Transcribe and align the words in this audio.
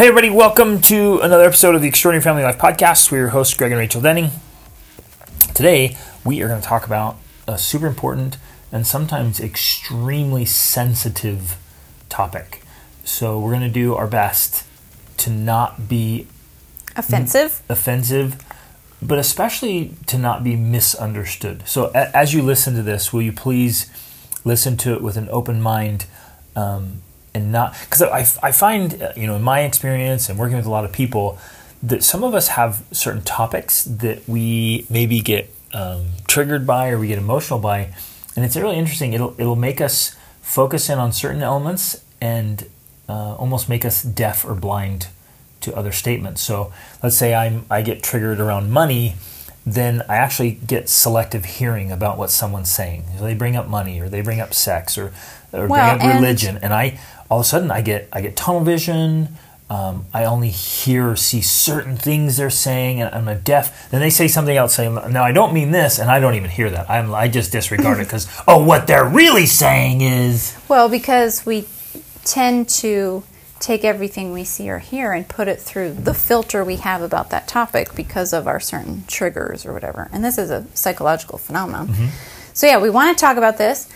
Hey, 0.00 0.08
everybody, 0.08 0.30
welcome 0.30 0.80
to 0.80 1.20
another 1.20 1.44
episode 1.44 1.74
of 1.74 1.82
the 1.82 1.88
Extraordinary 1.88 2.22
Family 2.22 2.42
Life 2.42 2.56
Podcast. 2.56 3.12
We're 3.12 3.18
your 3.18 3.28
hosts, 3.28 3.52
Greg 3.52 3.70
and 3.70 3.78
Rachel 3.78 4.00
Denning. 4.00 4.30
Today, 5.52 5.94
we 6.24 6.40
are 6.40 6.48
going 6.48 6.58
to 6.58 6.66
talk 6.66 6.86
about 6.86 7.18
a 7.46 7.58
super 7.58 7.86
important 7.86 8.38
and 8.72 8.86
sometimes 8.86 9.40
extremely 9.40 10.46
sensitive 10.46 11.58
topic. 12.08 12.62
So, 13.04 13.38
we're 13.38 13.50
going 13.50 13.60
to 13.60 13.68
do 13.68 13.94
our 13.94 14.06
best 14.06 14.64
to 15.18 15.28
not 15.28 15.86
be 15.86 16.26
Offensive? 16.96 17.60
offensive, 17.68 18.42
but 19.02 19.18
especially 19.18 19.96
to 20.06 20.16
not 20.16 20.42
be 20.42 20.56
misunderstood. 20.56 21.68
So, 21.68 21.90
a- 21.94 22.16
as 22.16 22.32
you 22.32 22.40
listen 22.40 22.74
to 22.76 22.82
this, 22.82 23.12
will 23.12 23.20
you 23.20 23.32
please 23.32 23.90
listen 24.46 24.78
to 24.78 24.94
it 24.94 25.02
with 25.02 25.18
an 25.18 25.28
open 25.30 25.60
mind 25.60 26.06
um, 26.56 27.02
and 27.34 27.52
not 27.52 27.76
because 27.80 28.02
I, 28.02 28.26
I 28.48 28.52
find, 28.52 29.00
uh, 29.02 29.12
you 29.16 29.26
know, 29.26 29.36
in 29.36 29.42
my 29.42 29.60
experience 29.60 30.28
and 30.28 30.38
working 30.38 30.56
with 30.56 30.66
a 30.66 30.70
lot 30.70 30.84
of 30.84 30.92
people, 30.92 31.38
that 31.82 32.02
some 32.04 32.24
of 32.24 32.34
us 32.34 32.48
have 32.48 32.82
certain 32.92 33.22
topics 33.22 33.84
that 33.84 34.28
we 34.28 34.86
maybe 34.90 35.20
get 35.20 35.48
um, 35.72 36.06
triggered 36.26 36.66
by 36.66 36.90
or 36.90 36.98
we 36.98 37.08
get 37.08 37.18
emotional 37.18 37.58
by, 37.58 37.94
and 38.36 38.44
it's 38.44 38.56
really 38.56 38.76
interesting. 38.76 39.12
It'll 39.12 39.34
it'll 39.38 39.56
make 39.56 39.80
us 39.80 40.16
focus 40.42 40.90
in 40.90 40.98
on 40.98 41.12
certain 41.12 41.42
elements 41.42 42.04
and 42.20 42.66
uh, 43.08 43.34
almost 43.36 43.68
make 43.68 43.84
us 43.84 44.02
deaf 44.02 44.44
or 44.44 44.54
blind 44.54 45.08
to 45.60 45.74
other 45.76 45.92
statements. 45.92 46.40
So 46.42 46.72
let's 47.02 47.16
say 47.16 47.34
I'm 47.34 47.64
I 47.70 47.82
get 47.82 48.02
triggered 48.02 48.40
around 48.40 48.70
money, 48.70 49.14
then 49.64 50.02
I 50.08 50.16
actually 50.16 50.52
get 50.52 50.88
selective 50.88 51.44
hearing 51.44 51.92
about 51.92 52.18
what 52.18 52.30
someone's 52.30 52.70
saying. 52.70 53.04
So 53.18 53.24
they 53.24 53.34
bring 53.34 53.56
up 53.56 53.68
money 53.68 54.00
or 54.00 54.08
they 54.08 54.22
bring 54.22 54.40
up 54.40 54.52
sex 54.54 54.98
or, 54.98 55.12
or 55.52 55.66
Well, 55.66 55.68
bring 55.68 55.80
up 55.80 56.00
and- 56.02 56.20
religion, 56.22 56.58
and 56.62 56.72
I 56.74 56.98
all 57.30 57.40
of 57.40 57.46
a 57.46 57.48
sudden 57.48 57.70
I 57.70 57.80
get 57.80 58.08
I 58.12 58.20
get 58.20 58.36
tunnel 58.36 58.62
vision. 58.62 59.28
Um, 59.70 60.06
I 60.12 60.24
only 60.24 60.50
hear 60.50 61.10
or 61.10 61.16
see 61.16 61.40
certain 61.42 61.96
things 61.96 62.36
they're 62.36 62.50
saying, 62.50 63.00
and 63.00 63.14
I'm 63.14 63.28
a 63.28 63.36
deaf. 63.36 63.88
Then 63.90 64.00
they 64.00 64.10
say 64.10 64.26
something 64.26 64.56
else, 64.56 64.74
saying, 64.74 64.94
"No, 65.10 65.22
I 65.22 65.30
don't 65.30 65.54
mean 65.54 65.70
this," 65.70 66.00
and 66.00 66.10
I 66.10 66.18
don't 66.18 66.34
even 66.34 66.50
hear 66.50 66.68
that. 66.70 66.90
I'm 66.90 67.14
I 67.14 67.28
just 67.28 67.52
disregard 67.52 68.00
it 68.00 68.04
because 68.04 68.26
oh, 68.48 68.64
what 68.64 68.88
they're 68.88 69.08
really 69.08 69.46
saying 69.46 70.00
is 70.00 70.56
Well, 70.68 70.88
because 70.88 71.46
we 71.46 71.68
tend 72.24 72.68
to 72.68 73.22
take 73.60 73.84
everything 73.84 74.32
we 74.32 74.42
see 74.42 74.68
or 74.70 74.78
hear 74.78 75.12
and 75.12 75.28
put 75.28 75.46
it 75.46 75.60
through 75.60 75.92
the 75.92 76.14
filter 76.14 76.64
we 76.64 76.76
have 76.76 77.02
about 77.02 77.30
that 77.30 77.46
topic 77.46 77.94
because 77.94 78.32
of 78.32 78.48
our 78.48 78.58
certain 78.58 79.04
triggers 79.06 79.66
or 79.66 79.72
whatever. 79.72 80.08
And 80.12 80.24
this 80.24 80.38
is 80.38 80.50
a 80.50 80.66
psychological 80.74 81.36
phenomenon. 81.38 82.10
So, 82.54 82.66
yeah, 82.66 82.78
we 82.78 82.90
want 82.90 83.16
to 83.16 83.20
talk 83.20 83.36
about 83.36 83.58
this. 83.58 83.88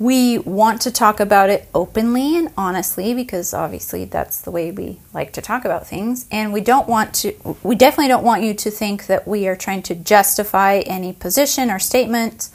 We 0.00 0.38
want 0.38 0.80
to 0.82 0.90
talk 0.90 1.20
about 1.20 1.50
it 1.50 1.68
openly 1.74 2.34
and 2.34 2.50
honestly 2.56 3.12
because 3.12 3.52
obviously 3.52 4.06
that's 4.06 4.40
the 4.40 4.50
way 4.50 4.70
we 4.70 4.98
like 5.12 5.34
to 5.34 5.42
talk 5.42 5.66
about 5.66 5.86
things. 5.86 6.26
And 6.32 6.54
we 6.54 6.62
don't 6.62 6.88
want 6.88 7.12
to, 7.16 7.34
we 7.62 7.74
definitely 7.74 8.08
don't 8.08 8.24
want 8.24 8.42
you 8.42 8.54
to 8.54 8.70
think 8.70 9.06
that 9.08 9.28
we 9.28 9.46
are 9.46 9.54
trying 9.54 9.82
to 9.82 9.94
justify 9.94 10.78
any 10.86 11.12
position 11.12 11.70
or 11.70 11.78
statement 11.78 12.48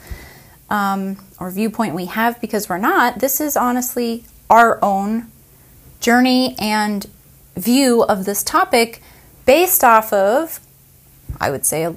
um, 0.68 1.18
or 1.38 1.52
viewpoint 1.52 1.94
we 1.94 2.06
have 2.06 2.40
because 2.40 2.68
we're 2.68 2.78
not. 2.78 3.20
This 3.20 3.40
is 3.40 3.56
honestly 3.56 4.24
our 4.50 4.84
own 4.84 5.30
journey 6.00 6.56
and 6.58 7.06
view 7.56 8.02
of 8.02 8.24
this 8.24 8.42
topic 8.42 9.00
based 9.44 9.84
off 9.84 10.12
of, 10.12 10.58
I 11.40 11.52
would 11.52 11.64
say, 11.64 11.94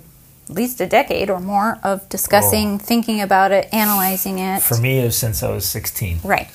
at 0.49 0.55
least 0.55 0.81
a 0.81 0.87
decade 0.87 1.29
or 1.29 1.39
more 1.39 1.79
of 1.83 2.07
discussing, 2.09 2.75
Oh. 2.75 2.77
thinking 2.79 3.21
about 3.21 3.51
it, 3.51 3.69
analyzing 3.71 4.39
it. 4.39 4.61
for 4.63 4.77
me. 4.77 4.99
It 4.99 5.05
was 5.05 5.17
since 5.17 5.43
I 5.43 5.51
was 5.51 5.65
16. 5.65 6.19
right. 6.23 6.47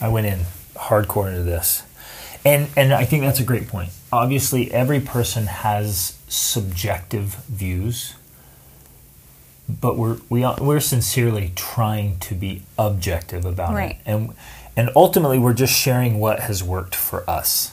I 0.00 0.08
went 0.08 0.26
in 0.26 0.40
hardcore 0.76 1.28
into 1.28 1.42
this. 1.42 1.82
And 2.44 2.68
and 2.76 2.94
I 2.94 3.04
think 3.04 3.22
that's 3.22 3.40
a 3.40 3.44
great 3.44 3.68
point. 3.68 3.90
Obviously, 4.12 4.72
every 4.72 4.98
person 5.00 5.46
has 5.46 6.14
subjective 6.26 7.34
views, 7.48 8.14
but 9.68 9.98
we're 9.98 10.16
we 10.30 10.42
are, 10.42 10.56
we're 10.58 10.80
sincerely 10.80 11.52
trying 11.54 12.18
to 12.20 12.34
be 12.34 12.62
objective 12.78 13.44
about 13.44 13.74
Right. 13.74 13.90
it. 13.90 13.96
And 14.06 14.32
and 14.74 14.88
ultimately 14.96 15.38
we're 15.38 15.52
just 15.52 15.74
sharing 15.74 16.18
what 16.18 16.40
has 16.40 16.62
worked 16.62 16.94
for 16.94 17.28
us. 17.28 17.72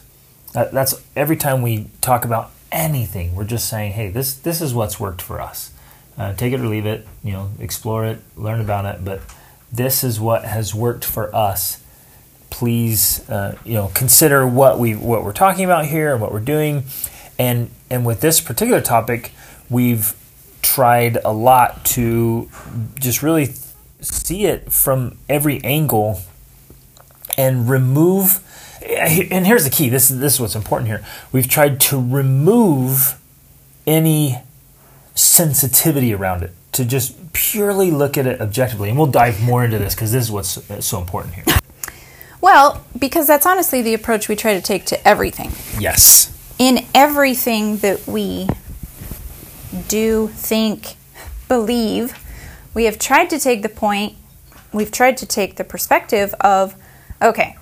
That, 0.52 0.74
that's 0.74 1.02
every 1.16 1.38
time 1.38 1.62
we 1.62 1.88
talk 2.02 2.26
about 2.26 2.52
anything, 2.72 3.36
we're 3.36 3.46
just 3.46 3.68
saying, 3.70 3.94
"Hey, 3.94 4.10
this 4.10 4.34
this 4.34 4.62
is 4.62 4.74
what's 4.74 5.00
worked 5.00 5.22
for 5.22 5.42
us. 5.42 5.72
Uh, 6.18 6.34
take 6.34 6.54
it 6.54 6.60
or 6.60 6.68
leave 6.68 6.86
it. 6.86 7.08
You 7.24 7.34
know, 7.34 7.52
explore 7.60 8.06
it, 8.06 8.20
learn 8.36 8.60
about 8.60 8.86
it, 8.86 9.06
but 9.06 9.22
this 9.72 10.04
is 10.04 10.20
what 10.20 10.46
has 10.46 10.74
worked 10.74 11.06
for 11.06 11.34
us." 11.36 11.82
please 12.50 13.30
uh, 13.30 13.58
you 13.66 13.74
know 13.74 13.92
consider 13.94 14.48
what 14.48 14.80
we 14.80 14.96
what 14.96 15.24
we're 15.24 15.34
talking 15.34 15.66
about 15.66 15.86
here 15.86 16.14
and 16.14 16.22
what 16.22 16.32
we're 16.32 16.40
doing 16.40 16.84
and 17.38 17.70
and 17.90 18.06
with 18.06 18.22
this 18.22 18.40
particular 18.40 18.82
topic 18.82 19.32
we've 19.70 20.16
tried 20.62 21.18
a 21.24 21.32
lot 21.32 21.84
to 21.86 22.50
just 22.96 23.22
really 23.22 23.54
see 24.02 24.46
it 24.46 24.72
from 24.72 25.18
every 25.28 25.64
angle 25.64 26.22
and 27.38 27.70
remove 27.70 28.42
and 28.88 29.46
here's 29.46 29.64
the 29.64 29.70
key. 29.70 29.90
This 29.90 30.10
is 30.10 30.20
this 30.20 30.36
is 30.36 30.40
what's 30.40 30.56
important 30.56 30.88
here. 30.88 31.04
We've 31.32 31.48
tried 31.48 31.80
to 31.82 31.98
remove 31.98 33.20
any 33.86 34.40
sensitivity 35.16 36.14
around 36.14 36.44
it 36.44 36.52
to 36.74 36.86
just 36.86 37.34
purely 37.34 37.92
look 37.92 38.18
at 38.18 38.28
it 38.28 38.40
objectively. 38.40 38.90
And 38.90 38.98
we'll 38.98 39.08
dive 39.08 39.42
more 39.42 39.64
into 39.64 39.80
this 39.80 39.96
because 39.96 40.12
this 40.12 40.26
is 40.26 40.32
what's 40.32 40.70
uh, 40.70 40.82
so 40.82 41.00
important 41.00 41.36
here. 41.36 41.46
Well, 42.40 42.86
because 42.98 43.28
that's 43.28 43.46
honestly 43.46 43.82
the 43.82 43.94
approach 43.94 44.30
we 44.30 44.36
try 44.36 44.54
to 44.54 44.62
take 44.62 44.86
to 44.86 45.08
everything. 45.08 45.52
yes. 45.80 46.34
In 46.60 46.86
everything 46.96 47.78
that 47.78 48.08
we 48.08 48.48
do, 49.88 50.30
think, 50.30 50.96
believe, 51.48 52.18
we 52.74 52.86
have 52.86 52.98
tried 52.98 53.30
to 53.30 53.40
take 53.40 53.62
the 53.62 53.70
point, 53.70 54.16
we've 54.74 54.92
tried 54.92 55.18
to 55.18 55.26
take 55.26 55.58
the 55.58 55.64
perspective 55.64 56.34
of, 56.42 56.76
okay, 57.22 57.57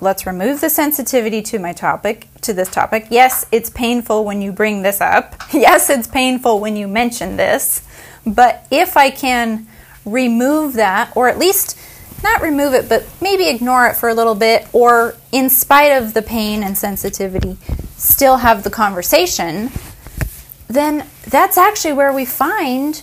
let's 0.00 0.26
remove 0.26 0.60
the 0.60 0.70
sensitivity 0.70 1.42
to 1.42 1.58
my 1.58 1.72
topic, 1.72 2.28
to 2.42 2.52
this 2.52 2.70
topic. 2.70 3.06
Yes, 3.10 3.46
it's 3.50 3.70
painful 3.70 4.24
when 4.24 4.40
you 4.40 4.52
bring 4.52 4.82
this 4.82 5.00
up. 5.00 5.34
Yes, 5.52 5.90
it's 5.90 6.06
painful 6.06 6.60
when 6.60 6.76
you 6.76 6.86
mention 6.86 7.36
this. 7.36 7.82
But 8.26 8.66
if 8.70 8.96
I 8.96 9.10
can 9.10 9.66
remove 10.04 10.74
that, 10.74 11.10
or 11.16 11.28
at 11.28 11.38
least 11.38 11.76
not 12.22 12.42
remove 12.42 12.74
it, 12.74 12.88
but 12.88 13.06
maybe 13.20 13.48
ignore 13.48 13.86
it 13.86 13.96
for 13.96 14.08
a 14.08 14.14
little 14.14 14.34
bit, 14.34 14.68
or 14.72 15.16
in 15.32 15.50
spite 15.50 15.92
of 15.92 16.14
the 16.14 16.22
pain 16.22 16.62
and 16.62 16.76
sensitivity, 16.76 17.56
still 17.96 18.38
have 18.38 18.62
the 18.62 18.70
conversation, 18.70 19.70
then 20.68 21.06
that's 21.24 21.56
actually 21.56 21.94
where 21.94 22.12
we 22.12 22.24
find 22.24 23.02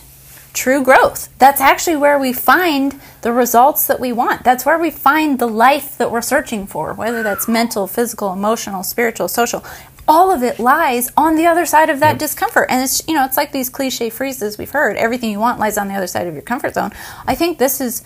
true 0.56 0.82
growth. 0.82 1.28
That's 1.38 1.60
actually 1.60 1.96
where 1.96 2.18
we 2.18 2.32
find 2.32 2.98
the 3.22 3.32
results 3.32 3.86
that 3.86 4.00
we 4.00 4.12
want. 4.12 4.42
That's 4.42 4.64
where 4.66 4.78
we 4.78 4.90
find 4.90 5.38
the 5.38 5.46
life 5.46 5.96
that 5.98 6.10
we're 6.10 6.22
searching 6.22 6.66
for, 6.66 6.94
whether 6.94 7.22
that's 7.22 7.46
mental, 7.46 7.86
physical, 7.86 8.32
emotional, 8.32 8.82
spiritual, 8.82 9.28
social. 9.28 9.64
All 10.08 10.30
of 10.32 10.42
it 10.42 10.58
lies 10.58 11.10
on 11.16 11.36
the 11.36 11.46
other 11.46 11.66
side 11.66 11.90
of 11.90 12.00
that 12.00 12.18
discomfort. 12.18 12.66
And 12.70 12.82
it's 12.82 13.06
you 13.06 13.14
know, 13.14 13.24
it's 13.24 13.36
like 13.36 13.52
these 13.52 13.68
cliche 13.68 14.08
phrases 14.10 14.56
we've 14.58 14.70
heard, 14.70 14.96
everything 14.96 15.30
you 15.30 15.38
want 15.40 15.58
lies 15.60 15.76
on 15.78 15.88
the 15.88 15.94
other 15.94 16.06
side 16.06 16.26
of 16.26 16.32
your 16.34 16.42
comfort 16.42 16.74
zone. 16.74 16.92
I 17.26 17.34
think 17.34 17.58
this 17.58 17.80
is 17.80 18.02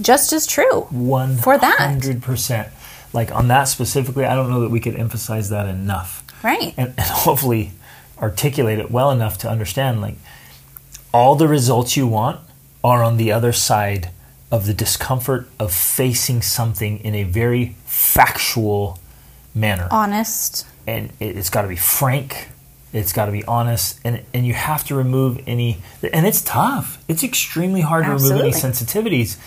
just 0.00 0.32
as 0.32 0.46
true. 0.46 0.82
One 0.90 1.36
For 1.36 1.58
that. 1.58 1.76
hundred 1.78 2.22
percent. 2.22 2.68
Like 3.12 3.30
on 3.30 3.48
that 3.48 3.64
specifically, 3.64 4.24
I 4.24 4.34
don't 4.34 4.48
know 4.50 4.60
that 4.62 4.70
we 4.70 4.80
could 4.80 4.96
emphasize 4.96 5.50
that 5.50 5.68
enough, 5.68 6.24
Right. 6.42 6.72
and, 6.78 6.94
and 6.96 7.00
hopefully 7.00 7.72
articulate 8.18 8.78
it 8.78 8.90
well 8.90 9.10
enough 9.10 9.36
to 9.38 9.50
understand. 9.50 10.00
Like 10.00 10.14
all 11.12 11.34
the 11.34 11.48
results 11.48 11.96
you 11.96 12.06
want 12.06 12.40
are 12.82 13.02
on 13.02 13.16
the 13.16 13.30
other 13.30 13.52
side 13.52 14.10
of 14.50 14.66
the 14.66 14.74
discomfort 14.74 15.48
of 15.58 15.72
facing 15.72 16.42
something 16.42 16.98
in 17.00 17.14
a 17.14 17.22
very 17.24 17.76
factual 17.86 18.98
manner, 19.54 19.88
Honest. 19.90 20.66
and 20.86 21.10
it, 21.20 21.36
it's 21.36 21.50
got 21.50 21.62
to 21.62 21.68
be 21.68 21.76
frank. 21.76 22.48
It's 22.92 23.14
got 23.14 23.26
to 23.26 23.32
be 23.32 23.44
honest, 23.44 23.98
and 24.04 24.20
and 24.34 24.46
you 24.46 24.52
have 24.52 24.84
to 24.84 24.94
remove 24.94 25.40
any. 25.46 25.78
And 26.12 26.26
it's 26.26 26.42
tough. 26.42 27.02
It's 27.08 27.24
extremely 27.24 27.80
hard 27.80 28.04
to 28.04 28.12
remove 28.12 28.40
any 28.42 28.50
sensitivities. 28.50 29.38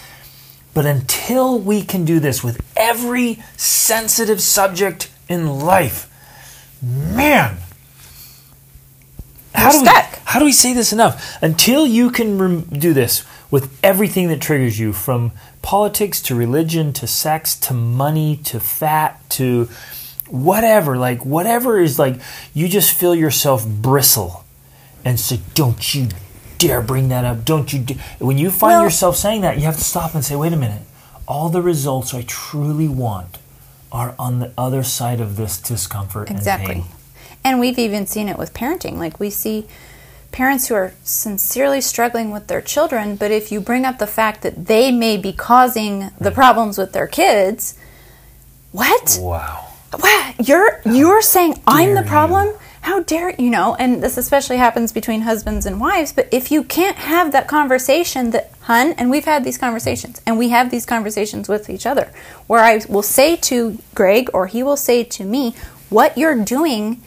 But 0.74 0.86
until 0.88 1.60
we 1.60 1.84
can 1.84 2.04
do 2.06 2.20
this 2.20 2.44
with 2.44 2.60
every 2.76 3.44
sensitive 3.56 4.42
subject 4.42 5.12
in 5.30 5.60
life, 5.60 6.10
man, 6.82 7.58
how 9.56 9.72
do 9.72 9.82
we 9.82 9.90
how 10.26 10.40
do 10.40 10.46
we 10.46 10.52
say 10.52 10.74
this 10.74 10.92
enough? 10.94 11.38
Until 11.42 11.86
you 11.88 12.10
can 12.10 12.38
rem- 12.38 12.62
do 12.62 12.94
this 12.94 13.24
with 13.52 13.78
everything 13.84 14.28
that 14.30 14.42
triggers 14.42 14.80
you, 14.80 14.92
from 14.94 15.32
politics 15.62 16.22
to 16.24 16.36
religion 16.36 16.92
to 16.94 17.08
sex 17.08 17.56
to 17.56 17.74
money 17.74 18.36
to 18.38 18.60
fat 18.60 19.20
to 19.30 19.70
whatever, 20.30 20.98
like 20.98 21.26
whatever 21.26 21.80
is 21.80 21.98
like, 22.00 22.20
you 22.54 22.68
just 22.68 22.92
feel 22.94 23.16
yourself 23.16 23.66
bristle 23.68 24.44
and 25.04 25.20
say, 25.20 25.40
"Don't 25.54 25.94
you 25.94 26.10
dare 26.58 26.82
bring 26.82 27.10
that 27.10 27.24
up! 27.26 27.46
Don't 27.46 27.72
you?" 27.72 27.80
Da-. 27.80 27.98
When 28.20 28.38
you 28.38 28.50
find 28.52 28.74
Well- 28.74 28.84
yourself 28.84 29.16
saying 29.18 29.42
that, 29.42 29.58
you 29.58 29.64
have 29.66 29.78
to 29.78 29.84
stop 29.84 30.16
and 30.16 30.26
say, 30.26 30.36
"Wait 30.36 30.52
a 30.54 30.58
minute! 30.58 30.82
All 31.28 31.50
the 31.50 31.62
results 31.62 32.14
I 32.14 32.24
truly 32.24 32.88
want 32.88 33.38
are 33.92 34.16
on 34.20 34.40
the 34.40 34.52
other 34.58 34.84
side 34.84 35.22
of 35.22 35.38
this 35.38 35.58
discomfort 35.58 36.30
Exactly. 36.32 36.74
and 36.76 36.84
pain." 36.84 36.92
And 37.46 37.60
we've 37.60 37.78
even 37.78 38.08
seen 38.08 38.28
it 38.28 38.40
with 38.40 38.56
parenting. 38.56 38.98
Like 38.98 39.20
we 39.20 39.30
see 39.30 39.68
parents 40.32 40.68
who 40.68 40.74
are 40.74 40.94
sincerely 41.04 41.80
struggling 41.80 42.32
with 42.32 42.48
their 42.48 42.60
children, 42.60 43.16
but 43.16 43.30
if 43.30 43.52
you 43.52 43.62
bring 43.62 43.86
up 43.86 44.00
the 44.00 44.08
fact 44.08 44.42
that 44.42 44.66
they 44.66 44.92
may 44.92 45.16
be 45.16 45.32
causing 45.32 46.10
the 46.20 46.32
problems 46.32 46.78
with 46.80 46.92
their 46.92 47.06
kids, 47.06 47.78
what? 48.72 49.20
Wow. 49.22 49.68
What? 49.98 50.48
You're 50.48 50.82
you're 50.86 51.22
saying 51.22 51.62
I'm 51.68 51.94
the 51.94 52.02
problem? 52.02 52.48
you. 52.48 52.60
How 52.82 53.02
dare 53.02 53.34
you 53.40 53.50
know? 53.50 53.76
And 53.76 54.02
this 54.02 54.18
especially 54.18 54.58
happens 54.58 54.92
between 54.92 55.22
husbands 55.22 55.68
and 55.68 55.80
wives, 55.80 56.14
but 56.14 56.28
if 56.32 56.52
you 56.52 56.64
can't 56.64 56.98
have 56.98 57.32
that 57.32 57.48
conversation 57.48 58.32
that 58.32 58.52
hun, 58.62 58.94
and 58.98 59.10
we've 59.10 59.26
had 59.26 59.44
these 59.44 59.58
conversations, 59.58 60.20
and 60.26 60.38
we 60.38 60.50
have 60.50 60.72
these 60.72 60.86
conversations 60.86 61.48
with 61.48 61.70
each 61.70 61.86
other, 61.86 62.12
where 62.48 62.64
I 62.64 62.82
will 62.90 63.04
say 63.04 63.36
to 63.38 63.78
Greg 63.94 64.30
or 64.34 64.48
he 64.48 64.62
will 64.64 64.78
say 64.78 65.04
to 65.04 65.24
me, 65.24 65.56
what 65.90 66.18
you're 66.18 66.44
doing 66.44 67.02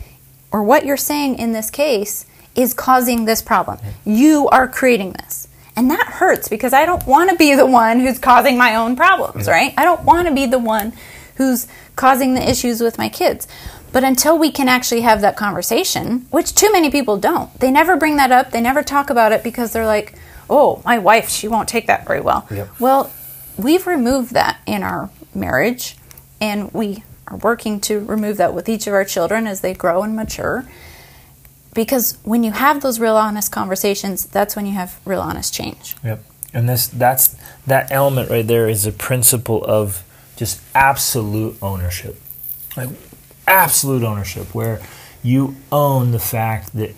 or 0.52 0.62
what 0.62 0.84
you're 0.84 0.96
saying 0.96 1.38
in 1.38 1.52
this 1.52 1.70
case 1.70 2.26
is 2.54 2.74
causing 2.74 3.24
this 3.24 3.42
problem. 3.42 3.78
You 4.04 4.48
are 4.48 4.66
creating 4.66 5.12
this. 5.12 5.48
And 5.76 5.90
that 5.90 6.06
hurts 6.06 6.48
because 6.48 6.72
I 6.72 6.84
don't 6.86 7.06
want 7.06 7.30
to 7.30 7.36
be 7.36 7.54
the 7.54 7.66
one 7.66 8.00
who's 8.00 8.18
causing 8.18 8.58
my 8.58 8.74
own 8.74 8.96
problems, 8.96 9.46
right? 9.46 9.72
I 9.76 9.84
don't 9.84 10.02
want 10.04 10.26
to 10.26 10.34
be 10.34 10.44
the 10.44 10.58
one 10.58 10.92
who's 11.36 11.68
causing 11.94 12.34
the 12.34 12.50
issues 12.50 12.80
with 12.80 12.98
my 12.98 13.08
kids. 13.08 13.46
But 13.92 14.02
until 14.02 14.36
we 14.36 14.50
can 14.50 14.68
actually 14.68 15.02
have 15.02 15.20
that 15.20 15.36
conversation, 15.36 16.26
which 16.30 16.54
too 16.54 16.72
many 16.72 16.90
people 16.90 17.16
don't, 17.16 17.56
they 17.60 17.70
never 17.70 17.96
bring 17.96 18.16
that 18.16 18.32
up, 18.32 18.50
they 18.50 18.60
never 18.60 18.82
talk 18.82 19.08
about 19.08 19.30
it 19.30 19.44
because 19.44 19.72
they're 19.72 19.86
like, 19.86 20.14
oh, 20.50 20.82
my 20.84 20.98
wife, 20.98 21.28
she 21.28 21.46
won't 21.46 21.68
take 21.68 21.86
that 21.86 22.06
very 22.06 22.20
well. 22.20 22.46
Yep. 22.50 22.80
Well, 22.80 23.12
we've 23.56 23.86
removed 23.86 24.32
that 24.32 24.60
in 24.66 24.82
our 24.82 25.10
marriage, 25.34 25.96
and 26.40 26.72
we 26.72 27.04
are 27.30 27.36
working 27.36 27.80
to 27.80 28.00
remove 28.00 28.36
that 28.38 28.54
with 28.54 28.68
each 28.68 28.86
of 28.86 28.94
our 28.94 29.04
children 29.04 29.46
as 29.46 29.60
they 29.60 29.74
grow 29.74 30.02
and 30.02 30.16
mature. 30.16 30.64
Because 31.74 32.18
when 32.24 32.42
you 32.42 32.52
have 32.52 32.80
those 32.80 32.98
real 32.98 33.16
honest 33.16 33.52
conversations, 33.52 34.26
that's 34.26 34.56
when 34.56 34.66
you 34.66 34.72
have 34.72 34.98
real 35.04 35.20
honest 35.20 35.52
change. 35.52 35.94
Yep. 36.02 36.24
And 36.54 36.68
this 36.68 36.86
that's 36.86 37.36
that 37.66 37.92
element 37.92 38.30
right 38.30 38.46
there 38.46 38.68
is 38.68 38.86
a 38.86 38.92
principle 38.92 39.64
of 39.64 40.02
just 40.36 40.60
absolute 40.74 41.56
ownership. 41.62 42.20
Like 42.76 42.88
absolute 43.46 44.02
ownership 44.02 44.54
where 44.54 44.80
you 45.22 45.56
own 45.70 46.12
the 46.12 46.18
fact 46.18 46.74
that 46.74 46.94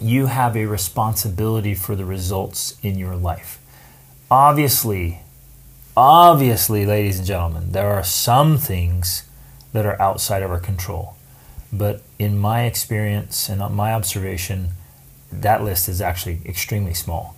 you 0.00 0.26
have 0.26 0.56
a 0.56 0.66
responsibility 0.66 1.74
for 1.74 1.96
the 1.96 2.04
results 2.04 2.76
in 2.82 2.98
your 2.98 3.16
life. 3.16 3.58
Obviously, 4.30 5.20
obviously, 5.96 6.86
ladies 6.86 7.18
and 7.18 7.26
gentlemen, 7.26 7.72
there 7.72 7.90
are 7.90 8.04
some 8.04 8.58
things 8.58 9.24
that 9.72 9.86
are 9.86 10.00
outside 10.00 10.42
of 10.42 10.50
our 10.50 10.60
control. 10.60 11.16
But 11.72 12.02
in 12.18 12.38
my 12.38 12.64
experience 12.64 13.48
and 13.48 13.60
my 13.74 13.92
observation, 13.92 14.70
that 15.32 15.62
list 15.62 15.88
is 15.88 16.00
actually 16.00 16.40
extremely 16.46 16.94
small. 16.94 17.36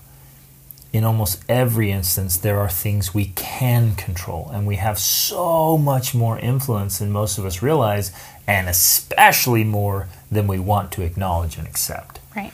In 0.93 1.05
almost 1.05 1.43
every 1.49 1.91
instance, 1.91 2.37
there 2.37 2.58
are 2.58 2.69
things 2.69 3.14
we 3.14 3.26
can 3.35 3.94
control, 3.97 4.50
and 4.53 4.67
we 4.67 4.76
have 4.76 4.99
so 4.99 5.76
much 5.76 6.14
more 6.14 6.38
influence 6.38 6.99
than 6.99 7.11
most 7.11 7.38
of 7.38 7.44
us 7.44 7.61
realize, 7.61 8.12
and 8.47 8.69
especially 8.69 9.64
more 9.64 10.08
than 10.31 10.47
we 10.47 10.58
want 10.58 10.93
to 10.93 11.03
acknowledge 11.03 11.58
and 11.58 11.67
accept. 11.67 12.20
Right. 12.35 12.53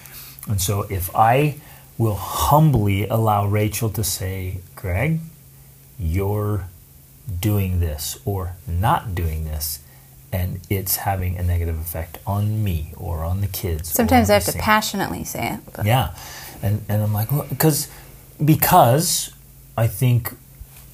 And 0.48 0.60
so, 0.60 0.82
if 0.82 1.14
I 1.14 1.56
will 1.98 2.16
humbly 2.16 3.06
allow 3.06 3.46
Rachel 3.46 3.90
to 3.90 4.02
say, 4.02 4.58
Greg, 4.74 5.20
you're 5.98 6.66
doing 7.40 7.80
this 7.80 8.18
or 8.24 8.54
not 8.66 9.14
doing 9.14 9.44
this, 9.44 9.80
and 10.32 10.60
it's 10.70 10.96
having 10.96 11.36
a 11.38 11.42
negative 11.42 11.78
effect 11.78 12.18
on 12.26 12.62
me 12.64 12.92
or 12.96 13.22
on 13.24 13.40
the 13.40 13.46
kids. 13.46 13.90
Sometimes 13.90 14.30
I 14.30 14.34
have 14.34 14.44
to 14.46 14.52
passionately 14.58 15.24
say 15.24 15.54
it. 15.54 15.60
But 15.74 15.86
Yeah, 15.86 16.14
and 16.62 16.82
and 16.88 17.02
I'm 17.02 17.12
like, 17.12 17.28
because 17.48 17.88
because 18.44 19.32
I 19.76 19.86
think 19.86 20.32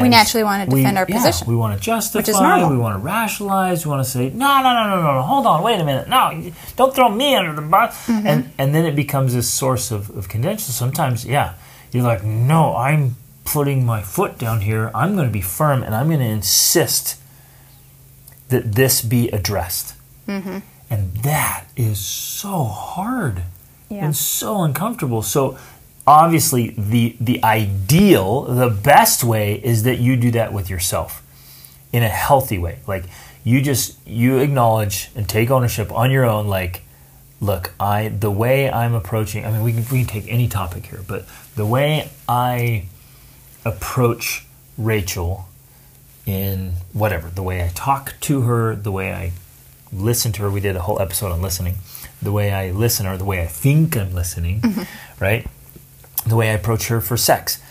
We 0.01 0.09
naturally 0.09 0.45
wanna 0.45 0.67
we- 0.67 0.81
defend 0.83 0.99
our 0.99 1.07
yeah, 1.09 1.17
position, 1.17 1.49
We 1.49 1.57
want 1.57 1.77
to 1.77 1.81
justify. 1.85 2.19
Which 2.21 2.29
is 2.29 2.41
normal. 2.41 2.71
We 2.71 2.77
want 2.79 2.95
to 2.95 3.05
rationalize. 3.05 3.85
We 3.85 3.91
want 3.91 4.05
to 4.05 4.11
say, 4.11 4.31
no, 4.31 4.61
no, 4.63 4.73
no, 4.75 4.85
no, 4.91 5.03
no, 5.03 5.15
no. 5.15 5.23
Hold 5.23 5.47
on, 5.47 5.63
wait 5.63 5.81
a 5.81 5.85
minute. 5.85 6.09
No, 6.09 6.53
don't 6.77 6.95
throw 6.95 7.09
me 7.09 7.35
under 7.35 7.55
the 7.55 7.63
bus. 7.67 8.07
Mm-hmm. 8.07 8.27
And 8.27 8.51
and 8.59 8.75
then 8.75 8.85
it 8.85 8.95
becomes 8.95 9.35
this 9.35 9.49
source 9.51 9.91
of, 9.91 10.11
of 10.17 10.29
contention. 10.29 10.73
Sometimes, 10.73 11.25
yeah, 11.25 11.55
you're 11.93 12.05
like, 12.05 12.23
no, 12.23 12.77
I'm 12.77 13.17
putting 13.53 13.85
my 13.87 14.03
foot 14.03 14.39
down 14.39 14.61
here. 14.63 14.91
I'm 14.95 15.15
going 15.15 15.27
to 15.27 15.33
be 15.33 15.41
firm, 15.43 15.83
and 15.83 15.95
I'm 15.95 16.07
going 16.09 16.21
to 16.21 16.25
insist 16.27 17.21
that 18.49 18.73
this 18.75 19.03
be 19.03 19.29
addressed. 19.31 19.95
Mm-hmm. 20.27 20.59
And 20.91 21.15
that 21.19 21.65
is 21.77 21.99
so 22.01 22.65
hard 22.65 23.43
Yeah. 23.91 24.05
and 24.05 24.17
so 24.17 24.63
uncomfortable. 24.63 25.23
So 25.23 25.59
obviously 26.07 26.71
the 26.79 27.17
the 27.21 27.43
ideal, 27.45 28.43
the 28.45 28.71
best 28.71 29.23
way 29.25 29.61
is 29.63 29.83
that 29.83 29.99
you 29.99 30.17
do 30.17 30.31
that 30.33 30.53
with 30.53 30.71
yourself 30.71 31.23
in 31.93 32.03
a 32.03 32.09
healthy 32.09 32.59
way. 32.59 32.79
Like 32.87 33.05
you 33.45 33.61
just 33.61 33.97
you 34.07 34.39
acknowledge 34.39 35.11
and 35.15 35.29
take 35.29 35.51
ownership 35.51 35.93
on 35.93 36.11
your 36.11 36.25
own 36.25 36.47
like 36.49 36.83
look, 37.41 37.73
I 37.79 38.09
the 38.09 38.31
way 38.31 38.71
I'm 38.71 38.95
approaching 38.95 39.45
I 39.45 39.51
mean 39.53 39.63
we 39.63 39.73
can, 39.75 39.85
we 39.93 39.99
can 40.05 40.07
take 40.07 40.27
any 40.33 40.49
topic 40.49 40.87
here, 40.87 41.03
but 41.07 41.27
the 41.55 41.67
way 41.67 42.09
I 42.27 42.85
approach 43.65 44.47
Rachel 44.77 45.49
in 46.27 46.75
whatever, 46.93 47.29
the 47.29 47.43
way 47.43 47.65
I 47.65 47.69
talk 47.69 48.15
to 48.21 48.43
her, 48.43 48.77
the 48.77 48.93
way 48.93 49.13
I 49.13 49.33
listen 49.93 50.33
to 50.33 50.43
her. 50.43 50.51
We 50.51 50.61
did 50.61 50.77
a 50.77 50.81
whole 50.81 51.01
episode 51.01 51.33
on 51.33 51.41
listening. 51.41 51.77
The 52.21 52.33
way 52.33 52.53
I 52.53 52.71
listen 52.71 53.07
or 53.07 53.17
the 53.17 53.25
way 53.25 53.43
I 53.43 53.47
think 53.47 53.97
I'm 53.97 54.13
listening, 54.13 54.61
mm-hmm. 54.61 54.83
right? 55.23 55.47
The 56.27 56.37
way 56.37 56.51
I 56.51 56.55
approach 56.55 56.89
her 56.89 57.01
for 57.01 57.17
sex. 57.17 57.63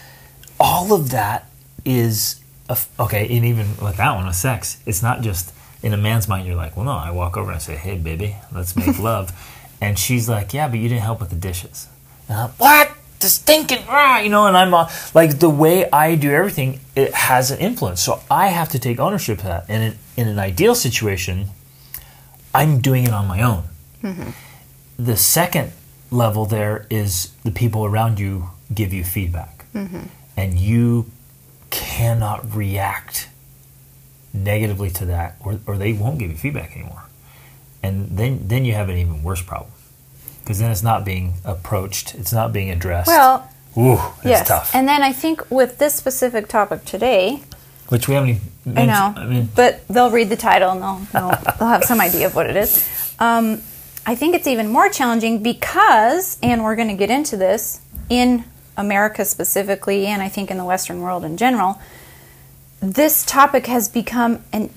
All 0.60 0.94
of 0.94 1.12
that 1.12 1.48
is 1.86 2.42
a 2.69 2.72
f 2.72 2.89
okay, 3.00 3.24
and 3.24 3.45
even 3.45 3.68
with 3.81 3.98
that 3.98 4.16
one 4.16 4.25
with 4.25 4.36
sex, 4.36 4.81
it's 4.86 5.04
not 5.04 5.22
just 5.22 5.54
in 5.84 5.94
a 5.94 5.98
man's 5.98 6.28
mind. 6.28 6.48
You're 6.48 6.56
like, 6.56 6.75
well, 6.75 6.86
no. 6.86 6.92
I 6.92 7.12
walk 7.12 7.38
over 7.38 7.51
and 7.51 7.56
I 7.57 7.60
say, 7.60 7.75
hey, 7.75 7.98
baby, 7.98 8.36
let's 8.51 8.75
make 8.75 8.98
love, 9.12 9.31
and 9.80 10.00
she's 10.00 10.28
like, 10.28 10.54
yeah, 10.54 10.68
but 10.68 10.80
you 10.80 10.89
didn't 10.89 11.04
help 11.04 11.19
with 11.19 11.30
the 11.30 11.36
dishes. 11.36 11.88
And 12.28 12.39
I'm, 12.39 12.50
what? 12.51 12.97
The 13.19 13.30
stinking, 13.30 13.88
rah, 13.88 14.19
you 14.19 14.30
know, 14.30 14.46
and 14.46 14.56
I'm 14.56 14.74
uh, 14.74 14.89
like 15.15 15.39
the 15.39 15.50
way 15.50 15.89
I 15.89 16.15
do 16.15 16.32
everything. 16.32 16.80
It 16.96 17.13
has 17.13 17.50
an 17.50 17.60
influence, 17.60 18.01
so 18.01 18.22
I 18.30 18.48
have 18.48 18.70
to 18.70 18.80
take 18.80 19.00
ownership 19.00 19.39
of 19.39 19.46
that. 19.46 19.65
And 19.70 19.84
in, 19.84 20.00
in 20.24 20.27
an 20.27 20.39
ideal 20.39 20.75
situation, 20.75 21.48
I'm 22.53 22.80
doing 22.80 23.06
it 23.06 23.13
on 23.13 23.27
my 23.27 23.41
own. 23.41 23.63
The 25.00 25.18
second 25.18 25.72
level 26.12 26.46
there 26.46 26.86
is 26.89 27.32
the 27.44 27.51
people 27.51 27.86
around 27.86 28.20
you 28.20 28.50
give 28.74 28.94
you 28.94 29.03
feedback, 29.03 29.65
and 30.36 30.60
you 30.60 31.06
cannot 31.70 32.56
react 32.56 33.30
negatively 34.34 34.89
to 34.91 35.06
that, 35.06 35.36
or, 35.39 35.60
or 35.65 35.77
they 35.77 35.94
won't 35.94 36.20
give 36.20 36.30
you 36.30 36.38
feedback 36.38 36.75
anymore. 36.75 37.03
And 37.82 38.18
then 38.18 38.48
then 38.48 38.63
you 38.65 38.74
have 38.74 38.89
an 38.89 38.98
even 38.98 39.24
worse 39.24 39.41
problem 39.41 39.72
because 40.48 40.60
then 40.60 40.72
it's 40.72 40.82
not 40.82 41.04
being 41.04 41.34
approached, 41.44 42.16
it's 42.16 42.32
not 42.32 42.54
being 42.54 42.70
addressed. 42.70 43.10
well, 43.10 43.51
Ooh, 43.77 44.00
it's 44.20 44.25
yes. 44.25 44.48
tough. 44.48 44.74
And 44.74 44.88
then 44.88 45.04
I 45.04 45.12
think 45.12 45.51
with 45.51 45.77
this 45.77 45.94
specific 45.94 46.48
topic 46.48 46.86
today, 46.86 47.42
Which 47.89 48.08
we 48.08 48.13
haven't 48.13 48.39
even 48.66 48.77
I 48.77 48.86
know, 48.86 49.13
I 49.18 49.25
mean, 49.25 49.50
but 49.54 49.86
they'll 49.89 50.10
read 50.10 50.30
the 50.30 50.38
title 50.38 50.72
and 50.72 50.82
they'll, 50.82 51.00
they'll, 51.12 51.54
they'll 51.60 51.68
have 51.68 51.84
some 51.84 52.00
idea 52.00 52.27
of 52.27 52.34
what 52.34 52.50
it 52.50 52.56
is. 52.56 52.89
Um, 53.20 53.62
I 54.06 54.16
think 54.16 54.36
it's 54.36 54.48
even 54.48 54.70
more 54.70 54.88
challenging 54.88 55.44
because, 55.44 56.38
and 56.42 56.63
we're 56.63 56.77
going 56.77 56.88
to 56.88 56.94
get 56.94 57.10
into 57.10 57.36
this 57.36 57.82
in 58.10 58.46
America 58.77 59.25
specifically, 59.25 60.06
and 60.06 60.22
I 60.22 60.30
think 60.30 60.50
in 60.50 60.58
the 60.58 60.63
Western 60.63 61.01
world 61.01 61.25
in 61.25 61.36
general, 61.36 61.82
this 62.80 63.25
topic 63.25 63.66
has 63.66 63.89
become 63.89 64.46
an, 64.54 64.70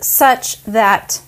such 0.00 0.64
that 0.64 1.20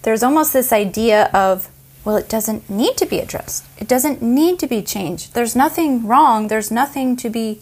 there's 0.00 0.22
almost 0.22 0.54
this 0.54 0.72
idea 0.72 1.24
of, 1.34 1.68
well, 2.06 2.16
it 2.16 2.28
doesn't 2.28 2.70
need 2.70 2.96
to 2.98 3.04
be 3.04 3.18
addressed. 3.18 3.66
It 3.78 3.88
doesn't 3.88 4.22
need 4.22 4.60
to 4.60 4.68
be 4.68 4.80
changed. 4.80 5.34
There's 5.34 5.56
nothing 5.56 6.06
wrong. 6.06 6.46
There's 6.46 6.70
nothing 6.70 7.16
to 7.16 7.28
be 7.28 7.60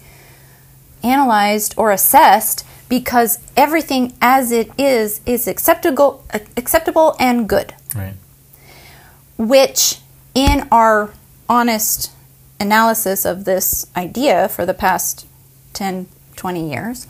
analyzed 1.03 1.73
or 1.79 1.91
assessed 1.91 2.67
because 2.87 3.39
everything 3.57 4.13
as 4.21 4.53
it 4.53 4.71
is 4.79 5.23
is 5.25 5.49
acceptable 5.49 6.25
acceptable 6.57 7.17
and 7.19 7.49
good 7.49 7.75
right. 7.95 8.15
which 9.39 9.99
in 10.35 10.67
our 10.71 11.13
honest 11.49 12.11
analysis 12.61 13.25
of 13.25 13.45
this 13.45 13.87
idea 13.97 14.49
for 14.49 14.65
the 14.65 14.75
past 14.75 15.27
10 15.75 16.07
20 16.37 16.71
years 16.71 17.07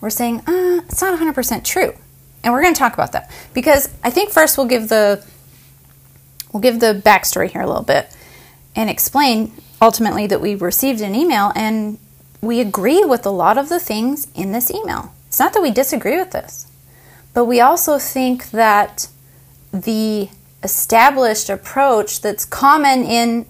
we're 0.00 0.10
saying 0.10 0.40
uh, 0.40 0.82
it's 0.88 1.00
not 1.00 1.18
100% 1.18 1.64
true 1.64 1.94
and 2.44 2.52
we're 2.52 2.62
going 2.62 2.74
to 2.74 2.78
talk 2.78 2.94
about 2.94 3.12
that 3.12 3.30
because 3.54 3.88
i 4.02 4.10
think 4.10 4.30
first 4.30 4.58
we'll 4.58 4.66
give 4.66 4.88
the 4.88 5.24
we'll 6.56 6.72
give 6.72 6.80
the 6.80 6.98
backstory 7.04 7.50
here 7.50 7.60
a 7.60 7.66
little 7.66 7.82
bit 7.82 8.08
and 8.74 8.88
explain 8.88 9.52
ultimately 9.82 10.26
that 10.26 10.40
we 10.40 10.54
received 10.54 11.02
an 11.02 11.14
email 11.14 11.52
and 11.54 11.98
we 12.40 12.60
agree 12.60 13.04
with 13.04 13.26
a 13.26 13.30
lot 13.30 13.58
of 13.58 13.68
the 13.68 13.78
things 13.78 14.26
in 14.34 14.52
this 14.52 14.70
email. 14.70 15.12
It's 15.26 15.38
not 15.38 15.52
that 15.52 15.60
we 15.60 15.70
disagree 15.70 16.16
with 16.16 16.30
this 16.30 16.66
but 17.34 17.44
we 17.44 17.60
also 17.60 17.98
think 17.98 18.50
that 18.52 19.08
the 19.70 20.30
established 20.62 21.50
approach 21.50 22.22
that's 22.22 22.46
common 22.46 23.04
in 23.04 23.44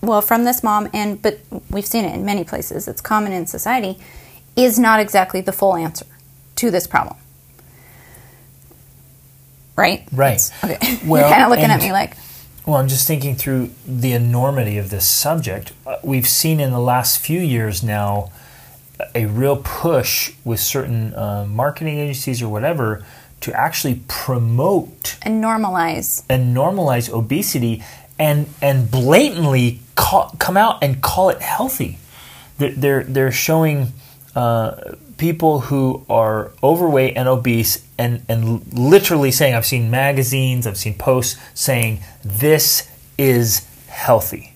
well 0.00 0.22
from 0.22 0.44
this 0.44 0.62
mom 0.62 0.88
and 0.94 1.20
but 1.20 1.38
we've 1.68 1.84
seen 1.84 2.06
it 2.06 2.14
in 2.14 2.24
many 2.24 2.42
places 2.42 2.88
it's 2.88 3.02
common 3.02 3.32
in 3.32 3.46
society 3.46 3.98
is 4.56 4.78
not 4.78 4.98
exactly 4.98 5.42
the 5.42 5.52
full 5.52 5.76
answer 5.76 6.06
to 6.56 6.70
this 6.70 6.86
problem. 6.86 7.16
Right? 9.76 10.08
Right. 10.10 10.32
It's- 10.34 10.52
okay. 10.64 10.98
Well, 11.06 11.20
you're 11.20 11.30
kind 11.30 11.44
of 11.44 11.50
looking 11.50 11.66
at 11.66 11.80
me 11.80 11.92
like 11.92 12.16
Well, 12.68 12.76
I'm 12.76 12.88
just 12.88 13.08
thinking 13.08 13.34
through 13.34 13.70
the 13.86 14.12
enormity 14.12 14.76
of 14.76 14.90
this 14.90 15.08
subject. 15.08 15.72
Uh, 15.86 15.96
We've 16.02 16.28
seen 16.28 16.60
in 16.60 16.70
the 16.70 16.78
last 16.78 17.18
few 17.18 17.40
years 17.40 17.82
now 17.82 18.30
a 19.14 19.24
real 19.24 19.56
push 19.56 20.34
with 20.44 20.60
certain 20.60 21.14
uh, 21.14 21.46
marketing 21.48 21.98
agencies 21.98 22.42
or 22.42 22.50
whatever 22.50 23.02
to 23.40 23.54
actually 23.54 24.02
promote 24.06 25.16
and 25.22 25.42
normalize 25.42 26.24
and 26.28 26.54
normalize 26.54 27.10
obesity 27.10 27.82
and 28.18 28.46
and 28.60 28.90
blatantly 28.90 29.80
call, 29.94 30.36
come 30.38 30.58
out 30.58 30.84
and 30.84 31.00
call 31.00 31.30
it 31.30 31.40
healthy. 31.40 31.96
They're 32.58 32.72
they're, 32.72 33.04
they're 33.04 33.32
showing 33.32 33.94
uh, 34.34 34.94
people 35.16 35.60
who 35.60 36.04
are 36.08 36.52
overweight 36.62 37.16
and 37.16 37.28
obese 37.28 37.84
and 37.98 38.22
and 38.28 38.72
literally 38.72 39.30
saying 39.30 39.54
I've 39.54 39.66
seen 39.66 39.90
magazines, 39.90 40.66
I've 40.66 40.76
seen 40.76 40.94
posts 40.94 41.40
saying 41.54 42.00
this 42.24 42.88
is 43.16 43.66
healthy. 43.88 44.52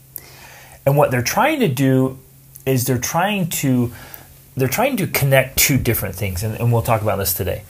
And 0.85 0.97
what 0.97 1.11
they're 1.11 1.23
trying 1.23 1.61
to 1.61 1.69
do 1.69 2.19
is 2.67 2.87
they're 2.87 2.99
trying 2.99 3.49
to 3.49 3.93
they're 4.57 4.69
trying 4.69 4.97
to 4.99 5.07
connect 5.07 5.59
two 5.59 5.79
different 5.79 6.15
things, 6.15 6.43
and, 6.43 6.59
and 6.61 6.73
we'll 6.73 6.83
talk 6.83 7.03
about 7.03 7.17
this 7.17 7.35
today 7.35 7.63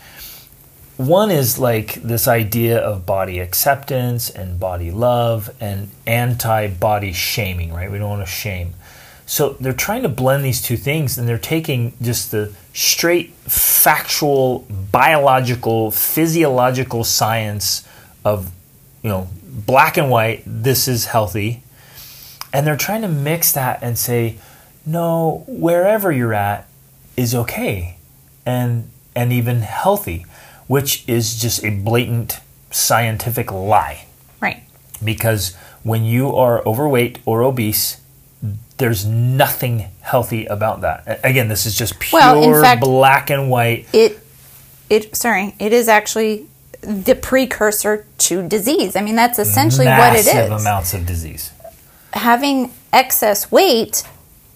one 0.97 1.30
is 1.30 1.59
like 1.59 1.94
this 1.94 2.28
idea 2.28 2.78
of 2.78 3.06
body 3.06 3.38
acceptance 3.38 4.30
and 4.30 4.61
body 4.61 4.90
love 4.90 5.50
and 5.61 5.88
anti 6.06 6.68
body 6.68 7.12
shaming, 7.12 7.73
right? 7.73 7.90
We 7.90 7.99
don't 7.99 8.11
want 8.11 8.23
to 8.23 8.32
shame. 8.32 8.75
So 9.26 9.50
they're 9.61 9.73
trying 9.73 10.02
to 10.02 10.09
blend 10.09 10.45
these 10.45 10.61
two 10.61 10.76
things 10.76 11.17
and 11.17 11.29
they're 11.29 11.38
taking 11.38 11.95
just 12.02 12.31
the 12.31 12.52
straight 12.75 13.31
factual, 13.31 14.61
biological, 14.91 15.91
physiological 15.91 17.05
science 17.05 17.87
of, 18.25 18.50
you 19.02 19.11
know, 19.11 19.29
black 19.45 19.97
and 19.97 20.11
white, 20.11 20.43
this 20.47 20.88
is 20.88 21.07
healthy. 21.07 21.62
And 22.52 22.67
they're 22.67 22.76
trying 22.76 23.02
to 23.02 23.09
mix 23.09 23.52
that 23.52 23.83
and 23.83 23.99
say, 23.99 24.38
no, 24.85 25.45
wherever 25.47 26.11
you're 26.11 26.35
at 26.35 26.69
is 27.17 27.35
okay 27.35 27.99
and 28.45 28.91
and 29.14 29.33
even 29.33 29.61
healthy, 29.61 30.25
which 30.67 31.07
is 31.07 31.41
just 31.41 31.62
a 31.64 31.71
blatant 31.71 32.41
scientific 32.71 33.52
lie. 33.52 34.07
right 34.41 34.62
Because 35.05 35.55
when 35.83 36.05
you 36.05 36.35
are 36.35 36.67
overweight 36.67 37.19
or 37.26 37.43
obese, 37.43 38.01
there's 38.79 39.05
nothing 39.07 39.91
healthy 40.00 40.47
about 40.47 40.81
that. 40.81 41.21
Again, 41.25 41.49
this 41.49 41.67
is 41.67 41.75
just 41.76 41.99
pure 42.00 42.21
Well, 42.21 42.43
in 42.43 42.61
fact- 42.62 42.81
black 42.81 43.31
and 43.31 43.50
white. 43.50 43.87
it 43.93 44.19
it 44.91 45.14
sorry 45.17 45.55
it 45.59 45.73
is 45.73 45.88
actually 45.88 46.47
the 46.83 47.14
precursor 47.14 48.05
to 48.19 48.47
disease 48.47 48.97
i 48.97 49.00
mean 49.00 49.14
that's 49.14 49.38
essentially 49.38 49.87
what 49.87 50.12
it 50.14 50.19
is. 50.19 50.26
massive 50.26 50.52
amounts 50.52 50.93
of 50.95 51.07
disease. 51.07 51.50
having 52.12 52.73
excess 52.93 53.50
weight 53.50 54.02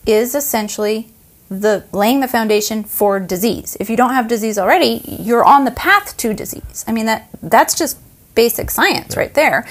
is 0.07 0.35
essentially 0.35 1.09
the 1.49 1.85
laying 1.93 2.19
the 2.21 2.27
foundation 2.29 2.83
for 2.83 3.21
disease. 3.21 3.77
If 3.79 3.89
you 3.89 3.97
don't 3.97 4.11
have 4.15 4.27
disease 4.27 4.59
already, 4.59 5.01
you're 5.07 5.45
on 5.45 5.65
the 5.65 5.71
path 5.71 6.17
to 6.17 6.35
disease. 6.35 6.85
I 6.89 6.93
mean 6.93 7.07
that 7.07 7.29
that's 7.43 7.75
just 7.79 7.97
basic 8.37 8.71
science 8.71 9.16
right 9.16 9.35
there. 9.35 9.66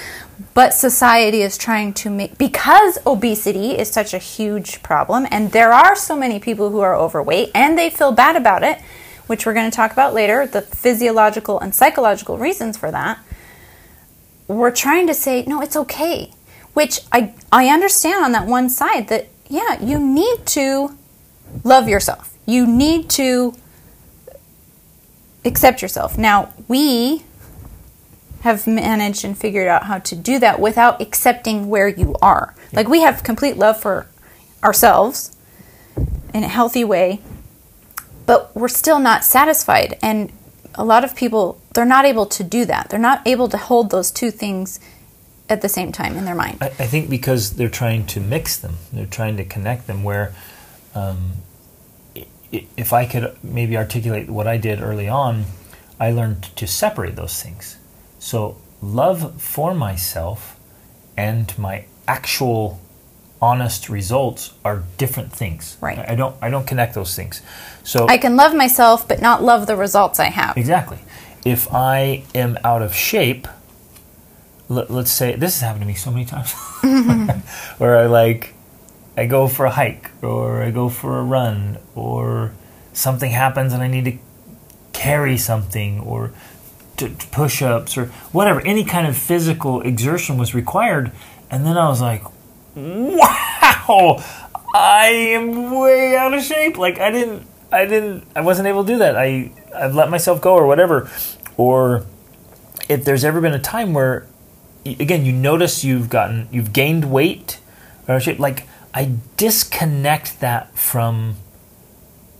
But 0.52 0.74
society 0.74 1.40
is 1.40 1.56
trying 1.56 1.94
to 1.94 2.10
make 2.10 2.36
because 2.36 2.98
obesity 3.06 3.70
is 3.78 3.90
such 3.90 4.12
a 4.12 4.18
huge 4.18 4.82
problem 4.82 5.26
and 5.30 5.52
there 5.52 5.72
are 5.72 5.96
so 5.96 6.14
many 6.14 6.38
people 6.38 6.68
who 6.68 6.80
are 6.80 6.94
overweight 6.94 7.52
and 7.54 7.78
they 7.78 7.88
feel 7.88 8.12
bad 8.12 8.36
about 8.36 8.62
it, 8.62 8.78
which 9.26 9.46
we're 9.46 9.54
going 9.54 9.70
to 9.70 9.74
talk 9.74 9.92
about 9.92 10.12
later, 10.12 10.46
the 10.46 10.60
physiological 10.60 11.58
and 11.58 11.74
psychological 11.74 12.36
reasons 12.36 12.76
for 12.76 12.90
that 12.90 13.18
we're 14.48 14.70
trying 14.70 15.06
to 15.06 15.14
say 15.14 15.44
no 15.46 15.60
it's 15.60 15.76
okay 15.76 16.30
which 16.74 17.00
i 17.12 17.34
i 17.50 17.68
understand 17.68 18.24
on 18.24 18.32
that 18.32 18.46
one 18.46 18.68
side 18.68 19.08
that 19.08 19.28
yeah 19.48 19.80
you 19.82 19.98
need 19.98 20.46
to 20.46 20.96
love 21.64 21.88
yourself 21.88 22.36
you 22.46 22.66
need 22.66 23.08
to 23.08 23.54
accept 25.44 25.82
yourself 25.82 26.16
now 26.16 26.52
we 26.68 27.22
have 28.46 28.66
managed 28.66 29.24
and 29.24 29.36
figured 29.36 29.68
out 29.68 29.84
how 29.84 29.98
to 29.98 30.16
do 30.16 30.38
that 30.38 30.60
without 30.60 31.00
accepting 31.00 31.68
where 31.68 31.88
you 31.88 32.14
are 32.22 32.54
like 32.72 32.88
we 32.88 33.00
have 33.02 33.22
complete 33.22 33.56
love 33.56 33.78
for 33.80 34.06
ourselves 34.62 35.36
in 36.32 36.42
a 36.42 36.48
healthy 36.48 36.84
way 36.84 37.20
but 38.26 38.54
we're 38.56 38.68
still 38.82 38.98
not 38.98 39.24
satisfied 39.24 39.98
and 40.02 40.32
a 40.74 40.84
lot 40.84 41.04
of 41.04 41.14
people 41.14 41.60
they're 41.74 41.84
not 41.96 42.04
able 42.04 42.26
to 42.26 42.42
do 42.42 42.64
that 42.64 42.88
they're 42.88 43.08
not 43.10 43.20
able 43.26 43.48
to 43.48 43.56
hold 43.56 43.90
those 43.90 44.10
two 44.10 44.30
things 44.30 44.80
at 45.48 45.62
the 45.62 45.68
same 45.68 45.92
time 45.92 46.16
in 46.16 46.24
their 46.24 46.34
mind 46.34 46.58
I, 46.60 46.66
I 46.66 46.86
think 46.86 47.08
because 47.08 47.54
they're 47.54 47.68
trying 47.68 48.06
to 48.06 48.20
mix 48.20 48.56
them, 48.56 48.76
they're 48.92 49.06
trying 49.06 49.36
to 49.36 49.44
connect 49.44 49.86
them. 49.86 50.02
Where, 50.02 50.34
um, 50.94 51.32
if 52.52 52.92
I 52.92 53.06
could 53.06 53.36
maybe 53.42 53.76
articulate 53.76 54.28
what 54.28 54.46
I 54.46 54.56
did 54.56 54.80
early 54.80 55.08
on, 55.08 55.44
I 56.00 56.10
learned 56.12 56.44
to 56.56 56.66
separate 56.66 57.16
those 57.16 57.42
things. 57.42 57.78
So 58.26 58.56
love 58.82 59.40
for 59.40 59.72
myself 59.72 60.58
and 61.16 61.56
my 61.56 61.84
actual 62.08 62.80
honest 63.40 63.88
results 63.88 64.52
are 64.64 64.82
different 64.98 65.32
things. 65.32 65.76
Right. 65.80 65.96
I 65.96 66.16
don't 66.16 66.34
I 66.42 66.50
don't 66.50 66.66
connect 66.66 66.94
those 66.94 67.14
things. 67.14 67.40
So 67.84 68.08
i 68.08 68.18
can 68.18 68.34
love 68.34 68.52
myself 68.52 69.06
but 69.06 69.20
not 69.20 69.44
love 69.44 69.68
the 69.68 69.76
results 69.76 70.18
i 70.18 70.30
have 70.40 70.56
Exactly. 70.56 70.98
If 71.44 71.72
I 71.72 72.24
am 72.34 72.58
out 72.64 72.82
of 72.82 72.92
shape, 72.92 73.46
let, 74.68 74.90
let's 74.90 75.12
say 75.12 75.36
this 75.36 75.52
has 75.54 75.60
happened 75.60 75.82
to 75.82 75.86
me 75.86 75.94
so 75.94 76.10
many 76.10 76.24
times, 76.24 76.50
mm-hmm. 76.82 77.38
where 77.78 77.96
I 77.96 78.06
like, 78.06 78.54
I 79.16 79.26
go 79.26 79.46
for 79.46 79.66
a 79.66 79.70
hike 79.70 80.10
or 80.20 80.64
I 80.64 80.72
go 80.72 80.88
for 80.88 81.20
a 81.20 81.22
run 81.22 81.78
or 81.94 82.52
something 82.92 83.30
happens 83.30 83.72
and 83.72 83.80
I 83.80 83.86
need 83.86 84.06
to 84.06 84.18
carry 84.92 85.38
something 85.38 86.00
or 86.00 86.32
to, 86.98 87.10
push 87.30 87.62
ups 87.62 87.96
or 87.96 88.06
whatever, 88.32 88.60
any 88.60 88.84
kind 88.84 89.06
of 89.06 89.16
physical 89.16 89.80
exertion 89.82 90.38
was 90.38 90.54
required. 90.54 91.12
And 91.50 91.64
then 91.64 91.76
I 91.76 91.88
was 91.88 92.00
like, 92.00 92.24
wow, 92.74 94.22
I 94.74 95.06
am 95.08 95.78
way 95.78 96.16
out 96.16 96.34
of 96.34 96.42
shape. 96.42 96.76
Like 96.76 96.98
I 96.98 97.10
didn't, 97.10 97.46
I 97.72 97.84
didn't, 97.86 98.24
I 98.34 98.40
wasn't 98.40 98.68
able 98.68 98.84
to 98.84 98.92
do 98.92 98.98
that. 98.98 99.16
I, 99.16 99.52
I've 99.74 99.94
let 99.94 100.10
myself 100.10 100.40
go 100.40 100.54
or 100.54 100.66
whatever. 100.66 101.10
Or 101.56 102.06
if 102.88 103.04
there's 103.04 103.24
ever 103.24 103.40
been 103.40 103.54
a 103.54 103.60
time 103.60 103.94
where, 103.94 104.26
again, 104.84 105.24
you 105.24 105.32
notice 105.32 105.84
you've 105.84 106.08
gotten, 106.08 106.48
you've 106.50 106.72
gained 106.72 107.10
weight 107.10 107.58
or 108.06 108.20
shape, 108.20 108.38
like 108.38 108.68
I 108.94 109.12
disconnect 109.36 110.40
that 110.40 110.76
from 110.76 111.36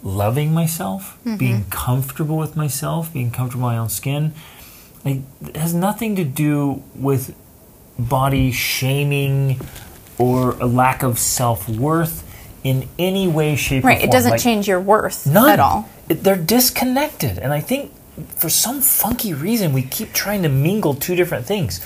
loving 0.07 0.55
myself, 0.55 1.19
mm-hmm. 1.21 1.37
being 1.37 1.65
comfortable 1.69 2.37
with 2.37 2.57
myself, 2.57 3.13
being 3.13 3.31
comfortable 3.31 3.69
in 3.69 3.75
my 3.75 3.79
own 3.79 3.89
skin. 3.89 4.33
Like, 5.05 5.21
it 5.43 5.57
has 5.57 5.75
nothing 5.75 6.17
to 6.17 6.25
do 6.25 6.83
with 6.95 7.35
body 7.99 8.53
shaming 8.53 9.61
or 10.19 10.53
a 10.53 10.67
lack 10.67 11.03
of 11.03 11.19
self 11.19 11.69
worth 11.69 12.23
in 12.63 12.89
any 12.99 13.29
way, 13.29 13.57
shape, 13.57 13.85
or 13.85 13.89
right 13.89 14.03
it 14.03 14.11
doesn't 14.11 14.33
Like, 14.33 14.41
change 14.41 14.67
your 14.69 14.81
worth 14.81 15.27
None. 15.27 15.51
at 15.51 15.61
all. 15.61 15.89
It- 16.09 16.23
they're 16.23 16.37
disconnected, 16.37 17.39
and 17.39 17.53
I 17.53 17.61
think 17.61 17.93
for 18.37 18.49
some 18.49 18.81
funky 18.81 19.35
reason 19.35 19.73
we 19.73 19.83
keep 19.83 20.13
trying 20.13 20.43
to 20.43 20.49
mingle 20.49 20.95
two 20.95 21.15
different 21.15 21.47
things. 21.47 21.81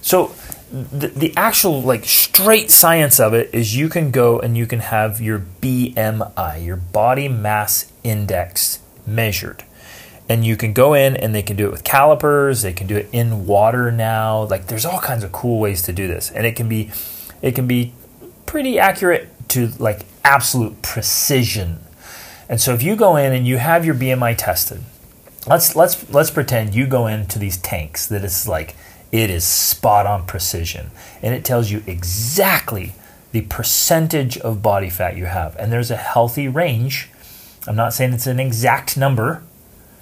So 0.00 0.30
the, 0.70 1.32
actual 1.36 1.80
like 1.82 2.04
straight 2.04 2.70
science 2.70 3.20
of 3.20 3.34
it 3.34 3.50
is 3.52 3.76
you 3.76 3.88
can 3.88 4.10
go 4.10 4.38
and 4.38 4.56
you 4.56 4.66
can 4.66 4.80
have 4.80 5.20
your 5.20 5.38
BMI, 5.60 6.64
your 6.64 6.76
body 6.76 7.28
mass 7.28 7.90
index 8.02 8.80
measured. 9.06 9.64
And 10.28 10.44
you 10.44 10.56
can 10.56 10.72
go 10.72 10.92
in 10.92 11.16
and 11.16 11.32
they 11.34 11.42
can 11.42 11.56
do 11.56 11.66
it 11.66 11.70
with 11.70 11.84
calipers, 11.84 12.62
they 12.62 12.72
can 12.72 12.88
do 12.88 12.96
it 12.96 13.08
in 13.12 13.46
water 13.46 13.92
now. 13.92 14.42
Like 14.42 14.66
there's 14.66 14.84
all 14.84 14.98
kinds 14.98 15.22
of 15.22 15.30
cool 15.30 15.60
ways 15.60 15.82
to 15.82 15.92
do 15.92 16.08
this. 16.08 16.30
And 16.32 16.44
it 16.44 16.56
can 16.56 16.68
be 16.68 16.90
it 17.42 17.54
can 17.54 17.68
be 17.68 17.92
pretty 18.44 18.78
accurate 18.78 19.28
to 19.50 19.68
like 19.78 20.04
absolute 20.24 20.82
precision. 20.82 21.78
And 22.48 22.60
so 22.60 22.74
if 22.74 22.82
you 22.82 22.96
go 22.96 23.14
in 23.16 23.32
and 23.32 23.46
you 23.46 23.58
have 23.58 23.84
your 23.84 23.94
BMI 23.94 24.34
tested, 24.36 24.82
let's 25.46 25.76
let's 25.76 26.10
let's 26.10 26.30
pretend 26.30 26.74
you 26.74 26.86
go 26.88 27.06
into 27.06 27.38
these 27.38 27.56
tanks 27.56 28.06
that 28.06 28.24
it's 28.24 28.48
like 28.48 28.74
it 29.22 29.30
is 29.30 29.44
spot 29.44 30.04
on 30.06 30.26
precision 30.26 30.90
and 31.22 31.34
it 31.34 31.44
tells 31.44 31.70
you 31.70 31.82
exactly 31.86 32.92
the 33.32 33.40
percentage 33.42 34.36
of 34.38 34.62
body 34.62 34.90
fat 34.90 35.16
you 35.16 35.26
have 35.26 35.54
and 35.56 35.72
there's 35.72 35.90
a 35.90 35.96
healthy 35.96 36.46
range 36.48 37.08
i'm 37.66 37.76
not 37.76 37.92
saying 37.94 38.12
it's 38.12 38.26
an 38.26 38.40
exact 38.40 38.96
number 38.96 39.42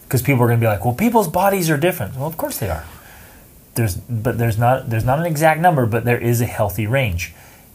because 0.04 0.23
people 0.23 0.42
are 0.42 0.47
going 0.49 0.59
to 0.61 0.64
be 0.64 0.68
like 0.75 0.85
well 0.85 0.94
people's 0.94 1.28
bodies 1.28 1.68
are 1.71 1.76
different 1.76 2.16
well 2.16 2.26
of 2.26 2.37
course 2.37 2.59
they 2.59 2.68
are 2.68 2.85
there's 3.75 3.97
but 3.97 4.38
there's 4.38 4.59
not 4.59 4.88
there's 4.90 5.04
not 5.04 5.18
an 5.18 5.26
exact 5.26 5.61
number, 5.61 5.85
but 5.85 6.04
there 6.04 6.16
is 6.33 6.40
a 6.40 6.47
healthy 6.47 6.87
range. 6.87 7.35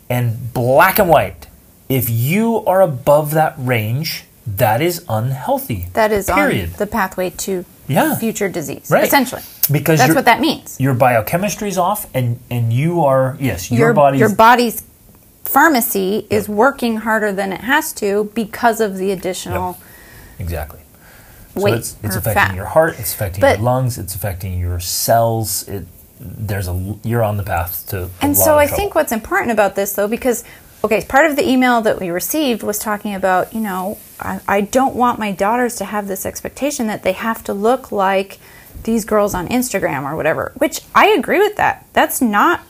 And 0.10 0.53
black 0.53 0.98
and 0.98 1.10
white, 1.10 1.48
if 1.89 2.10
you 2.10 2.63
are 2.65 2.81
above 2.81 3.31
that 3.31 3.53
range, 3.58 4.24
that 4.48 4.81
is 4.81 5.03
unhealthy. 5.10 5.88
That 5.93 6.13
is 6.13 6.27
period. 6.27 6.69
on 6.72 6.77
the 6.77 6.88
pathway 6.88 7.31
to 7.31 7.65
Yeah. 7.89 8.15
future 8.15 8.48
disease, 8.48 8.88
Right. 8.89 9.03
essentially. 9.03 9.41
Because 9.71 9.99
That's 9.99 10.15
what 10.15 10.25
that 10.25 10.39
means. 10.39 10.79
Your 10.79 10.93
biochemistry's 10.93 11.77
off, 11.77 12.07
and 12.13 12.39
and 12.49 12.73
you 12.73 13.03
are 13.03 13.38
yes, 13.39 13.69
your, 13.69 13.79
your 13.79 13.93
body's 13.93 14.19
your 14.19 14.35
body's 14.35 14.83
pharmacy 15.45 16.27
is 16.29 16.47
working 16.47 16.97
harder 16.97 17.31
than 17.31 17.51
it 17.51 17.61
has 17.61 17.91
to 17.93 18.31
because 18.35 18.79
of 18.79 18.97
the 18.97 19.11
additional 19.11 19.77
exactly. 20.38 20.79
So 21.55 21.61
weight 21.61 21.73
it's, 21.75 21.97
it's 22.03 22.15
affecting 22.15 22.33
fat. 22.33 22.55
your 22.55 22.65
heart, 22.65 22.99
it's 22.99 23.13
affecting 23.13 23.41
But- 23.41 23.57
your 23.57 23.65
lungs, 23.65 23.97
it's 23.97 24.15
affecting 24.15 24.59
your 24.59 24.79
cells. 24.79 25.67
It 25.67 25.88
there's 26.19 26.67
a 26.67 26.97
you're 27.03 27.23
on 27.23 27.38
the 27.38 27.43
path 27.43 27.88
to. 27.89 28.09
And 28.21 28.35
so 28.35 28.57
I 28.57 28.65
trouble. 28.65 28.77
think 28.77 28.95
what's 28.95 29.11
important 29.11 29.51
about 29.51 29.75
this, 29.75 29.93
though, 29.93 30.07
because, 30.07 30.43
okay, 30.83 31.03
part 31.05 31.25
of 31.25 31.35
the 31.35 31.47
email 31.47 31.81
that 31.81 31.99
we 31.99 32.09
received 32.09 32.61
was 32.61 32.77
talking 32.77 33.15
about, 33.15 33.53
you 33.53 33.61
know, 33.61 33.97
I, 34.19 34.41
I 34.47 34.61
don't 34.61 34.95
want 34.95 35.17
my 35.17 35.31
daughters 35.31 35.75
to 35.77 35.85
have 35.85 36.07
this 36.07 36.25
expectation 36.25 36.88
that 36.88 37.03
they 37.03 37.13
have 37.13 37.43
to 37.45 37.53
look 37.53 37.91
like 37.91 38.38
these 38.83 39.05
girls 39.05 39.33
on 39.33 39.48
Instagram 39.48 40.03
or 40.03 40.15
whatever, 40.15 40.51
which 40.55 40.81
I 40.95 41.09
agree 41.09 41.39
with 41.39 41.57
that. 41.57 41.86
That's 41.93 42.21
not 42.21 42.62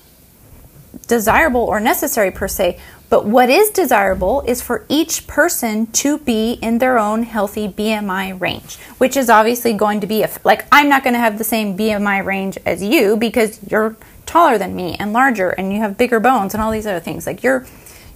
desirable 1.07 1.61
or 1.61 1.79
necessary 1.79 2.31
per 2.31 2.47
se. 2.47 2.79
But 3.09 3.25
what 3.25 3.49
is 3.49 3.71
desirable 3.71 4.43
is 4.45 4.61
for 4.61 4.85
each 4.87 5.25
person 5.25 5.87
to 5.87 6.19
be 6.19 6.53
in 6.53 6.77
their 6.77 6.99
own 6.99 7.23
healthy 7.23 7.67
BMI 7.67 8.39
range, 8.39 8.77
which 8.99 9.17
is 9.17 9.29
obviously 9.29 9.73
going 9.73 9.99
to 10.01 10.07
be 10.07 10.21
a, 10.21 10.29
like 10.43 10.65
I'm 10.71 10.89
not 10.89 11.03
going 11.03 11.15
to 11.15 11.19
have 11.19 11.39
the 11.39 11.43
same 11.43 11.75
BMI 11.75 12.23
range 12.23 12.57
as 12.65 12.83
you 12.83 13.17
because 13.17 13.59
you're 13.67 13.95
taller 14.27 14.59
than 14.59 14.75
me 14.75 14.95
and 14.99 15.11
larger 15.11 15.49
and 15.49 15.73
you 15.73 15.79
have 15.79 15.97
bigger 15.97 16.19
bones 16.19 16.53
and 16.53 16.61
all 16.61 16.71
these 16.71 16.85
other 16.85 16.99
things. 16.99 17.25
Like 17.25 17.41
your 17.41 17.65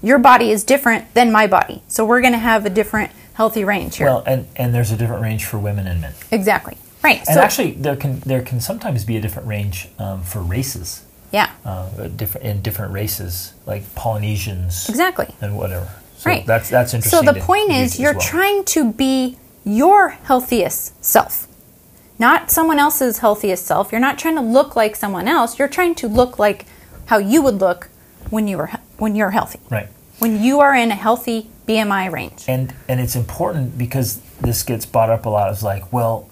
your 0.03 0.19
body 0.19 0.51
is 0.51 0.63
different 0.63 1.11
than 1.15 1.31
my 1.31 1.47
body. 1.47 1.81
So 1.87 2.05
we're 2.05 2.21
going 2.21 2.33
to 2.33 2.39
have 2.39 2.65
a 2.65 2.69
different 2.69 3.11
healthy 3.33 3.63
range 3.63 3.95
here. 3.97 4.07
Well, 4.07 4.23
and 4.27 4.45
and 4.55 4.75
there's 4.75 4.91
a 4.91 4.97
different 4.97 5.23
range 5.23 5.45
for 5.45 5.57
women 5.57 5.87
and 5.87 6.01
men. 6.01 6.13
exactly. 6.29 6.77
Right. 7.03 7.17
And 7.19 7.35
so 7.35 7.41
actually, 7.41 7.71
there 7.71 7.95
can 7.95 8.21
there 8.21 8.41
can 8.41 8.61
sometimes 8.61 9.03
be 9.03 9.17
a 9.17 9.21
different 9.21 9.47
range 9.47 9.89
um, 9.99 10.23
for 10.23 10.41
races, 10.41 11.03
yeah. 11.31 11.51
uh, 11.65 12.07
different 12.07 12.47
in 12.47 12.61
different 12.61 12.93
races 12.93 13.53
like 13.65 13.83
Polynesians 13.95 14.87
Exactly. 14.89 15.35
and 15.41 15.57
whatever. 15.57 15.89
So 16.17 16.29
Right. 16.29 16.45
That's 16.45 16.69
that's 16.69 16.93
interesting. 16.93 17.25
So 17.25 17.33
the 17.33 17.39
point 17.39 17.71
is, 17.71 17.99
you're 17.99 18.13
well. 18.13 18.21
trying 18.21 18.63
to 18.65 18.93
be 18.93 19.37
your 19.65 20.09
healthiest 20.09 21.03
self, 21.03 21.47
not 22.19 22.49
someone 22.49 22.79
else's 22.79 23.19
healthiest 23.19 23.65
self. 23.65 23.91
You're 23.91 24.01
not 24.01 24.17
trying 24.17 24.35
to 24.35 24.41
look 24.41 24.75
like 24.77 24.95
someone 24.95 25.27
else. 25.27 25.59
You're 25.59 25.67
trying 25.67 25.95
to 25.95 26.07
look 26.07 26.39
like 26.39 26.65
how 27.07 27.17
you 27.17 27.41
would 27.41 27.59
look 27.59 27.89
when 28.29 28.47
you 28.47 28.57
were 28.57 28.71
when 28.97 29.15
you're 29.15 29.31
healthy. 29.31 29.59
right. 29.69 29.89
When 30.19 30.41
you 30.41 30.61
are 30.61 30.73
in 30.73 30.89
a 30.89 30.95
healthy 30.95 31.49
BMI 31.67 32.09
range. 32.11 32.45
and 32.47 32.73
and 32.87 33.01
it's 33.01 33.15
important 33.15 33.77
because 33.77 34.21
this 34.39 34.63
gets 34.63 34.85
brought 34.85 35.09
up 35.09 35.25
a 35.25 35.29
lot. 35.29 35.51
It's 35.51 35.63
like, 35.63 35.91
well, 35.91 36.29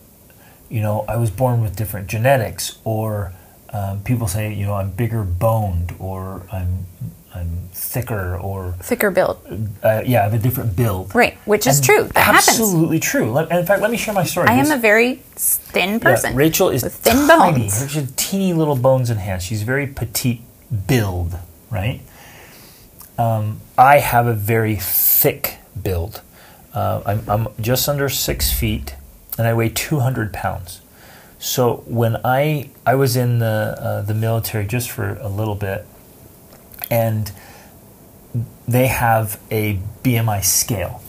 you 0.72 0.82
know, 0.82 1.06
I 1.08 1.18
was 1.18 1.30
born 1.30 1.62
with 1.62 1.75
different 1.75 2.08
genetics, 2.08 2.78
or 2.84 3.34
um, 3.74 4.01
people 4.04 4.28
say, 4.28 4.54
you 4.54 4.66
know, 4.66 4.74
I'm 4.74 4.92
bigger 4.92 5.24
boned, 5.24 5.94
or 6.00 6.44
I'm 6.51 6.86
I'm 7.34 7.70
thicker, 7.72 8.36
or 8.38 8.74
Thicker 8.82 9.10
build. 9.12 9.38
uh, 9.84 10.01
yeah, 10.06 10.20
I 10.20 10.24
have 10.24 10.34
a 10.34 10.38
different 10.38 10.75
build. 10.75 11.16
Right, 11.16 11.38
which 11.46 11.66
is 11.68 11.78
And 11.78 11.86
true. 11.86 12.04
That 12.13 12.18
happens. 12.25 12.50
absolutely 12.50 13.00
true. 13.00 13.32
Let, 13.32 13.50
in 13.51 13.66
fact, 13.66 13.81
let 13.81 13.90
me 13.92 13.96
share 13.98 14.14
my 14.14 14.25
story. 14.25 14.48
I 14.50 14.55
am 14.55 14.70
a 14.72 14.77
very 14.77 15.16
thin 15.36 16.00
person. 16.01 16.31
yeah. 16.34 16.38
Rachel 16.38 16.70
is 16.70 16.84
with 16.84 16.94
thin 16.96 17.27
tiny. 17.27 17.60
bones. 17.62 17.90
She 17.92 18.00
has 18.00 18.12
teeny 18.18 18.51
little 18.53 18.75
bones 18.75 19.10
and 19.10 19.20
hands. 19.20 19.44
She's 19.44 19.64
very 19.64 19.88
petite 19.88 20.42
build, 20.88 21.38
right? 21.70 22.01
Um, 23.18 23.62
I 23.77 24.00
have 24.00 24.27
a 24.27 24.34
very 24.34 24.75
thick 24.75 25.57
build. 25.81 26.22
Uh, 26.74 27.01
I'm, 27.05 27.29
I'm 27.29 27.48
just 27.62 27.88
under 27.88 28.10
six 28.10 28.51
feet, 28.51 28.96
and 29.37 29.48
I 29.48 29.53
weigh 29.53 29.70
200 29.70 30.33
pounds. 30.33 30.81
So 31.39 31.83
when 31.87 32.17
I 32.24 32.70
I 32.85 32.96
was 32.96 33.15
in 33.15 33.39
the 33.39 33.75
uh, 33.79 34.01
the 34.03 34.13
military 34.13 34.65
just 34.67 34.91
for 34.91 35.15
a 35.22 35.27
little 35.27 35.55
bit, 35.55 35.85
and 36.91 37.31
they 38.67 38.87
have 38.87 39.39
a 39.50 39.79
BMI 40.03 40.44
scale, 40.44 41.01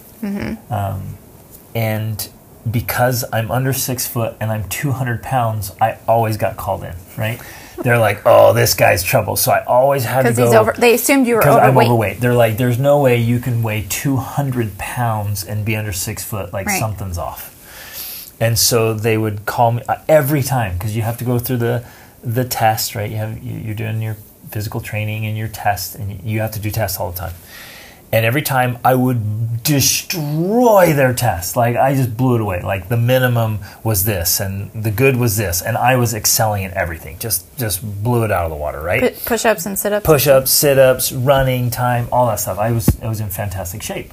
um, 0.71 1.17
and 1.75 2.29
because 2.71 3.25
I'm 3.33 3.51
under 3.51 3.73
six 3.73 4.07
foot 4.07 4.37
and 4.41 4.51
I'm 4.51 4.69
200 4.69 5.23
pounds, 5.23 5.73
I 5.81 5.99
always 6.09 6.37
got 6.37 6.57
called 6.57 6.85
in. 6.85 6.95
Right? 7.19 7.41
They're 7.83 7.99
like, 7.99 8.23
"Oh, 8.25 8.53
this 8.53 8.75
guy's 8.75 9.03
trouble." 9.03 9.37
So 9.37 9.51
I 9.53 9.65
always 9.65 10.05
had 10.05 10.23
to 10.23 10.33
go 10.33 10.57
over. 10.57 10.73
They 10.79 10.95
assumed 10.95 11.27
you 11.27 11.35
were 11.35 11.41
because 11.41 11.57
I'm 11.57 11.71
overweight. 11.71 11.87
overweight. 11.89 12.21
They're 12.21 12.35
like, 12.35 12.57
there's 12.57 12.79
no 12.79 13.01
way 13.01 13.17
you 13.17 13.39
can 13.39 13.63
weigh 13.63 13.85
200 13.89 14.79
pounds 14.79 15.45
and 15.45 15.65
be 15.65 15.75
under 15.77 15.93
six 15.93 16.23
foot. 16.25 16.53
Like 16.53 16.67
Right. 16.69 16.79
something's 16.79 17.19
off. 17.19 17.51
And 18.45 18.59
so 18.59 18.93
they 19.07 19.17
would 19.23 19.39
call 19.55 19.69
me 19.77 19.83
uh, 19.89 19.97
every 20.21 20.43
time 20.43 20.73
because 20.77 20.93
you 20.97 21.03
have 21.03 21.17
to 21.19 21.25
go 21.33 21.39
through 21.39 21.59
the 21.69 21.77
the 22.39 22.45
test, 22.45 22.95
right? 22.97 23.11
You 23.11 23.19
have 23.25 23.33
you- 23.47 23.61
you're 23.65 23.81
doing 23.85 24.03
your 24.03 24.17
physical 24.55 24.81
training 24.81 25.21
and 25.29 25.35
your 25.43 25.49
test, 25.49 25.95
and 25.99 26.07
you 26.31 26.41
have 26.41 26.51
to 26.53 26.61
do 26.67 26.71
tests 26.71 26.99
all 27.01 27.11
the 27.13 27.19
time. 27.25 27.35
And 28.15 28.27
every 28.27 28.43
time 28.43 28.71
I 28.85 28.95
would 29.05 29.21
destroy 29.63 30.93
their 30.93 31.15
test. 31.15 31.57
Like 31.57 31.77
I 31.77 31.95
just 31.95 32.17
blew 32.17 32.35
it 32.35 32.41
away. 32.41 32.61
Like 32.63 32.89
the 32.89 32.97
minimum 32.97 33.61
was 33.85 34.05
this, 34.05 34.41
and 34.41 34.71
the 34.73 34.91
good 34.91 35.17
was 35.17 35.37
this, 35.37 35.63
and 35.63 35.77
I 35.77 35.97
was 35.97 36.13
excelling 36.15 36.63
in 36.65 36.73
everything. 36.75 37.19
Just 37.19 37.41
just 37.59 37.79
blew 38.05 38.25
it 38.25 38.31
out 38.33 38.45
of 38.45 38.51
the 38.51 38.57
water, 38.57 38.81
right? 38.83 39.03
Pu- 39.15 39.25
Push-ups 39.27 39.67
and 39.67 39.79
sit-ups. 39.79 40.05
push-ups, 40.07 40.51
sit-ups, 40.51 41.13
running 41.13 41.71
time, 41.71 42.09
all 42.13 42.27
that 42.27 42.41
stuff. 42.41 42.59
I 42.59 42.73
was 42.73 42.87
I 43.03 43.09
was 43.09 43.21
in 43.21 43.29
fantastic 43.31 43.83
shape, 43.83 44.13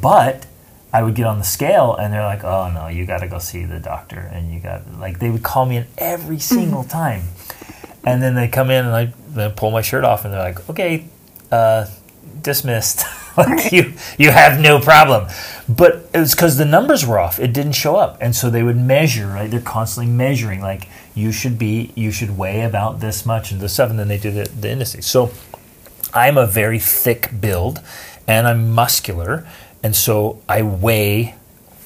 but 0.00 0.46
I 0.92 1.02
would 1.02 1.14
get 1.14 1.26
on 1.26 1.38
the 1.38 1.44
scale 1.44 1.94
and 1.94 2.12
they're 2.12 2.24
like, 2.24 2.44
"Oh 2.44 2.70
no, 2.72 2.88
you 2.88 3.06
got 3.06 3.18
to 3.18 3.28
go 3.28 3.38
see 3.38 3.64
the 3.64 3.78
doctor," 3.78 4.18
and 4.18 4.52
you 4.52 4.60
got 4.60 4.82
like 4.98 5.18
they 5.18 5.30
would 5.30 5.42
call 5.42 5.66
me 5.66 5.76
in 5.76 5.86
every 5.98 6.38
single 6.38 6.84
time, 6.84 7.22
and 8.04 8.22
then 8.22 8.34
they 8.34 8.48
come 8.48 8.70
in 8.70 8.84
and 8.84 8.94
I 8.94 9.12
then 9.28 9.52
pull 9.52 9.70
my 9.70 9.82
shirt 9.82 10.04
off 10.04 10.24
and 10.24 10.34
they're 10.34 10.40
like, 10.42 10.68
"Okay, 10.70 11.06
uh, 11.52 11.86
dismissed." 12.42 13.04
like 13.36 13.70
you 13.70 13.92
you 14.18 14.30
have 14.30 14.60
no 14.60 14.80
problem, 14.80 15.28
but 15.68 16.08
it 16.12 16.18
was 16.18 16.34
because 16.34 16.56
the 16.56 16.64
numbers 16.64 17.06
were 17.06 17.18
off. 17.18 17.38
It 17.38 17.52
didn't 17.52 17.72
show 17.72 17.96
up, 17.96 18.18
and 18.20 18.34
so 18.34 18.50
they 18.50 18.62
would 18.62 18.76
measure. 18.76 19.28
Right, 19.28 19.50
they're 19.50 19.60
constantly 19.60 20.12
measuring. 20.12 20.60
Like 20.60 20.88
you 21.14 21.30
should 21.30 21.58
be, 21.58 21.92
you 21.94 22.10
should 22.10 22.36
weigh 22.36 22.62
about 22.62 23.00
this 23.00 23.24
much 23.24 23.52
and 23.52 23.60
this 23.60 23.74
stuff, 23.74 23.90
and 23.90 23.98
then 23.98 24.08
they 24.08 24.18
do 24.18 24.30
the, 24.30 24.48
the 24.48 24.70
indices. 24.70 25.06
So 25.06 25.30
I'm 26.12 26.36
a 26.36 26.46
very 26.46 26.78
thick 26.78 27.30
build 27.40 27.80
and 28.26 28.46
I'm 28.46 28.70
muscular, 28.70 29.46
and 29.82 29.94
so 29.96 30.42
I 30.48 30.62
weigh 30.62 31.34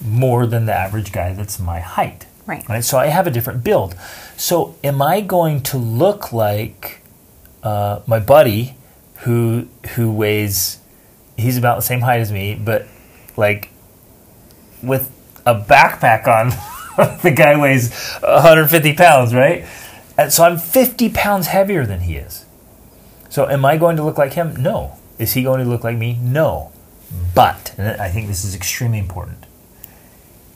more 0.04 0.46
than 0.46 0.66
the 0.66 0.74
average 0.74 1.12
guy 1.12 1.33
that's 1.33 1.59
my 1.59 1.80
height. 1.80 2.26
Right. 2.46 2.68
Right. 2.68 2.85
So 2.85 2.98
I 2.98 3.07
have 3.07 3.26
a 3.26 3.30
different 3.30 3.64
build. 3.64 3.94
So 4.37 4.74
am 4.85 5.00
I 5.00 5.20
going 5.20 5.62
to 5.62 5.78
look 5.78 6.33
like 6.33 7.00
uh, 7.62 8.00
my 8.07 8.18
buddy 8.18 8.76
who 9.20 9.68
who 9.94 10.12
weighs 10.12 10.78
he's 11.37 11.57
about 11.57 11.76
the 11.76 11.83
same 11.83 12.00
height 12.00 12.20
as 12.20 12.30
me, 12.30 12.54
but 12.54 12.87
like 13.37 13.70
with 14.83 15.11
a 15.46 15.54
backpack 15.54 16.26
on 16.26 16.50
the 17.22 17.30
guy 17.30 17.59
weighs 17.59 17.90
150 18.20 18.94
pounds, 18.94 19.35
right? 19.35 19.64
And 20.16 20.33
so 20.33 20.44
I'm 20.44 20.59
50 20.59 21.11
pounds 21.11 21.48
heavier 21.48 21.87
than 21.87 22.00
he 22.00 22.16
is. 22.16 22.44
So 23.28 23.48
am 23.48 23.64
I 23.64 23.76
going 23.76 23.96
to 23.96 24.04
look 24.04 24.18
like 24.18 24.35
him? 24.35 24.54
No. 24.57 24.98
Is 25.18 25.33
he 25.33 25.42
going 25.42 25.62
to 25.62 25.68
look 25.68 25.83
like 25.83 25.96
me? 25.96 26.18
No. 26.20 26.70
But, 27.35 27.74
and 27.77 28.00
I 28.00 28.09
think 28.09 28.29
this 28.29 28.44
is 28.44 28.55
extremely 28.55 28.98
important, 28.98 29.46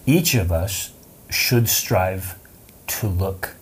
each 0.07 0.35
of 0.35 0.51
us 0.51 0.93
should 1.31 1.69
strive 1.69 2.39
to 2.89 3.07
look 3.07 3.55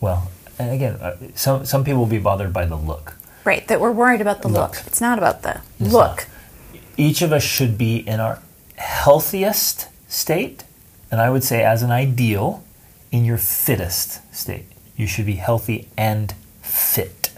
well. 0.00 0.30
And 0.58 0.70
again, 0.72 0.94
uh, 0.94 1.16
some 1.34 1.64
some 1.64 1.84
people 1.84 2.00
will 2.00 2.06
be 2.06 2.18
bothered 2.18 2.52
by 2.52 2.64
the 2.66 2.76
look. 2.76 3.16
Right, 3.44 3.66
that 3.68 3.80
we're 3.80 3.90
worried 3.92 4.20
about 4.20 4.42
the 4.42 4.48
look. 4.48 4.76
Look. 4.76 4.86
It's 4.86 5.00
not 5.00 5.18
about 5.18 5.42
the 5.42 5.60
It's 5.78 5.92
look. 5.92 6.16
not. 6.16 6.26
Each 6.96 7.22
of 7.22 7.32
us 7.32 7.42
should 7.42 7.78
be 7.78 7.96
in 7.96 8.20
our 8.20 8.40
healthiest 8.76 9.88
state, 10.08 10.64
and 11.10 11.20
I 11.20 11.30
would 11.30 11.42
say, 11.44 11.64
as 11.64 11.82
an 11.82 11.90
ideal, 11.90 12.62
in 13.10 13.24
your 13.24 13.38
fittest 13.38 14.20
state. 14.34 14.66
You 14.96 15.06
should 15.06 15.26
be 15.26 15.36
healthy 15.36 15.88
and 15.96 16.34
fit. 16.62 17.30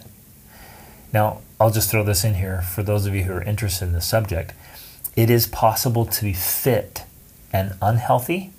Now, 1.13 1.39
I'll 1.63 1.71
just 1.71 1.93
throw 1.93 2.03
this 2.03 2.25
in 2.25 2.35
here 2.35 2.61
for 2.61 2.83
those 2.83 3.07
of 3.07 3.15
you 3.15 3.23
who 3.23 3.35
are 3.35 3.43
interested 3.43 3.85
in 3.85 3.93
the 3.93 4.01
subject. 4.01 4.53
It 5.15 5.31
is 5.31 5.47
possible 5.47 6.05
to 6.05 6.25
be 6.25 6.33
fit 6.33 7.05
and 7.53 7.75
unhealthy, 7.81 8.51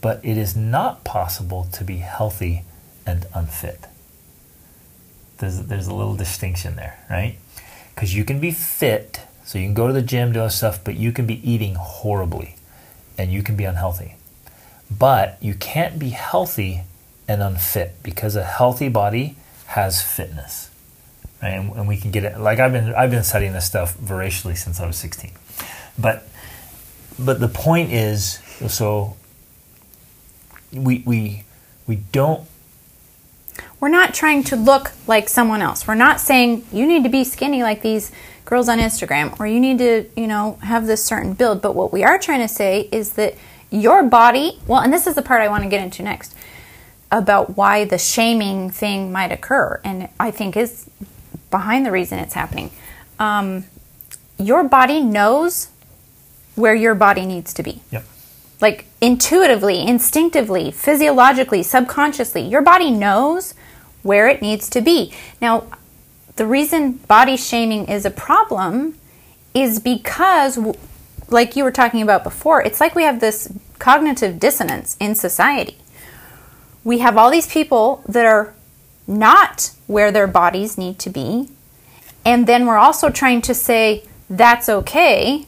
but 0.00 0.18
it 0.24 0.38
is 0.38 0.56
not 0.56 1.04
possible 1.04 1.68
to 1.72 1.84
be 1.84 1.98
healthy 1.98 2.62
and 3.04 3.26
unfit. 3.34 3.84
There's, 5.40 5.60
there's 5.64 5.86
a 5.86 5.94
little 5.94 6.16
distinction 6.16 6.74
there, 6.74 6.98
right? 7.10 7.36
Because 7.94 8.16
you 8.16 8.24
can 8.24 8.40
be 8.40 8.50
fit, 8.50 9.20
so 9.44 9.58
you 9.58 9.66
can 9.66 9.74
go 9.74 9.86
to 9.86 9.92
the 9.92 10.00
gym, 10.00 10.32
do 10.32 10.48
stuff, 10.48 10.82
but 10.82 10.96
you 10.96 11.12
can 11.12 11.26
be 11.26 11.46
eating 11.46 11.74
horribly 11.74 12.56
and 13.18 13.30
you 13.30 13.42
can 13.42 13.56
be 13.56 13.64
unhealthy. 13.64 14.14
But 14.90 15.36
you 15.42 15.52
can't 15.52 15.98
be 15.98 16.08
healthy 16.08 16.84
and 17.28 17.42
unfit 17.42 17.96
because 18.02 18.36
a 18.36 18.44
healthy 18.44 18.88
body 18.88 19.36
has 19.66 20.00
fitness. 20.00 20.70
And, 21.42 21.72
and 21.72 21.88
we 21.88 21.96
can 21.96 22.12
get 22.12 22.24
it 22.24 22.38
like 22.38 22.60
I've 22.60 22.72
been 22.72 22.94
I've 22.94 23.10
been 23.10 23.24
studying 23.24 23.52
this 23.52 23.66
stuff 23.66 23.96
voraciously 23.96 24.54
since 24.54 24.80
I 24.80 24.86
was 24.86 24.96
16. 24.96 25.32
But 25.98 26.26
but 27.18 27.40
the 27.40 27.48
point 27.48 27.92
is 27.92 28.38
so 28.68 29.16
we 30.72 31.02
we 31.04 31.44
we 31.86 31.96
don't 31.96 32.46
We're 33.80 33.88
not 33.88 34.14
trying 34.14 34.44
to 34.44 34.56
look 34.56 34.92
like 35.08 35.28
someone 35.28 35.60
else. 35.62 35.86
We're 35.86 35.94
not 35.96 36.20
saying 36.20 36.64
you 36.72 36.86
need 36.86 37.02
to 37.02 37.10
be 37.10 37.24
skinny 37.24 37.62
like 37.62 37.82
these 37.82 38.12
girls 38.44 38.68
on 38.68 38.78
Instagram 38.78 39.38
or 39.40 39.46
you 39.46 39.60
need 39.60 39.78
to, 39.78 40.08
you 40.16 40.26
know, 40.26 40.58
have 40.62 40.86
this 40.86 41.04
certain 41.04 41.34
build. 41.34 41.60
But 41.60 41.74
what 41.74 41.92
we 41.92 42.04
are 42.04 42.18
trying 42.18 42.40
to 42.40 42.48
say 42.48 42.88
is 42.92 43.12
that 43.14 43.34
your 43.70 44.02
body, 44.04 44.60
well, 44.66 44.80
and 44.80 44.92
this 44.92 45.06
is 45.06 45.14
the 45.14 45.22
part 45.22 45.40
I 45.40 45.48
want 45.48 45.64
to 45.64 45.68
get 45.70 45.82
into 45.82 46.02
next 46.02 46.34
about 47.10 47.56
why 47.56 47.84
the 47.84 47.98
shaming 47.98 48.70
thing 48.70 49.12
might 49.12 49.32
occur, 49.32 49.80
and 49.84 50.08
I 50.18 50.30
think 50.30 50.56
is 50.56 50.88
behind 51.52 51.86
the 51.86 51.92
reason 51.92 52.18
it's 52.18 52.34
happening. 52.34 52.72
Um, 53.20 53.64
your 54.38 54.64
body 54.64 55.00
knows 55.00 55.68
where 56.56 56.74
your 56.74 56.96
body 56.96 57.24
needs 57.24 57.54
to 57.54 57.62
be. 57.62 57.82
Yep. 57.92 58.04
Like 58.60 58.86
intuitively, 59.00 59.86
instinctively, 59.86 60.72
physiologically, 60.72 61.62
subconsciously, 61.62 62.42
your 62.42 62.62
body 62.62 62.90
knows 62.90 63.54
where 64.02 64.28
it 64.28 64.42
needs 64.42 64.68
to 64.70 64.80
be. 64.80 65.12
Now, 65.40 65.64
the 66.36 66.46
reason 66.46 66.92
body 66.92 67.36
shaming 67.36 67.86
is 67.86 68.04
a 68.04 68.10
problem 68.10 68.98
is 69.54 69.78
because, 69.78 70.58
like 71.28 71.56
you 71.56 71.64
were 71.64 71.70
talking 71.70 72.02
about 72.02 72.24
before, 72.24 72.62
it's 72.62 72.80
like 72.80 72.94
we 72.94 73.04
have 73.04 73.20
this 73.20 73.52
cognitive 73.78 74.38
dissonance 74.40 74.96
in 74.98 75.14
society. 75.14 75.76
We 76.84 76.98
have 76.98 77.16
all 77.16 77.30
these 77.30 77.46
people 77.46 78.02
that 78.08 78.24
are 78.24 78.54
not 79.06 79.72
where 79.86 80.12
their 80.12 80.26
bodies 80.26 80.78
need 80.78 80.98
to 81.00 81.10
be, 81.10 81.48
and 82.24 82.46
then 82.46 82.66
we're 82.66 82.78
also 82.78 83.10
trying 83.10 83.42
to 83.42 83.54
say 83.54 84.04
that's 84.28 84.68
okay 84.68 85.46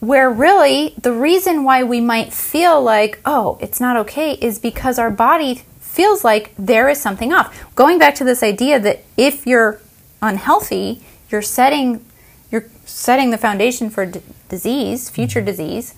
where 0.00 0.30
really 0.30 0.94
the 1.00 1.12
reason 1.12 1.62
why 1.62 1.82
we 1.82 2.00
might 2.00 2.32
feel 2.32 2.82
like, 2.82 3.20
oh, 3.24 3.58
it's 3.60 3.80
not 3.80 3.96
okay, 3.98 4.32
is 4.34 4.58
because 4.58 4.98
our 4.98 5.10
body 5.10 5.62
feels 5.78 6.24
like 6.24 6.54
there 6.58 6.88
is 6.88 7.00
something 7.00 7.32
off. 7.32 7.74
Going 7.74 7.98
back 7.98 8.14
to 8.16 8.24
this 8.24 8.42
idea 8.42 8.80
that 8.80 9.04
if 9.16 9.46
you're 9.46 9.80
unhealthy, 10.22 11.02
you're 11.28 11.42
setting 11.42 12.04
you're 12.50 12.66
setting 12.84 13.30
the 13.30 13.38
foundation 13.38 13.90
for 13.90 14.06
d- 14.06 14.20
disease, 14.48 15.08
future 15.08 15.38
mm-hmm. 15.38 15.46
disease. 15.46 15.94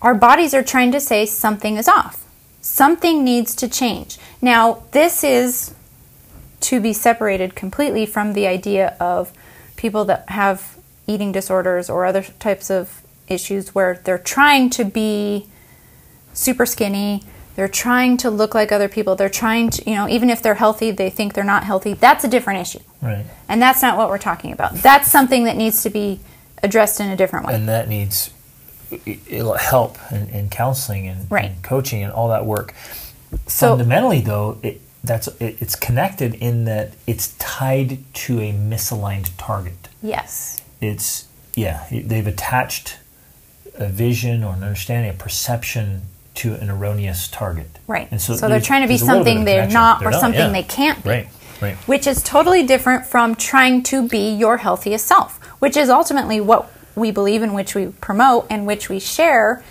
Our 0.00 0.14
bodies 0.14 0.54
are 0.54 0.62
trying 0.62 0.92
to 0.92 1.00
say 1.00 1.26
something 1.26 1.76
is 1.76 1.88
off. 1.88 2.25
Something 2.66 3.22
needs 3.22 3.54
to 3.56 3.68
change. 3.68 4.18
Now, 4.42 4.82
this 4.90 5.22
is 5.22 5.72
to 6.62 6.80
be 6.80 6.92
separated 6.92 7.54
completely 7.54 8.06
from 8.06 8.32
the 8.32 8.48
idea 8.48 8.96
of 8.98 9.32
people 9.76 10.04
that 10.06 10.28
have 10.30 10.76
eating 11.06 11.30
disorders 11.30 11.88
or 11.88 12.04
other 12.04 12.22
types 12.22 12.68
of 12.68 13.02
issues 13.28 13.72
where 13.72 14.00
they're 14.02 14.18
trying 14.18 14.68
to 14.70 14.84
be 14.84 15.46
super 16.32 16.66
skinny, 16.66 17.22
they're 17.54 17.68
trying 17.68 18.16
to 18.16 18.30
look 18.30 18.52
like 18.52 18.72
other 18.72 18.88
people, 18.88 19.14
they're 19.14 19.28
trying 19.28 19.70
to, 19.70 19.88
you 19.88 19.94
know, 19.94 20.08
even 20.08 20.28
if 20.28 20.42
they're 20.42 20.54
healthy, 20.54 20.90
they 20.90 21.08
think 21.08 21.34
they're 21.34 21.44
not 21.44 21.62
healthy. 21.62 21.94
That's 21.94 22.24
a 22.24 22.28
different 22.28 22.60
issue. 22.60 22.84
Right. 23.00 23.26
And 23.48 23.62
that's 23.62 23.80
not 23.80 23.96
what 23.96 24.08
we're 24.08 24.18
talking 24.18 24.50
about. 24.50 24.74
That's 24.74 25.08
something 25.08 25.44
that 25.44 25.56
needs 25.56 25.84
to 25.84 25.90
be 25.90 26.18
addressed 26.64 26.98
in 26.98 27.10
a 27.10 27.16
different 27.16 27.46
way. 27.46 27.54
and 27.54 27.68
that 27.68 27.88
needs 27.88 28.32
help 29.58 29.98
in, 30.12 30.28
in 30.30 30.48
counseling 30.50 31.08
and, 31.08 31.30
Right. 31.30 31.46
and 31.46 31.62
coaching 31.62 32.02
and 32.02 32.12
all 32.12 32.28
that 32.28 32.46
work. 32.46 32.74
So- 33.46 33.70
Fundamentally, 33.70 34.20
though, 34.20 34.58
it, 34.62 34.80
that's 35.04 35.28
it, 35.40 35.56
it's 35.60 35.76
connected 35.76 36.34
in 36.34 36.64
that 36.64 36.92
it's 37.06 37.28
tied 37.38 37.98
to 38.14 38.40
a 38.40 38.52
misaligned 38.52 39.30
target. 39.38 39.88
yes. 40.02 40.60
It's 40.80 41.26
yeah, 41.54 41.86
they've 41.90 42.26
attached 42.26 42.98
a 43.76 43.86
vision 43.88 44.44
or 44.44 44.52
an 44.52 44.62
understanding, 44.62 45.10
a 45.10 45.14
perception 45.14 46.02
to 46.34 46.52
an 46.54 46.68
erroneous 46.68 47.28
target. 47.28 47.78
Right. 47.86 48.08
And 48.10 48.20
So, 48.20 48.36
so 48.36 48.46
they're 48.46 48.60
trying 48.60 48.82
to 48.82 48.88
be 48.88 48.98
there's 48.98 49.02
a 49.02 49.06
little 49.06 49.24
bit 49.24 49.30
something 49.30 49.44
they're 49.46 49.68
not 49.68 50.00
They're 50.00 50.08
or 50.08 50.10
not, 50.12 50.20
something 50.20 50.38
yeah. 50.40 50.52
they 50.52 50.62
can't 50.64 51.02
be. 51.02 51.08
Right. 51.08 51.28
Right. 51.62 51.76
Which 51.88 52.06
is 52.06 52.22
totally 52.22 52.62
different 52.66 53.06
from 53.06 53.34
trying 53.36 53.82
to 53.84 54.06
be 54.06 54.34
your 54.34 54.58
healthiest 54.58 55.06
self, 55.06 55.38
which 55.60 55.78
is 55.78 55.88
ultimately 55.88 56.42
what 56.42 56.70
we 56.96 57.12
believe 57.12 57.42
in, 57.42 57.52
which 57.52 57.74
we 57.74 57.86
promote, 57.86 58.46
and 58.50 58.66
which 58.66 58.88
we 58.88 58.98
share, 58.98 59.62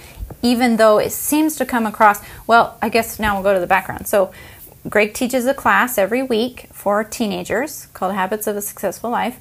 even 0.42 0.78
though 0.78 1.00
it 1.00 1.12
seems 1.12 1.56
to 1.58 1.66
come 1.66 1.86
across. 1.86 2.22
Well, 2.48 2.78
I 2.82 2.90
guess 2.90 3.20
now 3.20 3.34
we'll 3.34 3.44
go 3.44 3.54
to 3.54 3.60
the 3.60 3.68
background. 3.68 4.08
So, 4.08 4.32
Greg 4.88 5.16
teaches 5.16 5.48
a 5.48 5.54
class 5.54 5.98
every 5.98 6.22
week 6.22 6.68
for 6.72 7.04
teenagers 7.04 7.88
called 7.88 8.14
Habits 8.14 8.46
of 8.46 8.56
a 8.56 8.62
Successful 8.62 9.10
Life. 9.10 9.40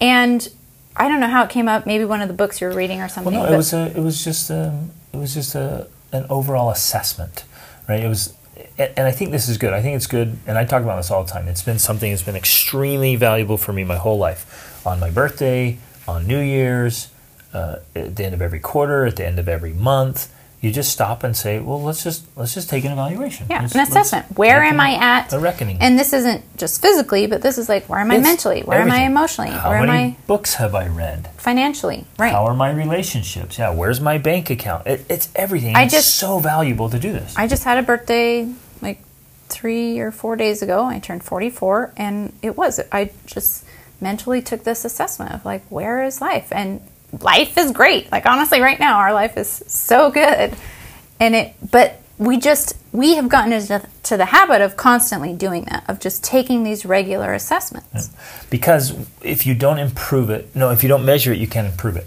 And 0.00 0.48
I 0.96 1.08
don't 1.08 1.18
know 1.18 1.28
how 1.28 1.42
it 1.42 1.50
came 1.50 1.66
up, 1.66 1.86
maybe 1.86 2.04
one 2.04 2.22
of 2.22 2.28
the 2.28 2.34
books 2.34 2.60
you 2.60 2.68
were 2.68 2.74
reading 2.74 3.00
or 3.00 3.08
something. 3.08 3.34
Well, 3.34 3.46
no, 3.48 3.52
it 3.52 3.56
was 3.56 3.72
a, 3.72 3.92
it 3.96 4.00
was 4.00 4.22
just 4.22 4.50
um, 4.50 4.92
it 5.12 5.16
was 5.16 5.34
just 5.34 5.54
a, 5.54 5.88
an 6.12 6.26
overall 6.30 6.70
assessment, 6.70 7.44
right? 7.88 8.00
It 8.00 8.08
was, 8.08 8.34
and 8.78 9.00
I 9.00 9.10
think 9.10 9.32
this 9.32 9.48
is 9.48 9.58
good. 9.58 9.72
I 9.72 9.82
think 9.82 9.96
it's 9.96 10.06
good, 10.06 10.38
and 10.46 10.56
I 10.56 10.64
talk 10.64 10.82
about 10.84 10.96
this 10.96 11.10
all 11.10 11.24
the 11.24 11.30
time. 11.30 11.48
It's 11.48 11.62
been 11.62 11.80
something 11.80 12.12
that's 12.12 12.22
been 12.22 12.36
extremely 12.36 13.16
valuable 13.16 13.56
for 13.56 13.72
me 13.72 13.82
my 13.82 13.96
whole 13.96 14.18
life. 14.18 14.80
On 14.86 15.00
my 15.00 15.10
birthday, 15.10 15.78
on 16.06 16.26
New 16.26 16.40
Year's, 16.40 17.08
uh, 17.54 17.76
at 17.94 18.16
the 18.16 18.24
end 18.24 18.34
of 18.34 18.42
every 18.42 18.60
quarter, 18.60 19.06
at 19.06 19.16
the 19.16 19.26
end 19.26 19.38
of 19.38 19.48
every 19.48 19.72
month, 19.72 20.32
you 20.60 20.70
just 20.72 20.90
stop 20.90 21.22
and 21.22 21.36
say, 21.36 21.58
"Well, 21.60 21.82
let's 21.82 22.02
just 22.02 22.24
let's 22.36 22.54
just 22.54 22.70
take 22.70 22.84
an 22.86 22.92
evaluation. 22.92 23.46
Yeah, 23.50 23.60
Let's- 23.60 23.74
an 23.74 23.80
assessment. 23.82 24.26
Where 24.38 24.62
am 24.64 24.80
I 24.80 24.94
at? 24.94 25.30
A 25.34 25.38
reckoning. 25.38 25.76
And 25.80 25.98
this 25.98 26.14
isn't 26.14 26.42
just 26.56 26.80
physically, 26.80 27.26
but 27.26 27.42
this 27.42 27.58
is 27.58 27.68
like 27.68 27.86
where 27.86 28.00
am 28.00 28.10
I 28.10 28.14
It's 28.16 28.22
mentally? 28.24 28.62
Where 28.62 28.80
am 28.80 28.90
I 28.90 29.00
emotionally? 29.04 29.50
How 29.50 29.68
where 29.70 29.78
am 29.80 29.86
many 29.88 30.02
I 30.14 30.16
books 30.26 30.54
have 30.54 30.74
I 30.74 30.88
read? 30.88 31.28
financially? 31.36 32.06
Right. 32.18 32.32
How 32.32 32.46
are 32.46 32.54
my 32.54 32.70
relationships? 32.70 33.58
Yeah, 33.58 33.74
where's 33.74 34.00
my 34.00 34.16
bank 34.16 34.48
account? 34.48 34.86
It, 34.86 35.04
it's 35.10 35.28
everything. 35.36 35.76
I 35.76 35.82
it's 35.82 35.92
just- 35.92 36.14
so 36.16 36.38
valuable 36.38 36.88
to 36.88 36.98
do 36.98 37.12
this. 37.12 37.34
I 37.36 37.46
just 37.46 37.64
had 37.64 37.76
a 37.76 37.82
birthday 37.82 38.50
like 38.80 39.00
three 39.50 39.98
or 39.98 40.10
four 40.10 40.34
days 40.34 40.62
ago. 40.62 40.82
I 40.86 40.98
turned 40.98 41.22
44, 41.24 41.92
and 41.98 42.32
it 42.40 42.56
was. 42.56 42.80
I 42.90 43.10
just 43.26 43.66
mentally 44.00 44.40
took 44.40 44.64
this 44.64 44.86
assessment 44.86 45.32
of 45.32 45.44
like, 45.44 45.62
where 45.68 46.02
is 46.02 46.22
life? 46.22 46.48
And 46.52 46.80
life 47.20 47.56
is 47.58 47.72
great. 47.72 48.10
Like, 48.10 48.26
honestly, 48.26 48.60
right 48.60 48.78
now, 48.78 48.98
our 48.98 49.12
life 49.12 49.36
is 49.36 49.62
so 49.66 50.10
good. 50.10 50.54
And 51.20 51.34
it, 51.34 51.54
but 51.70 52.00
we 52.18 52.38
just, 52.38 52.76
we 52.92 53.16
have 53.16 53.28
gotten 53.28 53.52
into 53.52 53.86
to 54.04 54.16
the 54.16 54.26
habit 54.26 54.60
of 54.60 54.76
constantly 54.76 55.32
doing 55.32 55.64
that, 55.64 55.84
of 55.88 56.00
just 56.00 56.22
taking 56.22 56.62
these 56.62 56.84
regular 56.84 57.32
assessments. 57.32 58.10
because 58.50 58.94
if 59.22 59.46
you 59.46 59.54
don't 59.54 59.78
improve 59.78 60.30
it, 60.30 60.54
no, 60.54 60.70
if 60.70 60.82
you 60.82 60.88
don't 60.88 61.04
measure 61.04 61.32
it, 61.32 61.38
you 61.38 61.46
can't 61.46 61.66
improve 61.66 61.96
it, 61.96 62.06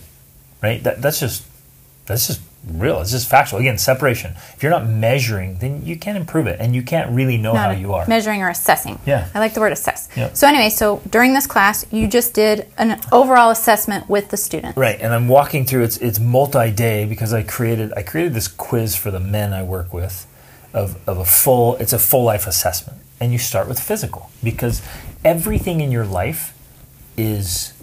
right? 0.62 0.82
That, 0.84 1.02
that's 1.02 1.20
just 1.20 1.44
that's 2.06 2.28
just 2.28 2.42
real. 2.66 3.02
It's 3.02 3.12
just 3.12 3.30
factual. 3.30 3.60
Again, 3.60 3.78
separation. 3.78 4.34
If 4.56 4.62
you're 4.62 4.72
not 4.72 4.88
measuring, 4.88 5.58
then 5.60 5.86
you 5.86 5.98
can't 5.98 6.18
improve 6.18 6.48
it, 6.48 6.60
and 6.60 6.76
you 6.76 6.82
can't 6.82 7.12
really 7.12 7.38
know 7.38 7.54
how 7.54 7.72
you 7.72 7.94
are. 7.94 8.08
Measuring 8.08 8.42
or 8.42 8.50
assessing. 8.50 9.00
Yeah. 9.06 9.30
I 9.34 9.40
like 9.40 9.54
the 9.54 9.60
word 9.60 9.72
assess. 9.72 10.10
Yeah. 10.16 10.34
So 10.34 10.48
anyway, 10.48 10.70
so 10.70 11.02
during 11.10 11.34
this 11.34 11.48
class, 11.48 11.86
you 11.92 12.08
just 12.08 12.34
did 12.34 12.68
an 12.78 13.00
overall 13.12 13.52
assessment 13.52 14.10
with 14.10 14.30
the 14.30 14.38
student. 14.38 14.76
Right, 14.78 15.00
and 15.00 15.14
I'm 15.14 15.28
walking 15.28 15.66
through. 15.66 15.84
It's 15.84 15.98
it's 15.98 16.20
multi-day 16.20 17.06
because 17.06 17.34
I 17.34 17.44
created 17.44 17.94
I 17.96 18.04
created 18.04 18.34
this 18.34 18.48
quiz 18.48 18.96
for 18.96 19.12
the 19.12 19.20
men 19.20 19.54
I 19.54 19.64
work 19.64 19.94
with, 19.94 20.28
of 20.74 20.98
of 21.08 21.18
a 21.18 21.26
full. 21.26 21.76
It's 21.78 21.94
a 21.94 22.00
full 22.00 22.24
life 22.24 22.48
assessment, 22.48 23.00
and 23.20 23.32
you 23.32 23.40
start 23.40 23.68
with 23.68 23.80
physical 23.80 24.30
because 24.44 24.82
everything 25.24 25.82
in 25.82 25.92
your 25.92 26.06
life 26.06 26.54
is 27.18 27.74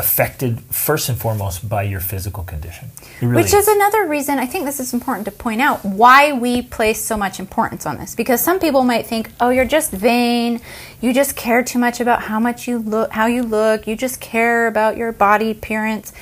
affected 0.00 0.60
first 0.62 1.08
and 1.08 1.18
foremost 1.18 1.68
by 1.68 1.82
your 1.82 2.00
physical 2.00 2.42
condition. 2.42 2.88
Really 3.20 3.42
Which 3.42 3.54
is 3.54 3.68
another 3.68 4.06
reason 4.06 4.38
I 4.38 4.46
think 4.46 4.64
this 4.64 4.80
is 4.80 4.92
important 4.92 5.26
to 5.26 5.30
point 5.30 5.60
out 5.60 5.84
why 5.84 6.32
we 6.32 6.62
place 6.62 7.00
so 7.00 7.16
much 7.16 7.38
importance 7.38 7.84
on 7.86 7.98
this. 7.98 8.14
Because 8.14 8.40
some 8.40 8.58
people 8.58 8.82
might 8.82 9.06
think, 9.06 9.30
"Oh, 9.40 9.50
you're 9.50 9.72
just 9.78 9.92
vain. 9.92 10.60
You 11.00 11.12
just 11.12 11.36
care 11.36 11.62
too 11.62 11.78
much 11.78 12.00
about 12.00 12.22
how 12.22 12.40
much 12.40 12.66
you 12.66 12.78
look, 12.78 13.12
how 13.12 13.26
you 13.26 13.42
look. 13.42 13.86
You 13.86 13.94
just 13.94 14.20
care 14.20 14.66
about 14.66 14.96
your 14.96 15.12
body 15.12 15.50
appearance." 15.50 16.12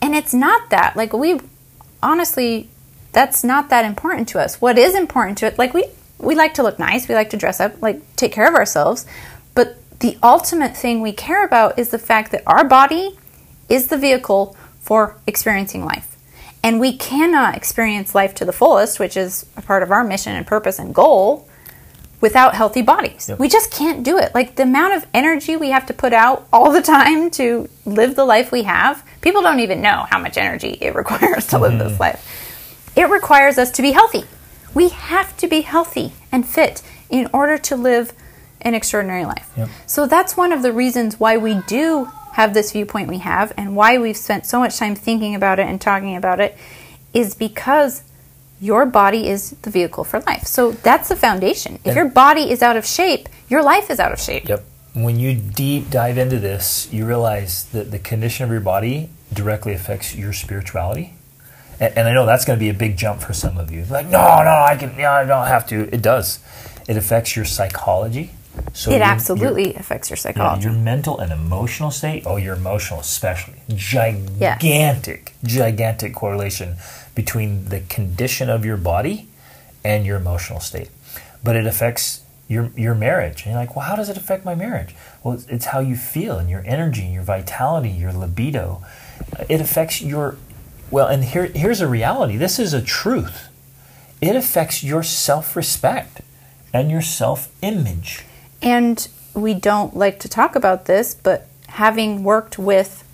And 0.00 0.14
it's 0.14 0.32
not 0.32 0.70
that. 0.70 0.96
Like 0.96 1.12
we 1.12 1.40
honestly 2.02 2.68
that's 3.12 3.44
not 3.44 3.70
that 3.70 3.84
important 3.84 4.28
to 4.28 4.38
us. 4.40 4.60
What 4.60 4.78
is 4.78 4.94
important 4.94 5.38
to 5.38 5.46
it 5.46 5.58
like 5.58 5.74
we 5.74 5.84
we 6.18 6.34
like 6.34 6.54
to 6.54 6.62
look 6.62 6.78
nice, 6.78 7.08
we 7.08 7.14
like 7.14 7.30
to 7.30 7.36
dress 7.36 7.60
up, 7.60 7.82
like 7.82 7.98
take 8.16 8.32
care 8.32 8.48
of 8.48 8.54
ourselves, 8.54 9.06
but 9.54 9.76
the 10.00 10.18
ultimate 10.22 10.76
thing 10.76 11.00
we 11.00 11.12
care 11.12 11.44
about 11.44 11.78
is 11.78 11.88
the 11.90 11.98
fact 11.98 12.30
that 12.32 12.42
our 12.46 12.64
body 12.64 13.18
is 13.68 13.88
the 13.88 13.98
vehicle 13.98 14.56
for 14.80 15.16
experiencing 15.26 15.84
life. 15.84 16.16
And 16.62 16.80
we 16.80 16.96
cannot 16.96 17.56
experience 17.56 18.14
life 18.14 18.34
to 18.36 18.44
the 18.44 18.52
fullest, 18.52 18.98
which 18.98 19.16
is 19.16 19.44
a 19.56 19.62
part 19.62 19.82
of 19.82 19.90
our 19.90 20.02
mission 20.02 20.34
and 20.34 20.46
purpose 20.46 20.78
and 20.78 20.94
goal, 20.94 21.46
without 22.24 22.54
healthy 22.54 22.80
bodies. 22.80 23.28
Yep. 23.28 23.38
We 23.38 23.50
just 23.50 23.70
can't 23.70 24.02
do 24.02 24.16
it. 24.16 24.34
Like 24.34 24.56
the 24.56 24.62
amount 24.62 24.94
of 24.94 25.06
energy 25.12 25.58
we 25.58 25.68
have 25.68 25.84
to 25.86 25.92
put 25.92 26.14
out 26.14 26.48
all 26.54 26.72
the 26.72 26.80
time 26.80 27.30
to 27.38 27.68
live 27.84 28.16
the 28.16 28.24
life 28.24 28.50
we 28.50 28.62
have, 28.62 29.04
people 29.20 29.42
don't 29.42 29.60
even 29.60 29.82
know 29.82 30.06
how 30.08 30.18
much 30.18 30.38
energy 30.38 30.78
it 30.80 30.94
requires 30.94 31.46
to 31.48 31.58
live 31.58 31.78
this 31.78 31.92
mm-hmm. 31.92 32.00
life. 32.00 32.92
It 32.96 33.10
requires 33.10 33.58
us 33.58 33.70
to 33.72 33.82
be 33.82 33.92
healthy. 33.92 34.24
We 34.72 34.88
have 34.88 35.36
to 35.36 35.46
be 35.46 35.60
healthy 35.60 36.14
and 36.32 36.48
fit 36.48 36.82
in 37.10 37.28
order 37.34 37.58
to 37.58 37.76
live 37.76 38.14
an 38.62 38.72
extraordinary 38.72 39.26
life. 39.26 39.50
Yep. 39.58 39.68
So 39.86 40.06
that's 40.06 40.34
one 40.34 40.50
of 40.50 40.62
the 40.62 40.72
reasons 40.72 41.20
why 41.20 41.36
we 41.36 41.60
do 41.66 42.10
have 42.34 42.52
this 42.52 42.72
viewpoint 42.72 43.08
we 43.08 43.18
have 43.18 43.52
and 43.56 43.76
why 43.76 43.96
we've 43.96 44.16
spent 44.16 44.44
so 44.44 44.58
much 44.58 44.76
time 44.76 44.96
thinking 44.96 45.36
about 45.36 45.60
it 45.60 45.66
and 45.68 45.80
talking 45.80 46.16
about 46.16 46.40
it 46.40 46.58
is 47.12 47.36
because 47.36 48.02
your 48.60 48.84
body 48.84 49.28
is 49.28 49.50
the 49.62 49.70
vehicle 49.70 50.02
for 50.02 50.18
life. 50.20 50.42
So 50.42 50.72
that's 50.72 51.08
the 51.08 51.14
foundation. 51.14 51.78
If 51.84 51.94
your 51.94 52.08
body 52.08 52.50
is 52.50 52.60
out 52.60 52.76
of 52.76 52.84
shape, 52.84 53.28
your 53.48 53.62
life 53.62 53.88
is 53.88 54.00
out 54.00 54.10
of 54.10 54.20
shape. 54.20 54.48
Yep. 54.48 54.64
When 54.94 55.20
you 55.20 55.34
deep 55.36 55.90
dive 55.90 56.18
into 56.18 56.40
this, 56.40 56.92
you 56.92 57.06
realize 57.06 57.66
that 57.66 57.92
the 57.92 58.00
condition 58.00 58.44
of 58.44 58.50
your 58.50 58.60
body 58.60 59.10
directly 59.32 59.72
affects 59.72 60.16
your 60.16 60.32
spirituality. 60.32 61.14
And, 61.78 61.96
and 61.96 62.08
I 62.08 62.12
know 62.12 62.26
that's 62.26 62.44
going 62.44 62.58
to 62.58 62.60
be 62.60 62.68
a 62.68 62.74
big 62.74 62.96
jump 62.96 63.20
for 63.20 63.32
some 63.32 63.58
of 63.58 63.70
you. 63.70 63.84
Like, 63.84 64.06
no, 64.06 64.18
no, 64.18 64.64
I 64.68 64.76
can, 64.76 64.98
yeah, 64.98 65.12
I 65.12 65.24
don't 65.24 65.46
have 65.46 65.68
to. 65.68 65.94
It 65.94 66.02
does. 66.02 66.40
It 66.88 66.96
affects 66.96 67.36
your 67.36 67.44
psychology. 67.44 68.32
So 68.72 68.90
It 68.90 68.94
your- 68.94 68.98
your- 69.02 69.08
absolutely 69.08 69.74
affects 69.74 70.10
your 70.10 70.16
yeah, 70.16 70.22
psychology. 70.22 70.64
your 70.64 70.72
mental 70.72 71.18
and 71.18 71.32
emotional 71.32 71.90
state. 71.90 72.22
Oh, 72.26 72.36
your 72.36 72.54
emotional, 72.54 73.00
especially 73.00 73.54
gigantic, 73.68 75.34
gigantic 75.44 76.14
correlation 76.14 76.76
between 77.14 77.66
the 77.68 77.80
condition 77.80 78.48
of 78.50 78.64
your 78.64 78.76
body 78.76 79.28
and 79.84 80.04
your 80.06 80.16
emotional 80.16 80.60
state. 80.60 80.90
But 81.42 81.56
it 81.56 81.66
affects 81.66 82.20
your 82.48 82.70
your 82.76 82.94
marriage. 82.94 83.42
And 83.42 83.52
you're 83.52 83.60
like, 83.60 83.74
well, 83.76 83.84
how 83.86 83.96
does 83.96 84.08
it 84.08 84.16
affect 84.16 84.44
my 84.44 84.54
marriage? 84.54 84.94
Well, 85.22 85.34
it's, 85.34 85.46
it's 85.46 85.66
how 85.66 85.80
you 85.80 85.96
feel 85.96 86.38
and 86.38 86.48
your 86.50 86.62
energy, 86.66 87.02
and 87.04 87.12
your 87.14 87.22
vitality, 87.22 87.90
your 87.90 88.12
libido. 88.12 88.82
It 89.48 89.60
affects 89.60 90.00
your 90.02 90.36
well. 90.90 91.06
And 91.06 91.24
here 91.24 91.46
here's 91.46 91.80
a 91.80 91.88
reality. 91.88 92.36
This 92.36 92.58
is 92.58 92.72
a 92.72 92.82
truth. 92.82 93.48
It 94.20 94.36
affects 94.36 94.82
your 94.82 95.02
self 95.02 95.54
respect 95.56 96.20
and 96.72 96.90
your 96.90 97.02
self 97.02 97.48
image. 97.62 98.24
And 98.64 99.06
we 99.34 99.54
don't 99.54 99.96
like 99.96 100.18
to 100.20 100.28
talk 100.28 100.56
about 100.56 100.86
this, 100.86 101.14
but 101.14 101.46
having 101.68 102.24
worked 102.24 102.58
with 102.58 103.04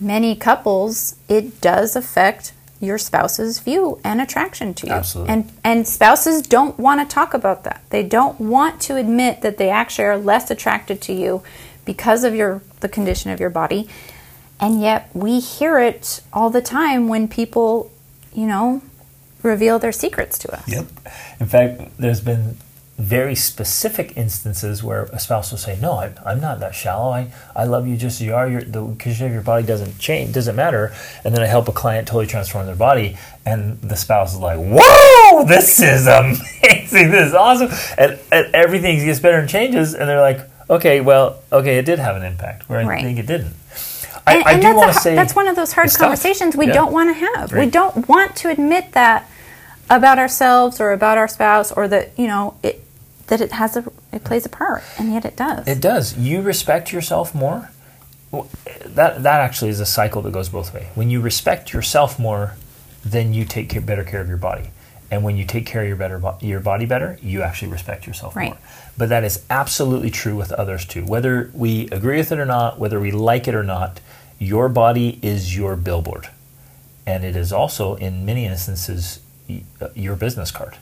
many 0.00 0.36
couples, 0.36 1.16
it 1.28 1.60
does 1.60 1.96
affect 1.96 2.52
your 2.80 2.98
spouse's 2.98 3.58
view 3.58 4.00
and 4.04 4.20
attraction 4.20 4.72
to 4.72 4.86
you. 4.86 4.92
Absolutely. 4.92 5.32
And 5.32 5.52
and 5.64 5.88
spouses 5.88 6.42
don't 6.42 6.78
want 6.78 7.00
to 7.00 7.12
talk 7.12 7.34
about 7.34 7.64
that. 7.64 7.82
They 7.90 8.04
don't 8.04 8.40
want 8.40 8.80
to 8.82 8.96
admit 8.96 9.40
that 9.40 9.58
they 9.58 9.68
actually 9.68 10.04
are 10.04 10.16
less 10.16 10.50
attracted 10.50 11.02
to 11.02 11.12
you 11.12 11.42
because 11.84 12.22
of 12.22 12.34
your 12.34 12.62
the 12.80 12.88
condition 12.88 13.30
of 13.30 13.40
your 13.40 13.50
body. 13.50 13.88
And 14.60 14.80
yet 14.80 15.10
we 15.12 15.40
hear 15.40 15.78
it 15.78 16.20
all 16.32 16.50
the 16.50 16.62
time 16.62 17.08
when 17.08 17.26
people, 17.28 17.90
you 18.32 18.46
know, 18.46 18.82
reveal 19.42 19.78
their 19.78 19.92
secrets 19.92 20.38
to 20.38 20.54
us. 20.54 20.68
Yep. 20.68 20.86
In 21.40 21.46
fact, 21.46 21.98
there's 21.98 22.20
been 22.20 22.56
very 22.98 23.36
specific 23.36 24.16
instances 24.16 24.82
where 24.82 25.04
a 25.04 25.20
spouse 25.20 25.52
will 25.52 25.58
say, 25.58 25.78
"No, 25.80 25.92
I, 25.92 26.12
I'm 26.26 26.40
not 26.40 26.58
that 26.60 26.74
shallow. 26.74 27.10
I, 27.12 27.32
I 27.54 27.64
love 27.64 27.86
you 27.86 27.96
just 27.96 28.20
as 28.20 28.26
you 28.26 28.34
are. 28.34 28.48
Your, 28.48 28.60
the 28.62 28.80
condition 28.96 29.26
of 29.26 29.32
your 29.32 29.42
body 29.42 29.64
doesn't 29.64 29.98
change, 30.00 30.34
doesn't 30.34 30.56
matter." 30.56 30.92
And 31.24 31.32
then 31.32 31.40
I 31.42 31.46
help 31.46 31.68
a 31.68 31.72
client 31.72 32.08
totally 32.08 32.26
transform 32.26 32.66
their 32.66 32.74
body, 32.74 33.16
and 33.46 33.80
the 33.82 33.94
spouse 33.94 34.34
is 34.34 34.40
like, 34.40 34.58
"Whoa, 34.58 35.44
this 35.44 35.80
is 35.80 36.06
amazing. 36.08 36.40
This 36.90 37.28
is 37.28 37.34
awesome." 37.34 37.70
And, 37.96 38.18
and 38.32 38.52
everything 38.54 38.98
gets 39.04 39.20
better 39.20 39.38
and 39.38 39.48
changes, 39.48 39.94
and 39.94 40.08
they're 40.08 40.20
like, 40.20 40.40
"Okay, 40.68 41.00
well, 41.00 41.40
okay, 41.52 41.78
it 41.78 41.84
did 41.86 42.00
have 42.00 42.16
an 42.16 42.24
impact, 42.24 42.68
where 42.68 42.80
I 42.80 43.00
think 43.00 43.18
it 43.20 43.26
didn't." 43.26 43.54
I, 44.26 44.34
and, 44.38 44.44
I 44.44 44.52
and 44.54 44.62
do 44.62 44.74
want 44.74 44.92
to 44.92 44.98
say 44.98 45.14
that's 45.14 45.36
one 45.36 45.46
of 45.46 45.54
those 45.54 45.72
hard 45.72 45.90
conversations 45.94 46.56
we 46.56 46.66
Yeah. 46.66 46.74
don't 46.74 46.92
want 46.92 47.16
to 47.16 47.26
have. 47.36 47.52
We 47.52 47.66
don't 47.66 48.08
want 48.08 48.34
to 48.36 48.50
admit 48.50 48.92
that 48.92 49.30
about 49.88 50.18
ourselves 50.18 50.80
or 50.80 50.90
about 50.90 51.16
our 51.16 51.28
spouse 51.28 51.70
or 51.72 51.86
that 51.88 52.10
you 52.18 52.26
know 52.26 52.54
it 52.62 52.84
that 53.28 53.40
it 53.40 53.52
has 53.52 53.76
a 53.76 53.84
it 54.12 54.24
plays 54.24 54.44
a 54.44 54.48
part, 54.48 54.82
and 54.98 55.12
yet 55.12 55.24
it 55.24 55.36
does. 55.36 55.66
It 55.68 55.80
does. 55.80 56.16
You 56.18 56.40
respect 56.42 56.92
yourself 56.92 57.34
more. 57.34 57.70
That 58.84 59.22
that 59.22 59.40
actually 59.40 59.70
is 59.70 59.80
a 59.80 59.86
cycle 59.86 60.20
that 60.22 60.32
goes 60.32 60.48
both 60.48 60.74
ways. 60.74 60.86
When 60.94 61.08
you 61.10 61.20
respect 61.20 61.72
yourself 61.72 62.18
more, 62.18 62.56
then 63.04 63.32
you 63.32 63.44
take 63.44 63.68
care, 63.70 63.80
better 63.80 64.04
care 64.04 64.20
of 64.20 64.28
your 64.28 64.36
body, 64.36 64.70
and 65.10 65.24
when 65.24 65.36
you 65.36 65.44
take 65.44 65.64
care 65.64 65.82
of 65.82 65.88
your 65.88 65.96
better 65.96 66.20
your 66.40 66.60
body 66.60 66.84
better, 66.84 67.18
you 67.22 67.42
actually 67.42 67.70
respect 67.72 68.06
yourself 68.06 68.36
Right. 68.36 68.50
more. 68.50 68.58
But 68.98 69.08
that 69.10 69.24
is 69.24 69.44
absolutely 69.48 70.10
true 70.10 70.36
with 70.36 70.52
others 70.52 70.84
too. 70.84 71.04
Whether 71.06 71.50
we 71.54 71.88
agree 71.90 72.18
with 72.18 72.32
it 72.32 72.38
or 72.38 72.44
not, 72.46 72.78
whether 72.78 72.98
we 73.00 73.10
like 73.12 73.48
it 73.48 73.54
or 73.54 73.62
not, 73.62 74.00
your 74.38 74.68
body 74.68 75.18
is 75.22 75.56
your 75.56 75.76
billboard, 75.76 76.28
and 77.06 77.24
it 77.24 77.36
is 77.36 77.52
also 77.52 77.94
in 77.96 78.26
many 78.26 78.44
instances 78.44 79.20
uh, 79.80 79.88
your 79.94 80.16
business 80.16 80.50
card. 80.50 80.76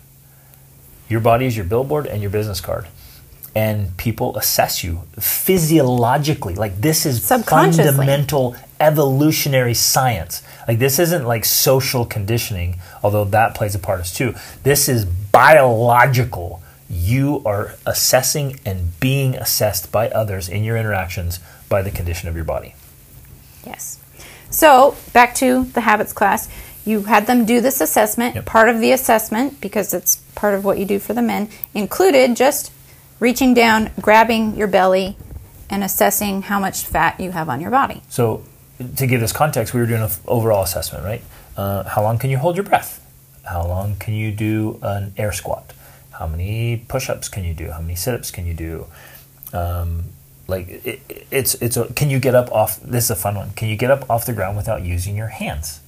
Your 1.08 1.20
body 1.20 1.46
is 1.46 1.56
your 1.56 1.66
billboard 1.66 2.06
and 2.06 2.20
your 2.20 2.30
business 2.30 2.60
card. 2.60 2.86
And 3.54 3.96
people 3.96 4.36
assess 4.36 4.84
you 4.84 5.02
physiologically. 5.18 6.54
Like 6.54 6.80
this 6.80 7.06
is 7.06 7.26
fundamental 7.26 8.54
evolutionary 8.78 9.74
science. 9.74 10.42
Like 10.68 10.78
this 10.78 10.98
isn't 10.98 11.24
like 11.24 11.44
social 11.44 12.04
conditioning, 12.04 12.78
although 13.02 13.24
that 13.24 13.54
plays 13.54 13.74
a 13.74 13.78
part 13.78 14.00
as 14.00 14.12
too. 14.12 14.34
This 14.62 14.88
is 14.88 15.06
biological. 15.06 16.62
You 16.90 17.42
are 17.46 17.74
assessing 17.86 18.60
and 18.66 18.98
being 19.00 19.34
assessed 19.36 19.90
by 19.90 20.10
others 20.10 20.48
in 20.48 20.62
your 20.62 20.76
interactions 20.76 21.40
by 21.68 21.82
the 21.82 21.90
condition 21.90 22.28
of 22.28 22.36
your 22.36 22.44
body. 22.44 22.74
Yes. 23.64 23.98
So 24.50 24.96
back 25.12 25.34
to 25.36 25.64
the 25.64 25.80
habits 25.80 26.12
class. 26.12 26.48
You 26.86 27.02
had 27.02 27.26
them 27.26 27.44
do 27.44 27.60
this 27.60 27.80
assessment. 27.80 28.36
Yep. 28.36 28.46
Part 28.46 28.68
of 28.68 28.80
the 28.80 28.92
assessment, 28.92 29.60
because 29.60 29.92
it's 29.92 30.16
part 30.34 30.54
of 30.54 30.64
what 30.64 30.78
you 30.78 30.84
do 30.86 30.98
for 30.98 31.12
the 31.12 31.20
men, 31.22 31.48
included 31.74 32.36
just 32.36 32.72
reaching 33.20 33.52
down, 33.54 33.90
grabbing 34.00 34.56
your 34.56 34.68
belly, 34.68 35.16
and 35.68 35.82
assessing 35.82 36.42
how 36.42 36.60
much 36.60 36.84
fat 36.86 37.18
you 37.18 37.32
have 37.32 37.48
on 37.48 37.60
your 37.60 37.70
body. 37.70 38.02
So, 38.08 38.44
to 38.96 39.06
give 39.06 39.20
this 39.20 39.32
context, 39.32 39.74
we 39.74 39.80
were 39.80 39.86
doing 39.86 40.02
an 40.02 40.10
overall 40.26 40.62
assessment, 40.62 41.04
right? 41.04 41.22
Uh, 41.56 41.82
how 41.84 42.02
long 42.02 42.18
can 42.18 42.30
you 42.30 42.38
hold 42.38 42.54
your 42.56 42.64
breath? 42.64 43.02
How 43.44 43.66
long 43.66 43.96
can 43.96 44.14
you 44.14 44.30
do 44.30 44.78
an 44.82 45.12
air 45.16 45.32
squat? 45.32 45.72
How 46.12 46.26
many 46.28 46.84
push-ups 46.88 47.28
can 47.28 47.42
you 47.44 47.52
do? 47.54 47.70
How 47.72 47.80
many 47.80 47.96
sit-ups 47.96 48.30
can 48.30 48.46
you 48.46 48.54
do? 48.54 48.86
Um, 49.52 50.04
like 50.46 50.68
it- 50.84 51.00
it's 51.30 51.54
it's 51.56 51.76
a, 51.76 51.92
can 51.94 52.10
you 52.10 52.20
get 52.20 52.34
up 52.36 52.52
off? 52.52 52.78
This 52.80 53.04
is 53.04 53.10
a 53.10 53.16
fun 53.16 53.34
one. 53.34 53.50
Can 53.52 53.68
you 53.68 53.76
get 53.76 53.90
up 53.90 54.08
off 54.08 54.24
the 54.26 54.32
ground 54.32 54.56
without 54.56 54.82
using 54.82 55.16
your 55.16 55.28
hands? 55.28 55.80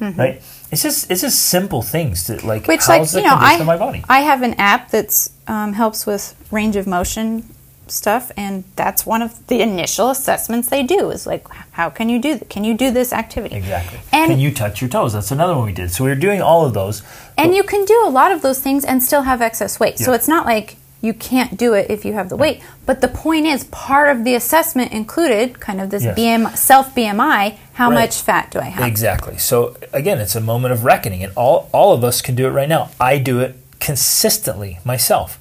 Right? 0.00 0.42
It's 0.70 0.82
just 0.82 1.10
it's 1.10 1.22
just 1.22 1.42
simple 1.48 1.82
things 1.82 2.24
to 2.24 2.34
like. 2.46 2.62
Mm-hmm. 2.62 2.72
Which, 2.72 2.80
how's 2.80 2.88
like 2.88 3.10
the 3.10 3.18
you 3.20 3.24
know, 3.26 3.34
condition 3.34 3.56
I 3.56 3.60
of 3.60 3.66
my 3.66 3.76
body? 3.78 4.04
I 4.08 4.20
have 4.20 4.42
an 4.42 4.54
app 4.54 4.90
that's 4.90 5.30
um, 5.46 5.72
helps 5.72 6.06
with 6.06 6.34
range 6.50 6.76
of 6.76 6.86
motion 6.86 7.44
stuff, 7.86 8.30
and 8.36 8.64
that's 8.76 9.06
one 9.06 9.22
of 9.22 9.46
the 9.46 9.60
initial 9.62 10.10
assessments 10.10 10.68
they 10.68 10.82
do. 10.82 11.10
Is 11.10 11.26
like, 11.26 11.48
how 11.72 11.90
can 11.90 12.08
you 12.08 12.20
do? 12.20 12.38
Th- 12.38 12.48
can 12.48 12.64
you 12.64 12.74
do 12.74 12.90
this 12.90 13.12
activity? 13.12 13.56
Exactly. 13.56 13.98
And 14.12 14.30
can 14.30 14.38
you 14.38 14.52
touch 14.52 14.80
your 14.80 14.90
toes? 14.90 15.14
That's 15.14 15.30
another 15.30 15.56
one 15.56 15.66
we 15.66 15.72
did. 15.72 15.90
So 15.90 16.04
we 16.04 16.10
were 16.10 16.16
doing 16.16 16.42
all 16.42 16.64
of 16.64 16.74
those. 16.74 17.02
and 17.36 17.54
you 17.54 17.62
can 17.62 17.84
do 17.84 18.02
a 18.04 18.10
lot 18.10 18.30
of 18.30 18.42
those 18.42 18.60
things 18.60 18.84
and 18.84 19.02
still 19.02 19.22
have 19.22 19.40
excess 19.40 19.80
weight. 19.80 19.98
So 19.98 20.12
it's 20.12 20.28
not 20.28 20.44
like 20.44 20.76
you 21.00 21.14
can't 21.14 21.56
do 21.56 21.74
it 21.74 21.90
if 21.90 22.04
you 22.04 22.12
have 22.14 22.28
the 22.28 22.36
weight. 22.36 22.60
But 22.84 23.00
the 23.00 23.08
point 23.08 23.46
is, 23.46 23.64
part 23.64 24.08
of 24.10 24.24
the 24.24 24.34
assessment 24.34 24.90
included 24.92 25.60
kind 25.60 25.80
of 25.80 25.90
this 25.90 26.02
Yes. 26.02 26.16
BM 26.18 26.56
self 26.56 26.94
BMI. 26.94 27.54
How 27.74 27.90
Right. 27.90 28.00
much 28.00 28.20
fat 28.20 28.50
do 28.50 28.58
I 28.58 28.64
have? 28.64 28.84
Exactly. 28.86 29.38
So 29.38 29.76
again, 29.92 30.18
it's 30.18 30.34
a 30.34 30.40
moment 30.40 30.72
of 30.72 30.84
reckoning, 30.84 31.22
and 31.22 31.32
all 31.36 31.68
all 31.72 31.92
of 31.92 32.02
us 32.02 32.20
can 32.20 32.34
do 32.34 32.46
it 32.46 32.50
right 32.50 32.68
now. 32.68 32.90
I 33.00 33.18
do 33.18 33.38
it 33.40 33.56
consistently 33.80 34.78
myself. 34.84 35.38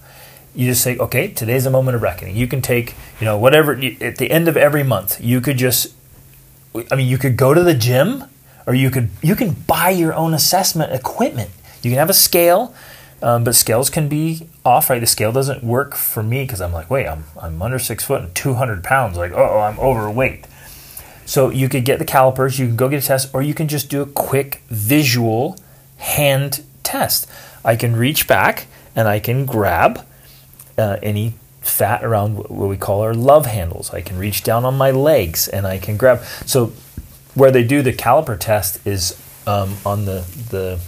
You 0.56 0.70
just 0.72 0.82
say, 0.84 0.98
okay, 0.98 1.28
today's 1.28 1.66
a 1.66 1.72
moment 1.72 1.96
of 1.96 2.02
reckoning. 2.02 2.36
You 2.36 2.48
can 2.48 2.62
take, 2.62 2.96
you 3.20 3.26
know, 3.26 3.38
whatever 3.38 3.74
at 4.02 4.18
the 4.18 4.32
end 4.32 4.48
of 4.48 4.58
every 4.58 4.84
month. 4.84 5.20
You 5.22 5.40
could 5.40 5.58
just, 5.58 5.94
I 6.92 6.96
mean, 6.96 7.08
you 7.08 7.18
could 7.20 7.38
go 7.38 7.54
to 7.54 7.62
the 7.64 7.76
gym, 7.76 8.24
or 8.66 8.74
you 8.74 8.90
could 8.92 9.10
you 9.22 9.36
can 9.36 9.52
buy 9.68 9.90
your 9.90 10.14
own 10.14 10.34
assessment 10.34 10.94
equipment. 10.94 11.50
You 11.84 11.92
can 11.92 12.00
have 12.00 12.10
a 12.10 12.14
scale. 12.14 12.74
Um, 13.22 13.44
but 13.44 13.56
scales 13.56 13.90
can 13.90 14.08
be 14.08 14.48
off, 14.64 14.90
right? 14.90 15.00
The 15.00 15.08
scale 15.08 15.32
doesn't 15.32 15.64
work 15.64 15.96
for 15.96 16.22
me 16.22 16.44
because 16.44 16.62
I'm 16.62 16.72
like, 16.72 16.90
wait, 16.90 17.08
I'm, 17.08 17.26
I'm 17.40 17.62
under 17.62 17.80
six 17.80 18.04
foot 18.04 18.22
and 18.22 18.36
200 18.36 18.84
pounds. 18.84 19.18
Like, 19.18 19.32
oh, 19.32 19.60
I'm 19.60 19.80
overweight. 19.80 20.46
So 21.26 21.50
you 21.50 21.68
could 21.68 21.84
get 21.84 22.00
the 22.00 22.06
calipers, 22.06 22.58
you 22.58 22.68
can 22.68 22.76
go 22.76 22.88
get 22.88 23.04
a 23.04 23.08
test, 23.08 23.34
or 23.34 23.42
you 23.42 23.54
can 23.54 23.68
just 23.68 23.90
do 23.90 24.02
a 24.02 24.06
quick 24.06 24.62
visual 24.70 25.58
hand 25.98 26.64
test. 26.84 27.30
I 27.66 27.76
can 27.76 27.96
reach 27.96 28.28
back 28.28 28.68
and 28.96 29.08
I 29.08 29.20
can 29.20 29.46
grab 29.46 30.06
uh, 30.78 30.98
any 31.02 31.34
fat 31.60 32.04
around 32.04 32.38
what 32.38 32.70
we 32.70 32.78
call 32.78 33.02
our 33.02 33.14
love 33.14 33.46
handles. 33.46 33.94
I 33.94 34.02
can 34.02 34.18
reach 34.18 34.44
down 34.44 34.64
on 34.64 34.78
my 34.78 34.92
legs 34.92 35.48
and 35.48 35.68
I 35.68 35.80
can 35.80 35.98
grab. 35.98 36.24
So 36.46 36.72
where 37.36 37.52
they 37.52 37.64
do 37.64 37.82
the 37.82 37.94
caliper 37.94 38.40
test 38.40 38.86
is 38.88 39.22
um, 39.46 39.76
on 39.86 40.06
the 40.06 40.26
the 40.50 40.80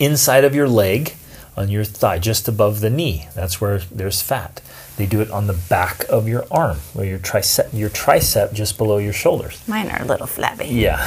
inside 0.00 0.44
of 0.44 0.54
your 0.54 0.68
leg, 0.68 1.14
on 1.56 1.68
your 1.68 1.84
thigh, 1.84 2.18
just 2.18 2.48
above 2.48 2.80
the 2.80 2.90
knee. 2.90 3.28
That's 3.34 3.60
where 3.60 3.78
there's 3.78 4.20
fat. 4.20 4.60
They 4.96 5.06
do 5.06 5.20
it 5.20 5.30
on 5.30 5.48
the 5.48 5.54
back 5.54 6.04
of 6.08 6.28
your 6.28 6.46
arm, 6.52 6.78
or 6.94 7.04
your 7.04 7.18
tricep, 7.18 7.68
your 7.72 7.90
tricep 7.90 8.52
just 8.52 8.78
below 8.78 8.98
your 8.98 9.12
shoulders. 9.12 9.60
Mine 9.66 9.88
are 9.88 10.02
a 10.02 10.04
little 10.04 10.26
flabby. 10.26 10.66
Yeah. 10.66 11.00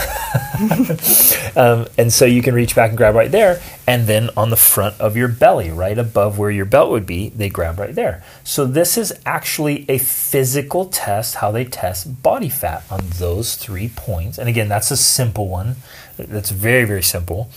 um, 1.56 1.88
and 1.98 2.12
so 2.12 2.26
you 2.26 2.42
can 2.42 2.54
reach 2.54 2.76
back 2.76 2.90
and 2.90 2.98
grab 2.98 3.16
right 3.16 3.32
there. 3.32 3.62
And 3.88 4.06
then 4.06 4.30
on 4.36 4.50
the 4.50 4.58
front 4.58 5.00
of 5.00 5.16
your 5.16 5.30
belly, 5.30 5.70
right 5.70 5.98
above 5.98 6.38
where 6.38 6.52
your 6.52 6.66
belt 6.66 6.92
would 6.92 7.06
be, 7.06 7.30
they 7.30 7.48
grab 7.48 7.80
right 7.80 7.96
there. 7.96 8.24
So 8.44 8.66
this 8.66 8.98
is 8.98 9.14
actually 9.26 9.86
a 9.90 10.00
physical 10.00 10.86
test, 10.88 11.36
how 11.36 11.52
they 11.52 11.64
test 11.64 12.22
body 12.22 12.50
fat 12.50 12.84
on 12.92 13.06
those 13.16 13.56
three 13.56 13.88
points. 13.96 14.38
And 14.38 14.50
again, 14.50 14.68
that's 14.68 14.92
a 14.92 14.98
simple 14.98 15.48
one. 15.48 15.78
That's 16.18 16.50
very, 16.50 16.84
very 16.84 17.04
simple. 17.04 17.50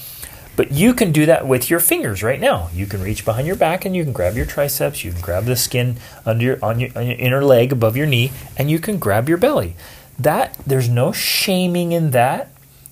But 0.60 0.72
you 0.72 0.92
can 0.92 1.10
do 1.10 1.24
that 1.24 1.46
with 1.46 1.70
your 1.70 1.80
fingers 1.80 2.22
right 2.22 2.38
now. 2.38 2.68
You 2.74 2.84
can 2.84 3.00
reach 3.00 3.24
behind 3.24 3.46
your 3.46 3.56
back 3.56 3.86
and 3.86 3.96
you 3.96 4.04
can 4.04 4.12
grab 4.12 4.36
your 4.36 4.44
triceps. 4.44 5.02
You 5.02 5.10
can 5.10 5.22
grab 5.22 5.46
the 5.46 5.56
skin 5.56 5.96
under 6.26 6.44
your, 6.44 6.62
on 6.62 6.78
your, 6.78 6.90
on 6.94 7.06
your 7.06 7.16
inner 7.16 7.42
leg 7.42 7.72
above 7.72 7.96
your 7.96 8.04
knee, 8.04 8.30
and 8.58 8.70
you 8.70 8.78
can 8.78 8.98
grab 8.98 9.26
your 9.26 9.38
belly. 9.38 9.74
That 10.18 10.58
there's 10.66 10.90
no 10.90 11.12
shaming 11.12 11.92
in 11.92 12.10
that. 12.10 12.50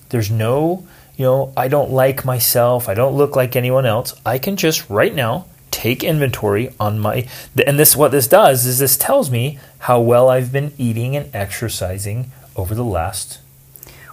There's 0.09 0.31
no, 0.31 0.87
you 1.15 1.25
know, 1.25 1.53
I 1.55 1.67
don't 1.67 1.91
like 1.91 2.25
myself. 2.25 2.89
I 2.89 2.95
don't 2.95 3.13
look 3.15 3.35
like 3.35 3.55
anyone 3.55 3.85
else. 3.85 4.19
I 4.25 4.39
can 4.39 4.55
just 4.55 4.89
right 4.89 5.13
now 5.13 5.45
take 5.69 6.03
inventory 6.03 6.73
on 6.79 6.97
my 6.97 7.27
and 7.67 7.77
this 7.77 7.95
what 7.95 8.11
this 8.11 8.27
does 8.27 8.65
is 8.65 8.79
this 8.79 8.97
tells 8.97 9.29
me 9.29 9.59
how 9.77 10.01
well 10.01 10.27
I've 10.27 10.51
been 10.51 10.73
eating 10.79 11.15
and 11.15 11.29
exercising 11.35 12.31
over 12.55 12.73
the 12.73 12.83
last 12.83 13.37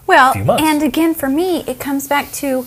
Well, 0.06 0.34
few 0.34 0.44
months. 0.44 0.62
and 0.62 0.82
again, 0.82 1.14
for 1.14 1.30
me, 1.30 1.64
it 1.66 1.80
comes 1.80 2.06
back 2.06 2.30
to 2.32 2.66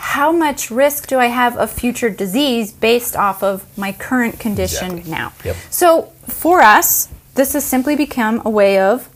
how 0.00 0.30
much 0.30 0.70
risk 0.70 1.08
do 1.08 1.18
I 1.18 1.26
have 1.26 1.56
of 1.56 1.72
future 1.72 2.08
disease 2.08 2.72
based 2.72 3.16
off 3.16 3.42
of 3.42 3.66
my 3.76 3.90
current 3.90 4.38
condition 4.38 4.98
Exactly. 4.98 5.10
now? 5.10 5.32
Yep. 5.44 5.56
So 5.70 6.02
for 6.26 6.60
us, 6.62 7.08
this 7.34 7.52
has 7.54 7.64
simply 7.64 7.96
become 7.96 8.40
a 8.44 8.50
way 8.50 8.78
of 8.78 9.08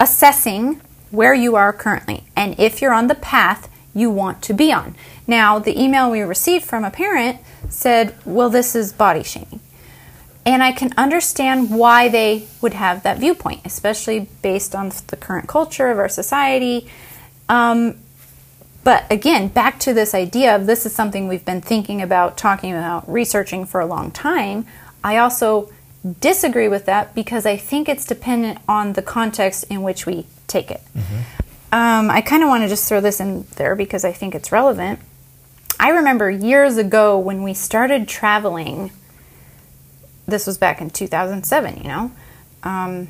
assessing 0.00 0.80
where 1.10 1.34
you 1.34 1.54
are 1.54 1.72
currently 1.72 2.24
and 2.34 2.58
if 2.58 2.80
you're 2.80 2.94
on 2.94 3.08
the 3.08 3.14
path 3.14 3.68
you 3.94 4.10
want 4.10 4.42
to 4.42 4.52
be 4.52 4.72
on. 4.72 4.94
Now, 5.26 5.58
the 5.58 5.80
email 5.80 6.10
we 6.10 6.20
received 6.20 6.64
from 6.64 6.84
a 6.84 6.90
parent 6.90 7.38
said, 7.68 8.14
Well, 8.24 8.50
this 8.50 8.74
is 8.74 8.92
body 8.92 9.22
shaming. 9.22 9.60
And 10.44 10.62
I 10.62 10.72
can 10.72 10.92
understand 10.96 11.70
why 11.70 12.08
they 12.08 12.46
would 12.60 12.74
have 12.74 13.02
that 13.02 13.18
viewpoint, 13.18 13.62
especially 13.64 14.28
based 14.42 14.74
on 14.74 14.92
the 15.08 15.16
current 15.16 15.48
culture 15.48 15.88
of 15.88 15.98
our 15.98 16.08
society. 16.08 16.88
Um, 17.48 17.96
but 18.86 19.04
again, 19.10 19.48
back 19.48 19.80
to 19.80 19.92
this 19.92 20.14
idea 20.14 20.54
of 20.54 20.66
this 20.66 20.86
is 20.86 20.94
something 20.94 21.26
we've 21.26 21.44
been 21.44 21.60
thinking 21.60 22.00
about, 22.00 22.36
talking 22.36 22.70
about, 22.70 23.10
researching 23.10 23.64
for 23.64 23.80
a 23.80 23.84
long 23.84 24.12
time. 24.12 24.64
I 25.02 25.16
also 25.16 25.72
disagree 26.20 26.68
with 26.68 26.86
that 26.86 27.12
because 27.12 27.46
I 27.46 27.56
think 27.56 27.88
it's 27.88 28.04
dependent 28.04 28.60
on 28.68 28.92
the 28.92 29.02
context 29.02 29.64
in 29.70 29.82
which 29.82 30.06
we 30.06 30.24
take 30.46 30.70
it. 30.70 30.82
Um, 31.72 32.10
I 32.10 32.20
kind 32.20 32.44
of 32.44 32.48
want 32.48 32.62
to 32.62 32.68
just 32.68 32.88
throw 32.88 33.00
this 33.00 33.18
in 33.18 33.42
there 33.56 33.74
because 33.74 34.04
I 34.04 34.12
think 34.12 34.36
it's 34.36 34.52
relevant. 34.52 35.00
I 35.80 35.88
remember 35.90 36.30
years 36.30 36.76
ago 36.76 37.18
when 37.18 37.42
we 37.42 37.54
started 37.54 38.06
traveling, 38.06 38.92
this 40.28 40.46
was 40.46 40.58
back 40.58 40.80
in 40.80 40.90
2007, 40.90 41.78
you 41.78 41.88
know. 41.88 42.12
Um, 42.62 43.08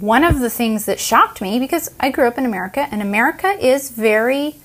one 0.00 0.24
of 0.24 0.40
the 0.40 0.50
things 0.50 0.86
that 0.86 0.98
shocked 0.98 1.40
me 1.40 1.60
because 1.60 1.88
I 2.00 2.10
grew 2.10 2.26
up 2.26 2.36
in 2.36 2.44
America 2.44 2.88
and 2.90 3.00
America 3.00 3.50
is 3.64 3.90
very 3.90 4.56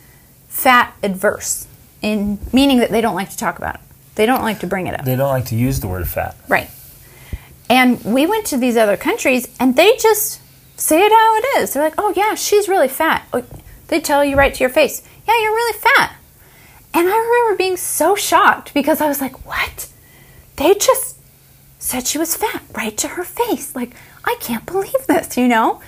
fat 0.53 0.93
adverse 1.01 1.67
in 2.01 2.37
meaning 2.53 2.77
that 2.77 2.91
they 2.91 3.01
don't 3.01 3.15
like 3.15 3.29
to 3.31 3.37
talk 3.37 3.57
about 3.57 3.75
it. 3.75 3.81
They 4.15 4.27
don't 4.27 4.43
like 4.43 4.59
to 4.59 4.67
bring 4.67 4.85
it 4.87 4.97
up. 4.97 5.03
they 5.05 5.15
don't 5.15 5.29
like 5.31 5.45
to 5.45 5.55
use 5.55 5.79
the 5.79 5.87
word 5.87 6.07
fat. 6.07 6.35
Right. 6.47 6.69
And 7.69 8.01
we 8.03 8.27
went 8.27 8.45
to 8.47 8.57
these 8.57 8.77
other 8.77 8.95
countries 8.95 9.47
and 9.59 9.75
they 9.75 9.97
just 9.97 10.39
say 10.77 11.01
it 11.03 11.11
how 11.11 11.35
it 11.37 11.45
is. 11.63 11.73
They're 11.73 11.83
like, 11.83 11.95
oh, 11.97 12.13
yeah, 12.15 12.35
she's 12.35 12.69
really 12.69 12.87
fat. 12.87 13.27
Oh, 13.33 13.43
They 13.87 13.99
tell 13.99 14.23
you 14.23 14.35
right 14.35 14.53
to 14.53 14.59
your 14.59 14.69
face, 14.69 15.01
yeah, 15.27 15.33
you're 15.41 15.51
really 15.51 15.79
fat. 15.79 16.15
And 16.93 17.07
I 17.07 17.17
remember 17.17 17.57
being 17.57 17.77
so 17.77 18.15
shocked 18.15 18.73
because 18.75 19.01
I 19.01 19.07
was 19.07 19.19
like, 19.21 19.47
what? 19.47 19.87
They 20.57 20.75
just 20.75 21.17
said 21.79 22.05
she 22.05 22.19
was 22.19 22.35
fat 22.35 22.61
right 22.75 22.95
to 22.97 23.07
her 23.07 23.23
face. 23.23 23.75
Like, 23.75 23.95
I 24.23 24.35
can't 24.39 24.65
believe 24.67 25.07
this, 25.07 25.35
you 25.35 25.47
know? 25.47 25.81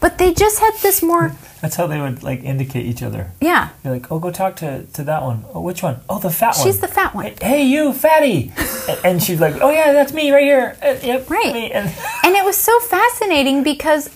But 0.00 0.18
they 0.18 0.34
just 0.34 0.58
had 0.58 0.74
this 0.82 1.02
more, 1.02 1.36
That's 1.60 1.76
how 1.76 1.86
they 1.86 2.00
would 2.00 2.22
like 2.22 2.42
indicate 2.42 2.86
each 2.86 3.02
other. 3.02 3.32
yeah, 3.40 3.68
You're 3.84 3.92
like, 3.94 4.10
oh, 4.10 4.18
go 4.18 4.30
talk 4.30 4.56
to, 4.56 4.84
to 4.84 5.02
that 5.04 5.22
one. 5.22 5.44
Oh, 5.54 5.60
which 5.60 5.82
one? 5.82 6.00
Oh, 6.08 6.18
the 6.18 6.30
fat 6.30 6.56
one. 6.56 6.66
she's 6.66 6.80
the 6.80 6.88
fat 6.88 7.14
one. 7.14 7.34
Hey, 7.40 7.62
you, 7.64 7.92
fatty. 7.92 8.52
and, 9.04 9.22
she's 9.22 9.40
like, 9.40 9.56
oh 9.60 9.70
yeah, 9.70 9.92
that's 9.92 10.12
me 10.12 10.30
right 10.32 10.42
here. 10.44 10.76
Uh, 10.82 10.96
yep, 11.02 11.28
Right. 11.28 11.52
me. 11.52 11.70
And 11.70 11.86
And 12.24 12.34
it 12.34 12.44
was 12.44 12.56
so 12.56 12.78
fascinating 12.80 13.62
because 13.62 14.08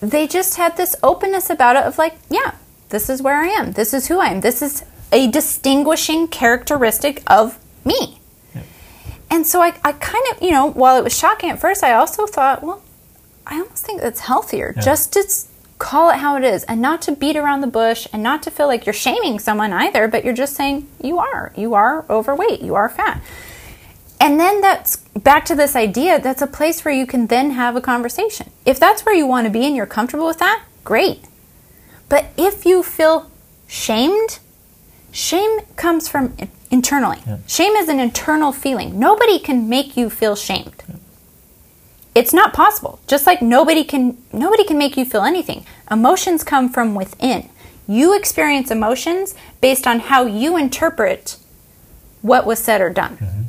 they 0.00 0.26
just 0.26 0.56
had 0.56 0.76
this 0.76 0.94
openness 1.02 1.48
about 1.50 1.76
it 1.76 1.84
of 1.84 1.96
like, 1.98 2.14
yeah, 2.28 2.54
this 2.90 3.08
is 3.08 3.22
where 3.22 3.36
I 3.36 3.46
am. 3.48 3.72
This 3.72 3.94
is 3.94 4.08
who 4.08 4.18
I 4.20 4.26
am. 4.26 4.40
This 4.42 4.60
is 4.62 4.84
a 5.10 5.30
distinguishing 5.30 6.28
characteristic 6.28 7.22
of 7.26 7.58
me. 7.84 8.20
And 9.30 9.46
so 9.46 9.60
I, 9.60 9.74
I 9.84 9.92
kind 9.92 10.24
of, 10.32 10.42
you 10.42 10.50
know, 10.50 10.66
while 10.70 10.96
it 10.96 11.04
was 11.04 11.16
shocking 11.16 11.50
at 11.50 11.58
first, 11.60 11.84
I 11.84 11.92
also 11.92 12.26
thought, 12.26 12.62
well, 12.62 12.82
I 13.46 13.54
almost 13.60 13.84
think 13.84 14.00
that's 14.00 14.20
healthier 14.20 14.72
Yeah. 14.76 14.82
just 14.82 15.12
to 15.14 15.22
call 15.78 16.10
it 16.10 16.16
how 16.16 16.36
it 16.36 16.44
is 16.44 16.64
and 16.64 16.80
not 16.80 17.00
to 17.02 17.12
beat 17.12 17.36
around 17.36 17.60
the 17.60 17.66
bush 17.68 18.06
and 18.12 18.22
not 18.22 18.42
to 18.42 18.50
feel 18.50 18.66
like 18.66 18.84
you're 18.86 18.92
shaming 18.92 19.38
someone 19.38 19.72
either, 19.72 20.08
but 20.08 20.24
you're 20.24 20.34
just 20.34 20.54
saying 20.54 20.88
you 21.02 21.18
are. 21.18 21.52
You 21.56 21.74
are 21.74 22.04
overweight. 22.10 22.60
You 22.60 22.74
are 22.74 22.88
fat. 22.88 23.22
And 24.20 24.40
then 24.40 24.60
that's 24.60 24.96
back 24.96 25.44
to 25.46 25.54
this 25.54 25.76
idea 25.76 26.20
that's 26.20 26.42
a 26.42 26.46
place 26.46 26.84
where 26.84 26.92
you 26.92 27.06
can 27.06 27.28
then 27.28 27.52
have 27.52 27.76
a 27.76 27.80
conversation. 27.80 28.50
If 28.66 28.80
that's 28.80 29.04
where 29.06 29.14
you 29.14 29.26
want 29.26 29.46
to 29.46 29.52
be 29.52 29.64
and 29.64 29.76
you're 29.76 29.86
comfortable 29.86 30.26
with 30.26 30.38
that, 30.38 30.64
great. 30.82 31.20
But 32.08 32.26
if 32.36 32.64
you 32.64 32.82
feel 32.82 33.30
shamed, 33.68 34.40
shame 35.12 35.60
comes 35.76 36.08
from 36.08 36.34
in- 36.38 36.50
internally. 36.70 37.18
Shame 37.46 37.74
is 37.74 37.88
an 37.88 38.00
internal 38.00 38.52
feeling. 38.52 38.98
Nobody 38.98 39.38
can 39.38 39.68
make 39.68 39.96
you 39.96 40.10
feel 40.10 40.34
shamed. 40.34 40.82
It's 42.18 42.34
not 42.34 42.52
possible. 42.52 42.98
Just 43.06 43.28
like 43.28 43.40
nobody 43.40 43.84
can 43.84 44.18
nobody 44.32 44.64
can 44.64 44.76
make 44.76 44.96
you 44.96 45.04
feel 45.04 45.22
anything. 45.22 45.64
Emotions 45.88 46.42
come 46.42 46.68
from 46.68 46.96
within. 46.96 47.48
You 47.86 48.16
experience 48.18 48.72
emotions 48.72 49.36
based 49.60 49.86
on 49.86 50.00
how 50.00 50.26
you 50.26 50.56
interpret 50.56 51.36
what 52.20 52.44
was 52.44 52.58
said 52.58 52.80
or 52.80 52.90
done. 52.90 53.18
Mm-hmm. 53.18 53.42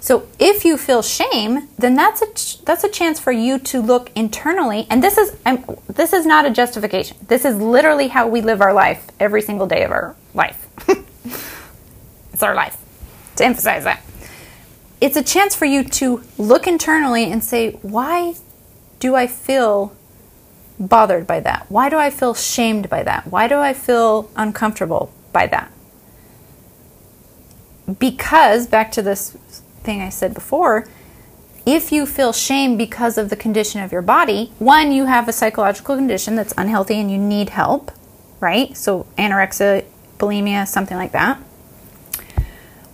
So 0.00 0.26
if 0.38 0.64
you 0.64 0.78
feel 0.78 1.02
shame, 1.02 1.68
then 1.78 1.94
that's 1.94 2.22
a 2.22 2.32
ch- 2.32 2.64
that's 2.64 2.82
a 2.82 2.88
chance 2.88 3.20
for 3.20 3.30
you 3.30 3.58
to 3.58 3.82
look 3.82 4.10
internally. 4.14 4.86
And 4.88 5.04
this 5.04 5.18
is 5.18 5.36
I'm, 5.44 5.62
this 5.86 6.14
is 6.14 6.24
not 6.24 6.46
a 6.46 6.50
justification. 6.50 7.18
This 7.28 7.44
is 7.44 7.56
literally 7.56 8.08
how 8.08 8.26
we 8.26 8.40
live 8.40 8.62
our 8.62 8.72
life 8.72 9.06
every 9.20 9.42
single 9.42 9.66
day 9.66 9.84
of 9.84 9.90
our 9.90 10.16
life. 10.32 10.66
it's 12.32 12.42
our 12.42 12.54
life. 12.54 12.78
To 13.36 13.44
emphasize 13.44 13.84
that, 13.84 14.02
it's 15.02 15.16
a 15.16 15.22
chance 15.22 15.54
for 15.54 15.66
you 15.66 15.84
to 15.84 16.22
look 16.38 16.66
internally 16.66 17.30
and 17.30 17.42
say, 17.44 17.72
why 17.82 18.34
do 19.00 19.14
I 19.14 19.26
feel 19.26 19.94
bothered 20.78 21.26
by 21.26 21.40
that? 21.40 21.66
Why 21.68 21.88
do 21.88 21.98
I 21.98 22.10
feel 22.10 22.34
shamed 22.34 22.88
by 22.88 23.02
that? 23.02 23.26
Why 23.26 23.48
do 23.48 23.58
I 23.58 23.74
feel 23.74 24.30
uncomfortable 24.36 25.12
by 25.32 25.46
that? 25.48 25.70
because 27.98 28.66
back 28.66 28.92
to 28.92 29.02
this 29.02 29.30
thing 29.82 30.00
I 30.00 30.08
said 30.08 30.34
before, 30.34 30.86
if 31.64 31.92
you 31.92 32.06
feel 32.06 32.32
shame 32.32 32.76
because 32.76 33.18
of 33.18 33.30
the 33.30 33.36
condition 33.36 33.80
of 33.82 33.92
your 33.92 34.02
body, 34.02 34.52
one, 34.58 34.92
you 34.92 35.06
have 35.06 35.28
a 35.28 35.32
psychological 35.32 35.96
condition 35.96 36.34
that's 36.34 36.54
unhealthy 36.56 36.98
and 36.98 37.10
you 37.10 37.18
need 37.18 37.50
help, 37.50 37.92
right? 38.40 38.76
So 38.76 39.06
anorexia, 39.16 39.84
bulimia, 40.18 40.66
something 40.66 40.96
like 40.96 41.12
that. 41.12 41.40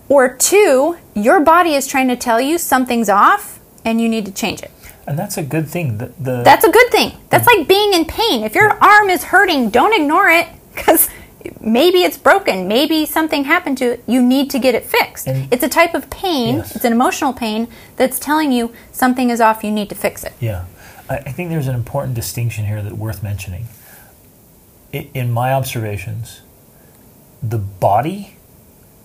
Or 0.09 0.35
two, 0.35 0.97
your 1.13 1.39
body 1.39 1.75
is 1.75 1.87
trying 1.87 2.07
to 2.09 2.15
tell 2.15 2.41
you 2.41 2.57
something's 2.57 3.09
off 3.09 3.59
and 3.85 4.01
you 4.01 4.09
need 4.09 4.25
to 4.25 4.31
change 4.31 4.61
it. 4.63 4.71
and 5.07 5.17
that's 5.17 5.37
a 5.37 5.43
good 5.43 5.67
thing. 5.67 5.97
The, 5.99 6.07
the 6.19 6.43
That's 6.43 6.65
a 6.65 6.71
good 6.71 6.91
thing. 6.91 7.13
That's 7.29 7.47
like 7.47 7.67
being 7.67 7.93
in 7.93 8.05
pain. 8.05 8.43
If 8.43 8.55
your 8.55 8.71
arm 8.83 9.09
is 9.09 9.23
hurting, 9.25 9.69
don't 9.69 9.93
ignore 9.99 10.27
it 10.29 10.47
because 10.75 11.09
maybe 11.61 11.99
it's 12.03 12.17
broken. 12.17 12.67
Maybe 12.67 13.05
something 13.05 13.43
happened 13.45 13.77
to 13.79 13.93
it. 13.93 14.03
You 14.07 14.21
need 14.21 14.49
to 14.51 14.59
get 14.59 14.73
it 14.75 14.83
fixed. 14.83 15.27
It's 15.27 15.63
a 15.63 15.69
type 15.69 15.93
of 15.93 16.09
pain, 16.09 16.57
Yes. 16.57 16.75
it's 16.75 16.85
an 16.85 16.91
emotional 16.93 17.33
pain 17.33 17.67
that's 17.95 18.19
telling 18.19 18.51
you 18.51 18.73
something 18.91 19.29
is 19.29 19.39
off, 19.39 19.63
you 19.63 19.71
need 19.71 19.89
to 19.89 19.95
fix 19.95 20.23
it. 20.23 20.33
Yeah, 20.39 20.65
I, 21.09 21.17
I 21.17 21.31
think 21.31 21.49
there's 21.49 21.67
an 21.67 21.75
important 21.75 22.13
distinction 22.15 22.65
here 22.65 22.81
that 22.81 22.93
worth 22.97 23.21
mentioning. 23.23 23.67
I, 24.93 25.09
in 25.13 25.31
my 25.31 25.53
observations, 25.53 26.41
the 27.43 27.57
body 27.59 28.35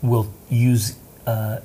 will 0.04 0.32
use 0.50 0.96
uh, 1.26 1.58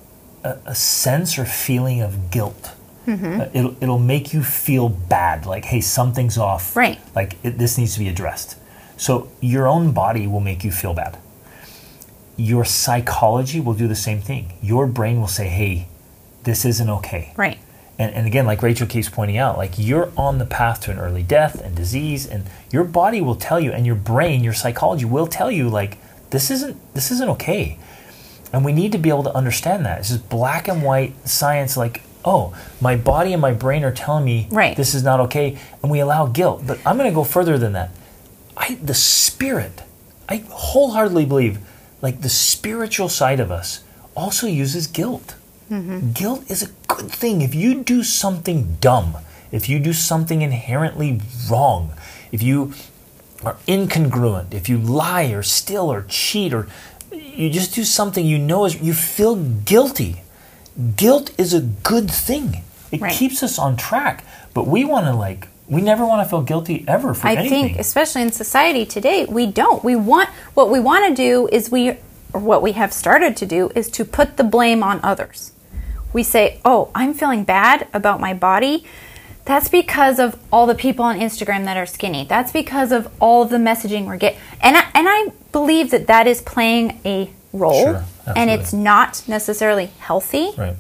a, 0.44 0.58
a 0.66 0.76
sense 0.76 1.38
or 1.38 1.46
feeling 1.46 2.02
of 2.02 2.32
guilt. 2.32 2.72
Mm-hmm. 3.06 3.42
Uh, 3.42 3.46
it'll, 3.54 3.84
it'll 3.84 4.00
make 4.00 4.34
you 4.34 4.44
feel 4.44 4.90
bad, 4.90 5.46
like, 5.46 5.66
hey, 5.66 5.82
something's 5.82 6.38
off. 6.38 6.76
Right. 6.76 7.00
Like, 7.16 7.36
it, 7.44 7.58
this 7.58 7.78
needs 7.78 7.94
to 7.94 8.00
be 8.00 8.08
addressed. 8.08 8.58
So, 8.98 9.30
your 9.42 9.68
own 9.68 9.92
body 9.92 10.28
will 10.28 10.40
make 10.42 10.64
you 10.64 10.72
feel 10.72 10.94
bad. 10.94 11.18
Your 12.36 12.64
psychology 12.66 13.60
will 13.60 13.74
do 13.74 13.88
the 13.88 13.96
same 13.96 14.22
thing. 14.22 14.54
Your 14.62 14.88
brain 14.88 15.20
will 15.20 15.28
say, 15.28 15.48
hey, 15.48 15.88
this 16.44 16.64
isn't 16.66 16.90
okay 16.90 17.34
Right. 17.36 17.60
And, 18.00 18.16
and 18.16 18.26
again, 18.26 18.46
like 18.46 18.64
Rachel 18.64 18.88
keeps 18.88 19.10
pointing 19.10 19.38
out, 19.38 19.58
like 19.58 19.74
you're 19.78 20.10
on 20.16 20.38
the 20.38 20.46
path 20.46 20.80
to 20.82 20.92
an 20.92 21.00
early 21.00 21.22
death 21.22 21.62
and 21.62 21.76
disease, 21.76 22.26
and 22.26 22.46
your 22.72 22.86
body 22.86 23.20
will 23.20 23.36
tell 23.36 23.60
you, 23.60 23.74
and 23.74 23.86
your 23.86 23.96
brain, 23.96 24.42
your 24.42 24.54
psychology 24.54 25.04
will 25.04 25.28
tell 25.28 25.52
you, 25.52 25.68
like 25.68 25.98
this 26.30 26.50
isn't 26.50 26.78
this 26.94 27.12
isn't 27.12 27.30
okay. 27.32 27.78
And 28.52 28.66
we 28.66 28.72
need 28.74 28.92
to 28.94 28.98
be 28.98 29.10
able 29.10 29.24
to 29.24 29.36
understand 29.36 29.86
that. 29.86 30.00
It's 30.00 30.10
just 30.10 30.30
black 30.30 30.68
and 30.68 30.82
white 30.84 31.14
science, 31.28 31.78
like, 31.78 32.02
oh, 32.26 32.56
my 32.82 32.96
body 32.96 33.32
and 33.34 33.42
my 33.42 33.52
brain 33.54 33.84
are 33.84 33.92
telling 33.92 34.26
me 34.26 34.48
Right. 34.52 34.76
this 34.76 34.94
is 34.96 35.04
not 35.04 35.20
okay, 35.22 35.58
and 35.82 35.92
we 35.92 36.00
allow 36.00 36.26
guilt. 36.26 36.64
But 36.66 36.80
I'm 36.86 36.98
going 36.98 37.10
to 37.10 37.16
go 37.16 37.24
further 37.24 37.58
than 37.58 37.74
that. 37.74 37.92
I, 38.58 38.76
the 38.76 38.94
spirit, 38.94 39.84
I 40.28 40.44
wholeheartedly 40.50 41.26
believe, 41.26 41.60
like 42.02 42.22
the 42.22 42.30
spiritual 42.30 43.08
side 43.10 43.40
of 43.40 43.52
us 43.52 43.84
also 44.16 44.48
uses 44.48 44.88
guilt. 44.88 45.36
Mm-hmm. 45.72 46.12
Guilt 46.12 46.50
is 46.50 46.64
a 46.64 46.70
good 46.88 47.12
thing. 47.12 47.42
If 47.42 47.54
you 47.54 47.84
do 47.84 48.04
something 48.04 48.78
dumb, 48.82 49.16
if 49.52 49.70
you 49.70 49.80
do 49.80 49.94
something 49.94 50.42
inherently 50.42 51.22
wrong, 51.50 51.92
if 52.32 52.42
you 52.44 52.74
are 53.44 53.56
incongruent, 53.68 54.54
if 54.54 54.68
you 54.68 54.78
lie 54.78 55.26
or 55.28 55.42
steal 55.44 55.92
or 55.92 56.06
cheat 56.10 56.54
or 56.54 56.68
you 57.40 57.50
just 57.50 57.74
do 57.74 57.84
something 57.86 58.26
you 58.26 58.38
know 58.38 58.66
is 58.66 58.82
you 58.82 58.94
feel 58.94 59.36
guilty. 59.36 60.22
Guilt 60.98 61.32
is 61.38 61.54
a 61.54 61.62
good 61.62 62.12
thing. 62.12 62.64
It 62.92 63.02
Right. 63.02 63.12
keeps 63.14 63.42
us 63.44 63.58
on 63.58 63.78
track. 63.78 64.24
But 64.54 64.68
we 64.68 64.84
want 64.84 65.06
to 65.06 65.14
like 65.14 65.48
we 65.70 65.82
never 65.82 66.04
want 66.06 66.22
to 66.26 66.30
feel 66.30 66.42
guilty 66.42 66.84
ever 66.88 67.14
for 67.14 67.28
I 67.28 67.36
anything. 67.36 67.66
think, 67.68 67.80
especially 67.80 68.24
in 68.24 68.32
society 68.32 68.86
today, 68.88 69.26
we 69.30 69.46
don't. 69.46 69.84
We 69.84 69.96
want 69.96 70.28
what 70.56 70.70
we 70.70 70.80
want 70.80 71.08
to 71.08 71.14
do 71.14 71.48
is 71.52 71.70
we, 71.72 71.92
or 72.34 72.42
what 72.42 72.62
we 72.64 72.72
have 72.74 72.92
started 72.92 73.38
to 73.38 73.46
do 73.46 73.72
is 73.76 73.88
to 73.92 74.04
put 74.04 74.38
the 74.38 74.44
blame 74.44 74.82
on 74.84 75.00
others. 75.04 75.52
We 76.12 76.24
say, 76.24 76.60
"Oh, 76.66 76.90
I'm 76.96 77.14
feeling 77.14 77.44
bad 77.44 77.88
about 77.94 78.20
my 78.20 78.34
body." 78.34 78.84
That's 79.50 79.68
because 79.68 80.20
of 80.20 80.38
all 80.54 80.68
the 80.68 80.76
people 80.76 81.04
on 81.04 81.20
Instagram 81.20 81.66
that 81.66 81.76
are 81.76 81.88
skinny. 81.88 82.24
That's 82.24 82.52
because 82.52 82.92
of 82.92 83.12
all 83.20 83.42
of 83.42 83.50
the 83.50 83.58
messaging 83.58 84.06
we're 84.06 84.18
getting, 84.18 84.40
and 84.62 84.78
I, 84.78 84.82
and 84.94 85.08
I 85.10 85.30
believe 85.52 85.90
that 85.90 86.06
that 86.06 86.28
is 86.28 86.40
playing 86.40 87.00
a 87.04 87.32
role, 87.52 87.82
Sure, 87.84 88.04
and 88.36 88.52
it's 88.52 88.72
not 88.74 89.24
necessarily 89.28 89.88
healthy. 89.98 90.52
right. 90.56 90.76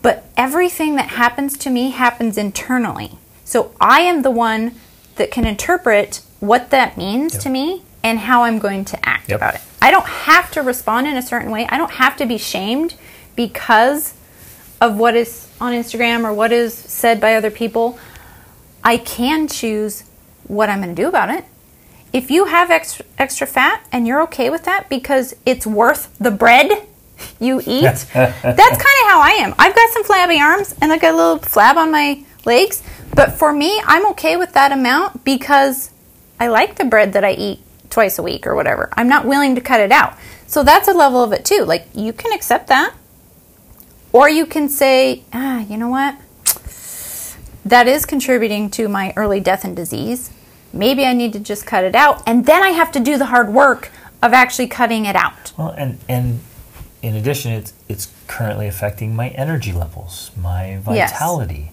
But 0.00 0.24
everything 0.34 0.96
that 0.96 1.10
happens 1.10 1.58
to 1.58 1.68
me 1.68 1.90
happens 1.90 2.38
internally. 2.38 3.18
So 3.44 3.72
I 3.78 4.00
am 4.00 4.22
the 4.22 4.30
one 4.30 4.74
that 5.16 5.30
can 5.30 5.44
interpret 5.46 6.22
what 6.40 6.70
that 6.70 6.96
means 6.96 7.36
to 7.36 7.50
me 7.50 7.82
and 8.02 8.20
how 8.20 8.44
I'm 8.44 8.58
going 8.60 8.86
to 8.86 9.08
act 9.08 9.28
Yep. 9.28 9.36
about 9.36 9.54
it. 9.56 9.60
I 9.82 9.90
don't 9.90 10.06
have 10.06 10.50
to 10.52 10.62
respond 10.62 11.06
in 11.06 11.18
a 11.18 11.22
certain 11.22 11.50
way. 11.50 11.66
I 11.68 11.76
don't 11.76 11.92
have 11.92 12.16
to 12.16 12.24
be 12.24 12.38
shamed 12.38 12.94
because 13.36 14.14
of 14.82 14.98
what 14.98 15.14
is 15.14 15.48
on 15.60 15.72
Instagram 15.72 16.24
or 16.24 16.34
what 16.34 16.50
is 16.50 16.74
said 16.74 17.20
by 17.20 17.36
other 17.36 17.52
people. 17.52 17.96
I 18.82 18.96
can 18.96 19.46
choose 19.46 20.02
what 20.48 20.68
I'm 20.68 20.82
going 20.82 20.94
to 20.94 21.00
do 21.00 21.08
about 21.08 21.30
it. 21.30 21.44
If 22.12 22.32
you 22.32 22.46
have 22.46 22.68
extra, 22.68 23.06
extra 23.16 23.46
fat 23.46 23.86
and 23.92 24.08
you're 24.08 24.20
okay 24.24 24.50
with 24.50 24.64
that 24.64 24.88
because 24.88 25.36
it's 25.46 25.64
worth 25.64 26.12
the 26.18 26.32
bread 26.32 26.68
you 27.40 27.60
eat, 27.64 27.82
that's 28.12 28.34
kind 28.42 28.72
of 28.72 29.06
how 29.06 29.20
I 29.22 29.36
am. 29.38 29.54
I've 29.56 29.74
got 29.74 29.90
some 29.90 30.02
flabby 30.02 30.40
arms 30.40 30.74
and 30.82 30.92
I 30.92 30.98
got 30.98 31.14
a 31.14 31.16
little 31.16 31.38
flab 31.38 31.76
on 31.76 31.92
my 31.92 32.24
legs, 32.44 32.82
but 33.14 33.30
for 33.30 33.52
me, 33.52 33.80
I'm 33.86 34.04
okay 34.08 34.36
with 34.36 34.52
that 34.54 34.72
amount 34.72 35.24
because 35.24 35.90
I 36.40 36.48
like 36.48 36.74
the 36.74 36.84
bread 36.84 37.12
that 37.12 37.24
I 37.24 37.34
eat 37.34 37.60
twice 37.88 38.18
a 38.18 38.22
week 38.22 38.48
or 38.48 38.56
whatever. 38.56 38.88
I'm 38.94 39.08
not 39.08 39.26
willing 39.26 39.54
to 39.54 39.60
cut 39.60 39.78
it 39.78 39.92
out. 39.92 40.18
So 40.48 40.64
that's 40.64 40.88
a 40.88 40.92
level 40.92 41.22
of 41.22 41.32
it 41.32 41.44
too. 41.44 41.64
Like 41.64 41.86
you 41.94 42.12
can 42.12 42.32
accept 42.32 42.66
that. 42.66 42.94
Or 44.12 44.28
you 44.28 44.46
can 44.46 44.68
say, 44.68 45.24
ah, 45.32 45.60
you 45.60 45.76
know 45.76 45.88
what? 45.88 46.16
That 47.64 47.86
is 47.86 48.04
contributing 48.04 48.70
to 48.72 48.88
my 48.88 49.12
early 49.16 49.40
death 49.40 49.64
and 49.64 49.74
disease. 49.74 50.30
Maybe 50.72 51.04
I 51.04 51.12
need 51.12 51.32
to 51.34 51.38
just 51.38 51.66
cut 51.66 51.84
it 51.84 51.94
out. 51.94 52.22
And 52.26 52.44
then 52.44 52.62
I 52.62 52.70
have 52.70 52.92
to 52.92 53.00
do 53.00 53.16
the 53.16 53.26
hard 53.26 53.48
work 53.50 53.90
of 54.22 54.32
actually 54.32 54.68
cutting 54.68 55.06
it 55.06 55.16
out. 55.16 55.52
Well, 55.56 55.74
and 55.76 55.98
and 56.08 56.40
in 57.02 57.16
addition, 57.16 57.52
it's 57.52 57.72
it's 57.88 58.12
currently 58.26 58.68
affecting 58.68 59.14
my 59.14 59.28
energy 59.30 59.72
levels, 59.72 60.30
my 60.36 60.78
vitality. 60.78 61.72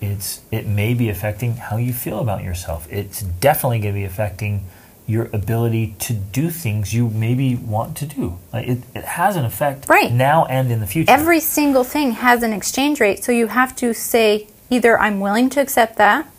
It's 0.00 0.40
it 0.50 0.66
may 0.66 0.94
be 0.94 1.08
affecting 1.08 1.56
how 1.56 1.76
you 1.76 1.92
feel 1.92 2.20
about 2.20 2.42
yourself. 2.42 2.86
It's 2.90 3.22
definitely 3.22 3.80
going 3.80 3.94
to 3.94 4.00
be 4.00 4.04
affecting 4.04 4.64
your 5.08 5.30
ability 5.32 5.96
to 5.98 6.12
do 6.12 6.50
things 6.50 6.92
you 6.92 7.08
maybe 7.08 7.56
want 7.56 7.96
to 7.96 8.06
do. 8.06 8.38
Like 8.52 8.68
it, 8.68 8.78
it 8.94 9.04
has 9.04 9.36
an 9.36 9.44
effect 9.46 9.88
Right. 9.88 10.12
now 10.12 10.44
and 10.44 10.70
in 10.70 10.80
the 10.80 10.86
future. 10.86 11.10
Every 11.10 11.40
single 11.40 11.82
thing 11.82 12.12
has 12.12 12.42
an 12.42 12.52
exchange 12.52 13.00
rate, 13.00 13.24
so 13.24 13.32
you 13.32 13.46
have 13.48 13.74
to 13.76 13.94
say 13.94 14.46
either 14.68 15.00
I'm 15.00 15.18
willing 15.18 15.48
to 15.50 15.60
accept 15.62 15.96
that, 15.96 16.30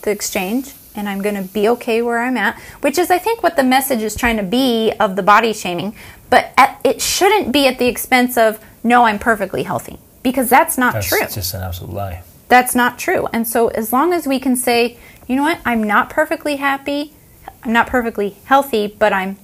the 0.00 0.10
exchange, 0.10 0.72
and 0.94 1.10
I'm 1.10 1.20
going 1.20 1.34
to 1.34 1.42
be 1.42 1.68
okay 1.68 2.00
where 2.00 2.20
I'm 2.20 2.38
at, 2.38 2.58
which 2.80 2.96
is, 2.96 3.10
I 3.10 3.18
think, 3.18 3.42
what 3.42 3.54
the 3.56 3.62
message 3.62 4.00
is 4.00 4.16
trying 4.16 4.38
to 4.38 4.42
be 4.42 4.92
of 4.98 5.14
the 5.14 5.22
body 5.22 5.52
shaming. 5.52 5.94
But 6.30 6.54
at, 6.56 6.80
it 6.84 7.02
shouldn't 7.02 7.52
be 7.52 7.68
at 7.68 7.78
the 7.78 7.86
expense 7.86 8.38
of, 8.38 8.64
no, 8.82 9.04
I'm 9.04 9.18
perfectly 9.18 9.64
healthy, 9.64 9.98
because 10.22 10.48
that's 10.48 10.78
not 10.78 10.94
That's 10.94 11.06
true. 11.06 11.18
That's 11.20 11.34
just 11.34 11.52
an 11.52 11.62
absolute 11.62 11.92
lie. 11.92 12.22
That's 12.48 12.74
not 12.74 12.98
true. 12.98 13.26
And 13.26 13.46
so, 13.46 13.68
as 13.68 13.92
long 13.92 14.14
as 14.14 14.26
we 14.26 14.40
can 14.40 14.56
say, 14.56 14.96
you 15.26 15.36
know 15.36 15.42
what, 15.42 15.58
I'm 15.66 15.82
not 15.84 16.08
perfectly 16.08 16.56
happy, 16.56 17.12
I'm 17.66 17.72
not 17.72 17.88
perfectly 17.88 18.36
healthy, 18.44 18.86
but 18.86 19.12
I'm 19.12 19.38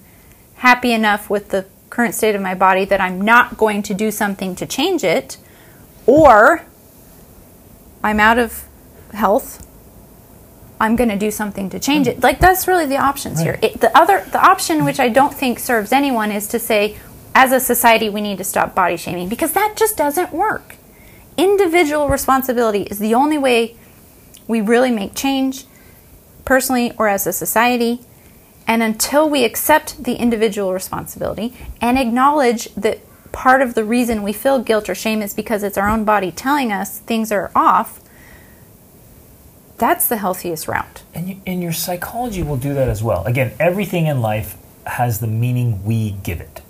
happy 0.56 0.92
enough 0.92 1.28
with 1.28 1.48
the 1.48 1.66
current 1.90 2.14
state 2.14 2.34
of 2.34 2.40
my 2.40 2.54
body 2.54 2.84
that 2.84 3.00
I'm 3.00 3.20
not 3.20 3.58
going 3.58 3.82
to 3.82 3.94
do 3.94 4.10
something 4.10 4.54
to 4.56 4.66
change 4.66 5.04
it, 5.04 5.36
or 6.06 6.64
I'm 8.02 8.20
out 8.20 8.38
of 8.38 8.64
health. 9.12 9.66
I'm 10.80 10.96
going 10.96 11.10
to 11.10 11.18
do 11.18 11.30
something 11.30 11.68
to 11.70 11.78
change 11.78 12.06
it. 12.06 12.22
Like 12.22 12.40
that's 12.40 12.66
really 12.66 12.86
the 12.86 12.96
options 12.96 13.40
here. 13.40 13.58
It, 13.62 13.80
the 13.80 13.96
other, 13.96 14.24
the 14.32 14.44
option 14.44 14.84
which 14.84 14.98
I 14.98 15.08
don't 15.08 15.34
think 15.34 15.58
serves 15.58 15.92
anyone 15.92 16.32
is 16.32 16.48
to 16.48 16.58
say, 16.58 16.96
as 17.34 17.52
a 17.52 17.60
society, 17.60 18.08
we 18.08 18.20
need 18.20 18.38
to 18.38 18.44
stop 18.44 18.74
body 18.74 18.96
shaming 18.96 19.28
because 19.28 19.52
that 19.52 19.74
just 19.76 19.96
doesn't 19.96 20.32
work 20.32 20.76
individual 21.36 22.08
responsibility 22.08 22.82
is 22.82 22.98
the 22.98 23.14
only 23.14 23.38
way 23.38 23.76
we 24.46 24.60
really 24.60 24.90
make 24.90 25.14
change 25.14 25.64
personally 26.44 26.92
or 26.98 27.08
as 27.08 27.26
a 27.26 27.32
society. 27.32 28.00
And 28.72 28.82
until 28.82 29.28
we 29.28 29.44
accept 29.44 30.02
the 30.02 30.14
individual 30.14 30.72
responsibility 30.72 31.54
and 31.82 31.98
acknowledge 31.98 32.74
that 32.74 33.00
part 33.30 33.60
of 33.60 33.74
the 33.74 33.84
reason 33.84 34.22
we 34.22 34.32
feel 34.32 34.60
guilt 34.60 34.88
or 34.88 34.94
shame 34.94 35.20
is 35.20 35.34
because 35.34 35.62
it's 35.62 35.76
our 35.76 35.90
own 35.90 36.06
body 36.06 36.30
telling 36.30 36.72
us 36.72 36.98
things 37.00 37.30
are 37.30 37.50
off, 37.54 38.00
that's 39.76 40.08
the 40.08 40.16
healthiest 40.16 40.68
route. 40.68 41.02
And, 41.12 41.28
you, 41.28 41.40
and 41.46 41.62
your 41.62 41.74
psychology 41.74 42.42
will 42.42 42.56
do 42.56 42.72
that 42.72 42.88
as 42.88 43.02
well. 43.02 43.26
Again, 43.26 43.52
everything 43.60 44.06
in 44.06 44.22
life 44.22 44.56
has 44.86 45.20
the 45.20 45.26
meaning 45.26 45.84
we 45.84 46.12
give 46.12 46.40
it. 46.40 46.62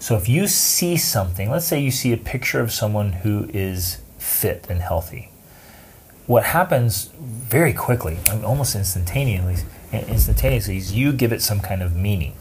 So 0.00 0.16
if 0.16 0.28
you 0.28 0.48
see 0.48 0.96
something, 0.96 1.48
let's 1.48 1.66
say 1.66 1.78
you 1.78 1.92
see 1.92 2.12
a 2.12 2.16
picture 2.16 2.58
of 2.58 2.72
someone 2.72 3.12
who 3.12 3.48
is 3.54 3.98
fit 4.18 4.66
and 4.68 4.80
healthy, 4.80 5.30
what 6.26 6.44
happens 6.44 7.10
very 7.18 7.72
quickly, 7.72 8.18
I 8.28 8.34
mean, 8.34 8.44
almost 8.44 8.74
instantaneously, 8.74 9.64
instantaneously, 9.92 10.76
is 10.76 10.92
you 10.92 11.12
give 11.12 11.32
it 11.32 11.42
some 11.42 11.60
kind 11.60 11.82
of 11.82 11.94
meaning. 11.94 12.34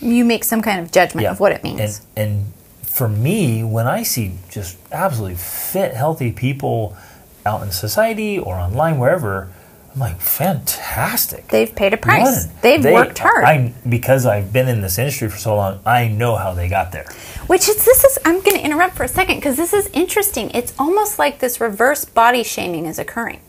You 0.00 0.24
make 0.24 0.44
some 0.44 0.62
kind 0.62 0.80
of 0.80 0.92
judgment 0.92 1.26
of 1.26 1.40
what 1.40 1.52
it 1.52 1.62
means. 1.62 2.00
And, 2.16 2.28
and 2.28 2.52
for 2.82 3.08
me, 3.08 3.64
when 3.64 3.86
I 3.86 4.02
see 4.02 4.34
just 4.50 4.78
absolutely 4.92 5.36
fit, 5.36 5.94
healthy 5.94 6.32
people 6.32 6.96
out 7.44 7.62
in 7.62 7.72
society 7.72 8.38
or 8.38 8.54
online, 8.54 8.98
wherever, 8.98 9.52
I'm 9.94 10.00
like, 10.00 10.20
fantastic. 10.20 11.48
They've 11.48 11.74
paid 11.74 11.92
a 11.92 11.98
price. 11.98 12.46
What? 12.46 12.62
They've 12.62 12.82
They- 12.82 12.92
worked 12.92 13.18
hard. 13.18 13.44
I, 13.44 13.74
because 13.86 14.24
I've 14.24 14.52
been 14.52 14.68
in 14.68 14.80
this 14.80 14.98
industry 14.98 15.28
for 15.28 15.36
so 15.36 15.54
long, 15.56 15.80
I 15.84 16.08
know 16.08 16.36
how 16.36 16.54
they 16.54 16.68
got 16.68 16.92
there. 16.92 17.04
Which 17.46 17.68
is 17.68 17.84
this 17.84 18.02
is 18.04 18.18
I'm 18.24 18.40
going 18.40 18.56
to 18.56 18.64
interrupt 18.64 18.96
for 18.96 19.02
a 19.02 19.08
second 19.08 19.36
because 19.36 19.56
this 19.56 19.72
is 19.74 19.88
interesting. 19.92 20.50
It's 20.52 20.72
almost 20.78 21.18
like 21.18 21.40
this 21.40 21.60
reverse 21.60 22.04
body 22.04 22.42
shaming 22.42 22.86
is 22.86 22.98
occurring. 22.98 23.40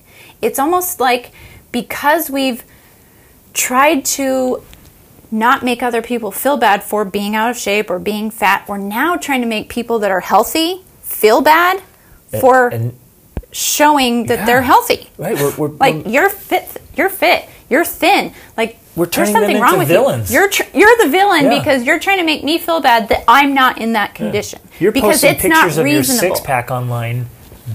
It's 0.42 0.60
almost 0.60 1.00
like 1.00 1.32
because 1.72 2.30
we've 2.30 2.64
tried 3.54 4.04
to 4.04 4.64
not 5.32 5.64
make 5.64 5.82
other 5.82 6.02
people 6.02 6.32
feel 6.32 6.58
bad 6.58 6.84
for 6.84 7.06
being 7.06 7.36
out 7.36 7.50
of 7.50 7.58
shape 7.58 7.90
or 7.90 8.00
being 8.00 8.30
fat, 8.30 8.68
we're 8.68 8.78
now 8.78 9.16
trying 9.16 9.42
to 9.42 9.48
make 9.48 9.70
people 9.70 10.00
that 10.00 10.12
are 10.12 10.20
healthy 10.20 10.82
feel 11.02 11.42
bad 11.42 11.82
for 12.40 12.68
and 12.68 12.98
showing 13.54 14.26
that 14.26 14.40
Yeah. 14.40 14.46
they're 14.46 14.62
healthy. 14.64 15.10
right, 15.18 15.36
we're, 15.38 15.56
we're, 15.56 15.68
Like 15.70 15.96
we're- 15.96 16.12
you're 16.12 16.30
fit, 16.30 16.82
you're 16.96 17.10
fit, 17.10 17.48
you're 17.70 17.86
thin. 17.86 18.34
Like 18.58 18.78
We're 18.96 19.06
there's 19.06 19.16
turning 19.30 19.34
them 19.34 19.42
something 19.44 19.62
wrong 19.62 19.78
with 19.78 19.88
villains. 19.88 20.32
you. 20.32 20.40
You're 20.40 20.50
tr- 20.50 20.64
you're 20.74 20.98
the 21.04 21.10
villain 21.10 21.46
Yeah. 21.46 21.60
because 21.60 21.84
you're 21.84 22.00
trying 22.00 22.18
to 22.18 22.24
make 22.26 22.44
me 22.44 22.58
feel 22.58 22.82
bad 22.82 23.10
that 23.10 23.24
I'm 23.28 23.54
not 23.54 23.78
in 23.78 23.94
that 23.94 24.14
condition. 24.16 24.60
you're 24.80 24.92
because 24.92 25.22
posting 25.22 25.32
it's 25.32 25.42
pictures 25.44 25.78
not 25.78 25.86
of 25.86 25.88
your 25.88 26.04
six 26.04 26.40
pack 26.42 26.70
online, 26.72 27.28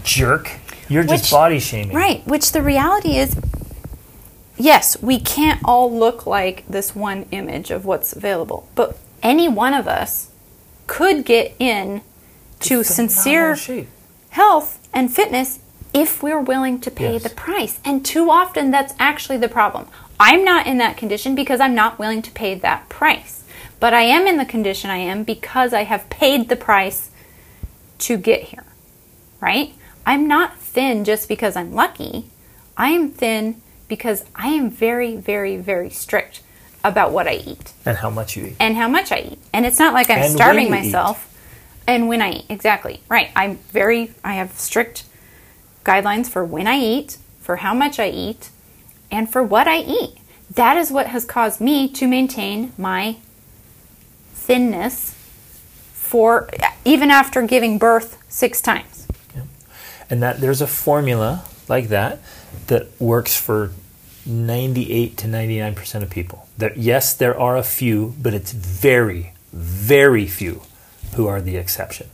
jerk. 0.04 0.50
You're 0.88 1.04
just 1.04 1.24
Which- 1.24 1.30
body 1.30 1.58
shaming. 1.60 1.94
Right, 1.96 2.26
which 2.26 2.52
the 2.52 2.62
reality 2.62 3.16
is 3.16 3.36
yes, 4.56 5.00
we 5.02 5.20
can't 5.20 5.60
all 5.64 5.92
look 5.92 6.26
like 6.26 6.64
this 6.68 6.94
one 6.94 7.26
image 7.30 7.70
of 7.70 7.84
what's 7.84 8.12
available, 8.12 8.68
but 8.74 8.98
any 9.22 9.48
one 9.48 9.74
of 9.74 9.86
us 9.86 10.28
could 10.86 11.24
get 11.24 11.54
in 11.58 12.00
to 12.60 12.82
sincere 12.82 13.56
health 14.30 14.78
and 14.92 15.12
fitness 15.14 15.58
if 15.94 16.22
we're 16.22 16.40
willing 16.40 16.80
to 16.80 16.90
pay 16.90 17.14
Yes. 17.14 17.22
the 17.22 17.30
price. 17.30 17.78
And 17.84 18.04
too 18.04 18.30
often 18.30 18.70
that's 18.70 18.94
actually 18.98 19.38
the 19.38 19.48
problem. 19.48 19.86
I'm 20.20 20.44
not 20.44 20.66
in 20.66 20.78
that 20.78 20.96
condition 20.96 21.34
because 21.34 21.60
I'm 21.60 21.74
not 21.74 21.98
willing 21.98 22.22
to 22.22 22.30
pay 22.32 22.54
that 22.56 22.88
price. 22.88 23.44
But 23.80 23.94
I 23.94 24.02
am 24.02 24.26
in 24.26 24.36
the 24.38 24.44
condition 24.44 24.90
I 24.90 24.96
am 24.98 25.22
because 25.22 25.72
I 25.72 25.84
have 25.84 26.10
paid 26.10 26.48
the 26.48 26.56
price 26.56 27.10
to 28.00 28.16
get 28.16 28.44
here. 28.44 28.64
Right? 29.40 29.74
I'm 30.04 30.26
not 30.26 30.58
thin 30.58 31.04
just 31.04 31.28
because 31.28 31.54
I'm 31.56 31.72
lucky. 31.74 32.26
I 32.76 32.90
am 32.90 33.10
thin 33.10 33.60
because 33.86 34.24
I 34.34 34.48
am 34.48 34.70
very, 34.70 35.16
very, 35.16 35.56
very 35.56 35.90
strict 35.90 36.42
about 36.84 37.12
what 37.12 37.26
I 37.28 37.34
eat 37.34 37.72
And 37.84 37.98
how 37.98 38.10
much 38.10 38.36
you 38.36 38.46
eat. 38.46 38.56
and 38.60 38.76
how 38.76 38.88
much 38.88 39.10
I 39.12 39.18
eat. 39.32 39.38
And 39.52 39.64
it's 39.66 39.78
not 39.78 39.94
like 39.94 40.10
I'm 40.10 40.18
And 40.18 40.32
starving 40.32 40.68
you 40.68 40.74
eat. 40.74 40.84
myself. 40.84 41.24
And 41.86 42.08
when 42.08 42.20
I 42.22 42.30
eat, 42.32 42.44
exactly. 42.48 43.00
Right. 43.08 43.30
I'm 43.34 43.56
very, 43.72 44.12
I 44.24 44.34
have 44.34 44.52
strict 44.58 45.04
guidelines 45.88 46.28
for 46.28 46.44
when 46.44 46.66
I 46.66 46.78
eat, 46.78 47.16
for 47.40 47.56
how 47.56 47.74
much 47.74 47.98
I 47.98 48.08
eat, 48.08 48.50
and 49.10 49.30
for 49.30 49.42
what 49.42 49.66
I 49.66 49.78
eat. 49.78 50.14
That 50.54 50.76
is 50.76 50.90
what 50.90 51.06
has 51.08 51.24
caused 51.24 51.60
me 51.60 51.88
to 51.92 52.06
maintain 52.06 52.72
my 52.76 53.16
thinness 54.34 55.14
for 55.92 56.48
even 56.84 57.10
after 57.10 57.42
giving 57.42 57.78
birth 57.78 58.18
six 58.28 58.60
times. 58.60 59.06
and 60.10 60.22
that 60.22 60.40
there's 60.40 60.62
a 60.62 60.66
formula 60.66 61.44
like 61.68 61.88
that 61.88 62.18
that 62.68 62.88
works 62.98 63.36
for 63.36 63.72
98 64.24 65.16
to 65.18 65.26
99% 65.26 66.02
of 66.02 66.10
people. 66.10 66.48
That 66.56 66.78
yes, 66.78 67.14
there 67.14 67.38
are 67.38 67.56
a 67.56 67.62
few, 67.62 68.14
but 68.22 68.32
it's 68.32 68.52
very 68.52 69.32
very 69.52 70.26
few 70.26 70.62
who 71.14 71.26
are 71.26 71.40
the 71.40 71.56
exception. 71.56 72.08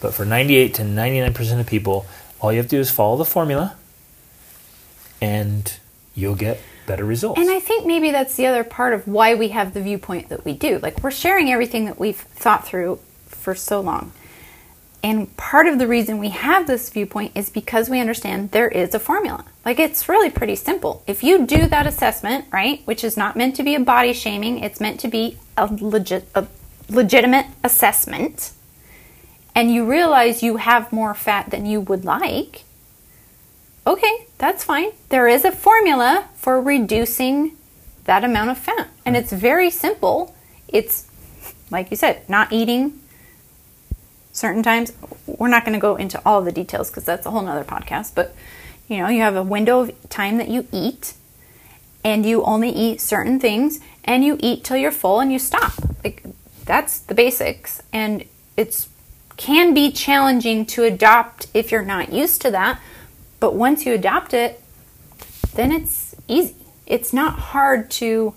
But 0.00 0.14
for 0.14 0.24
98 0.24 0.74
to 0.74 0.82
99% 0.82 1.60
of 1.60 1.66
people, 1.66 2.06
all 2.40 2.52
you 2.52 2.58
have 2.58 2.66
to 2.66 2.76
do 2.76 2.80
is 2.80 2.90
follow 2.90 3.16
the 3.16 3.24
formula 3.24 3.76
and 5.20 5.78
you'll 6.14 6.34
get 6.34 6.60
better 6.86 7.04
results. 7.04 7.40
And 7.40 7.50
I 7.50 7.60
think 7.60 7.86
maybe 7.86 8.10
that's 8.10 8.36
the 8.36 8.46
other 8.46 8.64
part 8.64 8.94
of 8.94 9.08
why 9.08 9.34
we 9.34 9.48
have 9.48 9.74
the 9.74 9.80
viewpoint 9.80 10.28
that 10.28 10.44
we 10.44 10.52
do. 10.52 10.78
Like 10.78 11.02
we're 11.02 11.10
sharing 11.10 11.50
everything 11.50 11.86
that 11.86 11.98
we've 11.98 12.16
thought 12.16 12.66
through 12.66 13.00
for 13.26 13.54
so 13.54 13.80
long. 13.80 14.12
And 15.02 15.36
part 15.36 15.66
of 15.66 15.78
the 15.78 15.86
reason 15.86 16.18
we 16.18 16.30
have 16.30 16.66
this 16.66 16.90
viewpoint 16.90 17.32
is 17.36 17.48
because 17.48 17.88
we 17.88 18.00
understand 18.00 18.50
there 18.50 18.68
is 18.68 18.94
a 18.94 18.98
formula. 18.98 19.44
Like 19.64 19.78
it's 19.78 20.08
really 20.08 20.30
pretty 20.30 20.56
simple. 20.56 21.02
If 21.06 21.22
you 21.22 21.46
do 21.46 21.68
that 21.68 21.86
assessment, 21.86 22.46
right, 22.50 22.82
which 22.86 23.04
is 23.04 23.16
not 23.16 23.36
meant 23.36 23.54
to 23.56 23.62
be 23.62 23.74
a 23.74 23.80
body 23.80 24.12
shaming, 24.12 24.58
it's 24.58 24.80
meant 24.80 24.98
to 25.00 25.08
be 25.08 25.38
a 25.56 25.66
legit 25.66 26.28
a 26.34 26.46
legitimate 26.88 27.46
assessment, 27.62 28.52
and 29.56 29.72
you 29.72 29.86
realize 29.86 30.42
you 30.42 30.58
have 30.58 30.92
more 30.92 31.14
fat 31.14 31.48
than 31.50 31.64
you 31.64 31.80
would 31.80 32.04
like, 32.04 32.64
okay, 33.86 34.26
that's 34.36 34.62
fine. 34.62 34.90
There 35.08 35.26
is 35.26 35.46
a 35.46 35.50
formula 35.50 36.28
for 36.36 36.60
reducing 36.60 37.56
that 38.04 38.22
amount 38.22 38.50
of 38.50 38.58
fat. 38.58 38.88
And 39.06 39.16
it's 39.16 39.32
very 39.32 39.70
simple. 39.70 40.36
It's, 40.68 41.06
like 41.70 41.90
you 41.90 41.96
said, 41.96 42.28
not 42.28 42.52
eating 42.52 43.00
certain 44.30 44.62
times. 44.62 44.92
We're 45.26 45.48
not 45.48 45.64
going 45.64 45.72
to 45.72 45.80
go 45.80 45.96
into 45.96 46.20
all 46.26 46.42
the 46.42 46.52
details 46.52 46.90
because 46.90 47.04
that's 47.04 47.24
a 47.24 47.30
whole 47.30 47.40
nother 47.40 47.64
podcast. 47.64 48.14
But, 48.14 48.36
you 48.88 48.98
know, 48.98 49.08
you 49.08 49.22
have 49.22 49.36
a 49.36 49.42
window 49.42 49.80
of 49.80 50.10
time 50.10 50.36
that 50.36 50.48
you 50.48 50.68
eat 50.70 51.14
and 52.04 52.26
you 52.26 52.42
only 52.44 52.68
eat 52.68 53.00
certain 53.00 53.40
things 53.40 53.80
and 54.04 54.22
you 54.22 54.36
eat 54.38 54.64
till 54.64 54.76
you're 54.76 54.92
full 54.92 55.18
and 55.18 55.32
you 55.32 55.38
stop. 55.38 55.72
Like, 56.04 56.24
that's 56.66 56.98
the 56.98 57.14
basics. 57.14 57.82
And 57.90 58.26
it's 58.58 58.88
can 59.36 59.74
be 59.74 59.90
challenging 59.92 60.64
to 60.66 60.84
adopt 60.84 61.46
if 61.54 61.70
you're 61.70 61.84
not 61.84 62.12
used 62.12 62.40
to 62.42 62.50
that. 62.50 62.80
But 63.40 63.54
once 63.54 63.84
you 63.84 63.92
adopt 63.92 64.32
it, 64.34 64.60
then 65.54 65.72
it's 65.72 66.14
easy. 66.28 66.54
It's 66.86 67.12
not 67.12 67.38
hard 67.38 67.90
to 67.92 68.34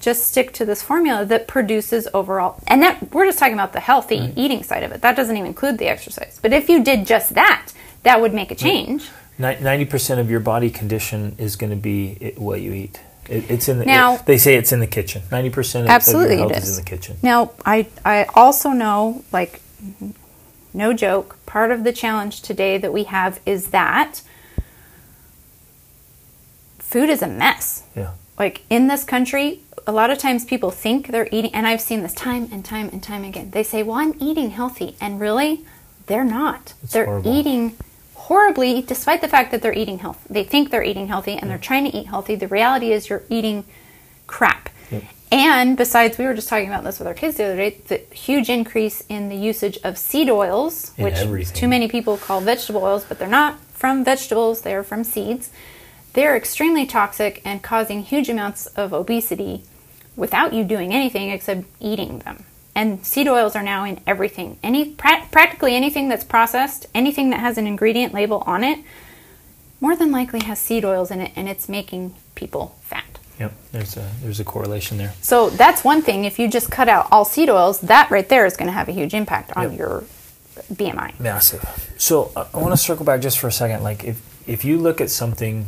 just 0.00 0.26
stick 0.28 0.52
to 0.54 0.64
this 0.64 0.82
formula 0.82 1.26
that 1.26 1.46
produces 1.46 2.08
overall. 2.14 2.62
And 2.66 2.82
that 2.82 3.12
we're 3.12 3.26
just 3.26 3.38
talking 3.38 3.52
about 3.54 3.74
the 3.74 3.80
healthy 3.80 4.32
eating 4.36 4.62
side 4.62 4.82
of 4.82 4.92
it. 4.92 5.02
That 5.02 5.14
doesn't 5.16 5.36
even 5.36 5.48
include 5.48 5.76
the 5.78 5.88
exercise. 5.88 6.38
But 6.40 6.52
if 6.54 6.68
you 6.70 6.82
did 6.82 7.06
just 7.06 7.34
that, 7.34 7.72
that 8.04 8.20
would 8.20 8.32
make 8.32 8.50
a 8.50 8.54
change. 8.54 9.10
Ninety 9.38 9.84
percent 9.86 10.20
of 10.20 10.30
your 10.30 10.40
body 10.40 10.70
condition 10.70 11.34
is 11.38 11.56
going 11.56 11.70
to 11.70 11.76
be 11.76 12.32
what 12.36 12.60
you 12.60 12.72
eat. 12.72 13.00
It, 13.28 13.50
it's 13.50 13.68
in 13.68 13.78
the. 13.78 13.84
Now- 13.86 14.14
it- 14.16 14.26
they 14.26 14.38
say 14.38 14.54
it's 14.56 14.72
in 14.72 14.80
the 14.80 14.86
kitchen. 14.86 15.22
Ninety 15.30 15.50
percent 15.50 15.84
of, 15.86 15.90
Absolutely 15.90 16.34
of 16.34 16.40
your 16.40 16.48
health 16.50 16.62
is. 16.62 16.68
is. 16.70 16.78
in 16.78 16.84
the 16.84 16.90
kitchen. 16.90 17.16
Now, 17.22 17.52
I 17.64 17.86
I 18.04 18.24
also 18.34 18.70
know 18.70 19.24
like 19.32 19.60
no 20.72 20.92
joke, 20.92 21.38
part 21.46 21.70
of 21.70 21.84
the 21.84 21.92
challenge 21.92 22.42
today 22.42 22.78
that 22.78 22.92
we 22.92 23.04
have 23.04 23.40
is 23.44 23.68
that 23.68 24.22
food 26.78 27.08
is 27.08 27.22
a 27.22 27.28
mess. 27.28 27.84
Yeah. 27.94 28.12
Like 28.38 28.62
in 28.70 28.88
this 28.88 29.04
country, 29.04 29.60
a 29.86 29.92
lot 29.92 30.10
of 30.10 30.18
times 30.18 30.44
people 30.44 30.70
think 30.70 31.08
they're 31.08 31.28
eating, 31.30 31.54
and 31.54 31.66
I've 31.66 31.80
seen 31.80 32.02
this 32.02 32.14
time 32.14 32.48
and 32.52 32.64
time 32.64 32.88
and 32.92 33.02
time 33.02 33.24
again. 33.24 33.50
They 33.50 33.62
say, 33.62 33.82
Well, 33.82 33.96
I'm 33.96 34.14
eating 34.18 34.50
healthy. 34.50 34.96
And 35.00 35.20
really, 35.20 35.64
they're 36.06 36.24
not. 36.24 36.74
It's 36.82 36.92
they're 36.92 37.04
horrible. 37.04 37.36
eating 37.36 37.76
horribly, 38.14 38.82
despite 38.82 39.20
the 39.20 39.28
fact 39.28 39.50
that 39.50 39.62
they're 39.62 39.72
eating 39.72 39.98
health. 39.98 40.26
They 40.28 40.44
think 40.44 40.70
they're 40.70 40.82
eating 40.82 41.08
healthy 41.08 41.36
and 41.36 41.50
they're 41.50 41.58
trying 41.58 41.84
to 41.90 41.96
eat 41.96 42.06
healthy. 42.06 42.34
The 42.34 42.48
reality 42.48 42.92
is, 42.92 43.08
you're 43.08 43.22
eating 43.28 43.64
crap. 44.26 44.69
And 45.32 45.76
besides, 45.76 46.18
we 46.18 46.24
were 46.24 46.34
just 46.34 46.48
talking 46.48 46.66
about 46.68 46.82
this 46.82 46.98
with 46.98 47.06
our 47.06 47.14
kids 47.14 47.36
the 47.36 47.44
other 47.44 47.56
day 47.56 47.76
the 47.86 47.98
huge 48.14 48.48
increase 48.50 49.02
in 49.08 49.28
the 49.28 49.36
usage 49.36 49.78
of 49.84 49.96
seed 49.96 50.28
oils, 50.28 50.92
In 50.98 51.04
which 51.04 51.14
everything. 51.14 51.54
too 51.54 51.68
many 51.68 51.86
people 51.88 52.16
call 52.16 52.40
vegetable 52.40 52.82
oils, 52.82 53.04
but 53.04 53.18
they're 53.18 53.28
not 53.28 53.60
from 53.72 54.04
vegetables, 54.04 54.62
they're 54.62 54.82
from 54.82 55.04
seeds. 55.04 55.50
They're 56.14 56.36
extremely 56.36 56.84
toxic 56.86 57.40
and 57.44 57.62
causing 57.62 58.02
huge 58.02 58.28
amounts 58.28 58.66
of 58.66 58.92
obesity 58.92 59.62
without 60.16 60.52
you 60.52 60.64
doing 60.64 60.92
anything 60.92 61.30
except 61.30 61.64
eating 61.78 62.18
them. 62.20 62.44
And 62.74 63.04
seed 63.06 63.28
oils 63.28 63.54
are 63.54 63.62
now 63.62 63.84
in 63.84 64.00
everything. 64.08 64.58
Any 64.64 64.90
pra- 64.90 65.26
practically 65.30 65.76
anything 65.76 66.08
that's 66.08 66.24
processed, 66.24 66.86
anything 66.94 67.30
that 67.30 67.38
has 67.40 67.56
an 67.58 67.66
ingredient 67.68 68.12
label 68.12 68.42
on 68.46 68.64
it, 68.64 68.80
more 69.80 69.94
than 69.94 70.10
likely 70.10 70.40
has 70.40 70.58
seed 70.58 70.84
oils 70.84 71.10
in 71.12 71.20
it 71.20 71.30
and 71.36 71.48
it's 71.48 71.68
making 71.68 72.14
people 72.34 72.76
fat. 72.82 73.09
Yep. 73.40 73.52
There's 73.72 73.96
a 73.96 74.08
there's 74.22 74.38
a 74.40 74.44
correlation 74.44 74.98
there. 74.98 75.14
So 75.22 75.50
that's 75.50 75.82
one 75.82 76.02
thing. 76.02 76.24
If 76.26 76.38
you 76.38 76.48
just 76.48 76.70
cut 76.70 76.88
out 76.88 77.08
all 77.10 77.24
seed 77.24 77.48
oils, 77.48 77.80
that 77.80 78.10
right 78.10 78.28
there 78.28 78.44
is 78.46 78.56
going 78.56 78.66
to 78.68 78.72
have 78.72 78.88
a 78.88 78.92
huge 78.92 79.14
impact 79.14 79.52
on 79.56 79.70
Yep. 79.70 79.78
your 79.78 80.04
BMI. 80.74 81.18
Massive. 81.18 81.64
So 81.96 82.32
uh, 82.36 82.46
I 82.52 82.58
want 82.58 82.72
to 82.72 82.76
circle 82.76 83.04
back 83.04 83.20
just 83.22 83.38
for 83.38 83.48
a 83.48 83.52
second. 83.52 83.82
Like 83.82 84.04
if 84.04 84.20
if 84.46 84.64
you 84.64 84.78
look 84.78 85.00
at 85.00 85.10
something, 85.10 85.66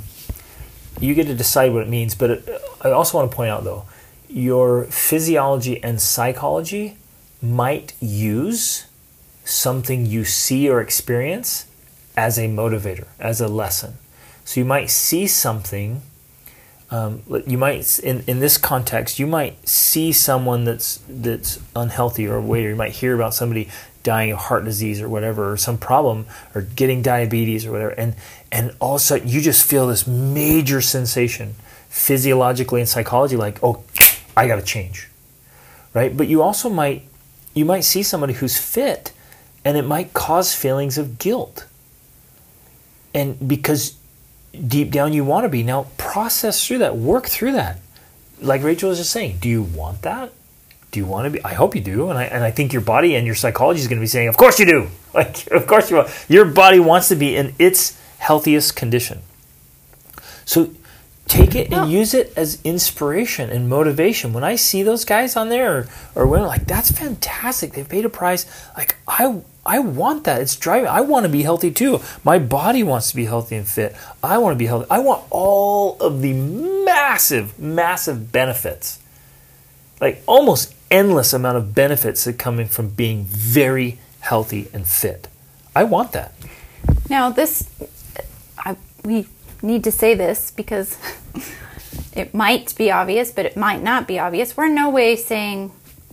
you 1.01 1.15
get 1.15 1.27
to 1.29 1.35
decide 1.35 1.73
what 1.73 1.83
it 1.83 1.89
means. 1.89 2.15
But 2.15 2.31
it, 2.31 2.49
I 2.83 2.91
also 2.91 3.19
want 3.19 3.31
to 3.31 3.35
point 3.37 3.51
out 3.51 3.65
though, 3.65 3.87
your 4.29 4.85
physiology 4.85 5.83
and 5.83 6.01
psychology 6.01 6.97
might 7.41 7.95
use 8.01 8.87
something 9.45 10.07
you 10.07 10.25
see 10.25 10.69
or 10.69 10.81
experience 10.81 11.67
as 12.17 12.39
a 12.39 12.43
motivator, 12.49 13.07
as 13.19 13.41
a 13.41 13.49
lesson. 13.49 13.95
So 14.45 14.61
you 14.61 14.67
might 14.67 14.91
see 14.91 15.27
something. 15.27 16.03
Um, 16.93 17.23
you 17.47 17.57
might, 17.57 17.99
in, 18.01 18.23
in 18.27 18.41
this 18.41 18.59
context, 18.59 19.19
you 19.19 19.27
might 19.27 19.67
see 19.67 20.13
someone 20.13 20.65
that's 20.65 21.01
that's 21.09 21.59
unhealthy 21.75 22.27
or 22.27 22.39
weight, 22.39 22.67
or 22.67 22.69
you 22.69 22.77
might 22.77 22.93
hear 22.93 23.15
about 23.15 23.33
somebody 23.33 23.71
dying 24.03 24.31
of 24.31 24.39
heart 24.39 24.67
disease 24.67 25.01
or 25.01 25.09
whatever, 25.09 25.53
or 25.53 25.57
some 25.57 25.79
problem, 25.79 26.27
or 26.55 26.61
getting 26.61 27.01
diabetes 27.01 27.65
or 27.65 27.73
whatever, 27.73 27.93
and 27.93 28.15
and 28.53 28.77
all 28.79 28.97
of 28.97 29.01
a 29.01 29.05
sudden 29.05 29.27
you 29.27 29.41
just 29.41 29.65
feel 29.65 29.87
this 29.87 30.07
major 30.07 30.83
sensation, 30.83 31.55
physiologically 31.89 32.81
and 32.81 32.89
psychology 32.89 33.37
like, 33.37 33.59
oh, 33.65 33.83
I 34.37 34.47
got 34.47 34.57
to 34.57 34.63
change, 34.63 35.09
right? 35.95 36.15
But 36.15 36.29
you 36.29 36.43
also 36.43 36.69
might 36.69 37.05
you 37.55 37.65
might 37.65 37.85
see 37.85 38.03
somebody 38.03 38.35
who's 38.35 38.59
fit, 38.59 39.13
and 39.65 39.79
it 39.79 39.87
might 39.87 40.13
cause 40.13 40.55
feelings 40.55 40.99
of 40.99 41.19
guilt, 41.19 41.67
and 43.15 43.49
because 43.49 43.97
deep 44.53 44.91
down 44.91 45.13
you 45.13 45.25
want 45.25 45.45
to 45.45 45.49
be. 45.49 45.63
Now 45.63 45.87
process 45.97 46.67
through 46.67 46.79
that, 46.79 46.97
work 46.97 47.27
through 47.27 47.53
that. 47.53 47.79
Like 48.41 48.63
Rachel 48.63 48.89
was 48.89 48.99
just 48.99 49.11
saying, 49.11 49.39
do 49.41 49.49
you 49.49 49.63
want 49.63 50.03
that? 50.03 50.33
Do 50.91 51.01
you 51.01 51.07
want 51.07 51.25
to 51.27 51.31
be? 51.31 51.43
I 51.43 51.55
hope 51.55 51.75
you 51.75 51.81
do, 51.81 52.11
and 52.11 52.19
I 52.19 52.25
and 52.25 52.45
I 52.45 52.51
think 52.51 52.73
your 52.73 52.83
body 52.83 53.15
and 53.15 53.25
your 53.25 53.35
psychology 53.35 53.81
is 53.81 53.89
going 53.89 53.99
to 53.99 54.03
be 54.03 54.07
saying, 54.09 54.29
of 54.29 54.37
course 54.37 54.59
you 54.59 54.67
do. 54.67 54.89
Like 55.15 55.47
of 55.49 55.67
course 55.67 55.91
you 55.91 55.97
want. 55.97 56.09
Your 56.27 56.47
body 56.47 56.81
wants 56.81 57.09
to 57.09 57.17
be 57.17 57.37
in 57.37 57.55
its 57.59 58.01
healthiest 58.17 58.75
condition. 58.77 59.21
So 60.47 60.71
take 61.27 61.55
it 61.55 61.71
and 61.71 61.93
use 61.93 62.15
it 62.15 62.33
as 62.35 62.59
inspiration 62.65 63.51
and 63.51 63.69
motivation. 63.69 64.33
When 64.33 64.43
I 64.43 64.57
see 64.57 64.83
those 64.83 65.05
guys 65.05 65.37
on 65.37 65.51
there 65.51 65.77
or, 65.77 65.89
or 66.15 66.27
women, 66.27 66.47
like 66.47 66.67
that's 66.67 66.91
fantastic. 66.91 67.75
They've 67.75 67.87
paid 67.87 68.07
a 68.07 68.09
price. 68.09 68.47
Like 68.75 68.97
I 69.07 69.43
I 69.65 69.79
want 69.79 70.25
that. 70.25 70.41
It's 70.41 70.57
driving. 70.57 70.89
I 70.89 71.01
want 71.03 71.25
to 71.25 71.31
be 71.31 71.43
healthy 71.43 71.71
too. 71.71 72.01
My 72.25 72.39
body 72.39 72.83
wants 72.83 73.11
to 73.11 73.17
be 73.17 73.27
healthy 73.27 73.57
and 73.57 73.67
fit. 73.67 73.95
I 74.23 74.39
want 74.39 74.55
to 74.55 74.59
be 74.59 74.67
healthy. 74.67 74.87
I 74.91 74.99
want 74.99 75.25
all 75.31 75.97
of 76.01 76.21
the 76.21 76.33
massive, 76.33 77.59
massive 77.59 78.33
benefits. 78.33 78.99
Like 80.01 80.23
almost 80.27 80.75
endless 80.91 81.33
amount 81.33 81.59
of 81.59 81.75
benefits 81.75 82.25
that 82.25 82.39
coming 82.39 82.67
from 82.67 82.89
being 82.89 83.25
very 83.25 83.99
healthy 84.21 84.69
and 84.73 84.87
fit. 84.87 85.29
I 85.77 85.85
want 85.85 86.13
that. 86.13 86.35
Now, 87.09 87.31
this 87.31 87.69
we 89.05 89.27
need 89.63 89.85
to 89.85 89.93
say 89.93 90.15
this 90.15 90.51
because 90.51 90.97
it 92.13 92.35
might 92.35 92.75
be 92.77 92.91
obvious, 92.91 93.31
but 93.31 93.47
it 93.47 93.57
might 93.57 93.83
not 93.83 94.07
be 94.07 94.19
obvious. 94.19 94.57
We're 94.57 94.67
in 94.67 94.75
no 94.75 94.91
way 94.91 95.17
saying 95.17 95.73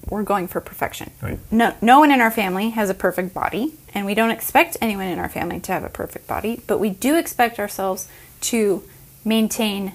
we're 0.09 0.23
going 0.23 0.47
for 0.47 0.59
perfection. 0.61 1.11
Right. 1.21 1.39
No, 1.51 1.75
no 1.81 1.99
one 1.99 2.11
in 2.11 2.21
our 2.21 2.31
family 2.31 2.69
has 2.71 2.89
a 2.89 2.93
perfect 2.93 3.33
body, 3.33 3.73
and 3.93 4.05
we 4.05 4.13
don't 4.13 4.31
expect 4.31 4.77
anyone 4.81 5.07
in 5.07 5.19
our 5.19 5.29
family 5.29 5.59
to 5.61 5.71
have 5.71 5.83
a 5.83 5.89
perfect 5.89 6.27
body, 6.27 6.61
but 6.67 6.79
we 6.79 6.89
do 6.89 7.15
expect 7.15 7.59
ourselves 7.59 8.07
to 8.41 8.83
maintain 9.23 9.93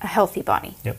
a 0.00 0.06
healthy 0.06 0.42
body. 0.42 0.76
Yep. 0.84 0.96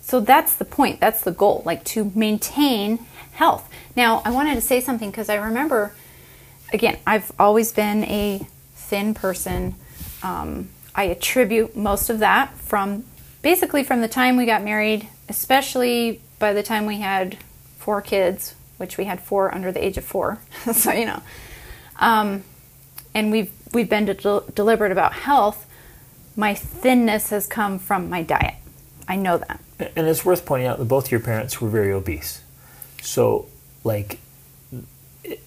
So 0.00 0.20
that's 0.20 0.54
the 0.54 0.64
point. 0.64 1.00
That's 1.00 1.22
the 1.22 1.32
goal, 1.32 1.62
like 1.64 1.84
to 1.84 2.12
maintain 2.14 3.06
health. 3.32 3.68
Now, 3.96 4.22
I 4.24 4.30
wanted 4.30 4.54
to 4.56 4.60
say 4.60 4.80
something 4.80 5.10
because 5.10 5.28
I 5.28 5.36
remember, 5.36 5.92
again, 6.72 6.98
I've 7.06 7.32
always 7.38 7.72
been 7.72 8.04
a 8.04 8.46
thin 8.74 9.14
person. 9.14 9.76
Um, 10.22 10.68
I 10.94 11.04
attribute 11.04 11.74
most 11.74 12.10
of 12.10 12.18
that 12.20 12.54
from 12.56 13.04
basically 13.42 13.82
from 13.82 14.00
the 14.00 14.08
time 14.08 14.36
we 14.36 14.46
got 14.46 14.62
married, 14.62 15.08
especially 15.28 16.20
by 16.38 16.52
the 16.52 16.62
time 16.62 16.86
we 16.86 16.98
had 16.98 17.38
four 17.84 18.00
kids, 18.00 18.54
which 18.78 18.96
we 18.96 19.04
had 19.04 19.20
four 19.20 19.54
under 19.54 19.70
the 19.70 19.84
age 19.84 19.98
of 19.98 20.04
four. 20.04 20.38
so 20.72 20.90
you 20.90 21.04
know, 21.04 21.22
um, 22.00 22.42
and 23.14 23.30
we've 23.30 23.52
we've 23.74 23.90
been 23.90 24.06
del- 24.06 24.46
deliberate 24.54 24.90
about 24.90 25.12
health. 25.12 25.66
My 26.34 26.54
thinness 26.54 27.28
has 27.30 27.46
come 27.46 27.78
from 27.78 28.08
my 28.08 28.22
diet. 28.22 28.54
I 29.06 29.16
know 29.16 29.36
that. 29.36 29.60
And 29.94 30.06
it's 30.08 30.24
worth 30.24 30.46
pointing 30.46 30.66
out 30.66 30.78
that 30.78 30.86
both 30.86 31.10
your 31.10 31.20
parents 31.20 31.60
were 31.60 31.68
very 31.68 31.92
obese. 31.92 32.42
So, 33.02 33.46
like, 33.84 34.18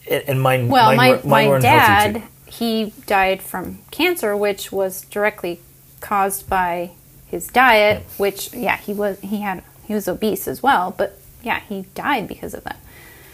and 0.09 0.39
mine, 0.41 0.67
Well, 0.67 0.95
mine 0.95 0.97
my, 0.97 1.11
were, 1.11 1.27
mine 1.27 1.49
my 1.49 1.59
dad, 1.59 2.23
he 2.45 2.93
died 3.07 3.41
from 3.41 3.79
cancer, 3.89 4.37
which 4.37 4.71
was 4.71 5.01
directly 5.05 5.59
caused 6.01 6.47
by 6.47 6.91
his 7.25 7.47
diet. 7.47 8.03
Which, 8.17 8.53
yeah, 8.53 8.77
he 8.77 8.93
was 8.93 9.19
he 9.21 9.41
had 9.41 9.63
he 9.87 9.93
was 9.95 10.07
obese 10.07 10.47
as 10.47 10.61
well, 10.61 10.93
but 10.95 11.19
yeah, 11.47 11.59
he 11.67 11.81
died 11.95 12.27
because 12.27 12.53
of 12.53 12.63
that. 12.65 12.77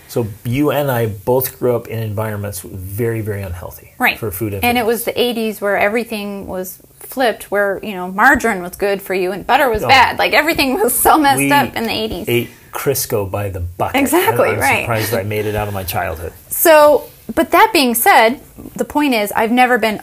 So 0.07 0.27
you 0.45 0.69
and 0.71 0.91
I 0.91 1.07
both 1.07 1.57
grew 1.59 1.75
up 1.75 1.87
in 1.87 1.97
environments 1.97 2.61
very, 2.61 3.21
very 3.21 3.41
unhealthy 3.41 3.93
Right. 3.97 4.17
for 4.17 4.29
food 4.31 4.53
and 4.53 4.63
and 4.63 4.77
it 4.77 4.85
was 4.85 5.03
the 5.05 5.11
80s 5.13 5.59
where 5.59 5.75
everything 5.75 6.45
was 6.47 6.79
flipped, 6.99 7.49
where 7.51 7.79
you 7.83 7.93
know 7.93 8.11
margarine 8.11 8.61
was 8.61 8.75
good 8.75 9.01
for 9.01 9.13
you 9.15 9.31
and 9.31 9.45
butter 9.45 9.69
was 9.69 9.83
Oh. 9.83 9.87
bad. 9.87 10.19
Like 10.19 10.33
everything 10.33 10.79
was 10.79 10.93
so 10.93 11.17
messed 11.17 11.39
we 11.39 11.51
up 11.51 11.75
in 11.75 11.83
the 11.83 11.89
80s. 11.89 12.25
ate 12.29 12.49
Crisco 12.71 13.29
by 13.29 13.49
the 13.49 13.59
bucket. 13.59 13.99
Exactly, 14.01 14.49
I'm 14.49 14.59
right. 14.59 14.81
surprised 14.83 15.11
that 15.11 15.19
I 15.21 15.23
made 15.23 15.45
it 15.47 15.55
out 15.55 15.67
of 15.67 15.73
my 15.73 15.83
childhood. 15.83 16.33
So, 16.49 17.09
but 17.33 17.49
that 17.51 17.71
being 17.73 17.93
said, 17.95 18.39
the 18.75 18.85
point 18.85 19.13
is, 19.15 19.31
I've 19.31 19.51
never 19.51 19.77
been 19.77 20.01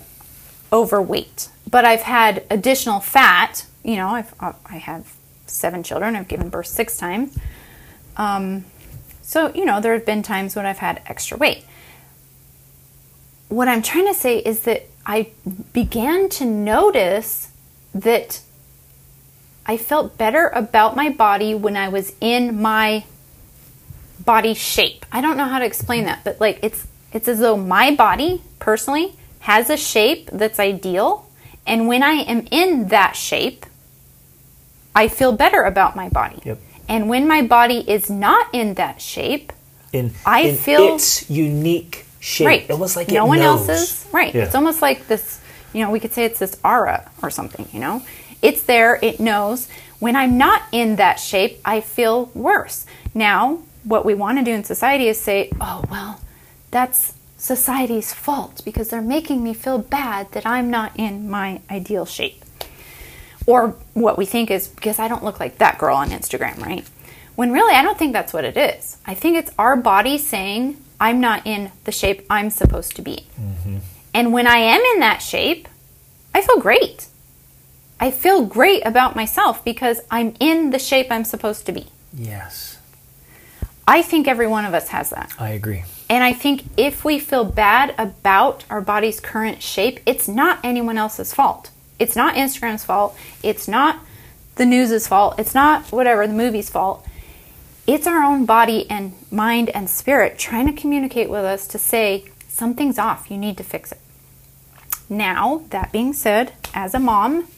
overweight, 0.72 1.48
but 1.68 1.84
I've 1.84 2.02
had 2.02 2.44
additional 2.50 3.00
fat. 3.00 3.64
You 3.84 3.96
know, 3.96 4.08
I've 4.08 4.34
uh, 4.40 4.52
I 4.66 4.78
have 4.78 5.12
seven 5.46 5.82
children. 5.82 6.16
I've 6.16 6.28
given 6.28 6.48
birth 6.48 6.66
six 6.66 6.96
times. 6.96 7.36
Um, 8.16 8.64
so 9.22 9.52
you 9.54 9.64
know, 9.64 9.80
there 9.80 9.92
have 9.94 10.06
been 10.06 10.22
times 10.22 10.56
when 10.56 10.66
I've 10.66 10.78
had 10.78 11.02
extra 11.06 11.36
weight. 11.36 11.64
What 13.48 13.68
I'm 13.68 13.82
trying 13.82 14.06
to 14.06 14.14
say 14.14 14.38
is 14.38 14.62
that 14.62 14.86
I 15.06 15.30
began 15.72 16.28
to 16.30 16.44
notice 16.44 17.48
that 17.94 18.40
I 19.66 19.76
felt 19.76 20.18
better 20.18 20.48
about 20.48 20.96
my 20.96 21.10
body 21.10 21.54
when 21.54 21.76
I 21.76 21.88
was 21.88 22.12
in 22.20 22.60
my 22.60 23.04
body 24.24 24.54
shape. 24.54 25.06
I 25.10 25.20
don't 25.20 25.36
know 25.36 25.46
how 25.46 25.58
to 25.58 25.64
explain 25.64 26.04
that, 26.04 26.24
but 26.24 26.40
like 26.40 26.58
it's 26.62 26.86
it's 27.12 27.28
as 27.28 27.40
though 27.40 27.56
my 27.56 27.94
body 27.94 28.42
personally 28.58 29.14
has 29.40 29.70
a 29.70 29.76
shape 29.76 30.28
that's 30.32 30.58
ideal, 30.58 31.28
and 31.66 31.88
when 31.88 32.02
I 32.02 32.12
am 32.12 32.46
in 32.50 32.88
that 32.88 33.16
shape, 33.16 33.66
I 34.94 35.08
feel 35.08 35.32
better 35.32 35.62
about 35.62 35.96
my 35.96 36.08
body. 36.08 36.40
Yep. 36.44 36.58
And 36.90 37.08
when 37.08 37.26
my 37.28 37.40
body 37.40 37.88
is 37.88 38.10
not 38.10 38.48
in 38.52 38.74
that 38.74 39.00
shape, 39.00 39.52
In, 39.92 40.12
I 40.26 40.40
in 40.40 40.56
feel- 40.56 40.94
its 40.96 41.30
unique 41.30 42.04
shape. 42.18 42.46
right, 42.46 42.70
Almost 42.70 42.96
like 42.96 43.08
no 43.08 43.24
one 43.26 43.38
knows. 43.38 43.68
else's. 43.68 44.06
Right. 44.12 44.34
Yeah. 44.34 44.44
It's 44.44 44.54
almost 44.56 44.82
like 44.82 45.06
this. 45.06 45.40
You 45.72 45.84
know, 45.84 45.90
we 45.92 46.00
could 46.00 46.12
say 46.12 46.24
it's 46.24 46.40
this 46.40 46.56
aura 46.64 47.08
or 47.22 47.30
something. 47.30 47.66
You 47.72 47.78
know, 47.80 48.02
it's 48.42 48.62
there. 48.64 48.98
It 49.02 49.20
knows. 49.20 49.68
When 50.00 50.16
I'm 50.16 50.36
not 50.36 50.62
in 50.72 50.96
that 50.96 51.20
shape, 51.20 51.60
I 51.64 51.80
feel 51.80 52.30
worse. 52.34 52.86
Now, 53.14 53.60
what 53.84 54.04
we 54.04 54.14
want 54.14 54.38
to 54.38 54.44
do 54.44 54.50
in 54.52 54.64
society 54.64 55.06
is 55.08 55.18
say, 55.20 55.50
"Oh 55.60 55.84
well, 55.90 56.20
that's 56.72 57.14
society's 57.38 58.12
fault 58.12 58.62
because 58.64 58.88
they're 58.88 59.00
making 59.16 59.44
me 59.44 59.54
feel 59.54 59.78
bad 59.78 60.32
that 60.32 60.44
I'm 60.44 60.70
not 60.70 60.90
in 60.96 61.30
my 61.30 61.60
ideal 61.70 62.04
shape." 62.04 62.39
Or 63.46 63.76
what 63.94 64.18
we 64.18 64.26
think 64.26 64.50
is 64.50 64.68
because 64.68 64.98
I 64.98 65.08
don't 65.08 65.24
look 65.24 65.40
like 65.40 65.58
that 65.58 65.78
girl 65.78 65.96
on 65.96 66.10
Instagram, 66.10 66.58
right? 66.58 66.88
When 67.36 67.52
really, 67.52 67.74
I 67.74 67.82
don't 67.82 67.98
think 67.98 68.12
that's 68.12 68.32
what 68.32 68.44
it 68.44 68.56
is. 68.56 68.98
I 69.06 69.14
think 69.14 69.36
it's 69.36 69.50
our 69.58 69.76
body 69.76 70.18
saying, 70.18 70.76
I'm 71.00 71.20
not 71.20 71.46
in 71.46 71.72
the 71.84 71.92
shape 71.92 72.26
I'm 72.28 72.50
supposed 72.50 72.96
to 72.96 73.02
be. 73.02 73.26
Mm-hmm. 73.40 73.78
And 74.12 74.32
when 74.32 74.46
I 74.46 74.58
am 74.58 74.80
in 74.94 75.00
that 75.00 75.22
shape, 75.22 75.68
I 76.34 76.42
feel 76.42 76.60
great. 76.60 77.06
I 77.98 78.10
feel 78.10 78.44
great 78.44 78.84
about 78.86 79.16
myself 79.16 79.64
because 79.64 80.00
I'm 80.10 80.34
in 80.40 80.70
the 80.70 80.78
shape 80.78 81.08
I'm 81.10 81.24
supposed 81.24 81.66
to 81.66 81.72
be. 81.72 81.86
Yes, 82.12 82.78
I 83.86 84.02
think 84.02 84.28
every 84.28 84.46
one 84.46 84.64
of 84.64 84.74
us 84.74 84.88
has 84.88 85.10
that. 85.10 85.32
I 85.38 85.50
agree. 85.50 85.84
And 86.08 86.24
I 86.24 86.32
think 86.32 86.64
if 86.76 87.04
we 87.04 87.18
feel 87.18 87.44
bad 87.44 87.94
about 87.98 88.64
our 88.70 88.80
body's 88.80 89.20
current 89.20 89.62
shape, 89.62 90.00
it's 90.06 90.28
not 90.28 90.58
anyone 90.64 90.98
else's 90.98 91.34
fault. 91.34 91.70
It's 92.00 92.16
not 92.16 92.34
Instagram's 92.34 92.84
fault. 92.84 93.16
It's 93.42 93.68
not 93.68 94.00
the 94.56 94.66
news's 94.66 95.06
fault. 95.06 95.38
It's 95.38 95.54
not 95.54 95.84
whatever, 95.92 96.26
the 96.26 96.34
movie's 96.34 96.68
fault. 96.68 97.06
It's 97.86 98.06
our 98.06 98.22
own 98.22 98.46
body 98.46 98.90
and 98.90 99.12
mind 99.30 99.68
and 99.70 99.88
spirit 99.88 100.38
trying 100.38 100.66
to 100.66 100.72
communicate 100.72 101.30
with 101.30 101.44
us 101.44 101.66
to 101.68 101.78
say, 101.78 102.24
something's 102.48 102.98
off. 102.98 103.30
You 103.30 103.38
need 103.38 103.56
to 103.58 103.64
fix 103.64 103.92
it. 103.92 104.00
Now, 105.08 105.62
that 105.70 105.92
being 105.92 106.12
said, 106.12 106.52
as 106.74 106.94
a 106.94 107.00
mom, 107.00 107.48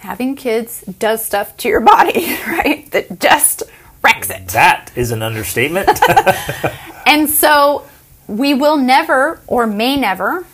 having 0.00 0.36
kids 0.36 0.82
does 0.82 1.24
stuff 1.24 1.56
to 1.58 1.68
your 1.68 1.80
body, 1.80 2.36
right? 2.46 2.90
That 2.90 3.20
just 3.20 3.62
wrecks 4.02 4.30
it. 4.30 4.48
That 4.48 4.90
is 4.96 5.10
an 5.10 5.22
understatement. 5.22 5.88
And 7.08 7.30
so 7.30 7.88
we 8.26 8.52
will 8.52 8.76
never 8.76 9.40
or 9.46 9.66
may 9.66 9.96
never, 9.96 10.44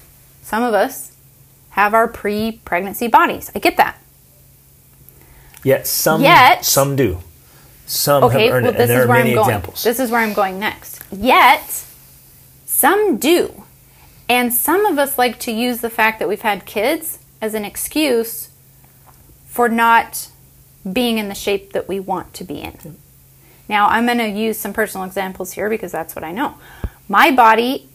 some 0.42 0.62
of 0.62 0.72
us, 0.72 1.10
have 1.74 1.92
our 1.92 2.06
pre 2.08 2.60
pregnancy 2.64 3.08
bodies. 3.08 3.50
I 3.54 3.58
get 3.58 3.76
that. 3.76 3.98
Yet 5.62 5.86
some 5.86 6.22
Yet- 6.22 6.64
some 6.64 6.94
do. 6.96 7.20
Some 7.86 8.24
Okay, 8.24 8.46
have 8.46 8.54
earned 8.54 8.66
well, 8.66 8.74
it, 8.74 8.80
and 8.80 8.90
there 8.90 9.00
is 9.00 9.04
are 9.04 9.08
where 9.08 9.18
many 9.18 9.30
I'm 9.30 9.36
going. 9.36 9.48
examples. 9.48 9.82
This 9.82 9.98
is 10.00 10.10
where 10.10 10.20
I'm 10.20 10.32
going 10.32 10.58
next. 10.58 11.02
Yet, 11.12 11.84
some 12.64 13.18
do. 13.18 13.64
And 14.28 14.54
some 14.54 14.86
of 14.86 14.98
us 14.98 15.18
like 15.18 15.38
to 15.40 15.52
use 15.52 15.80
the 15.80 15.90
fact 15.90 16.18
that 16.18 16.28
we've 16.28 16.40
had 16.40 16.64
kids 16.64 17.18
as 17.42 17.52
an 17.52 17.64
excuse 17.66 18.48
for 19.46 19.68
not 19.68 20.28
being 20.90 21.18
in 21.18 21.28
the 21.28 21.34
shape 21.34 21.72
that 21.74 21.86
we 21.88 22.00
want 22.00 22.32
to 22.34 22.44
be 22.44 22.60
in. 22.60 22.72
Hmm. 22.72 22.90
Now, 23.68 23.88
I'm 23.88 24.06
going 24.06 24.18
to 24.18 24.28
use 24.28 24.58
some 24.58 24.72
personal 24.72 25.06
examples 25.06 25.52
here 25.52 25.68
because 25.68 25.92
that's 25.92 26.14
what 26.16 26.24
I 26.24 26.32
know. 26.32 26.54
My 27.08 27.30
body, 27.30 27.88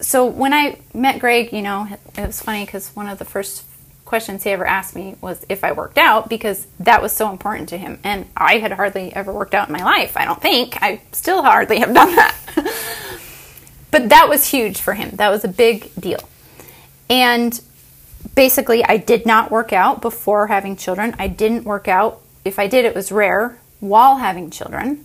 so 0.00 0.26
when 0.26 0.52
I 0.52 0.78
met 0.94 1.18
Greg, 1.18 1.52
you 1.52 1.62
know, 1.62 1.88
it 2.16 2.26
was 2.26 2.40
funny 2.40 2.64
because 2.64 2.90
one 2.90 3.08
of 3.08 3.18
the 3.18 3.24
first 3.24 3.64
questions 4.04 4.42
he 4.42 4.50
ever 4.50 4.66
asked 4.66 4.96
me 4.96 5.16
was 5.20 5.44
if 5.48 5.62
I 5.62 5.72
worked 5.72 5.98
out 5.98 6.28
because 6.28 6.66
that 6.80 7.02
was 7.02 7.12
so 7.12 7.30
important 7.30 7.68
to 7.70 7.78
him. 7.78 7.98
And 8.02 8.26
I 8.36 8.58
had 8.58 8.72
hardly 8.72 9.14
ever 9.14 9.32
worked 9.32 9.54
out 9.54 9.68
in 9.68 9.72
my 9.72 9.84
life, 9.84 10.16
I 10.16 10.24
don't 10.24 10.40
think. 10.40 10.82
I 10.82 11.02
still 11.12 11.42
hardly 11.42 11.80
have 11.80 11.92
done 11.92 12.16
that. 12.16 12.34
but 13.90 14.08
that 14.08 14.28
was 14.28 14.46
huge 14.46 14.80
for 14.80 14.94
him. 14.94 15.10
That 15.16 15.28
was 15.28 15.44
a 15.44 15.48
big 15.48 15.94
deal. 15.94 16.20
And 17.10 17.60
basically, 18.34 18.84
I 18.84 18.96
did 18.96 19.26
not 19.26 19.50
work 19.50 19.72
out 19.72 20.00
before 20.00 20.46
having 20.46 20.76
children. 20.76 21.14
I 21.18 21.28
didn't 21.28 21.64
work 21.64 21.86
out. 21.88 22.20
If 22.44 22.58
I 22.58 22.66
did, 22.66 22.84
it 22.84 22.94
was 22.94 23.12
rare 23.12 23.58
while 23.80 24.16
having 24.16 24.50
children. 24.50 25.04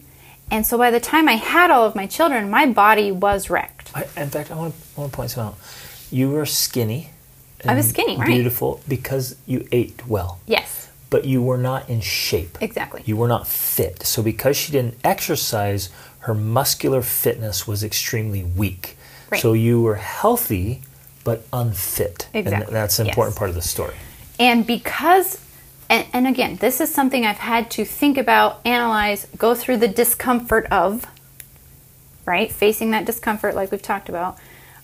And 0.49 0.65
so 0.65 0.77
by 0.77 0.91
the 0.91 0.99
time 0.99 1.27
I 1.27 1.33
had 1.33 1.71
all 1.71 1.85
of 1.85 1.95
my 1.95 2.05
children, 2.05 2.49
my 2.49 2.67
body 2.67 3.11
was 3.11 3.49
wrecked. 3.49 3.91
I, 3.95 4.03
in 4.15 4.29
fact, 4.29 4.51
I 4.51 4.55
want 4.55 4.75
to, 4.75 4.82
want 4.95 5.11
to 5.11 5.15
point 5.15 5.31
something 5.31 5.53
out. 5.53 5.59
You 6.11 6.29
were 6.29 6.45
skinny. 6.45 7.09
I 7.65 7.75
was 7.75 7.89
skinny, 7.89 8.17
right. 8.17 8.27
Beautiful 8.27 8.81
because 8.89 9.37
you 9.45 9.65
ate 9.71 10.05
well, 10.05 10.39
Yes, 10.47 10.89
but 11.09 11.23
you 11.25 11.41
were 11.41 11.57
not 11.57 11.89
in 11.89 12.01
shape. 12.01 12.57
exactly. 12.61 13.01
You 13.05 13.15
were 13.15 13.27
not 13.29 13.47
fit. 13.47 14.03
So 14.03 14.21
because 14.21 14.57
she 14.57 14.71
didn't 14.73 14.97
exercise, 15.03 15.89
her 16.19 16.33
muscular 16.33 17.01
fitness 17.01 17.65
was 17.65 17.83
extremely 17.83 18.43
weak. 18.43 18.97
Right. 19.31 19.41
So 19.41 19.53
you 19.53 19.81
were 19.81 19.95
healthy 19.95 20.81
but 21.23 21.45
unfit. 21.53 22.27
And 22.33 22.45
Exactly. 22.47 22.73
that's 22.73 22.99
an 22.99 23.05
Yes. 23.05 23.13
important 23.13 23.37
part 23.37 23.49
of 23.49 23.55
the 23.55 23.61
story. 23.61 23.95
And 24.37 24.67
because, 24.67 25.39
and, 25.89 26.05
and 26.11 26.27
again, 26.27 26.57
this 26.57 26.81
is 26.81 26.93
something 26.93 27.25
I've 27.25 27.37
had 27.37 27.71
to 27.71 27.85
think 27.85 28.17
about, 28.17 28.59
analyze, 28.65 29.25
go 29.37 29.55
through 29.55 29.77
the 29.77 29.87
discomfort 29.87 30.67
of, 30.69 31.05
right? 32.25 32.51
Facing 32.51 32.91
that 32.91 33.05
discomfort, 33.05 33.55
like 33.55 33.71
we've 33.71 33.81
talked 33.81 34.09
about. 34.09 34.37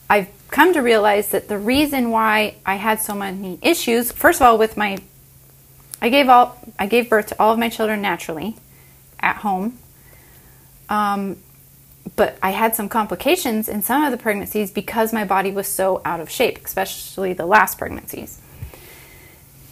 I've 0.10 0.30
come 0.50 0.74
to 0.74 0.82
realize 0.82 1.30
that 1.30 1.48
the 1.48 1.58
reason 1.58 2.10
why 2.10 2.56
I 2.66 2.76
had 2.76 3.00
so 3.00 3.14
many 3.14 3.60
issues, 3.62 4.12
first 4.12 4.42
of 4.42 4.48
all, 4.48 4.58
with 4.58 4.76
my, 4.76 4.98
I 6.02 6.10
gave 6.10 6.30
all, 6.30 6.58
I 6.80 6.88
gave 6.88 7.10
birth 7.10 7.28
to 7.28 7.36
all 7.40 7.54
of 7.54 7.60
my 7.60 7.70
children 7.70 8.02
naturally, 8.02 8.56
at 9.20 9.38
home. 9.38 9.78
Um, 10.90 11.38
but 12.16 12.38
I 12.42 12.50
had 12.52 12.76
some 12.76 12.90
complications 12.90 13.70
in 13.70 13.82
some 13.82 14.04
of 14.04 14.12
the 14.12 14.18
pregnancies 14.18 14.72
because 14.72 15.14
my 15.14 15.24
body 15.24 15.52
was 15.52 15.68
so 15.68 16.02
out 16.04 16.20
of 16.20 16.30
shape, 16.30 16.60
especially 16.66 17.34
the 17.34 17.46
last 17.46 17.78
pregnancies. 17.78 18.42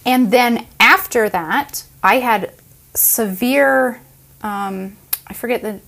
And 0.06 0.32
then 0.32 0.68
after 0.80 1.28
that, 1.30 1.84
I 2.04 2.16
had 2.20 2.54
severe, 2.94 4.00
um, 4.42 4.98
I 5.26 5.34
forget 5.34 5.62
the 5.62 5.80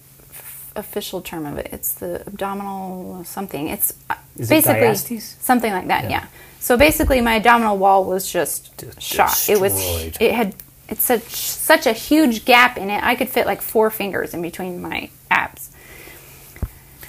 official 0.80 1.22
term 1.22 1.46
of 1.46 1.58
it. 1.58 1.70
It's 1.72 1.94
the 1.94 2.22
abdominal 2.26 3.24
something. 3.26 3.68
It's 3.70 3.94
uh, 4.10 4.16
Is 4.38 4.50
basically 4.50 4.82
diastasis? 4.82 5.40
something 5.42 5.72
like 5.72 5.88
that. 5.88 6.06
Yeah. 6.06 6.10
Yeah. 6.10 6.26
So 6.60 6.78
basically, 6.78 7.22
my 7.22 7.36
abdominal 7.36 7.78
wall 7.78 8.04
was 8.04 8.30
just 8.30 8.76
D- 8.78 8.88
shot. 9.00 9.50
It 9.50 9.60
was. 9.60 9.74
It 10.20 10.34
had. 10.34 10.56
It's 10.88 11.04
such 11.04 11.24
such 11.24 11.86
a 11.86 11.94
huge 11.94 12.46
gap 12.46 12.78
in 12.78 12.90
it. 12.90 13.04
I 13.04 13.16
could 13.16 13.30
fit 13.30 13.46
like 13.46 13.62
four 13.62 13.92
fingers 13.92 14.34
in 14.34 14.42
between 14.42 14.82
my 14.82 15.10
abs. 15.30 15.70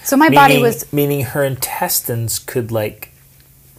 So 0.04 0.16
my 0.16 0.28
body 0.28 0.60
was 0.60 0.92
meaning 0.92 1.22
her 1.22 1.44
intestines 1.44 2.38
could 2.38 2.70
like 2.70 3.09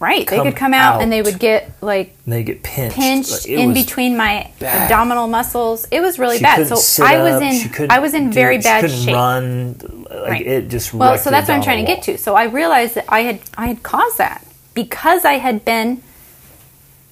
right. 0.01 0.27
They 0.27 0.41
could 0.41 0.55
come 0.57 0.73
out, 0.73 1.01
and 1.01 1.09
they 1.11 1.21
would 1.21 1.39
get 1.39 1.71
like 1.81 2.17
they 2.27 2.43
get 2.43 2.63
pinched. 2.63 2.95
pinched 2.97 3.31
Like, 3.31 3.47
in 3.47 3.73
between 3.73 4.17
my 4.17 4.51
bad. 4.59 4.83
abdominal 4.83 5.27
muscles. 5.27 5.87
It 5.91 6.01
was 6.01 6.19
really 6.19 6.37
she 6.39 6.43
bad. 6.43 6.67
So 6.67 7.05
I 7.05 7.21
was 7.23 7.35
up, 7.35 7.41
in 7.81 7.91
I 7.91 7.99
was 7.99 8.13
in 8.13 8.29
do- 8.29 8.33
very 8.33 8.57
she 8.57 8.63
bad 8.63 8.81
couldn't 8.81 8.97
shape. 8.97 9.15
Run 9.15 9.75
like 10.09 10.29
Right. 10.29 10.45
it 10.47 10.67
just 10.69 10.93
Well, 10.93 11.17
so 11.17 11.29
that's 11.29 11.47
what 11.47 11.55
I'm 11.55 11.63
trying 11.63 11.85
to 11.85 11.89
get 11.89 12.03
to. 12.03 12.17
So 12.17 12.35
I 12.35 12.43
realized 12.45 12.95
that 12.95 13.05
I 13.07 13.21
had 13.21 13.39
I 13.57 13.67
had 13.67 13.81
caused 13.83 14.17
that 14.17 14.43
because 14.73 15.23
I 15.23 15.33
had 15.33 15.63
been 15.63 16.01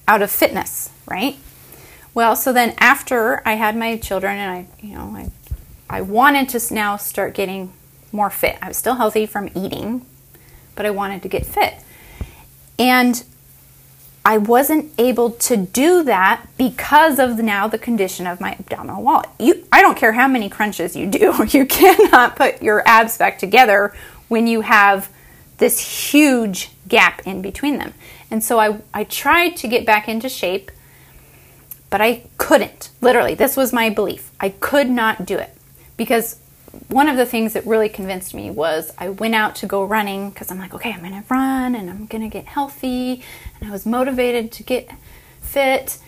out 0.06 0.20
of 0.22 0.30
fitness, 0.30 0.90
right? 1.06 1.36
Well, 2.12 2.34
so 2.36 2.52
then 2.52 2.74
after 2.78 3.40
I 3.46 3.54
had 3.54 3.76
my 3.76 3.96
children 3.96 4.36
and 4.36 4.50
I, 4.50 4.66
you 4.84 4.94
know, 4.96 5.14
I 5.16 5.30
I 5.88 6.00
wanted 6.02 6.48
to 6.50 6.74
now 6.74 6.96
start 6.96 7.34
getting 7.34 7.72
more 8.12 8.30
fit. 8.30 8.58
I 8.60 8.68
was 8.68 8.76
still 8.76 8.96
healthy 8.96 9.26
from 9.26 9.48
eating, 9.54 10.04
but 10.74 10.84
I 10.86 10.90
wanted 10.90 11.22
to 11.22 11.28
get 11.28 11.46
fit. 11.46 11.74
And 12.80 13.22
I 14.24 14.38
wasn't 14.38 14.90
able 14.96 15.30
to 15.32 15.56
do 15.56 16.02
that 16.04 16.46
because 16.56 17.18
of 17.18 17.38
now 17.38 17.68
the 17.68 17.78
condition 17.78 18.26
of 18.26 18.40
my 18.40 18.52
abdominal 18.52 19.02
wall. 19.02 19.22
You, 19.38 19.66
I 19.70 19.82
don't 19.82 19.96
care 19.96 20.12
how 20.12 20.26
many 20.26 20.48
crunches 20.48 20.96
you 20.96 21.06
do, 21.06 21.44
you 21.50 21.66
cannot 21.66 22.36
put 22.36 22.62
your 22.62 22.82
abs 22.88 23.18
back 23.18 23.38
together 23.38 23.94
when 24.28 24.46
you 24.46 24.62
have 24.62 25.10
this 25.58 26.10
huge 26.10 26.70
gap 26.88 27.26
in 27.26 27.42
between 27.42 27.76
them. 27.76 27.92
And 28.30 28.42
so 28.42 28.58
I, 28.58 28.80
I 28.94 29.04
tried 29.04 29.56
to 29.56 29.68
get 29.68 29.84
back 29.84 30.08
into 30.08 30.30
shape, 30.30 30.70
but 31.90 32.00
I 32.00 32.22
couldn't. 32.38 32.88
Literally, 33.02 33.34
this 33.34 33.58
was 33.58 33.72
my 33.72 33.90
belief. 33.90 34.30
I 34.40 34.50
could 34.50 34.88
not 34.88 35.26
do 35.26 35.36
it 35.36 35.54
because 35.98 36.38
one 36.88 37.08
of 37.08 37.16
the 37.16 37.26
things 37.26 37.52
that 37.54 37.66
really 37.66 37.88
convinced 37.88 38.34
me 38.34 38.50
was 38.50 38.92
I 38.98 39.08
went 39.08 39.34
out 39.34 39.56
to 39.56 39.66
go 39.66 39.84
running 39.84 40.30
because 40.30 40.50
I'm 40.50 40.58
like, 40.58 40.72
okay, 40.74 40.92
I'm 40.92 41.00
going 41.00 41.12
to 41.12 41.24
run 41.28 41.74
and 41.74 41.90
I'm 41.90 42.06
going 42.06 42.22
to 42.22 42.28
get 42.28 42.46
healthy. 42.46 43.22
And 43.60 43.68
I 43.68 43.72
was 43.72 43.84
motivated 43.84 44.52
to 44.52 44.62
get 44.62 44.90
fit. 45.40 45.98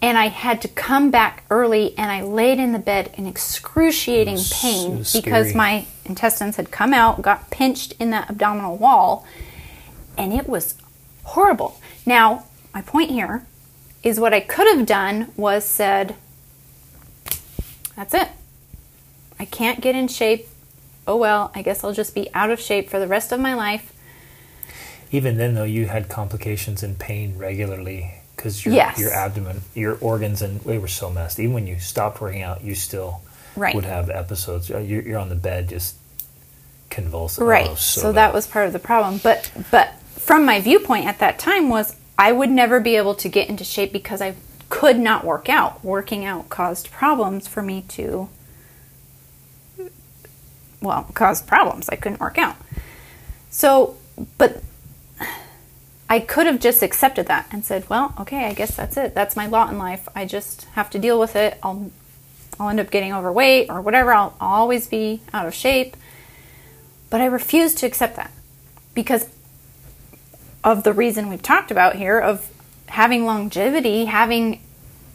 And 0.00 0.18
I 0.18 0.28
had 0.28 0.60
to 0.62 0.68
come 0.68 1.10
back 1.10 1.44
early 1.48 1.96
and 1.96 2.10
I 2.10 2.22
laid 2.22 2.58
in 2.58 2.72
the 2.72 2.78
bed 2.78 3.14
in 3.16 3.26
excruciating 3.26 4.38
pain 4.50 5.04
because 5.12 5.54
my 5.54 5.86
intestines 6.04 6.56
had 6.56 6.72
come 6.72 6.92
out, 6.92 7.22
got 7.22 7.50
pinched 7.50 7.94
in 8.00 8.10
that 8.10 8.28
abdominal 8.28 8.76
wall, 8.76 9.24
and 10.18 10.32
it 10.32 10.48
was 10.48 10.74
horrible. 11.22 11.80
Now, 12.04 12.46
my 12.74 12.82
point 12.82 13.10
here 13.10 13.46
is 14.02 14.18
what 14.18 14.34
I 14.34 14.40
could 14.40 14.66
have 14.76 14.86
done 14.86 15.30
was 15.36 15.64
said, 15.64 16.16
that's 17.94 18.14
it. 18.14 18.28
I 19.42 19.44
can't 19.44 19.80
get 19.80 19.96
in 19.96 20.06
shape. 20.06 20.46
Oh 21.04 21.16
well, 21.16 21.50
I 21.52 21.62
guess 21.62 21.82
I'll 21.82 21.92
just 21.92 22.14
be 22.14 22.28
out 22.32 22.50
of 22.50 22.60
shape 22.60 22.88
for 22.88 23.00
the 23.00 23.08
rest 23.08 23.32
of 23.32 23.40
my 23.40 23.54
life. 23.54 23.92
Even 25.10 25.36
then, 25.36 25.54
though, 25.56 25.64
you 25.64 25.86
had 25.86 26.08
complications 26.08 26.84
and 26.84 26.96
pain 26.96 27.36
regularly 27.36 28.12
because 28.36 28.64
your 28.64 28.72
Yes. 28.72 29.00
your 29.00 29.10
abdomen, 29.12 29.62
your 29.74 29.98
organs, 30.00 30.42
and 30.42 30.60
they 30.60 30.78
were 30.78 30.86
so 30.86 31.10
messed. 31.10 31.40
Even 31.40 31.54
when 31.54 31.66
you 31.66 31.80
stopped 31.80 32.20
working 32.20 32.42
out, 32.42 32.62
you 32.62 32.76
still 32.76 33.20
Right. 33.56 33.74
would 33.74 33.84
have 33.84 34.08
episodes. 34.10 34.70
Uh, 34.70 34.78
You're, 34.78 35.02
you're 35.02 35.18
on 35.18 35.28
the 35.28 35.34
bed 35.34 35.68
just 35.70 35.96
convulsing. 36.88 37.44
Right. 37.44 37.66
Oh, 37.68 37.74
so 37.74 38.00
so, 38.00 38.12
that 38.12 38.32
was 38.32 38.46
part 38.46 38.68
of 38.68 38.72
the 38.72 38.78
problem. 38.78 39.18
But 39.24 39.50
but 39.72 39.94
from 40.20 40.44
my 40.46 40.60
viewpoint 40.60 41.06
at 41.06 41.18
that 41.18 41.40
time 41.40 41.68
was 41.68 41.96
I 42.16 42.30
would 42.30 42.48
never 42.50 42.78
be 42.78 42.94
able 42.94 43.16
to 43.16 43.28
get 43.28 43.48
into 43.48 43.64
shape 43.64 43.92
because 43.92 44.22
I 44.22 44.36
could 44.68 45.00
not 45.00 45.24
work 45.24 45.48
out. 45.48 45.84
Working 45.84 46.24
out 46.24 46.48
caused 46.48 46.92
problems 46.92 47.48
for 47.48 47.60
me 47.60 47.84
to 47.88 48.28
well, 50.82 51.06
caused 51.14 51.46
problems. 51.46 51.88
I 51.88 51.96
couldn't 51.96 52.20
work 52.20 52.38
out. 52.38 52.56
So, 53.50 53.96
but 54.38 54.62
I 56.08 56.20
could 56.20 56.46
have 56.46 56.60
just 56.60 56.82
accepted 56.82 57.26
that 57.26 57.46
and 57.50 57.64
said, 57.64 57.88
"Well, 57.88 58.14
okay, 58.20 58.46
I 58.46 58.52
guess 58.52 58.74
that's 58.74 58.96
it. 58.96 59.14
That's 59.14 59.36
my 59.36 59.46
lot 59.46 59.70
in 59.70 59.78
life. 59.78 60.08
I 60.14 60.26
just 60.26 60.64
have 60.74 60.90
to 60.90 60.98
deal 60.98 61.18
with 61.18 61.36
it. 61.36 61.58
I'll 61.62 61.90
I'll 62.60 62.68
end 62.68 62.80
up 62.80 62.90
getting 62.90 63.12
overweight 63.12 63.70
or 63.70 63.80
whatever. 63.80 64.12
I'll, 64.12 64.36
I'll 64.40 64.60
always 64.60 64.86
be 64.86 65.22
out 65.32 65.46
of 65.46 65.54
shape." 65.54 65.96
But 67.08 67.20
I 67.20 67.26
refuse 67.26 67.74
to 67.76 67.86
accept 67.86 68.16
that 68.16 68.30
because 68.94 69.28
of 70.64 70.82
the 70.82 70.92
reason 70.92 71.28
we've 71.28 71.42
talked 71.42 71.70
about 71.70 71.96
here 71.96 72.18
of 72.18 72.50
having 72.86 73.24
longevity, 73.24 74.06
having 74.06 74.60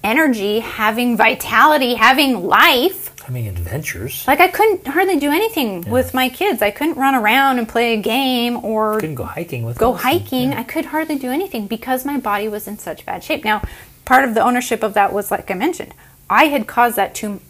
energy, 0.04 0.60
having 0.60 1.18
vitality, 1.18 1.96
having 1.96 2.46
life. 2.46 3.07
Having 3.28 3.46
adventures. 3.46 4.24
Like 4.26 4.40
I 4.40 4.48
couldn't 4.48 4.88
hardly 4.88 5.20
do 5.20 5.32
anything 5.32 5.82
with 5.90 6.14
my 6.14 6.30
kids. 6.30 6.62
I 6.62 6.72
couldn't 6.72 6.96
run 6.96 7.14
around 7.14 7.60
and 7.60 7.68
play 7.68 7.94
a 7.94 8.02
game 8.02 8.64
or 8.64 9.02
couldn't 9.02 9.16
go 9.16 9.26
hiking 9.26 9.66
with 9.66 9.78
go 9.78 9.94
hiking. 9.94 10.54
I 10.54 10.64
could 10.64 10.86
hardly 10.86 11.18
do 11.18 11.30
anything 11.30 11.68
because 11.68 12.06
my 12.06 12.18
body 12.18 12.48
was 12.48 12.70
in 12.70 12.78
such 12.78 13.06
bad 13.06 13.26
shape. 13.26 13.44
Now, 13.44 13.62
part 14.06 14.24
of 14.24 14.34
the 14.34 14.42
ownership 14.42 14.82
of 14.82 14.94
that 14.94 15.12
was 15.12 15.30
like 15.30 15.52
I 15.52 15.56
mentioned, 15.56 15.94
I 16.30 16.46
had 16.46 16.68
caused 16.68 16.96
that 16.96 17.14
to 17.16 17.42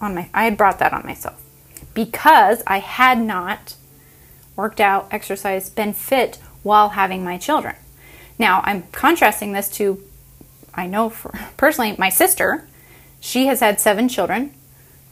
on 0.00 0.16
my 0.16 0.28
I 0.34 0.44
had 0.44 0.56
brought 0.56 0.80
that 0.80 0.92
on 0.92 1.06
myself 1.06 1.40
because 1.94 2.64
I 2.66 2.80
had 2.80 3.20
not 3.20 3.76
worked 4.56 4.80
out, 4.80 5.06
exercised, 5.12 5.76
been 5.76 5.92
fit 5.92 6.38
while 6.64 6.90
having 6.90 7.22
my 7.22 7.38
children. 7.38 7.76
Now, 8.36 8.62
I'm 8.64 8.82
contrasting 8.90 9.52
this 9.52 9.68
to 9.76 10.02
I 10.74 10.88
know 10.88 11.08
for 11.08 11.32
personally 11.56 11.94
my 11.98 12.08
sister, 12.08 12.66
she 13.20 13.46
has 13.46 13.60
had 13.60 13.78
7 13.78 14.08
children, 14.08 14.54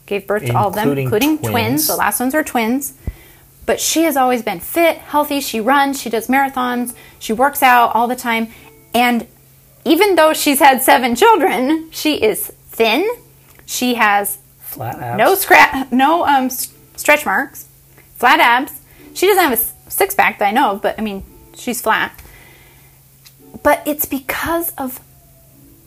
gave 0.08 0.26
birth 0.26 0.44
to 0.46 0.52
all 0.52 0.68
of 0.68 0.74
them 0.74 0.96
Including 0.98 1.38
twins. 1.38 1.50
twins. 1.52 1.86
The 1.86 1.94
last 1.96 2.18
ones 2.18 2.34
are 2.34 2.42
twins 2.42 2.94
but 3.66 3.78
she 3.78 4.04
has 4.04 4.16
always 4.16 4.42
been 4.42 4.60
fit, 4.60 4.96
healthy. 4.96 5.42
She 5.42 5.60
runs, 5.60 6.00
she 6.00 6.08
does 6.08 6.26
marathons, 6.26 6.94
she 7.18 7.34
works 7.34 7.62
out 7.62 7.94
all 7.94 8.08
the 8.08 8.16
time. 8.16 8.48
And 8.94 9.26
even 9.84 10.14
though 10.14 10.32
she's 10.32 10.58
had 10.58 10.80
seven 10.80 11.14
children, 11.14 11.90
she 11.90 12.14
is 12.14 12.46
thin. 12.70 13.06
She 13.66 13.96
has 13.96 14.38
Flat 14.60 14.98
abs. 14.98 15.18
no 15.18 15.34
scra- 15.34 15.92
no 15.92 16.24
um, 16.26 16.48
stretch 16.48 17.26
marks, 17.26 17.68
flat 18.16 18.40
abs. 18.40 18.72
She 19.12 19.26
doesn't 19.26 19.44
have 19.44 19.52
a 19.52 19.90
six 19.90 20.14
pack 20.14 20.38
that 20.38 20.46
I 20.46 20.50
know 20.52 20.70
of, 20.70 20.80
but 20.80 20.98
I 20.98 21.02
mean, 21.02 21.22
she's 21.54 21.82
flat. 21.82 22.18
But 23.62 23.82
it's 23.86 24.06
because 24.06 24.72
of 24.78 24.98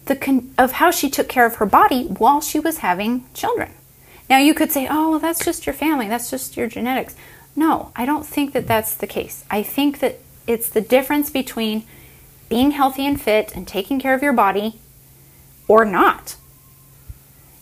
the 0.06 0.16
con- 0.16 0.54
of 0.60 0.74
how 0.74 0.92
she 0.92 1.10
took 1.10 1.28
care 1.28 1.48
of 1.48 1.56
her 1.56 1.66
body 1.66 2.06
while 2.06 2.42
she 2.42 2.60
was 2.60 2.78
having 2.78 3.26
children. 3.34 3.72
Now 4.32 4.38
you 4.38 4.54
could 4.54 4.72
say, 4.72 4.88
"Oh, 4.90 5.10
well, 5.10 5.20
that's 5.20 5.44
just 5.44 5.66
your 5.66 5.74
family. 5.74 6.08
That's 6.08 6.32
just 6.32 6.56
your 6.56 6.68
genetics." 6.68 7.16
No, 7.54 7.92
I 7.98 8.06
don't 8.06 8.26
think 8.26 8.54
that 8.54 8.66
that's 8.66 8.94
the 8.94 9.06
case. 9.06 9.44
I 9.52 9.62
think 9.62 10.00
that 10.00 10.20
it's 10.48 10.70
the 10.70 10.80
difference 10.80 11.30
between 11.30 11.84
being 12.48 12.72
healthy 12.72 13.06
and 13.06 13.20
fit 13.20 13.54
and 13.54 13.68
taking 13.68 14.00
care 14.00 14.14
of 14.14 14.24
your 14.24 14.32
body 14.32 14.80
or 15.68 15.84
not. 15.84 16.38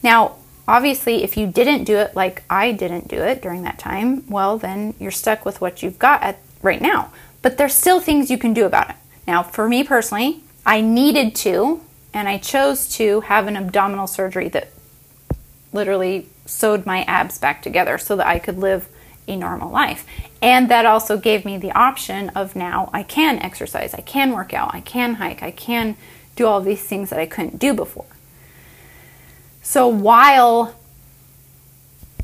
Now, 0.04 0.36
obviously, 0.68 1.24
if 1.24 1.36
you 1.38 1.48
didn't 1.48 1.86
do 1.86 1.98
it 1.98 2.16
like 2.16 2.44
I 2.52 2.72
didn't 2.72 3.08
do 3.08 3.18
it 3.18 3.42
during 3.42 3.64
that 3.64 3.80
time, 3.80 4.24
well, 4.30 4.60
then 4.60 4.94
you're 5.00 5.10
stuck 5.10 5.46
with 5.46 5.62
what 5.62 5.82
you've 5.82 5.98
got 5.98 6.22
at 6.22 6.38
right 6.62 6.82
now. 6.82 7.12
But 7.42 7.58
there's 7.58 7.74
still 7.74 8.00
things 8.00 8.30
you 8.30 8.38
can 8.38 8.54
do 8.54 8.68
about 8.68 8.92
it. 8.92 8.96
Now, 9.26 9.42
for 9.42 9.68
me 9.68 9.84
personally, 9.84 10.44
I 10.68 10.82
needed 10.82 11.34
to, 11.38 11.82
and 12.14 12.30
I 12.30 12.38
chose 12.38 12.88
to 12.98 13.22
have 13.22 13.48
an 13.48 13.58
abdominal 13.58 14.06
surgery 14.06 14.50
that 14.50 14.70
literally 15.74 16.28
sewed 16.50 16.86
my 16.86 17.04
abs 17.04 17.38
back 17.38 17.62
together 17.62 17.98
so 17.98 18.16
that 18.16 18.28
I 18.28 18.40
could 18.40 18.58
live 18.58 18.90
a 19.28 19.36
normal 19.36 19.72
life. 19.72 20.06
And 20.42 20.70
that 20.70 20.86
also 20.86 21.18
gave 21.18 21.46
me 21.46 21.58
the 21.58 21.72
option 21.72 22.30
of 22.30 22.56
now 22.56 22.90
I 22.94 23.04
can 23.04 23.40
exercise, 23.40 23.94
I 23.94 24.02
can 24.02 24.32
work 24.32 24.54
out, 24.54 24.74
I 24.74 24.82
can 24.82 25.16
hike, 25.16 25.44
I 25.44 25.52
can 25.52 25.96
do 26.36 26.46
all 26.48 26.62
these 26.62 26.82
things 26.82 27.10
that 27.10 27.20
I 27.20 27.26
couldn't 27.26 27.60
do 27.60 27.74
before. 27.74 28.06
So 29.62 29.88
while, 29.88 30.76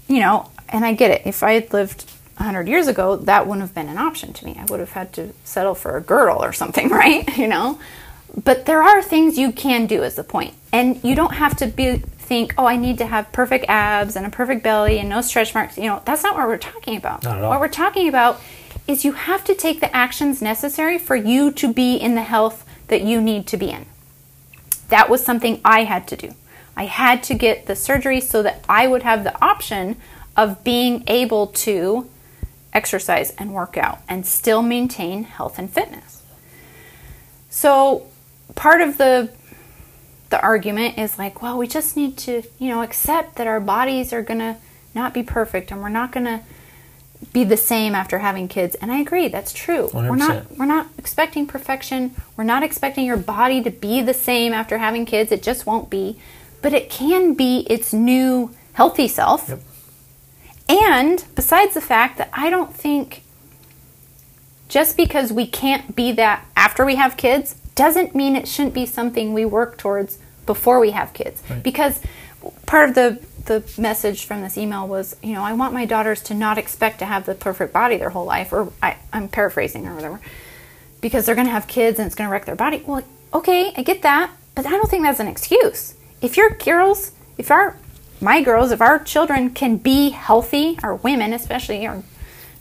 you 0.07 0.19
know, 0.19 0.49
and 0.69 0.83
I 0.83 0.93
get 0.93 1.11
it, 1.11 1.21
if 1.25 1.43
I 1.43 1.53
had 1.53 1.71
lived 1.73 2.05
100 2.37 2.67
years 2.67 2.87
ago, 2.87 3.17
that 3.17 3.45
wouldn't 3.45 3.61
have 3.61 3.75
been 3.75 3.87
an 3.87 3.97
option 3.97 4.33
to 4.33 4.45
me. 4.45 4.57
I 4.59 4.65
would 4.65 4.79
have 4.79 4.91
had 4.91 5.13
to 5.13 5.33
settle 5.43 5.75
for 5.75 5.95
a 5.95 6.01
girdle 6.01 6.43
or 6.43 6.53
something, 6.53 6.89
right? 7.03 7.37
You 7.37 7.47
know? 7.47 7.79
But 8.43 8.65
there 8.65 8.81
are 8.81 9.01
things 9.01 9.37
you 9.37 9.51
can 9.51 9.85
do, 9.85 10.03
is 10.03 10.15
the 10.15 10.23
point. 10.23 10.55
And 10.73 11.01
you 11.03 11.15
don't 11.15 11.35
have 11.35 11.55
to 11.57 11.67
be 11.67 12.03
think, 12.25 12.53
oh, 12.57 12.65
I 12.65 12.75
need 12.75 12.97
to 12.97 13.05
have 13.05 13.31
perfect 13.31 13.65
abs 13.67 14.15
and 14.15 14.25
a 14.25 14.29
perfect 14.29 14.63
belly 14.63 14.99
and 14.99 15.07
no 15.07 15.21
stretch 15.21 15.53
marks. 15.53 15.77
You 15.77 15.85
know, 15.85 16.01
that's 16.05 16.23
not 16.23 16.35
what 16.35 16.47
we're 16.47 16.57
talking 16.57 16.97
about. 16.97 17.23
Not 17.23 17.37
at 17.37 17.43
all. 17.43 17.49
What 17.49 17.59
we're 17.59 17.67
talking 17.67 18.07
about 18.09 18.41
is 18.87 19.05
you 19.05 19.13
have 19.13 19.43
to 19.45 19.55
take 19.55 19.79
the 19.79 19.95
actions 19.95 20.41
necessary 20.41 20.97
for 20.97 21.15
you 21.15 21.51
to 21.51 21.71
be 21.71 21.95
in 21.95 22.15
the 22.15 22.23
health 22.23 22.65
that 22.87 23.01
you 23.03 23.21
need 23.21 23.47
to 23.47 23.57
be 23.57 23.69
in. 23.69 23.85
That 24.89 25.09
was 25.09 25.23
something 25.23 25.61
I 25.63 25.83
had 25.83 26.07
to 26.09 26.15
do. 26.15 26.35
I 26.75 26.85
had 26.85 27.23
to 27.23 27.33
get 27.33 27.67
the 27.67 27.75
surgery 27.75 28.19
so 28.19 28.43
that 28.43 28.63
I 28.67 28.87
would 28.87 29.03
have 29.03 29.23
the 29.23 29.43
option 29.43 29.95
of 30.35 30.63
being 30.63 31.03
able 31.07 31.47
to 31.47 32.09
exercise 32.73 33.31
and 33.37 33.53
work 33.53 33.77
out 33.77 33.99
and 34.09 34.25
still 34.25 34.61
maintain 34.61 35.23
health 35.23 35.57
and 35.57 35.69
fitness. 35.69 36.21
So, 37.49 38.07
part 38.55 38.81
of 38.81 38.97
the 38.97 39.31
the 40.35 40.41
argument 40.41 40.97
is 40.97 41.17
like, 41.17 41.41
well, 41.41 41.57
we 41.57 41.65
just 41.65 41.95
need 41.95 42.17
to, 42.17 42.43
you 42.59 42.67
know, 42.67 42.81
accept 42.81 43.37
that 43.37 43.47
our 43.47 43.61
bodies 43.61 44.11
are 44.11 44.21
going 44.21 44.41
to 44.41 44.57
not 44.93 45.13
be 45.13 45.23
perfect 45.23 45.71
and 45.71 45.81
we're 45.81 45.87
not 45.87 46.11
going 46.11 46.25
to 46.25 46.41
be 47.31 47.45
the 47.45 47.55
same 47.55 47.95
after 47.95 48.19
having 48.19 48.49
kids. 48.49 48.75
And 48.75 48.91
I 48.91 48.99
agree, 48.99 49.29
that's 49.29 49.53
true. 49.53 49.89
we 49.93 50.01
are 50.01 50.15
not 50.17 50.51
we're 50.57 50.65
not 50.65 50.87
expecting 50.97 51.47
perfection. 51.47 52.13
We're 52.35 52.43
not 52.43 52.63
expecting 52.63 53.05
your 53.05 53.15
body 53.15 53.63
to 53.63 53.69
be 53.69 54.01
the 54.01 54.13
same 54.13 54.51
after 54.51 54.77
having 54.77 55.05
kids. 55.05 55.31
It 55.31 55.41
just 55.41 55.65
won't 55.65 55.89
be. 55.89 56.19
But 56.61 56.73
it 56.73 56.89
can 56.89 57.33
be 57.33 57.59
its 57.69 57.93
new 57.93 58.53
healthy 58.73 59.07
self. 59.07 59.47
Yep. 59.47 59.59
And 60.67 61.23
besides 61.35 61.75
the 61.75 61.81
fact 61.81 62.17
that 62.17 62.29
I 62.33 62.49
don't 62.49 62.75
think 62.75 63.23
just 64.67 64.97
because 64.97 65.31
we 65.31 65.47
can't 65.47 65.95
be 65.95 66.11
that 66.11 66.45
after 66.57 66.83
we 66.83 66.95
have 66.95 67.15
kids 67.15 67.55
doesn't 67.75 68.15
mean 68.15 68.35
it 68.35 68.47
shouldn't 68.47 68.73
be 68.73 68.85
something 68.85 69.33
we 69.33 69.45
work 69.45 69.77
towards 69.77 70.17
before 70.45 70.79
we 70.79 70.91
have 70.91 71.13
kids. 71.13 71.41
Right. 71.49 71.63
Because 71.63 72.01
part 72.65 72.89
of 72.89 72.95
the 72.95 73.19
the 73.45 73.63
message 73.77 74.25
from 74.25 74.41
this 74.41 74.57
email 74.57 74.87
was, 74.87 75.15
you 75.21 75.33
know, 75.33 75.43
I 75.43 75.53
want 75.53 75.71
my 75.71 75.85
daughters 75.85 76.21
to 76.23 76.33
not 76.33 76.57
expect 76.57 76.99
to 76.99 77.05
have 77.05 77.27
the 77.27 77.35
perfect 77.35 77.71
body 77.71 77.97
their 77.97 78.09
whole 78.09 78.25
life, 78.25 78.51
or 78.51 78.71
I, 78.81 78.97
I'm 79.13 79.27
paraphrasing 79.27 79.87
or 79.87 79.93
whatever, 79.93 80.19
because 80.99 81.25
they're 81.25 81.35
going 81.35 81.45
to 81.45 81.53
have 81.53 81.67
kids 81.67 81.99
and 81.99 82.07
it's 82.07 82.15
going 82.15 82.27
to 82.27 82.31
wreck 82.31 82.45
their 82.45 82.55
body. 82.55 82.83
Well, 82.85 83.03
okay, 83.33 83.71
I 83.77 83.83
get 83.83 84.01
that, 84.01 84.31
but 84.55 84.65
I 84.65 84.71
don't 84.71 84.89
think 84.89 85.03
that's 85.03 85.19
an 85.19 85.27
excuse. 85.27 85.93
If 86.21 86.37
your 86.37 86.49
girls, 86.51 87.11
if 87.37 87.51
our 87.51 87.77
my 88.21 88.41
girls, 88.41 88.71
if 88.71 88.81
our 88.81 88.97
children 88.97 89.51
can 89.51 89.77
be 89.77 90.09
healthy, 90.09 90.79
our 90.81 90.95
women 90.95 91.33
especially, 91.33 91.85
our 91.85 92.01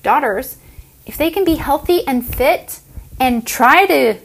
daughters, 0.03 0.59
if 1.07 1.17
they 1.17 1.31
can 1.31 1.45
be 1.45 1.55
healthy 1.55 2.07
and 2.07 2.25
fit 2.27 2.81
and 3.21 3.47
try 3.47 3.87
to, 3.87 4.19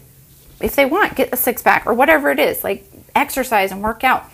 if 0.59 0.75
they 0.75 0.85
want, 0.85 1.15
get 1.15 1.31
a 1.31 1.37
six 1.37 1.61
pack 1.61 1.85
or 1.85 1.93
whatever 1.93 2.31
it 2.31 2.39
is, 2.39 2.63
like 2.63 2.83
exercise 3.15 3.71
and 3.71 3.81
work 3.83 4.03
out 4.03 4.25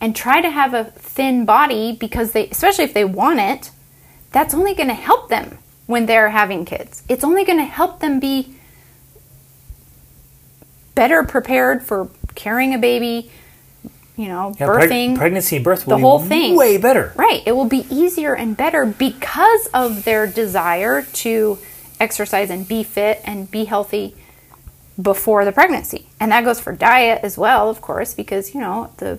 and 0.00 0.14
try 0.16 0.40
to 0.40 0.50
have 0.50 0.72
a 0.74 0.84
thin 0.84 1.44
body 1.44 1.96
because 1.98 2.32
they, 2.32 2.48
especially 2.48 2.84
if 2.84 2.94
they 2.94 3.04
want 3.04 3.38
it, 3.40 3.70
that's 4.32 4.54
only 4.54 4.74
going 4.74 4.88
to 4.88 4.94
help 4.94 5.28
them 5.28 5.58
when 5.86 6.06
they're 6.06 6.30
having 6.30 6.64
kids. 6.64 7.02
It's 7.08 7.24
only 7.24 7.44
going 7.44 7.58
to 7.58 7.64
help 7.64 8.00
them 8.00 8.20
be 8.20 8.54
better 10.94 11.22
prepared 11.24 11.82
for 11.82 12.08
carrying 12.34 12.74
a 12.74 12.78
baby, 12.78 13.30
you 14.16 14.28
know, 14.28 14.54
Yeah, 14.58 14.66
preg- 14.68 14.88
birthing. 14.88 15.16
pregnancy 15.16 15.58
birth 15.58 15.86
will 15.86 15.96
the 15.96 16.02
whole 16.02 16.18
thing. 16.20 16.56
way 16.56 16.76
better. 16.78 17.12
Right. 17.16 17.42
It 17.46 17.52
will 17.52 17.64
be 17.68 17.86
easier 17.90 18.34
and 18.34 18.56
better 18.56 18.84
because 18.86 19.66
of 19.72 20.04
their 20.04 20.26
desire 20.26 21.02
to 21.02 21.58
exercise 21.98 22.50
and 22.50 22.66
be 22.66 22.82
fit 22.82 23.20
and 23.24 23.50
be 23.50 23.64
healthy 23.64 24.16
before 25.00 25.44
the 25.44 25.52
pregnancy. 25.52 26.06
And 26.18 26.32
that 26.32 26.44
goes 26.44 26.60
for 26.60 26.72
diet 26.72 27.20
as 27.22 27.38
well, 27.38 27.68
of 27.70 27.80
course, 27.80 28.14
because 28.14 28.54
you 28.54 28.60
know, 28.60 28.92
the 28.98 29.18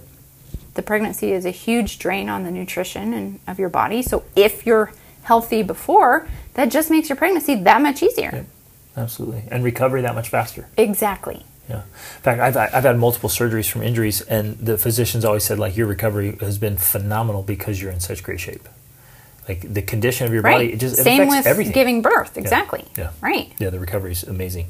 the 0.73 0.81
pregnancy 0.81 1.31
is 1.33 1.45
a 1.45 1.49
huge 1.51 1.99
drain 1.99 2.29
on 2.29 2.43
the 2.43 2.51
nutrition 2.51 3.13
and 3.13 3.39
of 3.47 3.59
your 3.59 3.69
body. 3.69 4.01
So 4.01 4.23
if 4.35 4.65
you're 4.65 4.91
healthy 5.23 5.63
before, 5.63 6.27
that 6.53 6.71
just 6.71 6.89
makes 6.89 7.09
your 7.09 7.15
pregnancy 7.17 7.55
that 7.55 7.81
much 7.81 8.01
easier. 8.01 8.45
Absolutely. 8.95 9.43
And 9.49 9.63
recovery 9.63 10.01
that 10.01 10.15
much 10.15 10.29
faster. 10.29 10.67
Exactly. 10.77 11.45
Yeah. 11.69 11.83
In 11.83 12.21
fact, 12.23 12.41
I've, 12.41 12.57
I've 12.57 12.83
had 12.83 12.97
multiple 12.97 13.29
surgeries 13.29 13.69
from 13.69 13.83
injuries, 13.83 14.19
and 14.21 14.57
the 14.57 14.77
physicians 14.77 15.23
always 15.23 15.43
said, 15.45 15.59
like, 15.59 15.77
your 15.77 15.87
recovery 15.87 16.35
has 16.41 16.57
been 16.57 16.75
phenomenal 16.77 17.43
because 17.43 17.81
you're 17.81 17.91
in 17.91 17.99
such 18.01 18.23
great 18.23 18.39
shape. 18.41 18.67
Like, 19.47 19.73
the 19.73 19.81
condition 19.81 20.27
of 20.27 20.33
your 20.33 20.41
Right. 20.41 20.53
body, 20.55 20.73
it 20.73 20.79
just 20.79 20.99
it 20.99 21.03
Same 21.03 21.21
affects 21.21 21.37
with 21.37 21.47
everything. 21.47 21.73
giving 21.73 22.01
birth. 22.01 22.37
Exactly. 22.37 22.83
Yeah. 22.97 23.11
Right. 23.21 23.53
Yeah, 23.59 23.69
the 23.69 23.79
recovery 23.79 24.11
is 24.11 24.23
amazing. 24.23 24.67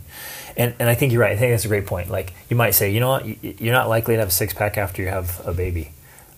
And, 0.57 0.73
and 0.79 0.89
I 0.89 0.95
think 0.95 1.11
you're 1.13 1.21
right. 1.21 1.31
I 1.31 1.37
think 1.37 1.51
that's 1.53 1.65
a 1.65 1.69
great 1.69 1.85
point. 1.85 2.09
Like, 2.09 2.33
you 2.49 2.55
might 2.55 2.71
say, 2.71 2.91
you 2.91 2.99
know 2.99 3.09
what, 3.09 3.25
You- 3.25 3.55
you're 3.59 3.73
not 3.73 3.89
likely 3.89 4.15
to 4.15 4.19
have 4.19 4.27
a 4.29 4.31
six 4.31 4.53
pack 4.53 4.77
after 4.77 5.01
you 5.01 5.07
have 5.09 5.41
a 5.45 5.53
baby. 5.53 5.91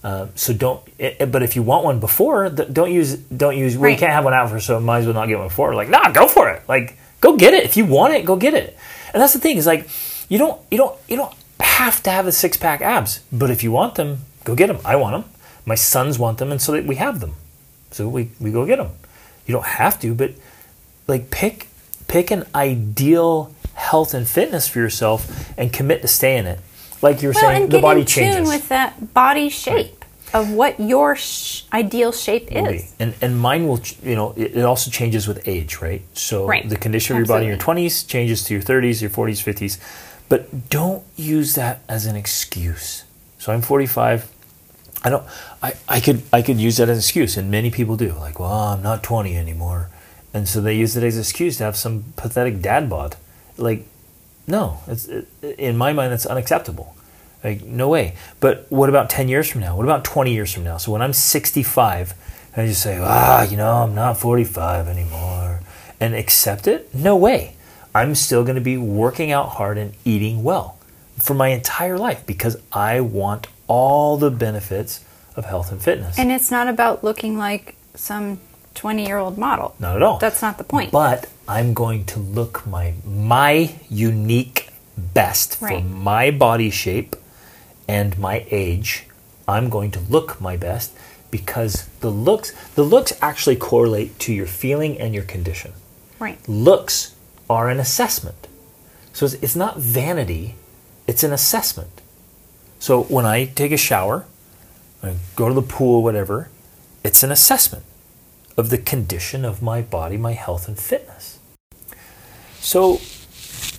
Um, 0.04 0.30
so 0.36 0.54
don't. 0.54 0.82
It, 1.00 1.18
it- 1.20 1.32
but 1.32 1.44
if 1.44 1.56
you 1.56 1.64
want 1.64 1.86
one 1.86 2.00
before, 2.00 2.50
don't 2.50 2.92
use. 2.92 3.16
Don't 3.16 3.58
use. 3.58 3.78
Well, 3.78 3.90
you 3.90 3.98
can't 3.98 4.12
have 4.12 4.24
one 4.26 4.34
after, 4.34 4.60
so 4.60 4.80
might 4.80 5.00
as 5.00 5.06
well 5.06 5.14
not 5.16 5.28
get 5.28 5.38
one 5.40 5.48
before. 5.48 5.74
Like, 5.76 5.90
nah, 5.90 6.12
go 6.12 6.28
for 6.28 6.50
it. 6.50 6.62
Like, 6.68 6.98
go 7.22 7.38
get 7.38 7.54
it. 7.54 7.64
If 7.64 7.78
you 7.78 7.86
want 7.86 8.14
it, 8.14 8.26
go 8.26 8.36
get 8.36 8.54
it. 8.54 8.78
And 9.14 9.22
that's 9.22 9.34
the 9.34 9.40
thing 9.40 9.58
is 9.58 9.66
like, 9.66 9.88
you 10.30 10.38
don't. 10.38 10.60
You 10.70 10.78
don't. 10.78 10.98
You 11.08 11.16
don't 11.18 11.34
have 11.62 12.04
to 12.04 12.12
have 12.12 12.26
the 12.26 12.32
six 12.34 12.58
pack 12.58 12.82
abs. 12.82 13.22
But 13.32 13.50
if 13.50 13.64
you 13.64 13.72
want 13.72 13.96
them, 13.96 14.20
go 14.44 14.56
get 14.56 14.68
them. 14.68 14.80
I 14.84 14.96
want 14.98 15.14
them. 15.24 15.32
My 15.66 15.76
sons 15.76 16.20
want 16.20 16.38
them, 16.38 16.52
and 16.52 16.62
so 16.62 16.74
that 16.74 16.86
we 16.86 16.96
have 16.96 17.22
them. 17.22 17.36
So 17.92 18.10
we 18.10 18.30
we 18.42 18.52
go 18.52 18.66
get 18.66 18.80
them. 18.80 18.90
You 19.46 19.54
don't 19.54 19.66
have 19.66 20.00
to, 20.02 20.14
but 20.14 20.32
like 21.08 21.32
pick 21.32 21.68
pick 22.10 22.30
an 22.32 22.46
ideal 22.54 23.53
health 23.74 24.14
and 24.14 24.28
fitness 24.28 24.68
for 24.68 24.80
yourself 24.80 25.54
and 25.58 25.72
commit 25.74 26.02
to 26.02 26.08
stay 26.08 26.38
in 26.38 26.46
it. 26.46 26.60
Like 27.02 27.22
you 27.22 27.30
were 27.30 27.34
Well, 27.34 27.42
saying, 27.44 27.70
the 27.70 27.80
body 27.82 28.02
in 28.02 28.06
tune 28.06 28.24
changes. 28.34 28.50
with 28.50 28.70
that 28.70 29.14
body 29.14 29.50
shape 29.50 30.06
of 30.34 30.50
what 30.52 30.80
your 30.80 31.16
sh- 31.16 31.64
ideal 31.74 32.12
shape 32.12 32.48
is. 32.52 32.94
And 33.00 33.14
and 33.22 33.40
mine 33.40 33.68
will, 33.68 33.80
ch- 33.80 33.98
you 34.02 34.16
know, 34.16 34.34
it, 34.38 34.56
it 34.58 34.64
also 34.66 34.90
changes 34.90 35.28
with 35.28 35.48
age, 35.48 35.80
right? 35.82 36.02
So 36.14 36.48
Right. 36.48 36.68
the 36.68 36.78
condition 36.78 37.16
of 37.16 37.20
your 37.20 37.28
body 37.28 37.46
in 37.46 37.50
your 37.50 37.60
20s 37.60 38.08
changes 38.08 38.44
to 38.46 38.54
your 38.54 38.64
30s, 38.64 39.02
your 39.02 39.10
40s, 39.12 39.44
50s. 39.44 39.78
But 40.30 40.70
don't 40.70 41.04
use 41.18 41.56
that 41.56 41.82
as 41.90 42.06
an 42.06 42.16
excuse. 42.16 43.04
So 43.38 43.52
I'm 43.54 43.62
45. 43.62 44.30
I 45.04 45.10
don't. 45.10 45.26
I, 45.62 45.74
I 45.90 46.00
could 46.00 46.24
I 46.32 46.42
could 46.42 46.58
use 46.58 46.78
that 46.78 46.88
as 46.88 46.98
an 46.98 47.02
excuse, 47.02 47.36
and 47.36 47.52
many 47.52 47.70
people 47.70 47.98
do. 47.98 48.14
Like, 48.14 48.40
well, 48.40 48.50
I'm 48.52 48.82
not 48.82 49.04
20 49.04 49.36
anymore, 49.36 49.90
and 50.34 50.48
so 50.48 50.62
they 50.62 50.76
use 50.76 50.96
it 50.96 51.04
as 51.04 51.16
an 51.16 51.22
excuse 51.22 51.58
to 51.58 51.66
have 51.66 51.76
some 51.76 52.06
pathetic 52.16 52.62
dad 52.62 52.90
bod. 52.90 53.18
Like, 53.58 53.86
no, 54.48 54.80
it's 54.88 55.06
it, 55.08 55.28
in 55.42 55.78
my 55.78 55.94
mind 55.94 56.12
that's 56.12 56.26
unacceptable. 56.26 56.96
Like, 57.44 57.64
no 57.64 57.90
way. 57.90 58.16
But 58.40 58.66
what 58.70 58.90
about 58.90 59.10
10 59.10 59.28
years 59.28 59.50
from 59.50 59.62
now? 59.62 59.76
What 59.76 59.84
about 59.84 60.04
20 60.06 60.34
years 60.34 60.54
from 60.54 60.64
now? 60.64 60.78
So 60.78 60.92
when 60.92 61.02
I'm 61.02 61.14
65, 61.14 62.14
and 62.56 62.64
I 62.64 62.68
just 62.68 62.82
say, 62.82 63.00
ah, 63.02 63.44
you 63.44 63.58
know, 63.58 63.84
I'm 63.84 63.96
not 63.96 64.18
45 64.18 64.88
anymore, 64.88 65.60
and 66.00 66.16
accept 66.16 66.68
it? 66.68 66.94
No 66.94 67.16
way. 67.18 67.56
I'm 67.94 68.16
still 68.16 68.44
going 68.44 68.56
to 68.56 68.62
be 68.62 68.78
working 68.78 69.32
out 69.32 69.50
hard 69.50 69.78
and 69.78 69.94
eating 70.06 70.44
well 70.44 70.78
for 71.18 71.34
my 71.34 71.50
entire 71.50 71.98
life 71.98 72.26
because 72.26 72.58
I 72.72 73.02
want 73.02 73.48
all 73.68 74.18
the 74.18 74.32
benefits 74.32 75.04
of 75.36 75.46
health 75.46 75.72
and 75.72 75.82
fitness. 75.82 76.18
And 76.18 76.32
it's 76.32 76.50
not 76.50 76.68
about 76.68 77.04
looking 77.04 77.38
like 77.38 77.76
some 77.96 78.40
20 78.76 79.06
year 79.06 79.18
old 79.18 79.38
model. 79.38 79.76
not 79.80 79.96
at 79.96 80.04
all. 80.04 80.18
That's 80.18 80.42
not 80.42 80.58
the 80.58 80.64
point. 80.64 80.92
But 80.92 81.30
I'm 81.48 81.74
going 81.74 82.06
to 82.06 82.20
look 82.20 82.66
my 82.66 82.94
my 83.06 83.76
unique 83.90 84.70
best 84.98 85.58
for 85.58 85.80
my 85.82 86.32
body 86.32 86.70
shape 86.70 87.16
and 87.88 88.18
my 88.18 88.46
age. 88.50 89.06
I'm 89.48 89.70
going 89.70 89.92
to 89.92 90.00
look 90.00 90.40
my 90.40 90.56
best 90.58 90.94
because 91.32 91.88
the 92.00 92.10
looks 92.10 92.52
the 92.76 92.84
looks 92.84 93.14
actually 93.22 93.56
correlate 93.56 94.20
to 94.20 94.34
your 94.34 94.48
feeling 94.48 95.00
and 95.00 95.14
your 95.14 95.24
condition. 95.24 95.74
right. 96.20 96.38
Looks 96.48 97.16
are 97.50 97.70
an 97.70 97.80
assessment. 97.80 98.48
So 99.12 99.26
it's, 99.26 99.36
it's 99.36 99.56
not 99.56 99.78
vanity, 99.78 100.56
it's 101.08 101.24
an 101.24 101.34
assessment. 101.34 102.02
So 102.80 103.04
when 103.04 103.26
I 103.26 103.46
take 103.46 103.72
a 103.72 103.78
shower, 103.78 104.26
I 105.04 105.16
go 105.36 105.48
to 105.50 105.54
the 105.54 105.62
pool, 105.62 106.02
whatever, 106.02 106.50
it's 107.04 107.24
an 107.24 107.32
assessment 107.32 107.84
of 108.58 108.70
the 108.70 108.78
condition 108.78 109.46
of 109.46 109.62
my 109.62 109.82
body, 109.82 110.18
my 110.18 110.34
health, 110.34 110.68
and 110.68 110.78
fitness. 110.78 111.40
So 112.60 113.02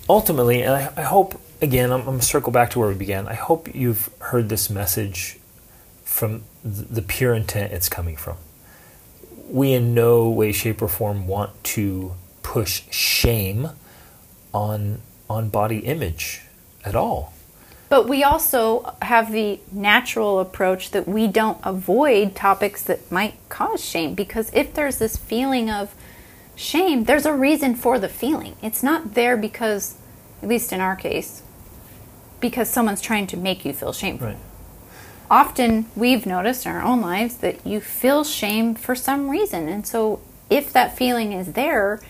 ultimately, 0.09 0.63
and 0.63 0.75
I, 0.75 0.93
I 0.97 1.03
hope, 1.03 1.41
again, 1.63 1.93
I'm, 1.93 2.01
I'm 2.01 2.07
going 2.07 2.21
to 2.21 2.25
circle 2.25 2.53
back 2.53 2.71
to 2.71 2.79
where 2.79 2.89
we 2.89 2.95
began. 2.95 3.29
I 3.29 3.35
hope 3.35 3.75
you've 3.75 4.11
heard 4.19 4.49
this 4.49 4.69
message 4.71 5.39
from 6.05 6.45
the 6.65 7.03
pure 7.03 7.35
intent 7.35 7.73
it's 7.73 7.89
coming 7.89 8.17
from. 8.17 8.37
We, 9.49 9.73
in 9.75 9.95
no 9.95 10.29
way, 10.29 10.53
shape, 10.53 10.81
or 10.81 10.89
form, 10.89 11.27
want 11.27 11.63
to 11.65 12.15
push 12.43 12.83
shame 12.91 13.71
on 14.53 15.01
on 15.29 15.49
body 15.49 15.79
image 15.79 16.43
at 16.85 16.95
all. 16.95 17.34
But 17.89 18.09
we 18.09 18.25
also 18.25 18.95
have 19.03 19.31
the 19.31 19.61
natural 19.71 20.41
approach 20.41 20.91
that 20.91 21.07
we 21.07 21.27
don't 21.27 21.59
avoid 21.63 22.35
topics 22.35 22.83
that 22.85 23.11
might 23.13 23.35
cause 23.49 23.85
shame 23.85 24.15
because 24.15 24.51
if 24.55 24.75
there's 24.75 24.99
this 24.99 25.17
feeling 25.17 25.71
of 25.71 25.95
shame, 26.57 27.05
there's 27.05 27.27
a 27.27 27.35
reason 27.35 27.75
for 27.75 27.99
the 27.99 28.09
feeling. 28.09 28.57
It's 28.63 28.83
not 28.83 29.15
there 29.15 29.37
because, 29.37 29.97
at 30.43 30.49
least 30.49 30.73
in 30.73 30.81
our 30.81 30.97
case, 30.97 31.43
because 32.41 32.69
someone's 32.69 33.01
trying 33.01 33.27
to 33.29 33.37
make 33.37 33.65
you 33.65 33.73
feel 33.73 33.93
shameful. 33.93 34.29
Right. 34.29 34.39
Often 35.31 35.87
we've 35.97 36.27
noticed 36.27 36.67
in 36.67 36.73
our 36.73 36.83
own 36.83 37.01
lives 37.01 37.37
that 37.39 37.67
you 37.67 37.81
feel 37.81 38.25
shame 38.25 38.75
for 38.75 38.95
some 38.95 39.29
reason. 39.29 39.69
And 39.69 39.87
so 39.87 40.21
if 40.51 40.73
that 40.73 40.97
feeling 40.97 41.33
is 41.33 41.53
there, 41.53 42.01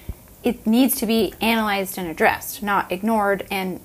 it 0.43 0.67
needs 0.67 0.97
to 0.97 1.07
be 1.07 1.33
analyzed 1.41 1.97
and 1.97 2.09
addressed, 2.09 2.63
not 2.63 2.91
ignored 2.91 3.47
and 3.51 3.81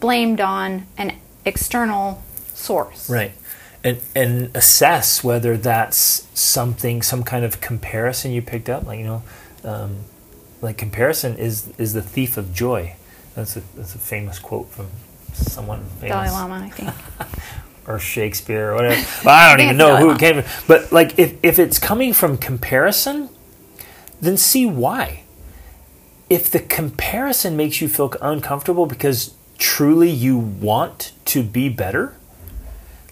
blamed 0.00 0.40
on 0.40 0.86
an 0.96 1.18
external 1.44 2.22
source. 2.54 3.08
Right. 3.08 3.32
And, 3.84 4.00
and 4.14 4.56
assess 4.56 5.22
whether 5.22 5.56
that's 5.56 6.26
something, 6.38 7.02
some 7.02 7.22
kind 7.22 7.44
of 7.44 7.60
comparison 7.60 8.32
you 8.32 8.42
picked 8.42 8.68
up. 8.68 8.86
Like, 8.86 8.98
you 8.98 9.04
know, 9.04 9.22
um, 9.64 9.98
like 10.60 10.76
comparison 10.76 11.36
is, 11.36 11.72
is 11.78 11.92
the 11.92 12.02
thief 12.02 12.36
of 12.36 12.52
joy. 12.52 12.96
That's 13.34 13.56
a, 13.56 13.62
that's 13.76 13.94
a 13.94 13.98
famous 13.98 14.38
quote 14.38 14.68
from 14.68 14.88
someone 15.32 15.84
famous. 16.00 16.16
Dalai 16.16 16.30
Lama, 16.30 16.64
I 16.66 16.70
think. 16.70 16.90
or 17.86 17.98
Shakespeare 17.98 18.72
or 18.72 18.74
whatever. 18.74 19.06
Well, 19.24 19.34
I 19.34 19.56
don't 19.56 19.60
even 19.64 19.76
know 19.76 19.96
who 19.96 20.10
it 20.10 20.18
came 20.18 20.42
from. 20.42 20.64
But 20.68 20.92
like 20.92 21.18
if, 21.18 21.36
if 21.42 21.58
it's 21.58 21.78
coming 21.78 22.12
from 22.12 22.36
comparison, 22.36 23.30
then 24.20 24.36
see 24.36 24.66
why. 24.66 25.22
If 26.28 26.50
the 26.50 26.60
comparison 26.60 27.56
makes 27.56 27.80
you 27.80 27.88
feel 27.88 28.12
uncomfortable 28.20 28.84
because 28.84 29.34
truly 29.58 30.10
you 30.10 30.38
want 30.38 31.12
to 31.26 31.42
be 31.42 31.68
better, 31.68 32.14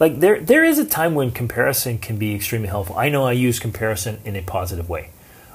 like 0.01 0.21
there 0.21 0.41
there 0.41 0.65
is 0.65 0.79
a 0.79 0.85
time 0.85 1.15
when 1.15 1.31
comparison 1.31 1.99
can 1.99 2.17
be 2.17 2.35
extremely 2.35 2.69
helpful. 2.69 2.97
I 2.97 3.09
know 3.09 3.25
I 3.25 3.33
use 3.33 3.59
comparison 3.59 4.21
in 4.25 4.37
a 4.37 4.43
positive 4.43 4.89
way. 4.89 5.11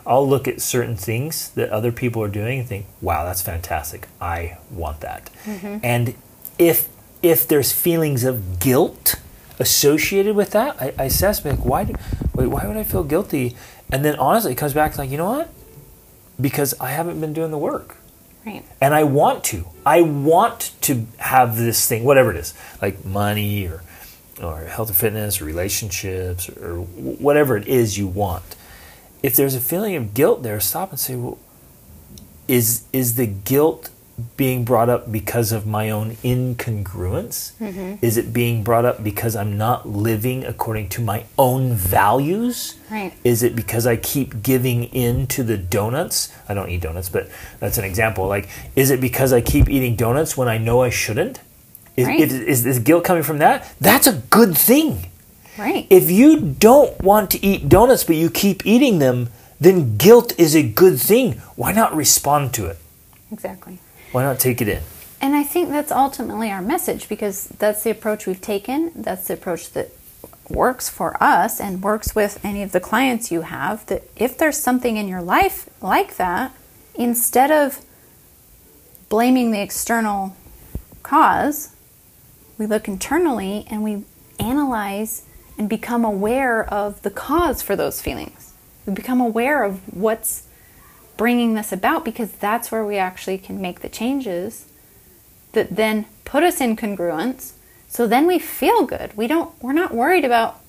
I'll 0.05 0.27
look 0.27 0.47
at 0.47 0.61
certain 0.61 0.95
things 0.95 1.49
that 1.51 1.69
other 1.69 1.91
people 1.91 2.21
are 2.23 2.27
doing 2.27 2.59
and 2.59 2.67
think, 2.67 2.85
"Wow, 3.01 3.23
that's 3.23 3.41
fantastic. 3.41 4.07
I 4.19 4.57
want 4.69 5.01
that." 5.01 5.29
Mm-hmm. 5.45 5.77
And 5.83 6.15
if 6.57 6.89
if 7.21 7.47
there's 7.47 7.71
feelings 7.71 8.23
of 8.23 8.59
guilt 8.59 9.15
associated 9.59 10.35
with 10.35 10.51
that, 10.51 10.81
I, 10.81 10.93
I 10.97 11.03
assess 11.05 11.45
like, 11.45 11.63
why 11.63 11.83
do, 11.83 11.93
wait, 12.33 12.47
why 12.47 12.65
would 12.65 12.77
I 12.77 12.83
feel 12.83 13.03
guilty? 13.03 13.55
And 13.91 14.03
then 14.03 14.15
honestly, 14.15 14.53
it 14.53 14.55
comes 14.55 14.73
back 14.73 14.97
like, 14.97 15.09
you 15.09 15.17
know 15.17 15.29
what? 15.29 15.49
Because 16.39 16.73
I 16.79 16.91
haven't 16.91 17.21
been 17.21 17.33
doing 17.33 17.51
the 17.51 17.57
work. 17.57 17.97
Right. 18.45 18.65
And 18.79 18.93
I 18.93 19.03
want 19.03 19.43
to. 19.45 19.67
I 19.85 20.01
want 20.01 20.71
to 20.81 21.05
have 21.17 21.57
this 21.57 21.87
thing, 21.87 22.03
whatever 22.03 22.31
it 22.31 22.37
is, 22.37 22.53
like 22.81 23.05
money 23.05 23.67
or 23.67 23.83
or 24.41 24.61
health 24.61 24.89
or 24.89 24.93
fitness 24.93 25.39
or 25.41 25.45
relationships 25.45 26.49
or, 26.49 26.71
or 26.71 26.79
whatever 26.81 27.55
it 27.55 27.67
is 27.67 27.97
you 27.97 28.07
want. 28.07 28.55
If 29.21 29.35
there's 29.35 29.53
a 29.53 29.61
feeling 29.61 29.95
of 29.95 30.13
guilt 30.15 30.41
there, 30.41 30.59
stop 30.59 30.89
and 30.89 30.99
say, 30.99 31.15
well, 31.15 31.37
is 32.47 32.83
is 32.91 33.15
the 33.15 33.27
guilt 33.27 33.89
being 34.37 34.63
brought 34.65 34.89
up 34.89 35.11
because 35.11 35.51
of 35.51 35.65
my 35.65 35.89
own 35.89 36.11
incongruence? 36.23 37.53
Mm-hmm. 37.59 38.03
Is 38.05 38.17
it 38.17 38.33
being 38.33 38.63
brought 38.63 38.85
up 38.85 39.03
because 39.03 39.35
I'm 39.35 39.57
not 39.57 39.87
living 39.87 40.43
according 40.45 40.89
to 40.89 41.01
my 41.01 41.25
own 41.37 41.73
values? 41.73 42.75
Right. 42.89 43.13
Is 43.23 43.43
it 43.43 43.55
because 43.55 43.85
I 43.87 43.95
keep 43.97 44.41
giving 44.43 44.85
in 44.85 45.27
to 45.27 45.43
the 45.43 45.57
donuts? 45.57 46.33
I 46.49 46.53
don't 46.53 46.69
eat 46.69 46.81
donuts, 46.81 47.09
but 47.09 47.29
that's 47.59 47.77
an 47.77 47.83
example. 47.83 48.27
Like, 48.27 48.49
is 48.75 48.91
it 48.91 49.01
because 49.01 49.33
I 49.33 49.41
keep 49.41 49.69
eating 49.69 49.95
donuts 49.95 50.37
when 50.37 50.47
I 50.47 50.57
know 50.57 50.81
I 50.81 50.89
shouldn't? 50.89 51.39
Is, 51.97 52.07
Right. 52.07 52.19
is, 52.19 52.33
is, 52.33 52.65
is 52.65 52.79
guilt 52.79 53.03
coming 53.03 53.23
from 53.23 53.39
that? 53.39 53.73
That's 53.81 54.07
a 54.07 54.13
good 54.29 54.57
thing. 54.57 55.07
Right. 55.57 55.85
If 55.89 56.09
you 56.09 56.39
don't 56.39 56.99
want 57.01 57.29
to 57.31 57.45
eat 57.45 57.67
donuts 57.67 58.03
but 58.05 58.15
you 58.15 58.29
keep 58.29 58.65
eating 58.65 58.99
them, 58.99 59.29
then 59.59 59.97
guilt 59.97 60.33
is 60.39 60.55
a 60.55 60.63
good 60.63 60.99
thing. 60.99 61.33
Why 61.55 61.71
not 61.71 61.95
respond 61.95 62.53
to 62.55 62.67
it? 62.67 62.77
exactly. 63.31 63.79
Why 64.11 64.23
not 64.23 64.39
take 64.39 64.61
it 64.61 64.67
in? 64.67 64.83
And 65.21 65.35
I 65.35 65.43
think 65.43 65.69
that's 65.69 65.91
ultimately 65.91 66.51
our 66.51 66.61
message 66.61 67.07
because 67.07 67.47
that's 67.47 67.83
the 67.83 67.91
approach 67.91 68.25
we've 68.25 68.41
taken. 68.41 68.91
That's 68.95 69.27
the 69.27 69.35
approach 69.35 69.71
that 69.71 69.89
works 70.49 70.89
for 70.89 71.21
us 71.23 71.61
and 71.61 71.81
works 71.81 72.13
with 72.13 72.43
any 72.43 72.61
of 72.61 72.71
the 72.71 72.79
clients 72.79 73.31
you 73.31 73.41
have. 73.41 73.85
That 73.85 74.03
if 74.15 74.37
there's 74.37 74.57
something 74.57 74.97
in 74.97 75.07
your 75.07 75.21
life 75.21 75.69
like 75.81 76.17
that, 76.17 76.53
instead 76.95 77.51
of 77.51 77.85
blaming 79.07 79.51
the 79.51 79.61
external 79.61 80.35
cause, 81.03 81.75
we 82.57 82.65
look 82.65 82.87
internally 82.87 83.65
and 83.69 83.83
we 83.83 84.03
analyze 84.39 85.23
and 85.57 85.69
become 85.69 86.03
aware 86.03 86.65
of 86.65 87.01
the 87.03 87.11
cause 87.11 87.61
for 87.61 87.75
those 87.75 88.01
feelings. 88.01 88.53
We 88.85 88.93
become 88.93 89.21
aware 89.21 89.63
of 89.63 89.93
what's 89.95 90.47
bringing 91.21 91.53
this 91.53 91.71
about 91.71 92.03
because 92.03 92.31
that's 92.31 92.71
where 92.71 92.83
we 92.83 92.97
actually 92.97 93.37
can 93.37 93.61
make 93.61 93.81
the 93.81 93.87
changes 93.89 94.65
that 95.51 95.75
then 95.75 96.03
put 96.25 96.41
us 96.41 96.59
in 96.59 96.75
congruence. 96.75 97.51
So 97.87 98.07
then 98.07 98.25
we 98.25 98.39
feel 98.39 98.87
good. 98.87 99.15
We 99.15 99.27
don't 99.27 99.53
we're 99.61 99.71
not 99.71 99.93
worried 99.93 100.25
about 100.25 100.59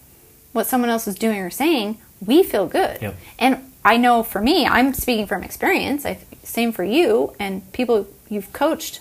what 0.53 0.67
someone 0.67 0.91
else 0.91 1.09
is 1.09 1.15
doing 1.15 1.39
or 1.39 1.49
saying. 1.49 1.97
We 2.21 2.43
feel 2.43 2.67
good. 2.67 3.01
Yep. 3.01 3.17
and 3.39 3.73
i 3.83 3.97
know 3.97 4.23
for 4.23 4.41
me 4.43 4.67
i'm 4.67 4.93
speaking 4.93 5.27
from 5.27 5.43
experience. 5.43 6.05
I, 6.05 6.19
same 6.43 6.71
for 6.71 6.85
you 6.85 7.35
and 7.39 7.73
people 7.73 8.07
you've 8.29 8.53
coached. 8.53 9.01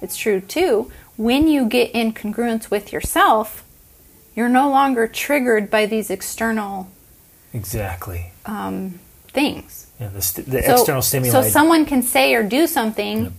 It's 0.00 0.16
true 0.16 0.40
too. 0.40 0.90
When 1.18 1.48
you 1.48 1.66
get 1.68 1.90
in 1.90 2.14
congruence 2.14 2.70
with 2.70 2.94
yourself 2.94 3.62
you're 4.34 4.48
no 4.48 4.70
longer 4.70 5.06
triggered 5.06 5.70
by 5.70 5.84
these 5.84 6.08
external 6.08 6.88
Exactly. 7.52 8.32
um, 8.46 9.00
things 9.28 9.85
Yeah, 10.00 10.08
the, 10.08 10.22
st- 10.22 10.46
the 10.48 10.62
so, 10.62 10.72
external 10.74 11.02
stimuli. 11.02 11.30
So 11.30 11.42
someone 11.42 11.86
can 11.86 12.02
say 12.02 12.34
or 12.34 12.42
do 12.42 12.66
something, 12.66 13.32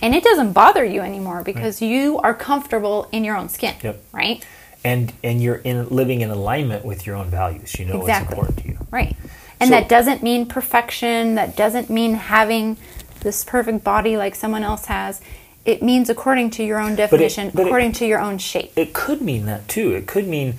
and 0.00 0.14
it 0.14 0.24
doesn't 0.24 0.52
bother 0.52 0.84
you 0.84 1.00
anymore 1.02 1.42
because 1.42 1.82
you 1.82 2.18
are 2.18 2.32
comfortable 2.34 3.08
in 3.12 3.24
your 3.24 3.36
own 3.36 3.48
skin, 3.48 3.74
Yep. 3.82 4.02
right? 4.12 4.44
and 4.84 5.12
and 5.22 5.40
you're 5.40 5.56
in 5.62 5.88
living 5.90 6.22
in 6.22 6.30
alignment 6.30 6.84
with 6.84 7.06
your 7.06 7.14
own 7.14 7.30
values. 7.30 7.78
You 7.78 7.84
know 7.84 8.00
Exactly. 8.00 8.36
what's 8.36 8.48
important 8.48 8.58
to 8.64 8.68
you. 8.72 8.86
Right. 8.90 9.14
And 9.60 9.68
So- 9.68 9.76
that 9.76 9.88
doesn't 9.88 10.22
mean 10.24 10.46
perfection. 10.46 11.36
That 11.36 11.54
doesn't 11.56 11.88
mean 11.88 12.14
having 12.14 12.76
this 13.20 13.44
perfect 13.44 13.84
body 13.84 14.16
like 14.16 14.34
someone 14.34 14.64
else 14.64 14.86
has. 14.86 15.20
It 15.64 15.84
means 15.84 16.10
according 16.10 16.50
to 16.50 16.64
your 16.64 16.80
own 16.80 16.96
definition, 16.96 17.50
but 17.54 17.60
it- 17.62 17.66
according 17.66 17.92
to 17.92 18.06
your 18.06 18.18
own 18.18 18.38
shape. 18.38 18.72
It 18.74 18.92
could 18.92 19.22
mean 19.22 19.46
that 19.46 19.68
too. 19.68 19.92
It 19.94 20.08
could 20.08 20.26
mean, 20.26 20.54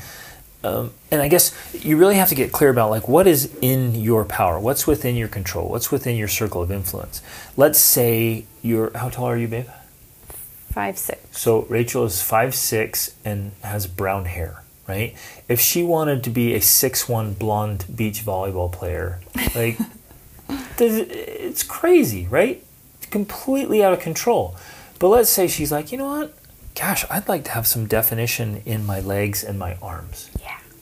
um, 0.64 0.92
and 1.12 1.22
I 1.22 1.28
guess 1.28 1.54
you 1.74 1.98
really 1.98 2.16
have 2.16 2.30
to 2.30 2.36
get 2.36 2.52
clear 2.52 2.70
about 2.70 2.90
like 2.90 3.08
what 3.08 3.28
is 3.28 3.54
in 3.62 3.96
your 3.96 4.24
power, 4.24 4.60
what's 4.60 4.88
within 4.88 5.16
your 5.16 5.28
control, 5.28 5.70
what's 5.70 5.92
within 5.92 6.16
your 6.16 6.28
circle 6.28 6.62
of 6.62 6.72
influence. 6.72 7.22
Let's 7.58 7.80
say 7.80 8.46
you're 8.62 8.96
how 8.98 9.10
tall 9.10 9.26
are 9.26 9.38
you, 9.38 9.48
babe? 9.48 9.68
Five, 10.72 10.98
six. 10.98 11.38
So 11.38 11.64
Rachel 11.64 12.06
is 12.06 12.22
five 12.22 12.56
six 12.56 13.16
and 13.26 13.52
has 13.62 13.88
brown 13.88 14.26
hair, 14.26 14.64
right? 14.88 15.16
If 15.48 15.60
she 15.60 15.84
wanted 15.84 16.24
to 16.24 16.30
be 16.30 16.54
a 16.54 16.62
six 16.62 17.10
one 17.10 17.34
blonde 17.34 17.86
beach 17.94 18.26
volleyball 18.26 18.72
player, 18.72 19.20
like 19.56 19.78
it's 20.80 21.64
crazy, 21.64 22.28
right? 22.28 22.64
It's 22.98 23.08
Completely 23.08 23.84
out 23.84 23.94
of 23.94 24.00
control. 24.00 24.56
But 24.98 25.10
let's 25.10 25.30
say 25.30 25.48
she's 25.48 25.72
like, 25.72 25.92
you 25.92 25.98
know 25.98 26.08
what? 26.08 26.34
Gosh, 26.76 27.06
I'd 27.10 27.28
like 27.28 27.44
to 27.44 27.52
have 27.52 27.68
some 27.68 27.86
definition 27.86 28.64
in 28.66 28.86
my 28.86 29.00
legs 29.00 29.44
and 29.44 29.60
my 29.60 29.78
arms. 29.82 30.32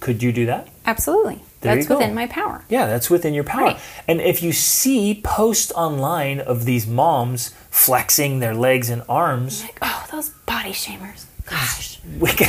Could 0.02 0.22
you 0.22 0.34
do 0.34 0.46
that? 0.48 0.68
Absolutely. 0.86 1.40
There 1.62 1.76
That's 1.76 1.88
within 1.88 2.14
my 2.16 2.26
power. 2.28 2.66
Yeah, 2.70 2.88
that's 2.88 3.10
within 3.10 3.34
your 3.36 3.44
power. 3.44 3.62
Right. 3.62 3.80
And 4.08 4.20
if 4.20 4.42
you 4.42 4.52
see 4.52 5.22
posts 5.24 5.72
online 5.74 6.40
of 6.40 6.66
these 6.66 6.88
moms 6.88 7.54
flexing 7.70 8.40
their 8.40 8.56
legs 8.56 8.90
and 8.90 9.04
arms, 9.08 9.62
Like, 9.64 9.78
oh, 9.82 10.08
those 10.12 10.30
body 10.48 10.72
shamers. 10.72 11.26
Gosh. 11.48 12.00
wicked, 12.20 12.48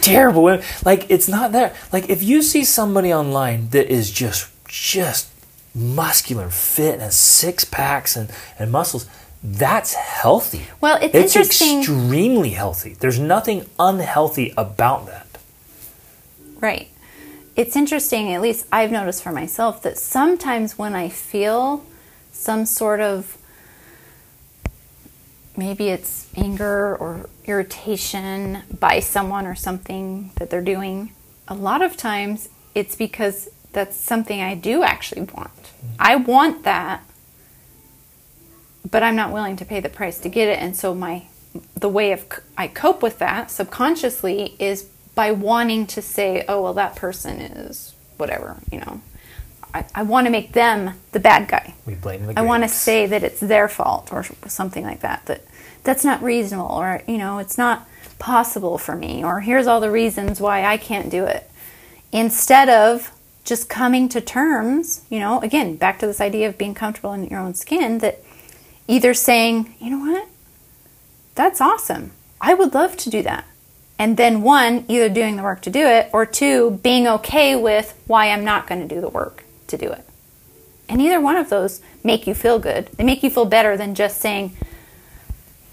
terrible 0.00 0.42
women. 0.42 0.64
Like 0.84 1.10
it's 1.10 1.28
not 1.28 1.52
there. 1.52 1.74
Like 1.92 2.08
if 2.08 2.22
you 2.22 2.42
see 2.42 2.64
somebody 2.64 3.12
online 3.12 3.68
that 3.70 3.92
is 3.92 4.10
just 4.10 4.48
just 4.66 5.28
muscular, 5.74 6.48
fit, 6.48 6.98
and 7.00 7.12
six 7.12 7.64
packs 7.64 8.16
and, 8.16 8.30
and 8.58 8.72
muscles, 8.72 9.06
that's 9.42 9.94
healthy. 9.94 10.62
Well, 10.80 10.98
it's 11.02 11.14
It's 11.14 11.36
interesting. 11.36 11.78
extremely 11.80 12.50
healthy. 12.50 12.94
There's 12.98 13.18
nothing 13.18 13.66
unhealthy 13.78 14.52
about 14.56 15.06
that. 15.06 15.19
Right. 16.60 16.88
It's 17.56 17.76
interesting, 17.76 18.32
at 18.32 18.40
least 18.40 18.66
I've 18.70 18.92
noticed 18.92 19.22
for 19.22 19.32
myself, 19.32 19.82
that 19.82 19.98
sometimes 19.98 20.78
when 20.78 20.94
I 20.94 21.08
feel 21.08 21.84
some 22.32 22.64
sort 22.64 23.00
of 23.00 23.36
maybe 25.56 25.88
it's 25.88 26.28
anger 26.36 26.96
or 26.96 27.28
irritation 27.44 28.62
by 28.78 29.00
someone 29.00 29.46
or 29.46 29.54
something 29.54 30.30
that 30.36 30.48
they're 30.48 30.62
doing, 30.62 31.12
a 31.48 31.54
lot 31.54 31.82
of 31.82 31.96
times 31.96 32.48
it's 32.74 32.94
because 32.94 33.48
that's 33.72 33.96
something 33.96 34.40
I 34.40 34.54
do 34.54 34.82
actually 34.82 35.22
want. 35.22 35.50
I 35.98 36.16
want 36.16 36.62
that, 36.64 37.02
but 38.88 39.02
I'm 39.02 39.16
not 39.16 39.32
willing 39.32 39.56
to 39.56 39.64
pay 39.64 39.80
the 39.80 39.88
price 39.88 40.18
to 40.20 40.28
get 40.28 40.48
it. 40.48 40.58
And 40.58 40.76
so 40.76 40.94
my 40.94 41.24
the 41.74 41.88
way 41.88 42.12
of 42.12 42.24
I 42.56 42.68
cope 42.68 43.02
with 43.02 43.18
that 43.18 43.50
subconsciously 43.50 44.54
is 44.58 44.86
by 45.20 45.32
wanting 45.32 45.86
to 45.86 46.00
say, 46.00 46.46
"Oh, 46.48 46.62
well, 46.62 46.72
that 46.72 46.96
person 46.96 47.42
is 47.42 47.94
whatever," 48.16 48.56
you 48.72 48.78
know. 48.80 49.02
I, 49.74 49.84
I 49.94 50.02
want 50.02 50.26
to 50.26 50.30
make 50.30 50.52
them 50.54 50.94
the 51.12 51.20
bad 51.20 51.46
guy. 51.46 51.74
We 51.84 51.94
blame 51.94 52.24
the 52.24 52.38
I 52.38 52.40
want 52.40 52.62
to 52.62 52.70
say 52.70 53.04
that 53.04 53.22
it's 53.22 53.38
their 53.38 53.68
fault 53.68 54.14
or 54.14 54.24
something 54.46 54.82
like 54.82 55.00
that. 55.00 55.26
That 55.26 55.42
that's 55.84 56.04
not 56.04 56.22
reasonable, 56.22 56.70
or 56.70 57.02
you 57.06 57.18
know, 57.18 57.38
it's 57.38 57.58
not 57.58 57.86
possible 58.18 58.78
for 58.78 58.96
me, 58.96 59.22
or 59.22 59.40
here's 59.40 59.66
all 59.66 59.78
the 59.78 59.90
reasons 59.90 60.40
why 60.40 60.64
I 60.64 60.78
can't 60.78 61.10
do 61.10 61.26
it. 61.26 61.50
Instead 62.12 62.70
of 62.70 63.12
just 63.44 63.68
coming 63.68 64.08
to 64.08 64.22
terms, 64.22 65.02
you 65.10 65.18
know, 65.18 65.42
again, 65.42 65.76
back 65.76 65.98
to 65.98 66.06
this 66.06 66.22
idea 66.22 66.48
of 66.48 66.56
being 66.56 66.72
comfortable 66.72 67.12
in 67.12 67.24
your 67.24 67.40
own 67.40 67.52
skin, 67.52 67.98
that 67.98 68.20
either 68.88 69.12
saying, 69.12 69.74
you 69.80 69.90
know 69.90 69.98
what, 69.98 70.28
that's 71.34 71.60
awesome. 71.60 72.12
I 72.40 72.54
would 72.54 72.72
love 72.72 72.96
to 72.96 73.10
do 73.10 73.22
that. 73.24 73.44
And 74.00 74.16
then 74.16 74.40
one, 74.40 74.86
either 74.88 75.10
doing 75.10 75.36
the 75.36 75.42
work 75.42 75.60
to 75.60 75.70
do 75.70 75.86
it, 75.86 76.08
or 76.14 76.24
two, 76.24 76.80
being 76.82 77.06
okay 77.06 77.54
with 77.54 78.02
why 78.06 78.30
I'm 78.30 78.46
not 78.46 78.66
going 78.66 78.80
to 78.80 78.88
do 78.88 78.98
the 78.98 79.10
work 79.10 79.44
to 79.66 79.76
do 79.76 79.92
it. 79.92 80.06
And 80.88 81.02
either 81.02 81.20
one 81.20 81.36
of 81.36 81.50
those 81.50 81.82
make 82.02 82.26
you 82.26 82.32
feel 82.32 82.58
good. 82.58 82.86
They 82.96 83.04
make 83.04 83.22
you 83.22 83.28
feel 83.28 83.44
better 83.44 83.76
than 83.76 83.94
just 83.94 84.18
saying 84.18 84.56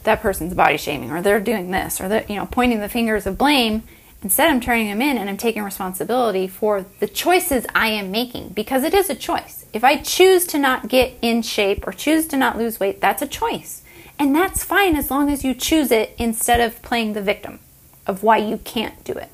that 0.03 0.21
person's 0.21 0.53
body 0.53 0.75
shaming 0.75 1.09
or 1.09 1.21
they're 1.21 1.39
doing 1.39 1.71
this 1.71 2.01
or 2.01 2.09
they're, 2.09 2.25
you 2.27 2.35
know, 2.35 2.45
pointing 2.47 2.81
the 2.81 2.89
fingers 2.89 3.25
of 3.25 3.37
blame. 3.37 3.83
Instead, 4.21 4.49
I'm 4.49 4.59
turning 4.59 4.87
them 4.89 5.01
in 5.01 5.17
and 5.17 5.29
I'm 5.29 5.37
taking 5.37 5.63
responsibility 5.63 6.49
for 6.49 6.85
the 6.99 7.07
choices 7.07 7.65
I 7.73 7.87
am 7.91 8.11
making 8.11 8.49
because 8.49 8.83
it 8.83 8.93
is 8.93 9.09
a 9.09 9.15
choice. 9.15 9.65
If 9.71 9.85
I 9.85 9.95
choose 9.95 10.45
to 10.47 10.57
not 10.57 10.89
get 10.89 11.17
in 11.21 11.43
shape 11.43 11.87
or 11.87 11.93
choose 11.93 12.27
to 12.27 12.35
not 12.35 12.57
lose 12.57 12.77
weight, 12.77 12.99
that's 12.99 13.21
a 13.21 13.27
choice. 13.27 13.83
And 14.19 14.35
that's 14.35 14.65
fine 14.65 14.97
as 14.97 15.09
long 15.09 15.29
as 15.29 15.45
you 15.45 15.53
choose 15.53 15.91
it 15.91 16.13
instead 16.17 16.59
of 16.59 16.81
playing 16.81 17.13
the 17.13 17.21
victim 17.21 17.61
of 18.07 18.23
why 18.23 18.37
you 18.37 18.57
can't 18.59 19.03
do 19.03 19.13
it. 19.13 19.29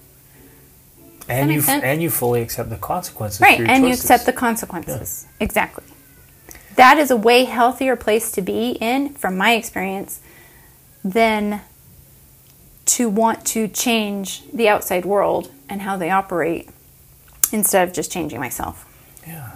and 1.30 1.48
make 1.48 1.56
you 1.56 1.62
sense? 1.62 1.84
and 1.84 2.02
you 2.02 2.10
fully 2.10 2.42
accept 2.42 2.70
the 2.70 2.76
consequences. 2.76 3.40
Right, 3.40 3.62
and 3.62 3.86
you 3.86 3.94
accept 3.94 4.26
the 4.26 4.34
consequences. 4.34 5.26
Exactly. 5.40 5.86
That 6.76 6.98
is 6.98 7.12
a 7.12 7.16
way 7.16 7.46
healthier 7.46 7.96
place 7.96 8.32
to 8.32 8.42
be 8.42 8.72
in, 8.82 9.14
from 9.14 9.38
my 9.38 9.54
experience, 9.54 10.20
than 11.04 11.62
to 12.86 13.10
want 13.10 13.46
to 13.46 13.68
change 13.68 14.44
the 14.52 14.68
outside 14.68 15.06
world 15.06 15.52
and 15.70 15.82
how 15.82 15.98
they 15.98 16.10
operate 16.10 16.70
instead 17.52 17.88
of 17.88 17.94
just 17.94 18.12
changing 18.12 18.40
myself. 18.40 18.86
Yeah, 19.26 19.53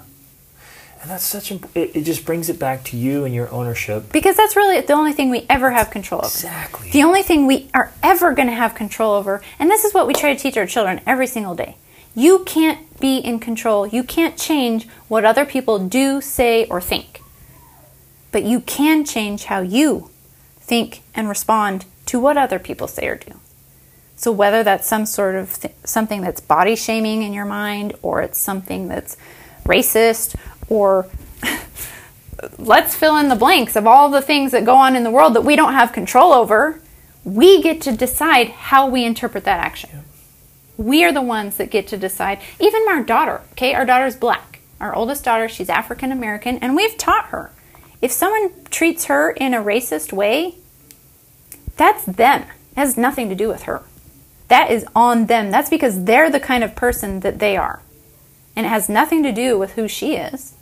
and 1.08 1.14
that's 1.14 1.24
such. 1.24 1.54
Imp- 1.54 1.70
it, 1.74 1.96
it 1.96 2.04
just 2.04 2.26
brings 2.26 2.50
it 2.50 2.60
back 2.60 2.84
to 2.84 2.98
you 2.98 3.24
and 3.24 3.34
your 3.34 3.50
ownership. 3.50 4.12
Because 4.12 4.36
that's 4.36 4.58
really 4.58 4.82
the 4.82 4.92
only 4.92 5.14
thing 5.14 5.30
we 5.30 5.46
ever 5.50 5.72
have 5.72 5.90
control 5.90 6.20
over. 6.20 6.28
Exactly. 6.28 6.92
The 6.92 7.04
only 7.04 7.24
thing 7.24 7.48
we 7.48 7.70
are 7.74 7.94
ever 8.04 8.34
going 8.34 8.50
to 8.50 8.54
have 8.54 8.76
control 8.76 9.14
over, 9.14 9.42
and 9.58 9.72
this 9.72 9.86
is 9.86 9.94
what 9.94 10.06
we 10.06 10.14
try 10.14 10.34
to 10.34 10.40
teach 10.40 10.58
our 10.58 10.66
children 10.66 11.00
every 11.08 11.26
single 11.28 11.56
day. 11.56 11.78
You 12.14 12.44
can't 12.44 13.00
be 13.00 13.20
in 13.20 13.40
control. 13.40 13.88
You 13.88 14.04
can't 14.04 14.38
change 14.38 14.86
what 15.08 15.24
other 15.24 15.46
people 15.46 15.80
do, 15.80 16.20
say, 16.20 16.66
or 16.66 16.82
think. 16.82 17.22
But 18.34 18.44
you 18.44 18.60
can 18.60 19.06
change 19.06 19.46
how 19.46 19.62
you 19.62 20.10
think 20.60 21.04
and 21.16 21.30
respond 21.30 21.86
to 22.08 22.20
what 22.20 22.36
other 22.36 22.60
people 22.60 22.90
say 22.90 23.08
or 23.08 23.16
do. 23.16 23.40
So 24.18 24.30
whether 24.34 24.62
that's 24.62 24.86
some 24.86 25.06
sort 25.06 25.36
of 25.36 25.58
th- 25.58 25.74
something 25.86 26.20
that's 26.20 26.42
body 26.42 26.76
shaming 26.76 27.24
in 27.24 27.32
your 27.32 27.46
mind, 27.46 27.94
or 28.02 28.22
it's 28.22 28.38
something 28.38 28.90
that's 28.90 29.16
racist, 29.64 30.36
or 30.70 31.08
let's 32.58 32.96
fill 32.96 33.18
in 33.18 33.30
the 33.30 33.36
blanks 33.36 33.76
of 33.76 33.88
all 33.88 34.10
the 34.10 34.22
things 34.22 34.52
that 34.52 34.66
go 34.66 34.76
on 34.76 34.96
in 34.96 35.04
the 35.04 35.12
world 35.12 35.34
that 35.34 35.44
we 35.44 35.56
don't 35.56 35.74
have 35.74 35.94
control 35.94 36.34
over. 36.34 36.82
We 37.24 37.62
get 37.62 37.82
to 37.82 37.92
decide 37.92 38.50
how 38.50 38.88
we 38.88 39.04
interpret 39.04 39.44
that 39.46 39.60
action. 39.60 40.04
We 40.78 41.04
are 41.04 41.12
the 41.12 41.22
ones 41.22 41.58
that 41.58 41.72
get 41.72 41.88
to 41.88 41.98
decide. 41.98 42.40
Even 42.60 42.86
our 42.88 43.04
daughter, 43.04 43.42
okay, 43.54 43.74
our 43.74 43.86
daughter's 43.86 44.16
black. 44.16 44.60
Our 44.80 44.94
oldest 44.94 45.24
daughter, 45.24 45.50
she's 45.50 45.70
African 45.70 46.12
American, 46.12 46.58
and 46.60 46.76
we've 46.76 46.98
taught 46.98 47.28
her 47.28 47.52
if 48.02 48.12
someone 48.12 48.52
treats 48.70 49.06
her 49.06 49.32
in 49.32 49.54
a 49.54 49.64
racist 49.64 50.14
way, 50.14 50.56
that's 51.76 52.06
them. 52.06 52.44
It 52.44 52.76
has 52.76 52.98
nothing 52.98 53.30
to 53.30 53.36
do 53.36 53.48
with 53.48 53.64
her. 53.64 53.82
That 54.50 54.72
is 54.72 54.86
on 54.96 55.26
them. 55.26 55.52
That's 55.52 55.70
because 55.70 56.06
they're 56.06 56.30
the 56.30 56.40
kind 56.40 56.64
of 56.64 56.76
person 56.76 57.22
that 57.22 57.40
they 57.40 57.58
are. 57.58 57.82
And 58.56 58.66
it 58.66 58.70
has 58.70 58.88
nothing 58.88 59.24
to 59.24 59.32
do 59.32 59.58
with 59.58 59.74
who 59.74 59.88
she 59.88 60.16
is. 60.16 60.54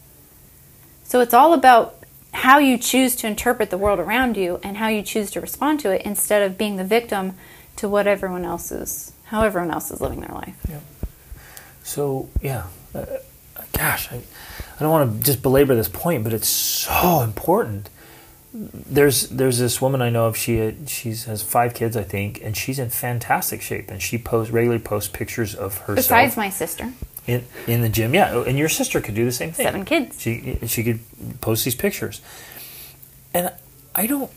So 1.06 1.22
it's 1.22 1.34
all 1.34 1.54
about 1.54 1.96
how 2.34 2.60
you 2.60 2.78
choose 2.78 3.16
to 3.18 3.28
interpret 3.28 3.70
the 3.70 3.78
world 3.78 4.00
around 4.00 4.36
you 4.36 4.60
and 4.62 4.76
how 4.76 4.90
you 4.90 5.02
choose 5.02 5.32
to 5.32 5.40
respond 5.40 5.80
to 5.80 5.92
it 5.92 6.02
instead 6.02 6.42
of 6.42 6.58
being 6.58 6.76
the 6.76 6.84
victim 6.84 7.36
to 7.78 7.88
what 7.88 8.08
everyone 8.08 8.44
else 8.44 8.72
is, 8.72 9.14
how 9.26 9.44
everyone 9.44 9.72
else 9.72 9.92
is 9.92 10.02
living 10.02 10.20
their 10.20 10.34
life. 10.34 10.58
Yeah. 10.68 10.80
So 11.84 12.30
yeah, 12.42 12.66
uh, 12.94 13.06
gosh, 13.74 14.12
I, 14.12 14.16
I 14.16 14.80
don't 14.80 14.90
want 14.90 15.20
to 15.20 15.26
just 15.26 15.42
belabor 15.42 15.76
this 15.76 15.88
point, 15.88 16.24
but 16.24 16.34
it's 16.34 16.48
so 16.48 17.22
important. 17.22 17.90
There's 18.54 19.30
there's 19.30 19.60
this 19.60 19.82
woman 19.82 20.02
I 20.02 20.10
know 20.10 20.26
of. 20.26 20.38
She 20.38 20.76
she's 20.88 21.26
has 21.26 21.44
five 21.44 21.74
kids, 21.74 21.96
I 21.96 22.04
think, 22.04 22.42
and 22.42 22.56
she's 22.58 22.80
in 22.80 22.90
fantastic 22.90 23.62
shape. 23.62 23.92
And 23.92 24.02
she 24.02 24.18
posts 24.18 24.52
regularly 24.52 24.82
posts 24.82 25.10
pictures 25.10 25.54
of 25.54 25.78
herself 25.80 25.96
Besides 25.98 26.38
my 26.38 26.50
sister, 26.50 26.94
in 27.28 27.46
in 27.68 27.82
the 27.82 27.90
gym. 27.90 28.14
Yeah, 28.14 28.44
and 28.44 28.58
your 28.58 28.70
sister 28.70 29.02
could 29.02 29.16
do 29.16 29.26
the 29.26 29.32
same 29.32 29.52
thing. 29.52 29.66
seven 29.66 29.86
kids. 29.86 30.22
She 30.22 30.58
she 30.68 30.84
could 30.84 31.00
post 31.42 31.66
these 31.66 31.76
pictures, 31.76 32.22
and 33.34 33.52
I 33.94 34.08
don't 34.08 34.32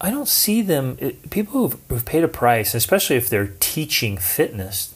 I 0.00 0.10
don't 0.10 0.28
see 0.28 0.62
them. 0.62 0.96
It, 1.00 1.30
people 1.30 1.52
who've, 1.60 1.80
who've 1.88 2.04
paid 2.04 2.24
a 2.24 2.28
price, 2.28 2.74
especially 2.74 3.16
if 3.16 3.28
they're 3.28 3.52
teaching 3.60 4.18
fitness, 4.18 4.94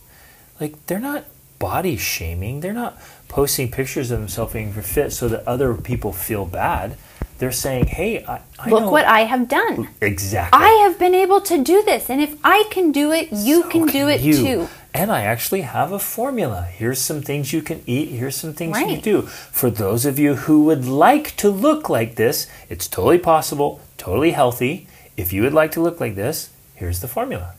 like 0.61 0.75
they're 0.87 0.99
not 1.01 1.25
body 1.59 1.97
shaming. 1.97 2.61
They're 2.61 2.73
not 2.73 2.99
posting 3.29 3.71
pictures 3.71 4.11
of 4.11 4.19
themselves 4.21 4.53
being 4.53 4.73
fit 4.73 5.13
so 5.13 5.29
that 5.29 5.47
other 5.47 5.75
people 5.75 6.13
feel 6.13 6.45
bad. 6.47 6.97
They're 7.39 7.53
saying, 7.53 7.87
"Hey, 7.87 8.25
I, 8.25 8.41
I 8.59 8.69
Look 8.69 8.83
know 8.83 8.91
what 8.91 9.05
I 9.05 9.21
have 9.21 9.49
done. 9.49 9.89
exactly. 10.01 10.61
I 10.61 10.71
have 10.89 10.99
been 10.99 11.15
able 11.15 11.41
to 11.43 11.63
do 11.63 11.83
this, 11.85 12.11
and 12.11 12.21
if 12.21 12.35
I 12.43 12.65
can 12.71 12.91
do 12.91 13.13
it, 13.13 13.29
you 13.33 13.63
So 13.63 13.69
can 13.69 13.87
do 13.87 14.09
it 14.09 14.21
you. 14.21 14.35
too. 14.35 14.69
And 14.95 15.12
I 15.12 15.22
actually 15.22 15.61
have 15.62 15.93
a 15.93 15.99
formula. 15.99 16.62
Here's 16.62 17.01
some 17.01 17.22
things 17.22 17.53
you 17.53 17.62
can 17.62 17.82
eat. 17.86 18.09
Here's 18.09 18.36
some 18.36 18.53
things 18.55 18.78
you 18.78 18.86
Right. 18.86 19.03
do. 19.03 19.22
For 19.53 19.70
those 19.70 20.05
of 20.07 20.18
you 20.18 20.34
who 20.36 20.64
would 20.64 20.86
like 20.86 21.36
to 21.36 21.51
look 21.51 21.89
like 21.89 22.14
this, 22.16 22.47
it's 22.68 22.89
totally 22.89 23.18
possible, 23.18 23.80
totally 23.99 24.32
healthy. 24.32 24.86
If 25.16 25.32
you 25.32 25.43
would 25.43 25.53
like 25.53 25.72
to 25.72 25.80
look 25.80 26.01
like 26.01 26.14
this, 26.14 26.49
here's 26.74 27.01
the 27.01 27.09
formula. 27.09 27.55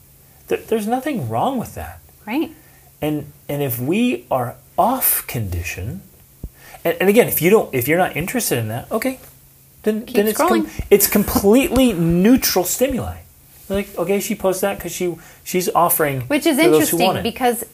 There- 0.48 0.60
There's 0.68 0.88
nothing 0.88 1.30
wrong 1.30 1.58
with 1.60 1.76
that. 1.76 2.00
Right? 2.26 2.52
And 3.02 3.32
and 3.48 3.62
if 3.62 3.80
we 3.80 4.26
are 4.30 4.56
off 4.78 5.26
condition, 5.28 6.02
and, 6.84 6.98
and 7.00 7.10
again, 7.10 7.28
if 7.28 7.42
you 7.42 7.50
don't, 7.50 7.74
if 7.74 7.88
you're 7.88 7.98
not 7.98 8.16
interested 8.18 8.58
in 8.58 8.68
that, 8.70 8.92
okay, 8.92 9.20
then 9.84 10.06
then 10.14 10.28
it's 10.28 10.38
com- 10.38 10.68
it's 10.90 11.08
completely 11.08 11.94
neutral 11.94 12.66
stimuli. 12.66 13.18
Like 13.70 13.98
okay, 13.98 14.20
she 14.20 14.36
posts 14.36 14.62
that 14.62 14.78
because 14.78 14.92
she 14.92 15.16
she's 15.44 15.70
offering, 15.70 16.22
Which 16.22 16.46
is 16.46 16.58
for 16.58 16.70
those 16.70 16.90
who 16.90 16.98
want 16.98 17.18
interesting 17.18 17.24
because 17.24 17.66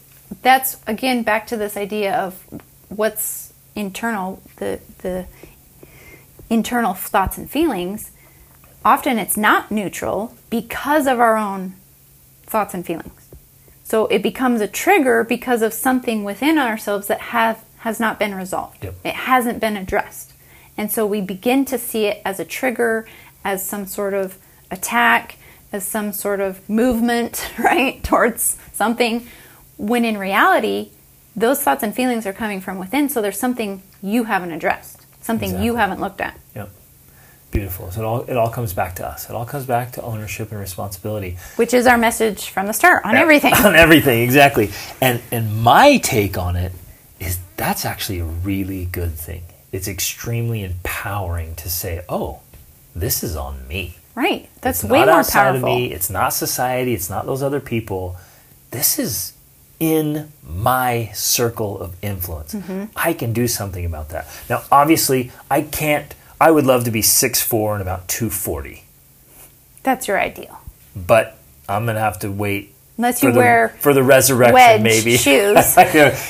that's 0.41 0.77
again 0.87 1.23
back 1.23 1.47
to 1.47 1.57
this 1.57 1.77
idea 1.77 2.15
of 2.15 2.43
what's 2.89 3.53
internal, 3.75 4.41
the 4.57 4.79
the 4.99 5.25
internal 6.49 6.93
thoughts 6.93 7.37
and 7.37 7.49
feelings. 7.49 8.11
Often 8.83 9.17
it's 9.17 9.35
not 9.37 9.71
neutral 9.71 10.35
because 10.49 11.07
of 11.07 11.19
our 11.19 11.37
own 11.37 11.73
thoughts 12.43 12.73
and 12.73 12.85
feelings. 12.85 13.29
So 13.83 14.07
it 14.07 14.21
becomes 14.21 14.61
a 14.61 14.67
trigger 14.67 15.23
because 15.23 15.61
of 15.61 15.73
something 15.73 16.23
within 16.23 16.57
ourselves 16.57 17.07
that 17.07 17.21
have 17.21 17.63
has 17.77 17.99
not 17.99 18.17
been 18.17 18.33
resolved. 18.33 18.83
Yep. 18.83 18.95
It 19.03 19.13
hasn't 19.13 19.59
been 19.59 19.77
addressed. 19.77 20.33
And 20.77 20.91
so 20.91 21.05
we 21.05 21.21
begin 21.21 21.65
to 21.65 21.77
see 21.77 22.05
it 22.05 22.21
as 22.25 22.39
a 22.39 22.45
trigger, 22.45 23.07
as 23.43 23.65
some 23.65 23.85
sort 23.85 24.13
of 24.13 24.37
attack, 24.71 25.37
as 25.75 25.85
some 25.87 26.11
sort 26.11 26.39
of 26.39 26.67
movement, 26.67 27.51
right, 27.59 28.03
towards 28.03 28.57
something, 28.73 29.27
when 29.77 30.05
in 30.05 30.17
reality, 30.17 30.89
those 31.35 31.61
thoughts 31.61 31.83
and 31.83 31.93
feelings 31.93 32.25
are 32.25 32.33
coming 32.33 32.61
from 32.61 32.79
within, 32.79 33.09
so 33.09 33.21
there's 33.21 33.39
something 33.39 33.83
you 34.01 34.23
haven't 34.23 34.51
addressed, 34.51 35.05
something 35.23 35.61
you 35.61 35.75
haven't 35.75 35.99
looked 35.99 36.21
at. 36.21 36.39
Yep. 36.55 36.69
Beautiful. 37.51 37.91
So 37.91 38.01
it 38.01 38.05
all 38.05 38.21
it 38.23 38.35
all 38.35 38.49
comes 38.49 38.73
back 38.73 38.95
to 38.95 39.07
us. 39.07 39.29
It 39.29 39.35
all 39.35 39.45
comes 39.45 39.65
back 39.65 39.93
to 39.93 40.01
ownership 40.01 40.51
and 40.51 40.59
responsibility. 40.59 41.37
Which 41.55 41.73
is 41.73 41.87
our 41.87 41.97
message 41.97 42.49
from 42.49 42.67
the 42.67 42.73
start 42.73 43.05
on 43.05 43.15
everything. 43.15 43.53
on 43.65 43.75
everything, 43.75 44.23
exactly. 44.23 44.71
And 44.99 45.21
and 45.31 45.63
my 45.63 45.97
take 45.97 46.37
on 46.37 46.57
it 46.57 46.73
is 47.19 47.39
that's 47.55 47.85
actually 47.85 48.19
a 48.19 48.25
really 48.25 48.85
good 48.85 49.13
thing. 49.13 49.43
It's 49.71 49.87
extremely 49.87 50.63
empowering 50.63 51.55
to 51.55 51.69
say, 51.69 52.03
"Oh, 52.09 52.41
this 52.93 53.23
is 53.23 53.37
on 53.37 53.65
me." 53.69 53.95
Right. 54.15 54.49
That's 54.61 54.83
It's 54.83 54.91
way 54.91 54.99
not 54.99 55.07
more 55.07 55.19
outside 55.19 55.51
powerful. 55.51 55.69
of 55.69 55.75
me. 55.77 55.91
It's 55.93 56.09
not 56.09 56.29
society. 56.29 56.93
It's 56.93 57.09
not 57.09 57.25
those 57.25 57.43
other 57.43 57.59
people. 57.59 58.15
This 58.71 58.97
is 58.97 59.33
in 59.79 60.31
my 60.47 61.11
circle 61.13 61.79
of 61.81 61.95
influence. 62.01 62.53
Mm-hmm. 62.55 62.85
I 62.95 63.11
can 63.13 63.33
do 63.33 63.47
something 63.47 63.83
about 63.85 64.09
that. 64.09 64.25
Now, 64.49 64.63
obviously, 64.71 65.31
I 65.51 65.61
can't. 65.63 66.13
I 66.39 66.51
would 66.51 66.65
love 66.65 66.85
to 66.85 66.91
be 66.91 67.01
6'4 67.01 67.73
and 67.73 67.81
about 67.81 68.07
240 68.07 68.83
That's 69.83 70.07
your 70.07 70.19
ideal. 70.19 70.59
but 70.95 71.37
I'm 71.67 71.85
gonna 71.85 71.99
have 71.99 72.19
to 72.19 72.31
wait 72.31 72.73
Unless 72.97 73.21
you 73.23 73.29
for 73.29 73.33
the, 73.33 73.39
wear 73.39 73.69
for 73.79 73.93
the 73.93 74.03
resurrection, 74.03 74.83
maybe 74.83 75.17
shoes. 75.17 75.75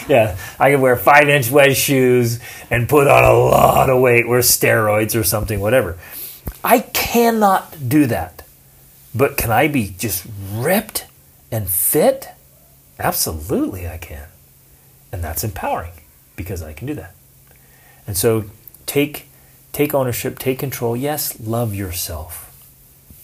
yeah, 0.08 0.36
I 0.60 0.72
can 0.72 0.82
wear 0.82 0.96
five 0.96 1.28
inch 1.30 1.52
wedge 1.52 1.78
shoes 1.78 2.40
and 2.72 2.88
put 2.90 3.08
on 3.08 3.24
a 3.24 3.34
lot 3.34 3.90
of 3.90 4.02
weight, 4.02 4.28
wear 4.28 4.40
steroids 4.40 5.20
or 5.20 5.24
something, 5.24 5.60
whatever. 5.60 5.98
I 6.66 6.80
cannot 6.80 7.88
do 7.88 8.08
that. 8.08 8.44
But 9.14 9.38
can 9.38 9.52
I 9.52 9.68
be 9.68 9.94
just 9.98 10.26
ripped 10.52 11.06
and 11.52 11.70
fit? 11.70 12.30
Absolutely, 13.00 13.88
I 13.88 13.98
can. 13.98 14.28
And 15.12 15.24
that's 15.24 15.44
empowering 15.44 15.92
because 16.36 16.64
I 16.64 16.74
can 16.74 16.88
do 16.88 16.96
that. 16.96 17.14
And 18.08 18.18
so 18.18 18.46
take 18.86 19.28
take 19.74 19.94
ownership, 19.94 20.40
take 20.40 20.58
control. 20.58 20.98
Yes, 20.98 21.40
love 21.40 21.76
yourself. 21.76 22.42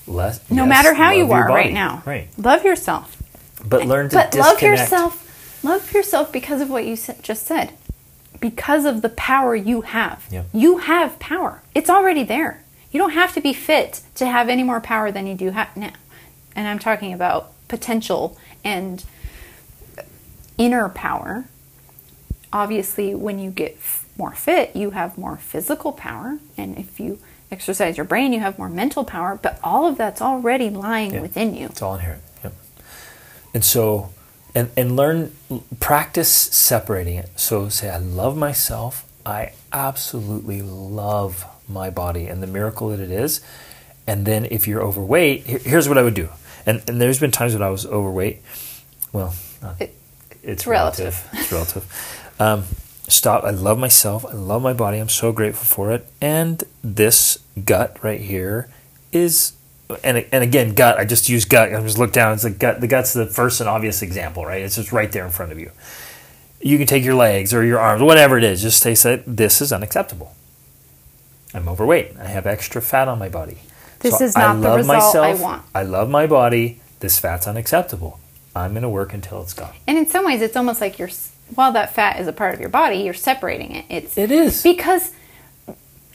Less, 0.07 0.49
no 0.49 0.63
yes, 0.63 0.69
matter 0.69 0.93
how 0.93 1.11
you 1.11 1.31
are 1.31 1.47
right 1.47 1.73
now. 1.73 2.03
Right. 2.05 2.27
Love 2.37 2.63
yourself. 2.63 3.21
But 3.65 3.85
learn 3.85 4.09
to 4.09 4.15
but 4.15 4.31
disconnect. 4.31 4.61
love 4.61 4.79
yourself. 4.79 5.63
Love 5.63 5.93
yourself 5.93 6.31
because 6.31 6.61
of 6.61 6.69
what 6.69 6.85
you 6.85 6.95
just 6.95 7.45
said. 7.45 7.73
Because 8.39 8.85
of 8.85 9.01
the 9.01 9.09
power 9.09 9.55
you 9.55 9.81
have. 9.81 10.27
Yeah. 10.31 10.43
You 10.53 10.77
have 10.77 11.19
power. 11.19 11.61
It's 11.75 11.89
already 11.89 12.23
there. 12.23 12.63
You 12.91 12.99
don't 12.99 13.11
have 13.11 13.33
to 13.33 13.41
be 13.41 13.53
fit 13.53 14.01
to 14.15 14.25
have 14.25 14.49
any 14.49 14.63
more 14.63 14.81
power 14.81 15.11
than 15.11 15.25
you 15.27 15.35
do 15.35 15.51
have 15.51 15.75
now. 15.77 15.93
And 16.55 16.67
I'm 16.67 16.79
talking 16.79 17.13
about 17.13 17.51
potential 17.67 18.37
and 18.63 19.03
inner 20.57 20.89
power. 20.89 21.45
Obviously, 22.53 23.15
when 23.15 23.39
you 23.39 23.49
get 23.51 23.73
f- 23.77 24.05
more 24.17 24.33
fit, 24.33 24.75
you 24.75 24.91
have 24.91 25.17
more 25.17 25.37
physical 25.37 25.93
power. 25.93 26.39
And 26.57 26.77
if 26.77 26.99
you 26.99 27.19
exercise 27.49 27.95
your 27.97 28.05
brain, 28.05 28.33
you 28.33 28.41
have 28.41 28.57
more 28.59 28.69
mental 28.69 29.05
power. 29.05 29.39
But 29.41 29.59
all 29.63 29.85
of 29.87 29.97
that's 29.97 30.21
already 30.21 30.69
lying 30.69 31.13
Yeah. 31.13 31.21
within 31.21 31.55
you. 31.55 31.67
It's 31.67 31.81
all 31.81 31.95
inherent. 31.95 32.23
Yep. 32.43 32.53
And 33.53 33.63
so, 33.63 34.09
and 34.53 34.69
and 34.75 34.97
learn, 34.97 35.31
practice 35.79 36.29
separating 36.29 37.15
it. 37.15 37.29
So 37.37 37.69
say, 37.69 37.89
I 37.89 37.97
love 37.97 38.35
myself. 38.35 39.05
I 39.25 39.53
absolutely 39.71 40.61
love 40.61 41.45
my 41.71 41.89
body 41.89 42.27
and 42.27 42.41
the 42.43 42.47
miracle 42.47 42.89
that 42.89 42.99
it 42.99 43.11
is. 43.11 43.41
And 44.07 44.25
then 44.25 44.45
if 44.49 44.67
you're 44.67 44.81
overweight, 44.81 45.45
here- 45.45 45.59
here's 45.59 45.87
what 45.87 45.97
I 45.97 46.01
would 46.03 46.13
do. 46.15 46.29
And 46.65 46.81
and 46.87 46.99
there's 47.01 47.19
been 47.19 47.31
times 47.31 47.53
when 47.53 47.63
I 47.63 47.69
was 47.69 47.85
overweight. 47.85 48.41
Well, 49.13 49.33
not, 49.61 49.75
It- 49.81 49.95
it's 50.43 50.65
relative. 50.67 51.15
relative. 51.33 51.39
It's 51.41 51.51
relative. 51.51 51.85
Um, 52.39 52.63
stop. 53.07 53.43
I 53.43 53.51
love 53.51 53.77
myself. 53.77 54.25
I 54.25 54.33
love 54.33 54.61
my 54.61 54.73
body. 54.73 54.97
I'm 54.97 55.09
so 55.09 55.31
grateful 55.31 55.65
for 55.65 55.91
it. 55.91 56.05
And 56.19 56.63
this 56.83 57.39
gut 57.65 57.97
right 58.03 58.19
here 58.21 58.69
is, 59.11 59.53
and 60.03 60.25
and 60.31 60.43
again, 60.43 60.73
gut. 60.73 60.97
I 60.97 61.05
just 61.05 61.29
use 61.29 61.45
gut. 61.45 61.73
I 61.73 61.79
just 61.81 61.97
look 61.97 62.11
down. 62.13 62.33
It's 62.33 62.43
the 62.43 62.49
gut. 62.49 62.81
The 62.81 62.87
gut's 62.87 63.13
the 63.13 63.25
first 63.27 63.59
and 63.59 63.69
obvious 63.69 64.01
example, 64.01 64.45
right? 64.45 64.61
It's 64.61 64.75
just 64.77 64.91
right 64.91 65.11
there 65.11 65.25
in 65.25 65.31
front 65.31 65.51
of 65.51 65.59
you. 65.59 65.71
You 66.61 66.77
can 66.77 66.87
take 66.87 67.03
your 67.03 67.15
legs 67.15 67.53
or 67.53 67.63
your 67.63 67.79
arms, 67.79 68.01
whatever 68.03 68.37
it 68.37 68.43
is. 68.43 68.61
Just 68.61 68.81
say 68.81 68.93
this 69.27 69.61
is 69.61 69.73
unacceptable. 69.73 70.35
I'm 71.53 71.67
overweight. 71.67 72.17
I 72.19 72.27
have 72.27 72.47
extra 72.47 72.81
fat 72.81 73.07
on 73.07 73.19
my 73.19 73.29
body. 73.29 73.57
This 73.99 74.17
So 74.17 74.23
is 74.25 74.35
not 74.35 74.55
the 74.61 74.69
love 74.69 74.77
result 74.79 75.15
I 75.15 75.33
want. 75.35 75.63
I 75.75 75.83
love 75.83 76.09
my 76.09 76.27
body. 76.27 76.79
This 76.99 77.19
fat's 77.19 77.47
unacceptable. 77.47 78.19
I'm 78.55 78.71
going 78.71 78.83
to 78.83 78.89
work 78.89 79.13
until 79.13 79.41
it's 79.41 79.53
gone. 79.53 79.73
And 79.87 79.97
in 79.97 80.07
some 80.07 80.25
ways, 80.25 80.41
it's 80.41 80.55
almost 80.55 80.81
like 80.81 80.99
you're, 80.99 81.09
while 81.55 81.71
that 81.73 81.93
fat 81.93 82.19
is 82.19 82.27
a 82.27 82.33
part 82.33 82.53
of 82.53 82.59
your 82.59 82.69
body, 82.69 82.97
you're 82.97 83.13
separating 83.13 83.75
it. 83.75 83.85
It's 83.89 84.17
It 84.17 84.31
is. 84.31 84.61
because 84.63 85.11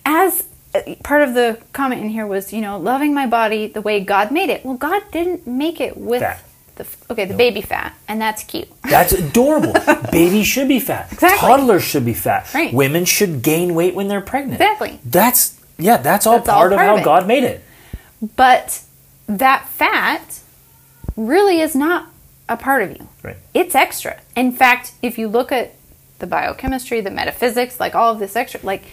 as 0.05 0.45
uh, 0.75 0.95
part 1.03 1.23
of 1.23 1.35
the 1.35 1.59
comment 1.73 2.03
in 2.03 2.09
here 2.11 2.27
was, 2.27 2.53
you 2.53 2.61
know, 2.61 2.79
loving 2.79 3.15
my 3.15 3.27
body 3.27 3.67
the 3.67 3.81
way 3.81 4.01
God 4.01 4.31
made 4.31 4.51
it. 4.51 4.65
Well, 4.65 4.77
God 4.77 5.03
didn't 5.13 5.47
make 5.47 5.81
it 5.81 5.97
with 5.97 6.21
Fat. 6.21 6.43
The 6.77 6.87
okay, 7.11 7.25
the 7.25 7.35
baby 7.35 7.61
fat, 7.61 7.95
and 8.07 8.21
that's 8.21 8.45
cute. 8.45 8.69
That's 8.83 9.13
adorable. 9.13 9.75
Babies 10.13 10.47
should 10.47 10.69
be 10.69 10.79
fat. 10.81 11.09
Exactly. 11.13 11.39
Toddlers 11.39 11.83
should 11.83 12.05
be 12.05 12.15
fat. 12.15 12.53
Right. 12.55 12.73
Women 12.73 13.05
should 13.05 13.43
gain 13.43 13.75
weight 13.75 13.95
when 13.95 14.09
they're 14.09 14.21
pregnant. 14.21 14.61
Exactly. 14.61 15.01
That's 15.05 15.59
yeah. 15.79 15.97
That's 15.97 16.27
all 16.27 16.39
That's 16.39 16.49
all 16.49 16.61
part 16.61 16.73
of 16.73 16.79
how 16.79 16.99
of. 16.99 17.05
God 17.05 17.27
made 17.27 17.45
it. 17.45 17.63
But 18.37 18.83
that 19.27 19.69
fat 19.69 20.41
really 21.17 21.61
is 21.61 21.75
not 21.75 22.09
a 22.49 22.57
part 22.57 22.83
of 22.83 22.91
you. 22.93 23.09
Right. 23.23 23.37
It's 23.55 23.75
extra. 23.75 24.21
In 24.37 24.53
fact, 24.53 24.93
if 25.03 25.19
you 25.19 25.29
look 25.29 25.51
at 25.51 25.75
the 26.19 26.27
biochemistry, 26.27 27.01
the 27.01 27.11
metaphysics, 27.11 27.81
like 27.81 27.95
all 27.95 28.13
of 28.13 28.19
this 28.19 28.37
extra, 28.37 28.61
like 28.63 28.85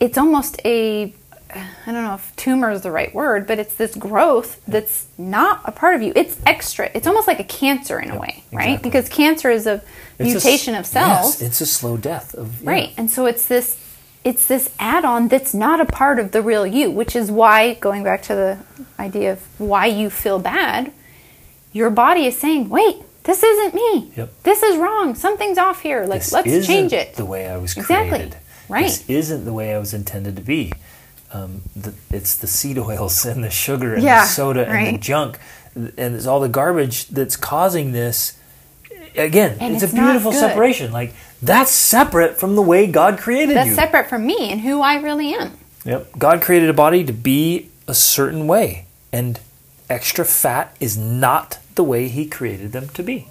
it's 0.00 0.18
almost 0.18 0.60
a 0.64 1.12
I 1.54 1.64
don't 1.92 2.02
know 2.02 2.14
if 2.14 2.34
tumor 2.36 2.70
is 2.72 2.82
the 2.82 2.90
right 2.90 3.14
word, 3.14 3.46
but 3.46 3.58
it's 3.58 3.74
this 3.76 3.94
growth 3.94 4.60
that's 4.66 5.06
not 5.16 5.60
a 5.64 5.70
part 5.72 5.94
of 5.94 6.02
you. 6.02 6.12
It's 6.16 6.36
extra. 6.44 6.90
It's 6.92 7.06
almost 7.06 7.28
like 7.28 7.38
a 7.38 7.44
cancer 7.44 8.00
in 8.00 8.10
a 8.10 8.18
way, 8.18 8.42
right? 8.52 8.64
exactly. 8.70 8.90
Because 8.90 9.08
cancer 9.08 9.50
is 9.50 9.66
a 9.66 9.82
It's 10.18 10.30
mutation 10.30 10.74
s- 10.74 10.80
of 10.80 10.86
cells. 10.86 11.40
Yes, 11.40 11.42
it's 11.42 11.60
a 11.60 11.66
slow 11.66 11.96
death 11.96 12.34
of 12.34 12.62
yeah. 12.62 12.70
Right. 12.70 12.92
And 12.96 13.10
so 13.10 13.26
it's 13.26 13.46
this 13.46 13.80
it's 14.24 14.46
this 14.46 14.70
add-on 14.80 15.28
that's 15.28 15.54
not 15.54 15.80
a 15.80 15.84
part 15.84 16.18
of 16.18 16.32
the 16.32 16.42
real 16.42 16.66
you, 16.66 16.90
which 16.90 17.14
is 17.14 17.30
why 17.30 17.74
going 17.74 18.02
back 18.02 18.22
to 18.24 18.34
the 18.34 18.58
idea 18.98 19.32
of 19.32 19.40
why 19.58 19.86
you 19.86 20.10
feel 20.10 20.40
bad, 20.40 20.90
your 21.72 21.90
body 21.90 22.26
is 22.26 22.36
saying, 22.36 22.68
"Wait, 22.68 22.96
this 23.22 23.44
isn't 23.44 23.72
me. 23.72 24.10
Yep. 24.16 24.42
This 24.42 24.64
is 24.64 24.76
wrong. 24.78 25.14
Something's 25.14 25.58
off 25.58 25.82
here. 25.82 26.04
Like 26.06 26.22
This 26.22 26.32
let's 26.32 26.66
change 26.66 26.92
it." 26.92 27.14
The 27.14 27.24
way 27.24 27.46
I 27.48 27.56
was 27.56 27.76
Exactly. 27.76 28.08
created. 28.18 28.36
Right. 28.68 28.82
This 28.86 29.08
isn't 29.08 29.44
the 29.44 29.52
way 29.52 29.72
I 29.72 29.78
was 29.78 29.94
intended 29.94 30.34
to 30.34 30.42
be. 30.42 30.72
Um, 31.44 31.62
the, 31.74 31.92
it's 32.10 32.36
the 32.36 32.46
seed 32.46 32.78
oils 32.78 33.24
and 33.30 33.44
the 33.44 33.50
sugar 33.50 33.94
and 33.94 34.02
Yeah, 34.02 34.22
the 34.22 34.28
soda 34.28 34.68
and 34.68 34.96
the 34.96 35.00
junk 35.00 35.38
and 35.76 36.14
it's 36.14 36.26
all 36.26 36.40
the 36.40 36.48
garbage 36.48 37.06
that's 37.08 37.36
causing 37.36 37.92
this. 37.92 38.38
Again, 39.14 39.56
it's, 39.60 39.82
it's 39.82 39.92
a 39.92 39.96
beautiful 39.96 40.32
separation. 40.32 40.92
Like 40.92 41.14
that's 41.42 41.70
separate 41.70 42.38
from 42.38 42.56
the 42.56 42.62
way 42.62 42.86
God 42.86 43.18
created 43.18 43.56
That's 43.56 43.70
you. 43.70 43.74
separate 43.74 44.08
from 44.08 44.26
me 44.26 44.50
and 44.50 44.60
who 44.60 44.80
I 44.80 44.96
really 44.96 45.34
am. 45.34 45.52
Yep. 45.84 46.18
God 46.18 46.42
created 46.42 46.68
a 46.68 46.74
body 46.74 47.04
to 47.04 47.12
be 47.12 47.70
a 47.86 47.94
certain 47.94 48.46
way, 48.46 48.86
and 49.12 49.38
extra 49.88 50.24
fat 50.24 50.74
is 50.80 50.96
not 50.98 51.58
the 51.76 51.84
way 51.84 52.08
He 52.08 52.26
created 52.26 52.72
them 52.72 52.88
to 52.90 53.02
be. 53.02 53.28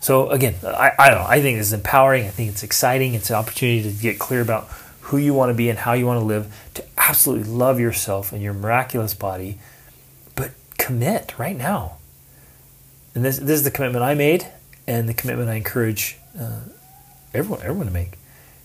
So 0.00 0.28
again, 0.28 0.54
I, 0.62 0.92
I 0.98 1.10
don't 1.10 1.20
know. 1.20 1.26
I 1.26 1.40
think 1.40 1.58
it's 1.58 1.72
empowering. 1.72 2.26
I 2.26 2.28
think 2.28 2.50
it's 2.50 2.62
exciting. 2.62 3.14
It's 3.14 3.30
an 3.30 3.36
opportunity 3.36 3.82
to 3.90 4.02
get 4.02 4.18
clear 4.18 4.42
about 4.42 4.68
who 5.04 5.16
you 5.16 5.34
want 5.34 5.50
to 5.50 5.54
be 5.54 5.68
and 5.68 5.78
how 5.78 5.92
you 5.92 6.06
want 6.06 6.20
to 6.20 6.24
live. 6.24 6.54
To 6.74 6.84
absolutely 6.96 7.50
love 7.50 7.78
yourself 7.78 8.32
and 8.32 8.42
your 8.42 8.54
miraculous 8.54 9.14
body, 9.14 9.58
but 10.34 10.52
commit 10.78 11.38
right 11.38 11.56
now. 11.56 11.98
And 13.14 13.24
this 13.24 13.38
this 13.38 13.50
is 13.50 13.64
the 13.64 13.70
commitment 13.70 14.04
I 14.04 14.14
made, 14.14 14.46
and 14.86 15.08
the 15.08 15.14
commitment 15.14 15.50
I 15.50 15.54
encourage 15.54 16.18
uh, 16.38 16.60
everyone 17.32 17.60
everyone 17.62 17.86
to 17.86 17.92
make 17.92 18.18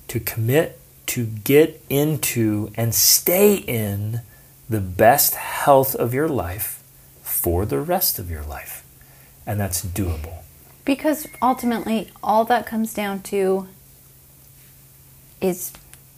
to 0.08 0.20
commit 0.20 0.80
to 1.08 1.26
get 1.26 1.82
into 1.90 2.72
and 2.76 2.94
stay 2.94 3.56
in 3.56 4.22
the 4.70 4.80
best 4.80 5.36
health 5.36 5.96
of 5.96 6.14
your 6.14 6.28
life 6.28 6.84
for 7.24 7.66
the 7.66 7.80
rest 7.80 8.20
of 8.20 8.30
your 8.30 8.44
life. 8.44 8.84
And 9.46 9.60
that's 9.60 9.84
doable. 9.84 10.44
Because 10.86 11.28
ultimately, 11.42 12.12
all 12.22 12.46
that 12.46 12.68
comes 12.68 12.94
down 12.94 13.22
to 13.24 13.68
is 15.42 15.72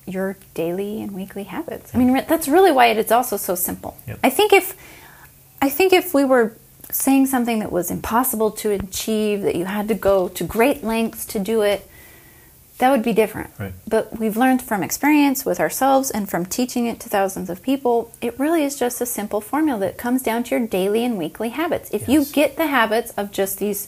your 0.06 0.38
daily 0.54 1.02
and 1.02 1.12
weekly 1.12 1.44
habits. 1.44 1.94
I 1.94 1.98
mean, 1.98 2.14
that's 2.28 2.48
really 2.48 2.72
why 2.72 2.88
it 2.88 2.98
is 2.98 3.12
also 3.12 3.38
so 3.38 3.56
simple. 3.56 3.98
Yep. 4.08 4.20
I 4.24 4.30
think 4.30 4.54
if 4.54 4.76
I 5.62 5.70
think 5.70 5.94
if 5.94 6.14
we 6.14 6.26
were 6.26 6.58
saying 6.92 7.28
something 7.28 7.60
that 7.60 7.72
was 7.72 7.92
impossible 7.92 8.52
to 8.52 8.72
achieve, 8.72 9.42
that 9.44 9.56
you 9.56 9.66
had 9.66 9.88
to 9.88 9.94
go 9.94 10.28
to 10.30 10.44
great 10.44 10.84
lengths 10.84 11.26
to 11.26 11.40
do 11.40 11.62
it, 11.62 11.88
that 12.80 12.90
would 12.90 13.04
be 13.04 13.14
different. 13.14 13.52
Right. 13.60 13.74
But 13.88 14.20
we've 14.20 14.36
learned 14.36 14.64
from 14.64 14.82
experience 14.82 15.46
with 15.46 15.60
ourselves 15.60 16.10
and 16.10 16.28
from 16.28 16.46
teaching 16.46 16.88
it 16.88 17.00
to 17.02 17.10
thousands 17.10 17.50
of 17.50 17.62
people, 17.62 18.12
it 18.22 18.38
really 18.40 18.64
is 18.64 18.78
just 18.78 19.00
a 19.00 19.06
simple 19.06 19.40
formula 19.40 19.80
that 19.82 19.98
comes 19.98 20.24
down 20.24 20.44
to 20.46 20.58
your 20.58 20.68
daily 20.68 21.06
and 21.06 21.18
weekly 21.18 21.50
habits. 21.50 21.92
If 21.94 22.10
you 22.10 22.26
get 22.26 22.58
the 22.58 22.68
habits 22.68 23.12
of 23.12 23.32
just 23.32 23.60
these 23.60 23.88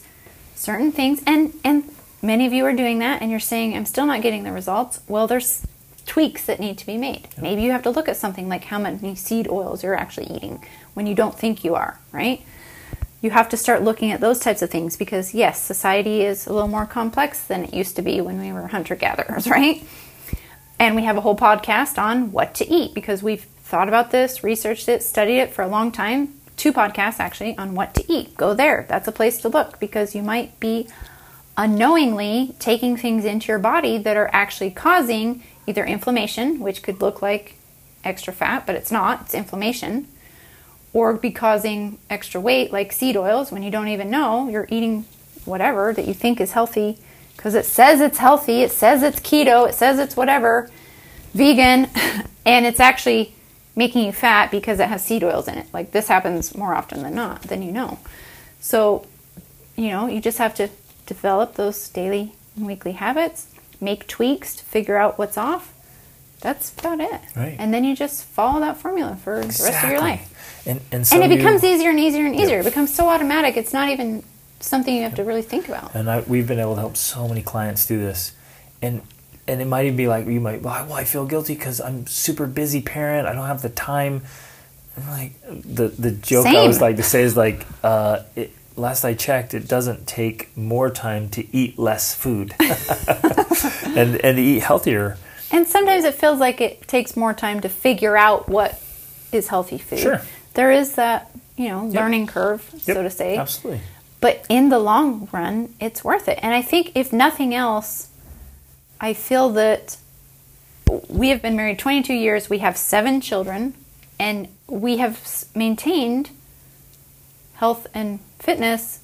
certain 0.54 0.92
things 0.92 1.20
and 1.26 1.52
and 1.64 1.90
many 2.22 2.46
of 2.46 2.52
you 2.52 2.64
are 2.64 2.72
doing 2.72 3.00
that 3.00 3.20
and 3.20 3.32
you're 3.32 3.40
saying 3.40 3.76
I'm 3.76 3.84
still 3.84 4.06
not 4.06 4.22
getting 4.22 4.44
the 4.44 4.52
results, 4.52 5.00
well 5.08 5.26
there's 5.26 5.66
tweaks 6.06 6.44
that 6.46 6.60
need 6.60 6.78
to 6.78 6.86
be 6.86 6.96
made. 6.96 7.28
Maybe 7.40 7.62
you 7.62 7.72
have 7.72 7.82
to 7.82 7.90
look 7.90 8.08
at 8.08 8.16
something 8.16 8.48
like 8.48 8.64
how 8.64 8.78
many 8.78 9.14
seed 9.14 9.48
oils 9.48 9.82
you're 9.82 9.98
actually 9.98 10.34
eating 10.34 10.64
when 10.94 11.06
you 11.06 11.14
don't 11.14 11.38
think 11.38 11.64
you 11.64 11.74
are, 11.74 11.98
right? 12.12 12.44
you 13.24 13.30
have 13.30 13.48
to 13.48 13.56
start 13.56 13.82
looking 13.82 14.12
at 14.12 14.20
those 14.20 14.38
types 14.38 14.60
of 14.60 14.68
things 14.68 14.98
because 14.98 15.32
yes 15.32 15.60
society 15.60 16.20
is 16.20 16.46
a 16.46 16.52
little 16.52 16.68
more 16.68 16.84
complex 16.84 17.42
than 17.44 17.64
it 17.64 17.72
used 17.72 17.96
to 17.96 18.02
be 18.02 18.20
when 18.20 18.38
we 18.38 18.52
were 18.52 18.66
hunter 18.66 18.94
gatherers 18.94 19.46
right? 19.48 19.82
And 20.78 20.94
we 20.94 21.04
have 21.04 21.16
a 21.16 21.22
whole 21.22 21.36
podcast 21.36 21.96
on 21.96 22.32
what 22.32 22.54
to 22.56 22.70
eat 22.70 22.92
because 22.92 23.22
we've 23.22 23.44
thought 23.44 23.88
about 23.88 24.10
this 24.10 24.44
researched 24.44 24.90
it 24.90 25.02
studied 25.02 25.38
it 25.38 25.54
for 25.54 25.62
a 25.62 25.68
long 25.68 25.90
time. 25.90 26.34
Two 26.58 26.70
podcasts 26.70 27.18
actually 27.18 27.56
on 27.56 27.74
what 27.74 27.94
to 27.94 28.12
eat. 28.12 28.36
Go 28.36 28.52
there. 28.52 28.84
That's 28.90 29.08
a 29.08 29.12
place 29.12 29.38
to 29.38 29.48
look 29.48 29.80
because 29.80 30.14
you 30.14 30.22
might 30.22 30.60
be 30.60 30.86
unknowingly 31.56 32.54
taking 32.58 32.96
things 32.96 33.24
into 33.24 33.48
your 33.48 33.58
body 33.58 33.96
that 33.96 34.18
are 34.18 34.28
actually 34.34 34.70
causing 34.70 35.42
either 35.66 35.84
inflammation 35.84 36.60
which 36.60 36.82
could 36.82 37.00
look 37.00 37.22
like 37.22 37.56
extra 38.04 38.32
fat 38.32 38.66
but 38.66 38.74
it's 38.74 38.92
not 38.92 39.22
it's 39.22 39.34
inflammation 39.34 40.06
or 40.94 41.12
be 41.12 41.32
causing 41.32 41.98
extra 42.08 42.40
weight, 42.40 42.72
like 42.72 42.92
seed 42.92 43.16
oils, 43.16 43.50
when 43.50 43.62
you 43.62 43.70
don't 43.70 43.88
even 43.88 44.08
know 44.08 44.48
you're 44.48 44.68
eating 44.70 45.04
whatever 45.44 45.92
that 45.92 46.06
you 46.06 46.14
think 46.14 46.40
is 46.40 46.52
healthy 46.52 46.96
because 47.36 47.54
it 47.54 47.66
says 47.66 48.00
it's 48.00 48.18
healthy, 48.18 48.62
it 48.62 48.70
says 48.70 49.02
it's 49.02 49.20
keto, 49.20 49.68
it 49.68 49.74
says 49.74 49.98
it's 49.98 50.16
whatever, 50.16 50.70
vegan, 51.34 51.90
and 52.46 52.64
it's 52.64 52.80
actually 52.80 53.34
making 53.76 54.06
you 54.06 54.12
fat 54.12 54.52
because 54.52 54.78
it 54.78 54.88
has 54.88 55.04
seed 55.04 55.24
oils 55.24 55.48
in 55.48 55.58
it. 55.58 55.66
Like 55.72 55.90
this 55.90 56.06
happens 56.06 56.56
more 56.56 56.74
often 56.74 57.02
than 57.02 57.14
not, 57.14 57.42
than 57.42 57.60
you 57.60 57.72
know. 57.72 57.98
So, 58.60 59.04
you 59.76 59.88
know, 59.88 60.06
you 60.06 60.20
just 60.20 60.38
have 60.38 60.54
to 60.54 60.70
develop 61.06 61.56
those 61.56 61.88
daily 61.88 62.32
and 62.56 62.66
weekly 62.66 62.92
habits, 62.92 63.48
make 63.84 64.06
tweaks 64.08 64.56
to 64.56 64.64
figure 64.64 64.96
out 64.96 65.18
what's 65.18 65.36
off. 65.38 65.72
That's 66.40 66.72
about 66.78 67.00
it. 67.00 67.20
Right. 67.36 67.56
And 67.58 67.72
then 67.72 67.84
you 67.84 67.94
just 67.96 68.24
follow 68.24 68.60
that 68.60 68.76
formula 68.76 69.16
for 69.22 69.40
the 69.40 69.46
rest 69.46 69.60
of 69.60 69.66
your 69.66 69.74
Exactly. 69.74 69.98
life. 69.98 70.62
And 70.66 70.80
and, 70.92 71.08
And 71.12 71.22
it 71.24 71.30
you- 71.30 71.36
becomes 71.36 71.62
easier 71.64 71.90
and 71.90 72.00
easier 72.00 72.26
and 72.26 72.34
easier. 72.34 72.56
Yeah. 72.56 72.60
It 72.60 72.64
becomes 72.64 72.94
so 72.94 73.08
automatic. 73.08 73.56
It's 73.56 73.72
not 73.72 73.88
even 73.90 74.22
something 74.60 74.94
you 74.94 75.02
have 75.02 75.14
to 75.16 75.24
really 75.24 75.42
think 75.42 75.68
about. 75.68 75.94
and 75.94 76.10
I, 76.10 76.20
we've 76.20 76.46
been 76.46 76.58
able 76.58 76.74
to 76.74 76.80
help 76.80 76.96
so 76.96 77.28
many 77.28 77.42
clients 77.42 77.86
do 77.86 77.98
this 77.98 78.32
and 78.80 79.02
and 79.46 79.60
it 79.60 79.66
might 79.66 79.84
even 79.84 79.96
be 79.96 80.08
like 80.08 80.26
you 80.26 80.40
might 80.40 80.62
well 80.62 80.90
I 80.94 81.04
feel 81.04 81.26
guilty 81.26 81.54
because 81.54 81.82
i'm 81.82 82.06
super 82.06 82.46
busy 82.46 82.80
parent 82.80 83.28
i 83.28 83.34
don't 83.34 83.46
have 83.46 83.60
the 83.60 83.68
time 83.68 84.22
I'm 84.96 85.06
like 85.10 85.32
the 85.76 85.88
the 85.88 86.12
joke 86.12 86.46
i 86.46 86.66
was 86.66 86.80
like 86.80 86.96
to 86.96 87.02
say 87.02 87.22
is 87.24 87.36
like 87.36 87.66
uh, 87.82 88.20
it, 88.36 88.52
last 88.76 89.04
i 89.04 89.14
checked 89.14 89.54
it 89.54 89.68
doesn't 89.68 90.06
take 90.06 90.54
more 90.56 90.90
time 90.90 91.28
to 91.28 91.56
eat 91.56 91.78
less 91.78 92.14
food 92.14 92.54
and 92.60 94.16
and 94.24 94.36
to 94.36 94.42
eat 94.42 94.62
healthier 94.62 95.16
And 95.50 95.68
sometimes 95.68 96.04
it 96.04 96.14
feels 96.14 96.40
like 96.40 96.60
it 96.60 96.88
takes 96.88 97.16
more 97.16 97.32
time 97.32 97.60
to 97.60 97.68
figure 97.68 98.16
out 98.16 98.48
what 98.48 98.80
is 99.30 99.48
healthy 99.48 99.78
food. 99.78 100.00
Sure. 100.00 100.20
There 100.54 100.72
is 100.72 100.96
that, 100.96 101.30
you 101.56 101.68
know, 101.68 101.86
learning 101.86 102.26
curve, 102.26 102.68
so 102.78 103.02
to 103.02 103.10
say. 103.10 103.36
absolutely 103.36 103.80
But 104.20 104.44
in 104.48 104.68
the 104.70 104.80
long 104.80 105.28
run, 105.32 105.74
it's 105.80 106.02
worth 106.02 106.28
it. 106.28 106.40
And 106.42 106.54
I 106.54 106.62
think 106.62 106.92
if 106.96 107.12
nothing 107.12 107.54
else, 107.54 108.08
I 109.00 109.12
feel 109.14 109.50
that 109.50 109.96
we 111.08 111.28
have 111.28 111.40
been 111.40 111.54
married 111.56 111.78
22 111.78 112.14
years, 112.14 112.50
we 112.50 112.58
have 112.58 112.76
seven 112.76 113.20
children, 113.20 113.74
and 114.18 114.48
we 114.66 114.96
have 114.96 115.20
maintained 115.54 116.30
health 117.54 117.86
and 117.94 118.18
fitness 118.44 119.00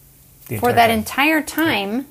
for 0.59 0.73
that 0.73 0.91
entire 0.91 1.43
time 1.43 2.07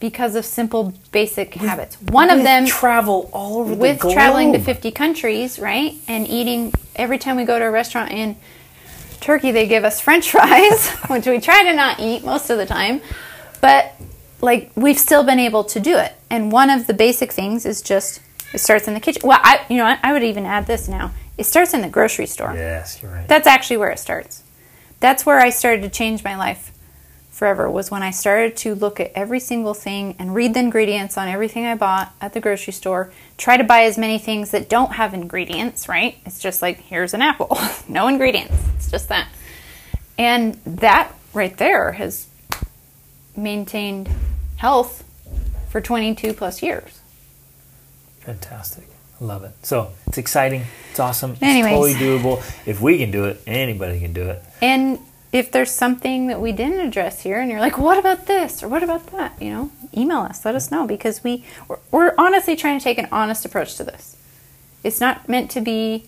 because 0.00 0.34
of 0.36 0.44
simple 0.44 0.94
basic 1.10 1.54
habits. 1.54 1.96
One 2.02 2.30
of 2.30 2.36
With 2.38 2.44
them 2.44 2.66
travel 2.66 3.28
all 3.32 3.58
over 3.58 3.74
with 3.74 4.00
traveling 4.00 4.52
to 4.52 4.58
50 4.60 4.90
countries, 4.92 5.58
right? 5.58 5.94
And 6.06 6.26
eating 6.28 6.72
every 6.94 7.18
time 7.18 7.36
we 7.36 7.44
go 7.44 7.58
to 7.58 7.64
a 7.64 7.70
restaurant 7.70 8.12
in 8.12 8.36
Turkey, 9.20 9.50
they 9.50 9.66
give 9.66 9.84
us 9.84 10.00
french 10.00 10.30
fries, 10.34 10.88
which 11.08 11.26
we 11.26 11.40
try 11.40 11.64
to 11.64 11.74
not 11.74 11.98
eat 11.98 12.24
most 12.24 12.50
of 12.50 12.58
the 12.58 12.66
time. 12.66 13.00
But 13.60 13.92
like 14.40 14.70
we've 14.76 14.98
still 14.98 15.24
been 15.24 15.40
able 15.40 15.64
to 15.64 15.80
do 15.80 15.96
it. 15.98 16.12
And 16.30 16.52
one 16.52 16.70
of 16.70 16.86
the 16.86 16.94
basic 16.94 17.32
things 17.32 17.66
is 17.66 17.82
just 17.82 18.20
it 18.54 18.58
starts 18.58 18.86
in 18.86 18.94
the 18.94 19.00
kitchen. 19.00 19.22
Well, 19.24 19.40
I 19.42 19.66
you 19.68 19.78
know, 19.78 19.84
I, 19.84 19.98
I 20.02 20.12
would 20.12 20.22
even 20.22 20.46
add 20.46 20.66
this 20.66 20.86
now. 20.88 21.12
It 21.36 21.44
starts 21.44 21.74
in 21.74 21.82
the 21.82 21.88
grocery 21.88 22.26
store. 22.26 22.52
yes 22.54 23.02
you're 23.02 23.10
right 23.10 23.26
That's 23.26 23.46
actually 23.46 23.78
where 23.78 23.90
it 23.90 23.98
starts. 23.98 24.44
That's 25.00 25.24
where 25.24 25.38
I 25.38 25.50
started 25.50 25.82
to 25.82 25.88
change 25.88 26.24
my 26.24 26.36
life 26.36 26.72
forever 27.38 27.70
was 27.70 27.88
when 27.88 28.02
I 28.02 28.10
started 28.10 28.56
to 28.58 28.74
look 28.74 28.98
at 28.98 29.12
every 29.14 29.38
single 29.38 29.72
thing 29.72 30.16
and 30.18 30.34
read 30.34 30.54
the 30.54 30.60
ingredients 30.60 31.16
on 31.16 31.28
everything 31.28 31.66
I 31.66 31.76
bought 31.76 32.12
at 32.20 32.32
the 32.32 32.40
grocery 32.40 32.72
store. 32.72 33.12
Try 33.36 33.56
to 33.56 33.62
buy 33.62 33.82
as 33.82 33.96
many 33.96 34.18
things 34.18 34.50
that 34.50 34.68
don't 34.68 34.94
have 34.94 35.14
ingredients, 35.14 35.88
right? 35.88 36.18
It's 36.26 36.40
just 36.40 36.62
like 36.62 36.80
here's 36.80 37.14
an 37.14 37.22
apple. 37.22 37.56
no 37.88 38.08
ingredients. 38.08 38.56
It's 38.74 38.90
just 38.90 39.08
that. 39.08 39.28
And 40.18 40.54
that 40.64 41.14
right 41.32 41.56
there 41.56 41.92
has 41.92 42.26
maintained 43.36 44.10
health 44.56 45.04
for 45.68 45.80
22 45.80 46.32
plus 46.32 46.60
years. 46.60 47.00
Fantastic. 48.18 48.88
Love 49.20 49.44
it. 49.44 49.52
So 49.62 49.92
it's 50.06 50.18
exciting. 50.18 50.64
It's 50.90 51.00
awesome. 51.00 51.36
It's 51.40 51.68
totally 51.68 51.94
doable. 51.94 52.38
If 52.66 52.80
we 52.80 52.98
can 52.98 53.10
do 53.10 53.24
it, 53.24 53.40
anybody 53.46 54.00
can 54.00 54.12
do 54.12 54.28
it. 54.28 54.42
And 54.62 55.00
if 55.32 55.50
there's 55.50 55.70
something 55.70 56.28
that 56.28 56.40
we 56.40 56.52
didn't 56.52 56.80
address 56.80 57.22
here 57.22 57.40
and 57.40 57.50
you're 57.50 57.60
like, 57.60 57.78
what 57.78 57.98
about 57.98 58.26
this 58.26 58.62
or 58.62 58.68
what 58.68 58.82
about 58.82 59.06
that, 59.08 59.40
you 59.40 59.50
know, 59.50 59.70
email 59.96 60.18
us, 60.18 60.44
let 60.44 60.54
us 60.54 60.70
know 60.70 60.86
because 60.86 61.22
we, 61.22 61.44
we're, 61.66 61.78
we're 61.90 62.14
honestly 62.16 62.56
trying 62.56 62.78
to 62.78 62.84
take 62.84 62.98
an 62.98 63.08
honest 63.10 63.44
approach 63.44 63.76
to 63.76 63.84
this. 63.84 64.16
It's 64.84 65.00
not 65.00 65.28
meant 65.28 65.50
to 65.52 65.60
be 65.60 66.04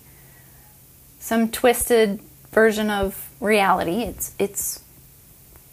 some 1.18 1.50
twisted 1.50 2.20
version 2.50 2.88
of 2.90 3.30
reality. 3.40 4.02
It's, 4.02 4.34
it's 4.38 4.82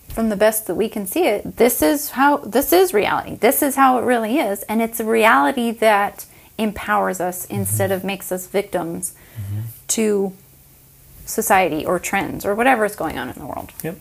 from 0.09 0.29
the 0.29 0.35
best 0.35 0.67
that 0.67 0.75
we 0.75 0.89
can 0.89 1.05
see 1.05 1.27
it. 1.27 1.57
This 1.57 1.81
is 1.81 2.11
how, 2.11 2.37
this 2.37 2.73
is 2.73 2.93
reality. 2.93 3.35
This 3.35 3.61
is 3.61 3.75
how 3.75 3.97
it 3.99 4.01
really 4.03 4.39
is. 4.39 4.63
And 4.63 4.81
it's 4.81 4.99
a 4.99 5.05
reality 5.05 5.71
that 5.71 6.25
empowers 6.57 7.19
us 7.19 7.45
instead 7.45 7.91
of 7.91 8.03
makes 8.03 8.31
us 8.31 8.47
victims 8.47 9.13
to 9.87 10.33
society 11.25 11.85
or 11.85 11.99
trends 11.99 12.45
or 12.45 12.55
whatever 12.55 12.85
is 12.85 12.95
going 12.95 13.17
on 13.17 13.29
in 13.29 13.37
the 13.37 13.45
world. 13.45 13.71
Yep. 13.83 13.99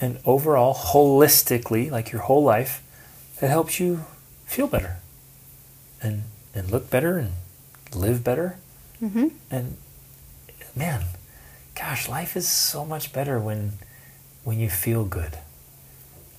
And 0.00 0.18
overall, 0.24 0.74
holistically, 0.74 1.90
like 1.90 2.12
your 2.12 2.22
whole 2.22 2.42
life, 2.42 2.82
it 3.40 3.48
helps 3.48 3.80
you 3.80 4.04
feel 4.46 4.66
better 4.66 4.96
and 6.02 6.24
and 6.54 6.70
look 6.70 6.90
better 6.90 7.18
and 7.18 7.32
live 7.94 8.22
better. 8.22 8.56
Mm-hmm. 9.02 9.28
And 9.50 9.76
man, 10.76 11.04
gosh, 11.74 12.08
life 12.08 12.36
is 12.36 12.48
so 12.48 12.84
much 12.84 13.12
better 13.12 13.38
when 13.38 13.72
when 14.44 14.58
you 14.58 14.68
feel 14.68 15.04
good, 15.04 15.38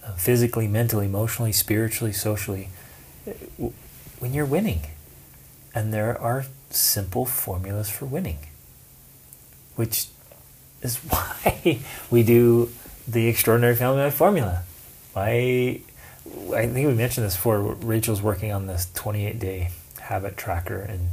uh, 0.05 0.13
physically, 0.13 0.67
mentally, 0.67 1.05
emotionally, 1.05 1.51
spiritually, 1.51 2.13
socially. 2.13 2.69
Uh, 3.27 3.69
When 4.19 4.33
you're 4.33 4.45
winning, 4.45 4.81
and 5.73 5.93
there 5.93 6.19
are 6.19 6.45
simple 6.69 7.25
formulas 7.25 7.89
for 7.89 8.05
winning, 8.05 8.39
which 9.75 10.07
is 10.81 10.97
why 11.09 11.79
we 12.09 12.23
do 12.23 12.71
the 13.07 13.27
extraordinary 13.27 13.75
family 13.75 14.01
life 14.01 14.13
formula. 14.15 14.63
Why 15.13 15.81
I 16.55 16.67
think 16.67 16.87
we 16.87 16.93
mentioned 16.93 17.25
this 17.25 17.35
before. 17.35 17.59
Rachel's 17.59 18.21
working 18.21 18.51
on 18.51 18.67
this 18.67 18.87
28 18.93 19.39
day 19.39 19.69
habit 19.99 20.37
tracker 20.37 20.79
and 20.79 21.09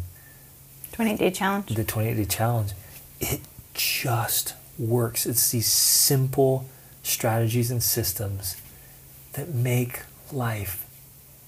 28 0.93 1.19
day 1.19 1.31
challenge. 1.31 1.75
the 1.75 1.85
28 1.85 2.15
day 2.15 2.25
challenge. 2.25 2.73
It 3.21 3.41
just 3.75 4.55
works. 4.79 5.27
It's 5.27 5.51
these 5.51 5.67
simple 5.67 6.67
strategies 7.03 7.71
and 7.71 7.83
systems 7.83 8.57
that 9.33 9.49
make 9.55 10.03
life 10.33 10.87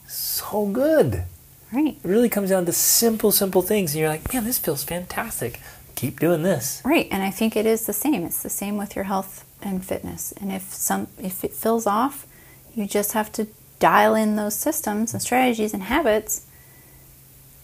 so 0.07 0.67
good. 0.67 1.25
Right. 1.73 1.97
It 2.03 2.09
really 2.09 2.29
comes 2.29 2.51
down 2.51 2.67
to 2.67 2.73
simple, 2.73 3.33
simple 3.33 3.63
things. 3.63 3.93
And 3.95 4.01
you're 4.01 4.09
like, 4.11 4.33
man, 4.33 4.45
this 4.45 4.59
feels 4.59 4.85
fantastic. 4.85 5.61
Keep 5.95 6.21
doing 6.21 6.43
this. 6.43 6.83
Right. 6.85 7.09
And 7.11 7.23
I 7.23 7.31
think 7.31 7.57
it 7.57 7.65
is 7.67 7.87
the 7.87 7.93
same. 7.93 8.25
It's 8.25 8.43
the 8.43 8.51
same 8.51 8.77
with 8.77 8.95
your 8.97 9.05
health 9.07 9.45
and 9.63 9.85
fitness. 9.85 10.33
And 10.41 10.53
if 10.53 10.75
some 10.75 11.07
if 11.19 11.45
it 11.45 11.53
feels 11.53 11.87
off, 11.87 12.27
you 12.75 12.87
just 12.87 13.13
have 13.13 13.31
to 13.33 13.47
dial 13.79 14.15
in 14.15 14.37
those 14.37 14.55
systems 14.55 15.13
and 15.13 15.21
strategies 15.23 15.75
and 15.75 15.83
habits 15.85 16.47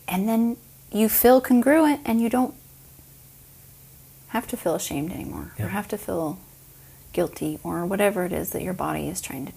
and 0.09 0.29
then 0.29 0.57
you 0.91 1.09
feel 1.09 1.41
congruent 1.41 2.01
and 2.05 2.21
you 2.21 2.29
don't 2.29 2.55
have 4.29 4.47
to 4.49 4.57
feel 4.57 4.75
ashamed 4.75 5.13
anymore 5.13 5.53
Yeah. 5.59 5.67
or 5.67 5.69
have 5.69 5.87
to 5.89 5.99
feel 5.99 6.39
guilty 7.13 7.61
or 7.63 7.87
whatever 7.87 8.25
it 8.25 8.33
is 8.33 8.51
that 8.51 8.63
your 8.63 8.75
body 8.75 9.09
is 9.09 9.21
trying 9.21 9.47
to 9.47 9.53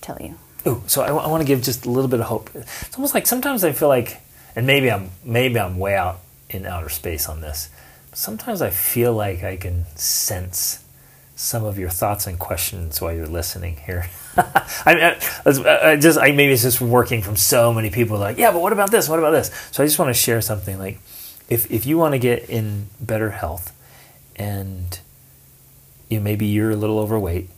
tell 0.00 0.16
you. 0.20 0.36
Ooh, 0.66 0.82
so 0.86 1.02
I, 1.02 1.10
want 1.10 1.40
to 1.40 1.46
give 1.46 1.62
just 1.62 1.86
a 1.86 1.90
little 1.90 2.08
bit 2.08 2.20
of 2.20 2.26
hope. 2.26 2.50
It's 2.54 2.96
almost 2.96 3.14
like 3.14 3.26
sometimes 3.26 3.64
I 3.64 3.72
feel 3.72 3.88
like, 3.88 4.20
and 4.54 4.66
maybe 4.66 4.90
I'm 4.90 5.10
maybe 5.24 5.58
I'm 5.58 5.78
way 5.78 5.96
out 5.96 6.20
in 6.50 6.66
outer 6.66 6.90
space 6.90 7.28
on 7.28 7.40
this. 7.40 7.70
Sometimes 8.12 8.60
I 8.60 8.70
feel 8.70 9.14
like 9.14 9.42
I 9.42 9.56
can 9.56 9.86
sense 9.96 10.84
some 11.34 11.64
of 11.64 11.78
your 11.78 11.88
thoughts 11.88 12.26
and 12.26 12.38
questions 12.38 13.00
while 13.00 13.14
you're 13.14 13.26
listening 13.26 13.76
here. 13.86 14.10
I, 14.36 15.16
I, 15.46 15.92
I 15.92 15.96
just 15.96 16.18
I, 16.18 16.32
maybe 16.32 16.52
it's 16.52 16.62
just 16.62 16.80
working 16.82 17.22
from 17.22 17.36
so 17.36 17.72
many 17.72 17.88
people. 17.88 18.18
Like, 18.18 18.36
yeah, 18.36 18.52
but 18.52 18.60
what 18.60 18.74
about 18.74 18.90
this? 18.90 19.08
What 19.08 19.18
about 19.18 19.30
this? 19.30 19.50
So 19.70 19.82
I 19.82 19.86
just 19.86 19.98
want 19.98 20.10
to 20.10 20.14
share 20.14 20.42
something. 20.42 20.78
Like, 20.78 20.98
if 21.48 21.70
if 21.70 21.86
you 21.86 21.96
want 21.96 22.12
to 22.12 22.18
get 22.18 22.50
in 22.50 22.88
better 23.00 23.30
health, 23.30 23.74
and 24.36 25.00
you 26.10 26.20
maybe 26.20 26.44
you're 26.44 26.70
a 26.70 26.76
little 26.76 26.98
overweight 26.98 27.48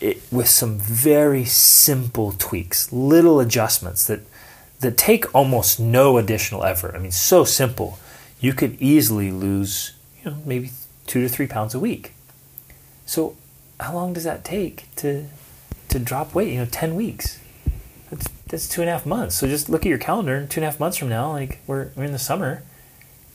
it, 0.00 0.22
with 0.30 0.48
some 0.48 0.78
very 0.78 1.44
simple 1.44 2.32
tweaks, 2.32 2.92
little 2.92 3.40
adjustments 3.40 4.06
that 4.06 4.20
that 4.80 4.96
take 4.96 5.34
almost 5.34 5.78
no 5.78 6.16
additional 6.16 6.64
effort. 6.64 6.94
I 6.94 6.98
mean, 6.98 7.12
so 7.12 7.44
simple. 7.44 7.98
You 8.40 8.54
could 8.54 8.80
easily 8.80 9.30
lose, 9.30 9.92
you 10.24 10.30
know, 10.30 10.38
maybe 10.46 10.70
two 11.06 11.20
to 11.20 11.28
three 11.28 11.46
pounds 11.46 11.74
a 11.74 11.78
week. 11.78 12.14
So, 13.04 13.36
how 13.78 13.94
long 13.94 14.14
does 14.14 14.24
that 14.24 14.44
take 14.44 14.84
to 14.96 15.26
to 15.88 15.98
drop 15.98 16.34
weight? 16.34 16.52
You 16.52 16.60
know, 16.60 16.66
ten 16.66 16.94
weeks. 16.94 17.38
That's 18.10 18.26
that's 18.48 18.68
two 18.68 18.80
and 18.80 18.88
a 18.88 18.92
half 18.92 19.04
months. 19.04 19.36
So 19.36 19.46
just 19.46 19.68
look 19.68 19.82
at 19.82 19.88
your 19.88 19.98
calendar. 19.98 20.34
and 20.36 20.50
Two 20.50 20.60
and 20.60 20.64
a 20.64 20.70
half 20.70 20.80
months 20.80 20.96
from 20.96 21.08
now, 21.10 21.32
like 21.32 21.60
we're 21.66 21.90
we're 21.94 22.04
in 22.04 22.12
the 22.12 22.18
summer, 22.18 22.62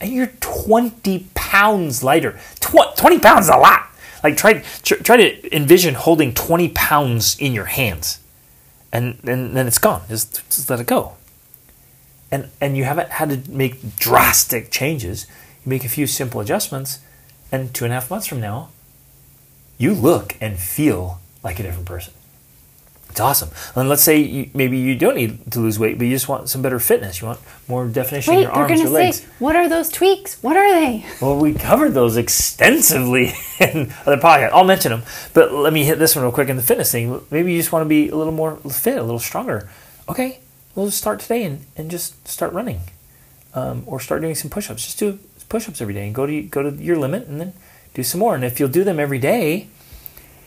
and 0.00 0.12
you're 0.12 0.32
twenty 0.40 1.28
pounds 1.34 2.02
lighter. 2.02 2.38
Tw- 2.60 2.96
20 2.96 3.18
pounds 3.20 3.46
is 3.46 3.50
a 3.50 3.56
lot. 3.56 3.86
Like 4.22 4.36
try, 4.36 4.62
tr- 4.82 5.02
try 5.02 5.16
to 5.16 5.56
envision 5.56 5.94
holding 5.94 6.34
20 6.34 6.70
pounds 6.70 7.38
in 7.38 7.52
your 7.52 7.66
hands 7.66 8.20
and, 8.96 9.18
and 9.24 9.56
then 9.56 9.66
it's 9.66 9.78
gone. 9.78 10.02
Just, 10.08 10.42
just 10.48 10.70
let 10.70 10.80
it 10.80 10.86
go. 10.86 11.14
And, 12.30 12.48
and 12.60 12.76
you 12.76 12.84
haven't 12.84 13.10
had 13.10 13.28
to 13.30 13.50
make 13.50 13.96
drastic 13.96 14.70
changes. 14.70 15.26
You 15.64 15.70
make 15.70 15.84
a 15.84 15.88
few 15.88 16.06
simple 16.06 16.40
adjustments, 16.40 17.00
and 17.52 17.72
two 17.72 17.84
and 17.84 17.92
a 17.92 17.94
half 17.94 18.10
months 18.10 18.26
from 18.26 18.40
now, 18.40 18.70
you 19.78 19.94
look 19.94 20.36
and 20.40 20.58
feel 20.58 21.20
like 21.44 21.60
a 21.60 21.62
different 21.62 21.86
person. 21.86 22.14
It's 23.16 23.20
awesome. 23.22 23.48
And 23.74 23.88
let's 23.88 24.02
say 24.02 24.18
you, 24.18 24.50
maybe 24.52 24.76
you 24.76 24.94
don't 24.94 25.16
need 25.16 25.50
to 25.52 25.58
lose 25.58 25.78
weight, 25.78 25.96
but 25.96 26.04
you 26.04 26.10
just 26.10 26.28
want 26.28 26.50
some 26.50 26.60
better 26.60 26.78
fitness. 26.78 27.22
You 27.22 27.28
want 27.28 27.40
more 27.66 27.86
definition 27.88 28.34
Wait, 28.34 28.40
in 28.40 28.42
your 28.42 28.52
they're 28.52 28.62
arms, 28.64 28.78
your 28.78 28.88
to 28.88 28.92
legs. 28.92 29.20
say, 29.22 29.26
what 29.38 29.56
are 29.56 29.70
those 29.70 29.88
tweaks? 29.88 30.42
What 30.42 30.54
are 30.54 30.70
they? 30.70 31.06
Well, 31.22 31.38
we 31.38 31.54
covered 31.54 31.94
those 31.94 32.18
extensively 32.18 33.32
in 33.58 33.90
other 34.04 34.18
podcasts. 34.18 34.52
I'll 34.52 34.64
mention 34.64 34.90
them, 34.92 35.02
but 35.32 35.50
let 35.50 35.72
me 35.72 35.84
hit 35.84 35.98
this 35.98 36.14
one 36.14 36.24
real 36.26 36.30
quick 36.30 36.50
in 36.50 36.56
the 36.56 36.62
fitness 36.62 36.92
thing. 36.92 37.22
Maybe 37.30 37.52
you 37.52 37.58
just 37.58 37.72
want 37.72 37.84
to 37.84 37.88
be 37.88 38.10
a 38.10 38.14
little 38.14 38.34
more 38.34 38.56
fit, 38.56 38.98
a 38.98 39.02
little 39.02 39.18
stronger. 39.18 39.70
Okay, 40.10 40.40
we'll 40.74 40.84
just 40.84 40.98
start 40.98 41.18
today 41.20 41.44
and, 41.44 41.64
and 41.74 41.90
just 41.90 42.28
start 42.28 42.52
running, 42.52 42.80
um, 43.54 43.82
or 43.86 43.98
start 43.98 44.20
doing 44.20 44.34
some 44.34 44.50
push-ups. 44.50 44.84
Just 44.84 44.98
do 44.98 45.18
push-ups 45.48 45.80
every 45.80 45.94
day 45.94 46.04
and 46.04 46.14
go 46.14 46.26
to 46.26 46.42
go 46.42 46.68
to 46.68 46.76
your 46.82 46.98
limit, 46.98 47.26
and 47.28 47.40
then 47.40 47.54
do 47.94 48.02
some 48.02 48.20
more. 48.20 48.34
And 48.34 48.44
if 48.44 48.60
you'll 48.60 48.68
do 48.68 48.84
them 48.84 49.00
every 49.00 49.18
day, 49.18 49.68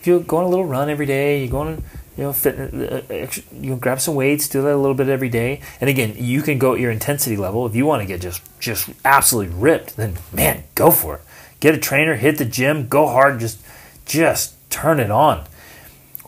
if 0.00 0.06
you 0.06 0.20
go 0.20 0.36
on 0.36 0.44
a 0.44 0.48
little 0.48 0.64
run 0.64 0.88
every 0.88 1.06
day, 1.06 1.42
you 1.42 1.48
go 1.50 1.58
on, 1.58 1.82
you 2.20 2.26
know, 2.26 2.34
fit, 2.34 2.58
uh, 2.58 3.00
ex- 3.08 3.40
you 3.50 3.74
grab 3.76 3.98
some 3.98 4.14
weights, 4.14 4.46
do 4.46 4.60
that 4.60 4.74
a 4.74 4.76
little 4.76 4.94
bit 4.94 5.08
every 5.08 5.30
day. 5.30 5.62
And 5.80 5.88
again, 5.88 6.16
you 6.18 6.42
can 6.42 6.58
go 6.58 6.74
at 6.74 6.80
your 6.80 6.90
intensity 6.90 7.34
level. 7.34 7.64
If 7.64 7.74
you 7.74 7.86
want 7.86 8.02
to 8.02 8.06
get 8.06 8.20
just 8.20 8.42
just 8.60 8.90
absolutely 9.06 9.54
ripped, 9.54 9.96
then 9.96 10.18
man, 10.30 10.64
go 10.74 10.90
for 10.90 11.14
it. 11.14 11.22
Get 11.60 11.74
a 11.74 11.78
trainer, 11.78 12.16
hit 12.16 12.36
the 12.36 12.44
gym, 12.44 12.88
go 12.88 13.06
hard, 13.06 13.40
just 13.40 13.58
just 14.04 14.54
turn 14.68 15.00
it 15.00 15.10
on. 15.10 15.46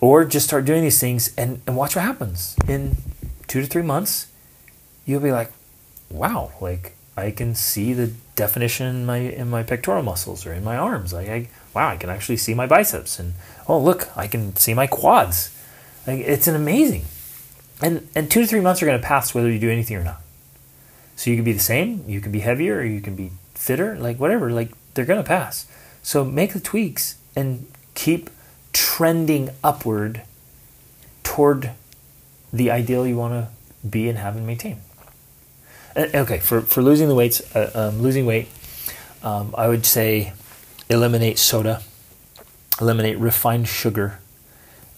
Or 0.00 0.24
just 0.24 0.46
start 0.46 0.64
doing 0.64 0.82
these 0.82 0.98
things 0.98 1.34
and, 1.36 1.60
and 1.66 1.76
watch 1.76 1.94
what 1.94 2.06
happens. 2.06 2.56
In 2.66 2.96
two 3.46 3.60
to 3.60 3.66
three 3.66 3.82
months, 3.82 4.28
you'll 5.04 5.20
be 5.20 5.30
like, 5.30 5.52
wow, 6.08 6.52
like 6.58 6.96
I 7.18 7.32
can 7.32 7.54
see 7.54 7.92
the 7.92 8.12
definition 8.34 8.86
in 8.86 9.04
my 9.04 9.18
in 9.18 9.50
my 9.50 9.62
pectoral 9.62 10.02
muscles 10.02 10.46
or 10.46 10.54
in 10.54 10.64
my 10.64 10.78
arms. 10.78 11.12
Like 11.12 11.28
I 11.28 11.48
wow, 11.74 11.90
I 11.90 11.98
can 11.98 12.08
actually 12.08 12.38
see 12.38 12.54
my 12.54 12.66
biceps 12.66 13.18
and 13.18 13.34
oh 13.68 13.78
look, 13.78 14.08
I 14.16 14.26
can 14.26 14.56
see 14.56 14.72
my 14.72 14.86
quads. 14.86 15.50
Like 16.06 16.20
it's 16.20 16.46
an 16.46 16.56
amazing. 16.56 17.04
And 17.80 18.08
and 18.14 18.30
two 18.30 18.42
to 18.42 18.46
three 18.46 18.60
months 18.60 18.82
are 18.82 18.86
gonna 18.86 18.98
pass 18.98 19.34
whether 19.34 19.50
you 19.50 19.58
do 19.58 19.70
anything 19.70 19.96
or 19.96 20.04
not. 20.04 20.20
So 21.16 21.30
you 21.30 21.36
can 21.36 21.44
be 21.44 21.52
the 21.52 21.60
same, 21.60 22.04
you 22.08 22.20
can 22.20 22.32
be 22.32 22.40
heavier, 22.40 22.78
or 22.78 22.84
you 22.84 23.00
can 23.00 23.14
be 23.14 23.30
fitter, 23.54 23.96
like 23.96 24.18
whatever, 24.18 24.50
like 24.50 24.70
they're 24.94 25.04
gonna 25.04 25.22
pass. 25.22 25.66
So 26.02 26.24
make 26.24 26.52
the 26.52 26.60
tweaks 26.60 27.16
and 27.36 27.66
keep 27.94 28.30
trending 28.72 29.50
upward 29.62 30.22
toward 31.22 31.70
the 32.52 32.70
ideal 32.70 33.06
you 33.06 33.16
want 33.16 33.32
to 33.32 33.88
be 33.88 34.08
and 34.08 34.18
have 34.18 34.36
and 34.36 34.46
maintain. 34.46 34.80
Okay, 35.96 36.38
for, 36.38 36.62
for 36.62 36.82
losing 36.82 37.08
the 37.08 37.14
weights, 37.14 37.54
uh, 37.54 37.70
um, 37.74 38.00
losing 38.00 38.24
weight, 38.26 38.48
um, 39.22 39.54
I 39.56 39.68
would 39.68 39.84
say 39.84 40.32
eliminate 40.88 41.38
soda, 41.38 41.82
eliminate 42.80 43.18
refined 43.18 43.68
sugar, 43.68 44.18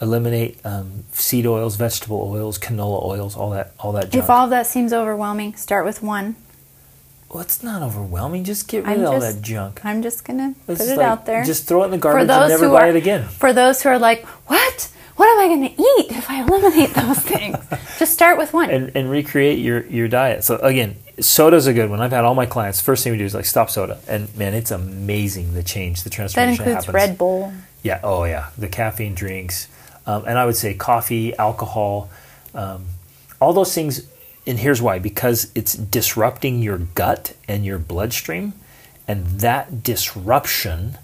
eliminate 0.01 0.59
um, 0.65 1.05
seed 1.13 1.47
oils, 1.47 1.77
vegetable 1.77 2.23
oils, 2.31 2.59
canola 2.59 3.03
oils, 3.05 3.37
all 3.37 3.51
that, 3.51 3.73
all 3.79 3.93
that 3.93 4.11
junk. 4.11 4.25
If 4.25 4.31
all 4.31 4.45
of 4.45 4.51
that 4.51 4.67
seems 4.67 4.93
overwhelming, 4.93 5.55
start 5.57 5.85
with 5.85 6.03
one. 6.03 6.37
well, 7.31 7.43
it's 7.43 7.63
not 7.63 7.83
overwhelming. 7.83 8.45
Just 8.45 8.69
get 8.69 8.85
rid 8.85 8.95
I'm 8.95 9.01
of 9.01 9.07
all 9.07 9.21
just- 9.21 9.37
that 9.37 9.43
junk. 9.43 9.85
I'm 9.85 10.03
just 10.03 10.25
going 10.25 10.39
to 10.39 10.61
It's 10.73 10.81
put 10.81 10.91
it 10.93 10.97
like, 10.99 11.07
out 11.07 11.27
there. 11.27 11.45
Just 11.45 11.67
throw 11.67 11.83
it 11.83 11.87
in 11.87 11.91
the 11.93 11.97
for 11.99 12.03
garbage 12.03 12.31
and 12.31 12.49
never 12.49 12.69
buy 12.69 12.87
are, 12.87 12.91
it 12.91 12.97
again. 12.97 13.25
For 13.29 13.53
those 13.53 13.83
who 13.83 13.89
are 13.89 13.99
like, 13.99 14.25
what? 14.49 14.91
What 15.17 15.29
am 15.29 15.39
I 15.45 15.47
going 15.55 15.69
to 15.77 15.81
eat 15.81 16.17
if 16.19 16.29
I 16.29 16.43
eliminate 16.43 16.93
those 16.95 17.19
things? 17.21 17.57
just 18.01 18.13
start 18.13 18.37
with 18.37 18.53
one. 18.53 18.69
and, 18.71 18.91
and 18.97 19.09
recreate 19.09 19.61
your, 19.61 19.87
your 19.87 20.09
diet. 20.09 20.43
So 20.43 20.57
again, 20.57 20.97
soda's 21.21 21.69
a 21.69 21.73
good 21.73 21.89
one. 21.89 22.01
I've 22.01 22.11
had 22.11 22.25
all 22.25 22.35
my 22.35 22.47
clients. 22.47 22.81
First 22.81 23.05
thing 23.05 23.13
we 23.13 23.19
do 23.19 23.25
is 23.25 23.33
like 23.33 23.45
stop 23.45 23.71
soda, 23.71 24.01
and 24.09 24.37
man, 24.37 24.55
it's 24.55 24.73
amazing 24.73 25.55
the 25.55 25.63
change, 25.63 26.03
the 26.03 26.11
transformation. 26.11 26.65
that 26.65 26.69
includes 26.71 26.87
happens. 26.87 26.95
Red 27.11 27.17
Bull. 27.19 27.53
Yeah. 27.85 28.01
Oh 28.03 28.25
yeah. 28.25 28.49
The 28.59 28.67
caffeine 28.67 29.15
drinks, 29.15 29.69
um, 30.07 30.25
and 30.27 30.39
I 30.39 30.45
would 30.47 30.57
say 30.57 30.75
coffee, 30.75 31.35
alcohol, 31.37 32.11
um, 32.55 32.87
all 33.41 33.53
those 33.53 33.75
things. 33.75 34.07
And 34.47 34.59
here's 34.59 34.83
why: 34.83 34.99
because 34.99 35.51
it's 35.55 35.75
disrupting 35.75 36.63
your 36.63 36.79
gut 36.79 37.35
and 37.49 37.65
your 37.65 37.79
bloodstream, 37.79 38.53
and 39.09 39.27
that 39.41 39.83
disruption 39.83 40.99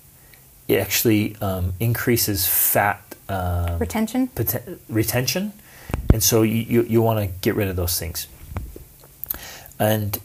it 0.69 0.79
actually 0.79 1.37
um, 1.41 1.73
increases 1.81 2.47
fat 2.47 3.03
um, 3.29 3.79
Retention. 3.79 4.29
poten- 4.29 4.79
retention, 4.89 5.53
and 6.13 6.23
so 6.23 6.43
you, 6.43 6.55
you, 6.57 6.83
you 6.83 7.03
want 7.03 7.19
to 7.19 7.27
get 7.41 7.55
rid 7.57 7.69
of 7.69 7.77
those 7.77 7.99
things. 7.99 8.29
And 9.79 10.19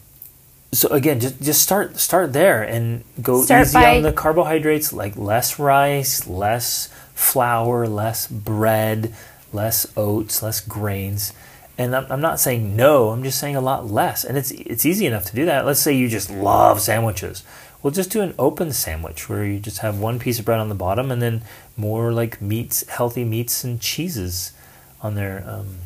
so 0.71 0.89
again, 0.89 1.19
just 1.19 1.41
just 1.41 1.61
start 1.61 1.97
start 1.97 2.33
there 2.33 2.61
and 2.61 3.03
go 3.21 3.41
Start 3.41 3.67
easy 3.67 3.73
by- 3.73 3.95
on 3.97 4.03
the 4.03 4.13
carbohydrates, 4.13 4.91
like 4.91 5.15
less 5.15 5.57
rice, 5.57 6.27
less 6.27 6.89
flour, 7.15 7.87
less 7.87 8.27
bread, 8.27 9.15
less 9.51 9.91
oats, 9.97 10.43
less 10.43 10.59
grains. 10.59 11.33
And 11.77 11.95
I'm, 11.95 12.05
I'm 12.11 12.21
not 12.21 12.39
saying 12.39 12.75
no. 12.75 13.09
I'm 13.09 13.23
just 13.23 13.39
saying 13.39 13.55
a 13.55 13.61
lot 13.61 13.89
less. 13.89 14.23
And 14.23 14.37
it's 14.37 14.51
it's 14.51 14.85
easy 14.85 15.07
enough 15.07 15.25
to 15.25 15.35
do 15.35 15.45
that. 15.45 15.65
Let's 15.65 15.79
say 15.79 15.93
you 15.93 16.07
just 16.07 16.29
love 16.29 16.79
sandwiches. 16.79 17.43
Well, 17.81 17.91
just 17.91 18.11
do 18.11 18.21
an 18.21 18.33
open 18.39 18.71
sandwich 18.71 19.29
where 19.29 19.45
you 19.45 19.59
just 19.59 19.79
have 19.79 19.99
one 19.99 20.19
piece 20.19 20.39
of 20.39 20.45
bread 20.45 20.59
on 20.59 20.69
the 20.69 20.75
bottom 20.75 21.11
and 21.11 21.21
then 21.21 21.43
more 21.77 22.11
like 22.11 22.41
meats, 22.41 22.87
healthy 22.87 23.23
meats 23.23 23.63
and 23.63 23.79
cheeses 23.79 24.53
on 25.01 25.15
there. 25.15 25.43
Um, 25.47 25.77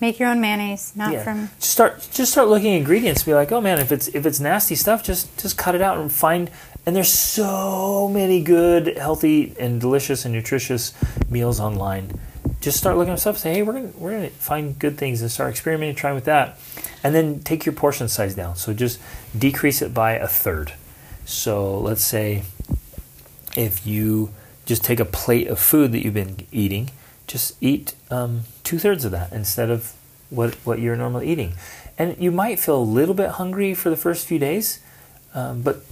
Make 0.00 0.18
your 0.18 0.28
own 0.28 0.40
mayonnaise, 0.40 0.92
not 0.96 1.12
yeah. 1.12 1.22
from. 1.22 1.48
Just 1.60 1.70
start 1.70 2.08
just 2.12 2.32
start 2.32 2.48
looking 2.48 2.74
at 2.74 2.78
ingredients. 2.78 3.22
Be 3.22 3.34
like, 3.34 3.52
oh 3.52 3.60
man, 3.60 3.78
if 3.78 3.92
it's 3.92 4.08
if 4.08 4.26
it's 4.26 4.40
nasty 4.40 4.74
stuff, 4.74 5.04
just 5.04 5.38
just 5.40 5.56
cut 5.56 5.74
it 5.74 5.80
out 5.80 5.98
and 5.98 6.12
find. 6.12 6.50
And 6.84 6.96
there's 6.96 7.12
so 7.12 8.08
many 8.08 8.42
good, 8.42 8.96
healthy, 8.96 9.54
and 9.58 9.80
delicious 9.80 10.24
and 10.24 10.34
nutritious 10.34 10.92
meals 11.30 11.60
online. 11.60 12.18
Just 12.60 12.78
start 12.78 12.96
looking 12.96 13.12
at 13.12 13.20
stuff. 13.20 13.38
Say, 13.38 13.54
hey, 13.54 13.62
we're 13.62 13.74
gonna 13.74 13.92
we're 13.96 14.10
gonna 14.10 14.30
find 14.30 14.78
good 14.78 14.98
things 14.98 15.22
and 15.22 15.30
start 15.30 15.50
experimenting, 15.50 15.94
trying 15.94 16.16
with 16.16 16.24
that, 16.24 16.58
and 17.02 17.14
then 17.14 17.40
take 17.40 17.64
your 17.64 17.72
portion 17.72 18.08
size 18.08 18.34
down. 18.34 18.56
So 18.56 18.72
just 18.72 19.00
decrease 19.36 19.80
it 19.80 19.94
by 19.94 20.12
a 20.12 20.26
third. 20.26 20.72
So 21.24 21.78
let's 21.78 22.02
say 22.02 22.42
if 23.56 23.86
you 23.86 24.30
just 24.66 24.82
take 24.82 24.98
a 24.98 25.04
plate 25.04 25.48
of 25.48 25.58
food 25.58 25.92
that 25.92 26.04
you've 26.04 26.14
been 26.14 26.46
eating, 26.50 26.90
just 27.26 27.56
eat 27.60 27.94
um, 28.10 28.42
two 28.64 28.78
thirds 28.78 29.04
of 29.04 29.12
that 29.12 29.32
instead 29.32 29.70
of 29.70 29.92
what 30.30 30.54
what 30.64 30.80
you're 30.80 30.96
normally 30.96 31.28
eating, 31.28 31.52
and 31.96 32.16
you 32.18 32.32
might 32.32 32.58
feel 32.58 32.76
a 32.76 32.82
little 32.82 33.14
bit 33.14 33.30
hungry 33.30 33.72
for 33.72 33.88
the 33.88 33.96
first 33.96 34.26
few 34.26 34.38
days, 34.40 34.80
um, 35.32 35.62
but 35.62 35.84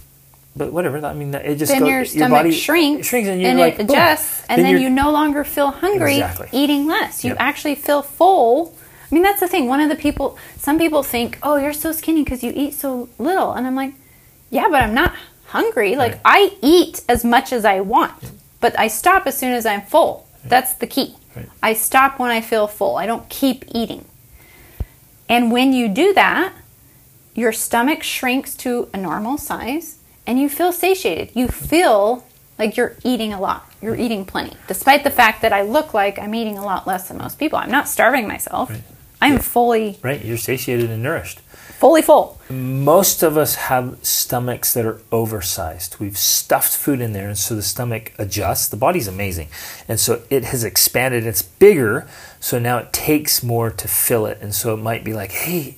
but 0.55 0.71
whatever. 0.73 1.03
I 1.05 1.13
mean, 1.13 1.33
it 1.33 1.55
just 1.55 1.71
Then 1.71 1.81
goes, 1.81 1.89
your 1.89 2.05
stomach 2.05 2.31
body 2.39 2.51
shrinks, 2.51 3.07
shrinks, 3.07 3.29
and, 3.29 3.41
and 3.41 3.59
like, 3.59 3.79
it 3.79 3.89
adjusts, 3.89 4.43
and 4.49 4.61
then, 4.63 4.71
you're- 4.71 4.83
you 4.83 4.89
no 4.89 5.11
longer 5.11 5.43
feel 5.43 5.71
hungry 5.71 6.15
Exactly. 6.17 6.49
eating 6.51 6.87
less. 6.87 7.23
You 7.23 7.29
Yep. 7.31 7.37
actually 7.39 7.75
feel 7.75 8.01
full. 8.01 8.73
I 9.11 9.13
mean, 9.15 9.23
that's 9.23 9.39
the 9.39 9.47
thing. 9.47 9.67
One 9.67 9.79
of 9.81 9.89
the 9.89 9.95
people, 9.95 10.37
some 10.57 10.77
people 10.77 11.03
think, 11.03 11.37
oh, 11.43 11.55
you're 11.57 11.73
so 11.73 11.91
skinny 11.91 12.23
because 12.23 12.43
you 12.43 12.51
eat 12.55 12.73
so 12.73 13.09
little. 13.19 13.53
And 13.53 13.65
I'm 13.67 13.75
like, 13.75 13.93
yeah, 14.49 14.67
but 14.69 14.81
I'm 14.83 14.93
not 14.93 15.13
hungry. 15.47 15.95
Like, 15.95 16.13
Right. 16.13 16.21
I 16.25 16.57
eat 16.61 17.01
as 17.09 17.23
much 17.25 17.51
as 17.51 17.65
I 17.65 17.81
want, 17.81 18.13
but 18.61 18.77
I 18.79 18.87
stop 18.87 19.27
as 19.27 19.37
soon 19.37 19.51
as 19.53 19.65
I'm 19.65 19.81
full. 19.81 20.27
That's 20.45 20.73
the 20.73 20.87
key. 20.87 21.15
Right. 21.35 21.47
I 21.61 21.73
stop 21.73 22.19
when 22.19 22.31
I 22.31 22.41
feel 22.41 22.67
full. 22.67 22.95
I 22.97 23.05
don't 23.05 23.27
keep 23.29 23.65
eating. 23.73 24.05
And 25.29 25.51
when 25.51 25.71
you 25.73 25.87
do 25.87 26.13
that, 26.13 26.53
your 27.35 27.51
stomach 27.53 28.03
shrinks 28.03 28.53
to 28.55 28.89
a 28.93 28.97
normal 28.97 29.37
size 29.37 29.95
and 30.27 30.39
you 30.39 30.49
feel 30.49 30.71
satiated. 30.71 31.31
You 31.35 31.47
feel 31.47 32.25
like 32.59 32.77
you're 32.77 32.95
eating 33.03 33.33
a 33.33 33.39
lot. 33.41 33.67
You're 33.81 33.95
eating 33.95 34.25
plenty. 34.25 34.55
Despite 34.67 35.03
the 35.03 35.09
fact 35.09 35.41
that 35.41 35.51
I 35.53 35.61
look 35.63 35.93
like 35.93 36.19
I'm 36.19 36.35
eating 36.35 36.57
a 36.57 36.63
lot 36.65 36.85
less 36.85 37.07
than 37.07 37.17
most 37.17 37.39
people. 37.39 37.57
I'm 37.57 37.71
not 37.71 37.87
starving 37.87 38.27
myself. 38.27 38.69
Right. 38.69 38.83
I'm 39.21 39.33
Yeah. 39.33 39.39
fully 39.39 39.99
right. 40.01 40.23
You're 40.23 40.37
satiated 40.37 40.89
and 40.89 41.01
nourished. 41.03 41.39
fully 41.79 42.01
full. 42.03 42.37
most 42.51 43.23
of 43.23 43.37
us 43.37 43.55
have 43.55 43.97
stomachs 44.03 44.71
that 44.75 44.85
are 44.85 44.99
oversized. 45.11 45.95
We've 45.99 46.17
stuffed 46.17 46.73
food 46.75 47.01
in 47.01 47.13
there, 47.13 47.27
and 47.27 47.35
so 47.37 47.55
the 47.55 47.63
stomach 47.63 48.13
adjusts. 48.19 48.67
The 48.67 48.77
body's 48.77 49.07
amazing, 49.07 49.47
and 49.87 49.99
so 49.99 50.21
it 50.29 50.43
has 50.45 50.63
expanded. 50.63 51.25
It's 51.25 51.41
bigger, 51.41 52.07
so 52.39 52.59
now 52.59 52.77
it 52.77 52.93
takes 52.93 53.41
more 53.41 53.71
to 53.71 53.87
fill 53.87 54.27
it, 54.27 54.37
and 54.41 54.53
so 54.53 54.75
it 54.75 54.77
might 54.77 55.03
be 55.03 55.13
like, 55.13 55.31
"Hey, 55.31 55.77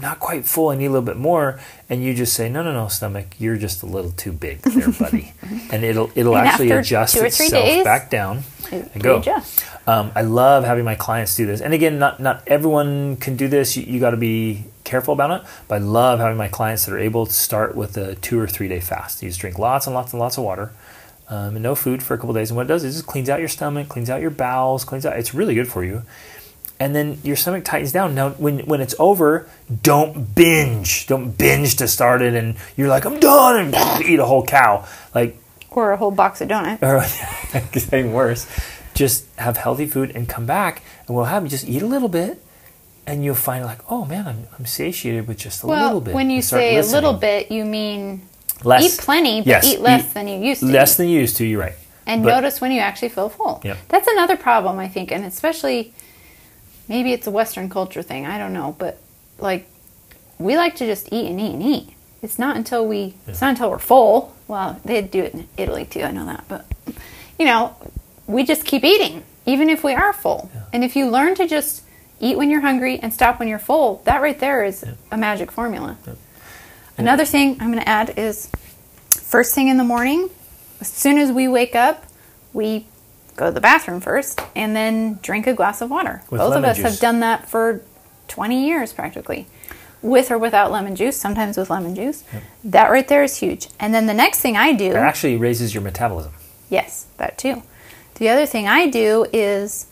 not 0.00 0.20
quite 0.20 0.44
full. 0.44 0.70
I 0.70 0.76
need 0.76 0.86
a 0.86 0.90
little 0.90 1.02
bit 1.06 1.16
more," 1.16 1.60
and 1.88 2.02
you 2.02 2.14
just 2.14 2.34
say, 2.34 2.48
"No, 2.48 2.62
no, 2.62 2.72
no, 2.72 2.88
stomach, 2.88 3.26
you're 3.38 3.56
just 3.56 3.82
a 3.82 3.86
little 3.86 4.10
too 4.12 4.32
big, 4.32 4.62
there, 4.62 4.90
buddy," 4.90 5.32
and 5.70 5.84
it'll 5.84 6.10
it'll 6.14 6.36
And 6.36 6.48
actually 6.48 6.70
adjust 6.70 7.14
two 7.14 7.20
or 7.20 7.30
three 7.30 7.46
itself 7.46 7.64
days, 7.64 7.84
back 7.84 8.10
down 8.10 8.42
and 8.70 9.02
go. 9.02 9.16
Um, 9.86 10.12
I 10.14 10.22
love 10.22 10.64
having 10.64 10.84
my 10.84 10.94
clients 10.94 11.36
do 11.36 11.46
this, 11.46 11.60
and 11.60 11.74
again, 11.74 11.98
not 11.98 12.20
not 12.20 12.42
everyone 12.46 13.16
can 13.16 13.36
do 13.36 13.48
this. 13.48 13.76
You, 13.76 13.84
you 13.84 14.00
got 14.00 14.10
to 14.10 14.16
be 14.16 14.64
careful 14.84 15.14
about 15.14 15.30
it. 15.30 15.46
But 15.66 15.76
I 15.76 15.78
love 15.78 16.20
having 16.20 16.36
my 16.36 16.48
clients 16.48 16.86
that 16.86 16.92
are 16.92 16.98
able 16.98 17.26
to 17.26 17.32
start 17.32 17.74
with 17.74 17.96
a 17.96 18.14
two 18.16 18.38
or 18.38 18.46
three 18.46 18.68
day 18.68 18.80
fast. 18.80 19.22
You 19.22 19.28
just 19.28 19.40
drink 19.40 19.58
lots 19.58 19.86
and 19.86 19.94
lots 19.94 20.12
and 20.12 20.20
lots 20.20 20.38
of 20.38 20.44
water. 20.44 20.72
Um, 21.26 21.56
and 21.56 21.62
no 21.62 21.74
food 21.74 22.02
for 22.02 22.12
a 22.12 22.18
couple 22.18 22.34
days, 22.34 22.50
and 22.50 22.56
what 22.56 22.66
it 22.66 22.68
does 22.68 22.84
is 22.84 22.94
it 22.94 22.98
just 22.98 23.06
cleans 23.06 23.30
out 23.30 23.40
your 23.40 23.48
stomach, 23.48 23.88
cleans 23.88 24.10
out 24.10 24.20
your 24.20 24.30
bowels, 24.30 24.84
cleans 24.84 25.06
out. 25.06 25.16
It's 25.18 25.32
really 25.32 25.54
good 25.54 25.66
for 25.66 25.82
you 25.82 26.02
and 26.80 26.94
then 26.94 27.18
your 27.22 27.36
stomach 27.36 27.64
tightens 27.64 27.92
down. 27.92 28.14
Now, 28.14 28.30
when 28.30 28.60
when 28.60 28.80
it's 28.80 28.94
over, 28.98 29.48
don't 29.82 30.34
binge. 30.34 31.06
Don't 31.06 31.30
binge 31.36 31.76
to 31.76 31.88
start 31.88 32.22
it, 32.22 32.34
and 32.34 32.56
you're 32.76 32.88
like, 32.88 33.04
I'm 33.04 33.20
done, 33.20 33.74
and 33.74 34.02
eat 34.04 34.18
a 34.18 34.24
whole 34.26 34.44
cow, 34.44 34.84
like 35.14 35.36
Or 35.70 35.92
a 35.92 35.96
whole 35.96 36.10
box 36.10 36.40
of 36.40 36.48
donuts. 36.48 36.82
or 36.82 37.04
getting 37.72 38.12
worse. 38.12 38.46
Just 38.94 39.24
have 39.36 39.56
healthy 39.56 39.86
food 39.86 40.12
and 40.14 40.28
come 40.28 40.46
back, 40.46 40.82
and 41.06 41.16
we'll 41.16 41.24
have 41.26 41.42
you 41.42 41.48
just 41.48 41.66
eat 41.68 41.82
a 41.82 41.86
little 41.86 42.08
bit, 42.08 42.40
and 43.06 43.24
you'll 43.24 43.34
find 43.34 43.64
like, 43.64 43.80
oh 43.90 44.04
man, 44.04 44.26
I'm, 44.28 44.46
I'm 44.58 44.66
satiated 44.66 45.26
with 45.26 45.38
just 45.38 45.62
a 45.64 45.66
Well, 45.66 45.84
little 45.86 46.00
bit. 46.00 46.14
when 46.14 46.30
you 46.30 46.42
say 46.42 46.76
a 46.78 46.82
little 46.82 47.12
bit, 47.14 47.50
you 47.50 47.64
mean 47.64 48.22
less, 48.62 48.84
eat 48.84 49.00
plenty, 49.04 49.40
but 49.40 49.46
Yes, 49.48 49.64
eat 49.66 49.80
less 49.80 50.04
eat 50.06 50.14
than 50.14 50.28
you 50.28 50.38
used 50.38 50.60
to. 50.60 50.66
less 50.66 50.96
than 50.96 51.08
you 51.08 51.18
used 51.20 51.36
to. 51.38 51.44
You're 51.44 51.60
right. 51.60 51.74
and 52.06 52.22
But- 52.22 52.30
notice 52.34 52.60
when 52.60 52.70
you 52.70 52.80
actually 52.80 53.08
feel 53.08 53.28
full. 53.28 53.60
Yep. 53.64 53.78
That's 53.88 54.06
another 54.06 54.36
problem, 54.36 54.78
I 54.78 54.86
think, 54.88 55.10
and 55.10 55.24
especially 55.24 55.92
maybe 56.88 57.12
it's 57.12 57.26
a 57.26 57.30
Western 57.30 57.68
culture 57.68 58.02
thing. 58.02 58.26
I 58.26 58.38
don't 58.38 58.52
know, 58.52 58.74
but 58.78 58.98
like 59.38 59.68
we 60.38 60.56
like 60.56 60.76
to 60.76 60.86
just 60.86 61.12
eat 61.12 61.30
and 61.30 61.40
eat 61.40 61.54
and 61.54 61.62
eat. 61.62 61.90
It's 62.22 62.38
not 62.38 62.56
until 62.56 62.86
we 62.86 63.14
it's 63.26 63.40
not 63.40 63.50
until 63.50 63.70
we're 63.70 63.78
full. 63.78 64.34
Well, 64.48 64.80
they 64.84 65.00
do 65.02 65.22
it 65.22 65.34
in 65.34 65.48
Italy 65.56 65.84
too. 65.84 66.02
I 66.02 66.10
know 66.10 66.26
that, 66.26 66.44
but 66.48 66.66
you 67.38 67.46
know, 67.46 67.76
we 68.26 68.44
just 68.44 68.64
keep 68.64 68.84
eating 68.84 69.24
even 69.46 69.68
if 69.68 69.84
we 69.84 69.92
are 69.92 70.12
full. 70.12 70.50
And 70.72 70.82
if 70.82 70.96
you 70.96 71.08
learn 71.08 71.34
to 71.36 71.46
just 71.46 71.82
eat 72.20 72.36
when 72.38 72.50
you're 72.50 72.60
hungry 72.60 72.98
and 72.98 73.12
stop 73.12 73.38
when 73.38 73.48
you're 73.48 73.58
full, 73.58 74.00
that 74.04 74.22
right 74.22 74.38
there 74.38 74.64
is 74.64 74.84
a 75.10 75.16
magic 75.16 75.50
formula. 75.50 75.98
Another 76.96 77.24
thing 77.24 77.56
I'm 77.60 77.70
going 77.70 77.82
to 77.82 77.88
add 77.88 78.18
is 78.18 78.50
first 79.10 79.54
thing 79.54 79.68
in 79.68 79.76
the 79.76 79.84
morning, 79.84 80.30
as 80.80 80.88
soon 80.88 81.18
as 81.18 81.30
we 81.32 81.48
wake 81.48 81.74
up, 81.74 82.04
we 82.52 82.86
go 83.36 83.46
to 83.46 83.52
the 83.52 83.60
bathroom 83.60 84.00
first 84.00 84.40
and 84.54 84.74
then 84.74 85.18
drink 85.22 85.46
a 85.46 85.54
glass 85.54 85.80
of 85.80 85.90
water. 85.90 86.22
With 86.30 86.40
Both 86.40 86.56
of 86.56 86.64
us 86.64 86.76
juice. 86.76 86.84
have 86.84 87.00
done 87.00 87.20
that 87.20 87.48
for 87.48 87.82
20 88.28 88.66
years 88.66 88.92
practically. 88.92 89.46
With 90.02 90.30
or 90.30 90.38
without 90.38 90.70
lemon 90.70 90.96
juice, 90.96 91.16
sometimes 91.16 91.56
with 91.56 91.70
lemon 91.70 91.94
juice. 91.94 92.24
That 92.62 92.90
right 92.90 93.08
there 93.08 93.22
is 93.22 93.38
huge. 93.38 93.68
And 93.80 93.94
then 93.94 94.06
the 94.06 94.14
next 94.14 94.40
thing 94.40 94.56
I 94.56 94.72
do 94.72 94.90
It 94.90 94.96
actually 94.96 95.36
raises 95.36 95.74
your 95.74 95.82
metabolism. 95.82 96.32
Yes, 96.68 97.06
that 97.16 97.38
too. 97.38 97.62
The 98.16 98.28
other 98.28 98.46
thing 98.46 98.68
I 98.68 98.86
do 98.86 99.26
is 99.32 99.86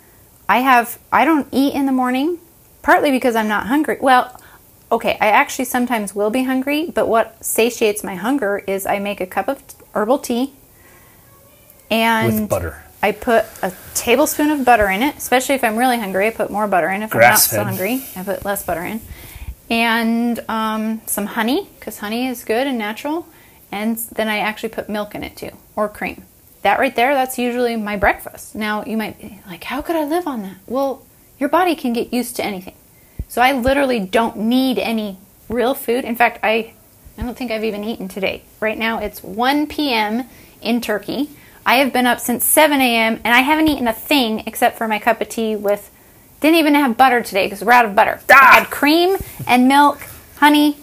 I 0.48 0.58
have 0.58 0.98
I 1.10 1.24
don't 1.24 1.48
eat 1.50 1.74
in 1.74 1.86
the 1.86 1.92
morning 1.92 2.38
partly 2.82 3.10
because 3.10 3.34
I'm 3.34 3.48
not 3.48 3.66
hungry. 3.68 3.96
Well, 4.00 4.38
okay, 4.90 5.16
I 5.20 5.28
actually 5.28 5.64
sometimes 5.64 6.14
will 6.14 6.30
be 6.30 6.44
hungry, 6.44 6.90
but 6.94 7.08
what 7.08 7.42
satiates 7.42 8.04
my 8.04 8.14
hunger 8.14 8.62
is 8.66 8.84
I 8.84 8.98
make 8.98 9.20
a 9.20 9.26
cup 9.26 9.48
of 9.48 9.62
herbal 9.94 10.18
tea 10.18 10.52
and 11.90 12.40
With 12.40 12.48
butter. 12.48 12.82
I 13.02 13.12
put 13.12 13.44
a 13.62 13.72
tablespoon 13.94 14.50
of 14.50 14.64
butter 14.64 14.88
in 14.88 15.02
it, 15.02 15.16
especially 15.16 15.56
if 15.56 15.64
I'm 15.64 15.76
really 15.76 15.98
hungry. 15.98 16.28
I 16.28 16.30
put 16.30 16.50
more 16.50 16.68
butter 16.68 16.88
in. 16.88 17.02
If 17.02 17.12
I'm 17.12 17.18
Grass-fed. 17.18 17.56
not 17.56 17.62
so 17.62 17.64
hungry, 17.64 18.04
I 18.14 18.22
put 18.22 18.44
less 18.44 18.64
butter 18.64 18.82
in. 18.82 19.00
And 19.68 20.38
um, 20.48 21.00
some 21.06 21.26
honey, 21.26 21.68
because 21.78 21.98
honey 21.98 22.28
is 22.28 22.44
good 22.44 22.66
and 22.66 22.78
natural. 22.78 23.26
And 23.72 23.96
then 23.96 24.28
I 24.28 24.38
actually 24.38 24.68
put 24.68 24.88
milk 24.88 25.14
in 25.14 25.24
it 25.24 25.36
too, 25.36 25.50
or 25.74 25.88
cream. 25.88 26.24
That 26.62 26.78
right 26.78 26.94
there, 26.94 27.14
that's 27.14 27.38
usually 27.38 27.74
my 27.74 27.96
breakfast. 27.96 28.54
Now, 28.54 28.84
you 28.84 28.96
might 28.96 29.18
be 29.20 29.40
like, 29.48 29.64
how 29.64 29.82
could 29.82 29.96
I 29.96 30.04
live 30.04 30.28
on 30.28 30.42
that? 30.42 30.56
Well, 30.66 31.04
your 31.40 31.48
body 31.48 31.74
can 31.74 31.92
get 31.92 32.12
used 32.12 32.36
to 32.36 32.44
anything. 32.44 32.74
So 33.26 33.42
I 33.42 33.52
literally 33.52 33.98
don't 33.98 34.36
need 34.36 34.78
any 34.78 35.16
real 35.48 35.74
food. 35.74 36.04
In 36.04 36.14
fact, 36.14 36.38
I, 36.42 36.74
I 37.18 37.22
don't 37.22 37.36
think 37.36 37.50
I've 37.50 37.64
even 37.64 37.82
eaten 37.82 38.06
today. 38.06 38.42
Right 38.60 38.78
now, 38.78 38.98
it's 38.98 39.24
1 39.24 39.66
p.m. 39.66 40.28
in 40.60 40.80
Turkey. 40.80 41.30
I 41.64 41.76
have 41.76 41.92
been 41.92 42.06
up 42.06 42.20
since 42.20 42.44
7 42.44 42.80
a.m. 42.80 43.20
and 43.24 43.34
I 43.34 43.40
haven't 43.40 43.68
eaten 43.68 43.86
a 43.86 43.92
thing 43.92 44.42
except 44.46 44.76
for 44.78 44.88
my 44.88 44.98
cup 44.98 45.20
of 45.20 45.28
tea 45.28 45.56
with. 45.56 45.90
Didn't 46.40 46.56
even 46.56 46.74
have 46.74 46.96
butter 46.96 47.22
today 47.22 47.46
because 47.46 47.62
we're 47.62 47.72
out 47.72 47.84
of 47.84 47.94
butter. 47.94 48.20
I 48.28 48.34
ah! 48.34 48.58
had 48.60 48.70
cream 48.70 49.16
and 49.46 49.68
milk, 49.68 50.00
honey, 50.38 50.76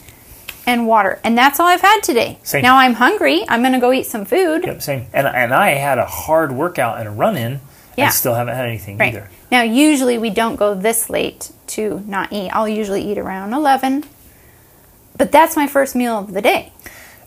and 0.65 0.87
water, 0.87 1.19
and 1.23 1.37
that's 1.37 1.59
all 1.59 1.65
I've 1.65 1.81
had 1.81 2.01
today. 2.01 2.39
Same. 2.43 2.61
Now 2.61 2.77
I'm 2.77 2.93
hungry. 2.93 3.43
I'm 3.49 3.61
gonna 3.61 3.79
go 3.79 3.91
eat 3.91 4.05
some 4.05 4.23
food. 4.23 4.63
Yep, 4.65 4.81
same. 4.81 5.07
And 5.11 5.27
and 5.27 5.53
I 5.53 5.71
had 5.71 5.97
a 5.97 6.05
hard 6.05 6.53
workout 6.53 6.99
and 6.99 7.09
a 7.09 7.11
run 7.11 7.35
in. 7.35 7.59
Yeah. 7.97 8.05
and 8.05 8.13
still 8.13 8.35
haven't 8.35 8.55
had 8.55 8.65
anything 8.65 8.97
Right. 8.97 9.13
either. 9.13 9.29
Now, 9.51 9.61
usually 9.61 10.17
we 10.17 10.29
don't 10.29 10.55
go 10.55 10.73
this 10.73 11.09
late 11.09 11.51
to 11.67 12.01
not 12.07 12.31
eat. 12.31 12.49
I'll 12.51 12.69
usually 12.69 13.01
eat 13.01 13.17
around 13.17 13.51
11. 13.51 14.05
But 15.17 15.33
that's 15.33 15.57
my 15.57 15.67
first 15.67 15.95
meal 15.95 16.19
of 16.19 16.33
the 16.33 16.41
day. 16.41 16.71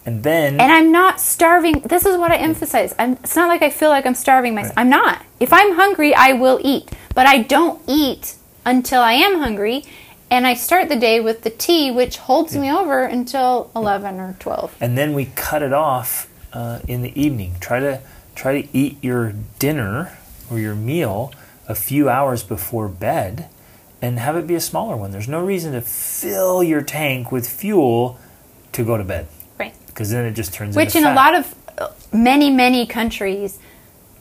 And 0.05 0.23
then 0.25 0.61
And 0.61 0.73
I'm 0.73 0.91
not 0.91 1.21
starving. 1.21 1.81
This 1.81 2.05
is 2.07 2.17
what 2.17 2.33
I 2.33 2.37
emphasize. 2.37 2.95
I'm, 2.99 3.13
it's 3.13 3.37
not 3.37 3.49
like 3.49 3.63
I 3.63 3.71
feel 3.71 3.89
like 3.89 4.05
I'm 4.05 4.15
starving 4.15 4.55
myself. 4.55 4.75
I'm 4.77 4.91
not. 4.91 5.25
If 5.39 5.53
I'm 5.53 5.77
hungry, 5.77 6.15
I 6.15 6.33
will 6.33 6.61
eat. 6.63 6.91
But 7.15 7.27
I 7.27 7.43
don't 7.43 7.81
eat 7.87 8.35
until 8.65 9.01
I 9.01 9.13
am 9.13 9.39
hungry. 9.39 9.85
And 10.31 10.47
I 10.47 10.55
start 10.55 10.89
the 10.89 10.97
day 10.97 11.21
with 11.21 11.43
the 11.43 11.51
tea, 11.51 11.91
which 11.91 12.17
holds 12.17 12.57
me 12.57 12.73
over 12.73 13.05
until 13.05 13.71
11 13.77 14.19
or 14.19 14.35
12. 14.39 14.77
and 14.81 14.97
then 14.97 15.13
we 15.13 15.27
cut 15.35 15.63
it 15.63 15.75
off 15.75 16.29
uh, 16.55 16.81
in 16.89 17.03
the 17.03 17.21
evening. 17.21 17.57
Try 17.61 17.81
to 17.81 18.01
try 18.35 18.63
to 18.63 18.69
eat 18.77 18.97
your 19.03 19.35
dinner 19.59 20.17
or 20.51 20.59
your 20.59 20.75
meal 20.75 21.35
a 21.69 21.75
few 21.75 22.09
hours 22.09 22.43
before 22.43 22.89
bed, 22.89 23.51
and 24.01 24.19
have 24.19 24.35
it 24.37 24.47
be 24.47 24.55
a 24.55 24.61
smaller 24.61 24.97
one. 24.97 25.11
There's 25.11 25.29
no 25.29 25.45
reason 25.45 25.73
to 25.75 25.83
fill 25.83 26.63
your 26.63 26.81
tank 26.81 27.31
with 27.31 27.47
fuel 27.47 28.19
to 28.73 28.85
go 28.85 28.97
to 28.97 29.05
bed 29.05 29.27
Right. 29.27 29.42
Because 29.93 30.11
then 30.11 30.25
it 30.25 30.33
just 30.33 30.53
turns 30.55 30.77
into 30.77 30.85
Which 30.85 30.97
into 30.97 31.09
in 31.09 31.13
a 31.13 31.17
lot 31.17 31.35
of 31.35 31.55
uh, 31.79 31.89
many 32.13 32.51
many 32.51 32.87
countries, 32.87 33.59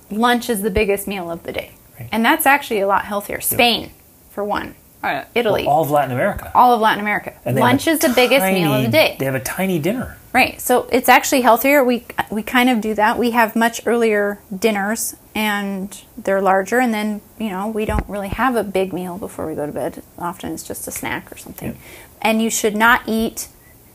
lunch 0.10 0.50
is 0.50 0.62
the 0.62 0.70
biggest 0.72 1.08
meal 1.08 1.32
of 1.32 1.44
the 1.44 1.52
day, 1.52 1.72
Right. 2.00 2.10
and 2.12 2.24
that's 2.26 2.46
actually 2.46 2.80
a 2.82 2.88
lot 2.88 3.06
healthier. 3.06 3.42
Spain, 3.42 3.92
for 4.30 4.44
one, 4.44 4.76
uh, 5.04 5.24
Italy, 5.36 5.66
all 5.66 5.84
of 5.84 5.92
Latin 5.92 6.12
America. 6.12 6.52
all 6.54 6.74
of 6.74 6.82
Latin 6.82 7.00
America. 7.02 7.34
And 7.46 7.58
Lunch 7.58 7.88
a 7.88 7.92
is 7.92 8.00
the 8.00 8.10
biggest 8.10 8.46
meal 8.46 8.74
of 8.74 8.84
the 8.84 8.90
day. 8.90 9.16
They 9.20 9.26
have 9.26 9.36
a 9.36 9.40
tiny 9.40 9.80
dinner. 9.80 10.18
Right. 10.34 10.62
So 10.62 10.88
it's 10.94 11.10
actually 11.10 11.42
healthier. 11.42 11.84
We 11.84 12.06
we 12.30 12.42
kind 12.42 12.70
of 12.70 12.80
do 12.80 12.94
that. 12.96 13.18
We 13.18 13.32
have 13.32 13.54
much 13.56 13.82
earlier 13.86 14.40
dinners 14.58 15.16
and 15.36 16.02
they're 16.18 16.42
larger 16.42 16.80
and 16.80 16.94
then, 16.94 17.20
you 17.38 17.50
know, 17.50 17.68
we 17.68 17.84
don't 17.84 18.08
really 18.08 18.30
have 18.30 18.56
a 18.56 18.64
big 18.64 18.94
meal 18.94 19.18
before 19.18 19.46
we 19.46 19.56
go 19.56 19.66
to 19.66 19.72
bed. 19.74 20.04
Often 20.18 20.54
it's 20.54 20.64
just 20.64 20.88
a 20.88 20.92
snack 20.92 21.30
or 21.34 21.38
something. 21.38 21.70
Yep. 21.70 21.78
And 22.22 22.42
you 22.42 22.50
should 22.50 22.76
not 22.78 23.02
eat 23.08 23.50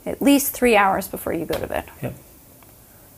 at 0.06 0.22
least 0.22 0.52
3 0.52 0.76
hours 0.76 1.08
before 1.08 1.32
you 1.32 1.44
go 1.44 1.58
to 1.58 1.66
bed. 1.66 1.84
Yep. 2.02 2.14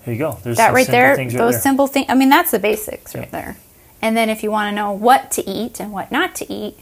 There 0.04 0.14
you 0.14 0.18
go. 0.18 0.38
There's 0.42 0.56
that 0.56 0.72
right 0.72 0.86
there, 0.86 1.16
right 1.16 1.30
those 1.30 1.54
there. 1.54 1.60
simple 1.60 1.86
things. 1.86 2.06
I 2.08 2.14
mean, 2.14 2.30
that's 2.30 2.50
the 2.50 2.58
basics 2.58 3.14
right 3.14 3.22
Yep. 3.22 3.30
there. 3.30 3.56
And 4.00 4.16
then 4.16 4.30
if 4.30 4.42
you 4.42 4.50
want 4.50 4.70
to 4.70 4.74
know 4.74 4.92
what 4.92 5.30
to 5.32 5.48
eat 5.48 5.80
and 5.80 5.92
what 5.92 6.10
not 6.10 6.34
to 6.36 6.52
eat, 6.52 6.78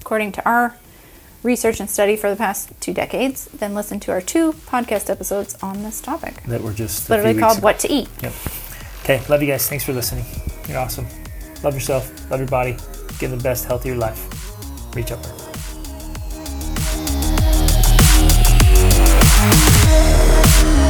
according 0.00 0.32
to 0.32 0.44
our 0.48 0.74
research 1.42 1.78
and 1.80 1.90
study 1.90 2.16
for 2.16 2.30
the 2.30 2.36
past 2.36 2.70
two 2.80 2.92
decades, 2.94 3.46
then 3.46 3.74
listen 3.74 4.00
to 4.00 4.12
our 4.12 4.20
two 4.20 4.52
podcast 4.66 5.10
episodes 5.10 5.56
on 5.62 5.82
this 5.82 6.00
topic. 6.00 6.42
that 6.44 6.62
were 6.62 6.72
just 6.72 7.10
Literally 7.10 7.38
called 7.38 7.58
ago. 7.58 7.64
What 7.64 7.78
to 7.80 7.92
Eat. 7.92 8.08
Yep. 8.22 8.32
Okay, 9.04 9.22
love 9.28 9.42
you 9.42 9.48
guys. 9.48 9.68
Thanks 9.68 9.84
for 9.84 9.92
listening. 9.92 10.24
You're 10.68 10.78
awesome. 10.78 11.06
Love 11.62 11.74
yourself. 11.74 12.10
Love 12.30 12.40
your 12.40 12.48
body. 12.48 12.76
Get 13.18 13.28
the 13.30 13.36
best, 13.36 13.64
healthier 13.66 13.96
life. 13.96 14.26
Reach 14.94 15.12
up. 15.12 15.47
Thank 20.40 20.88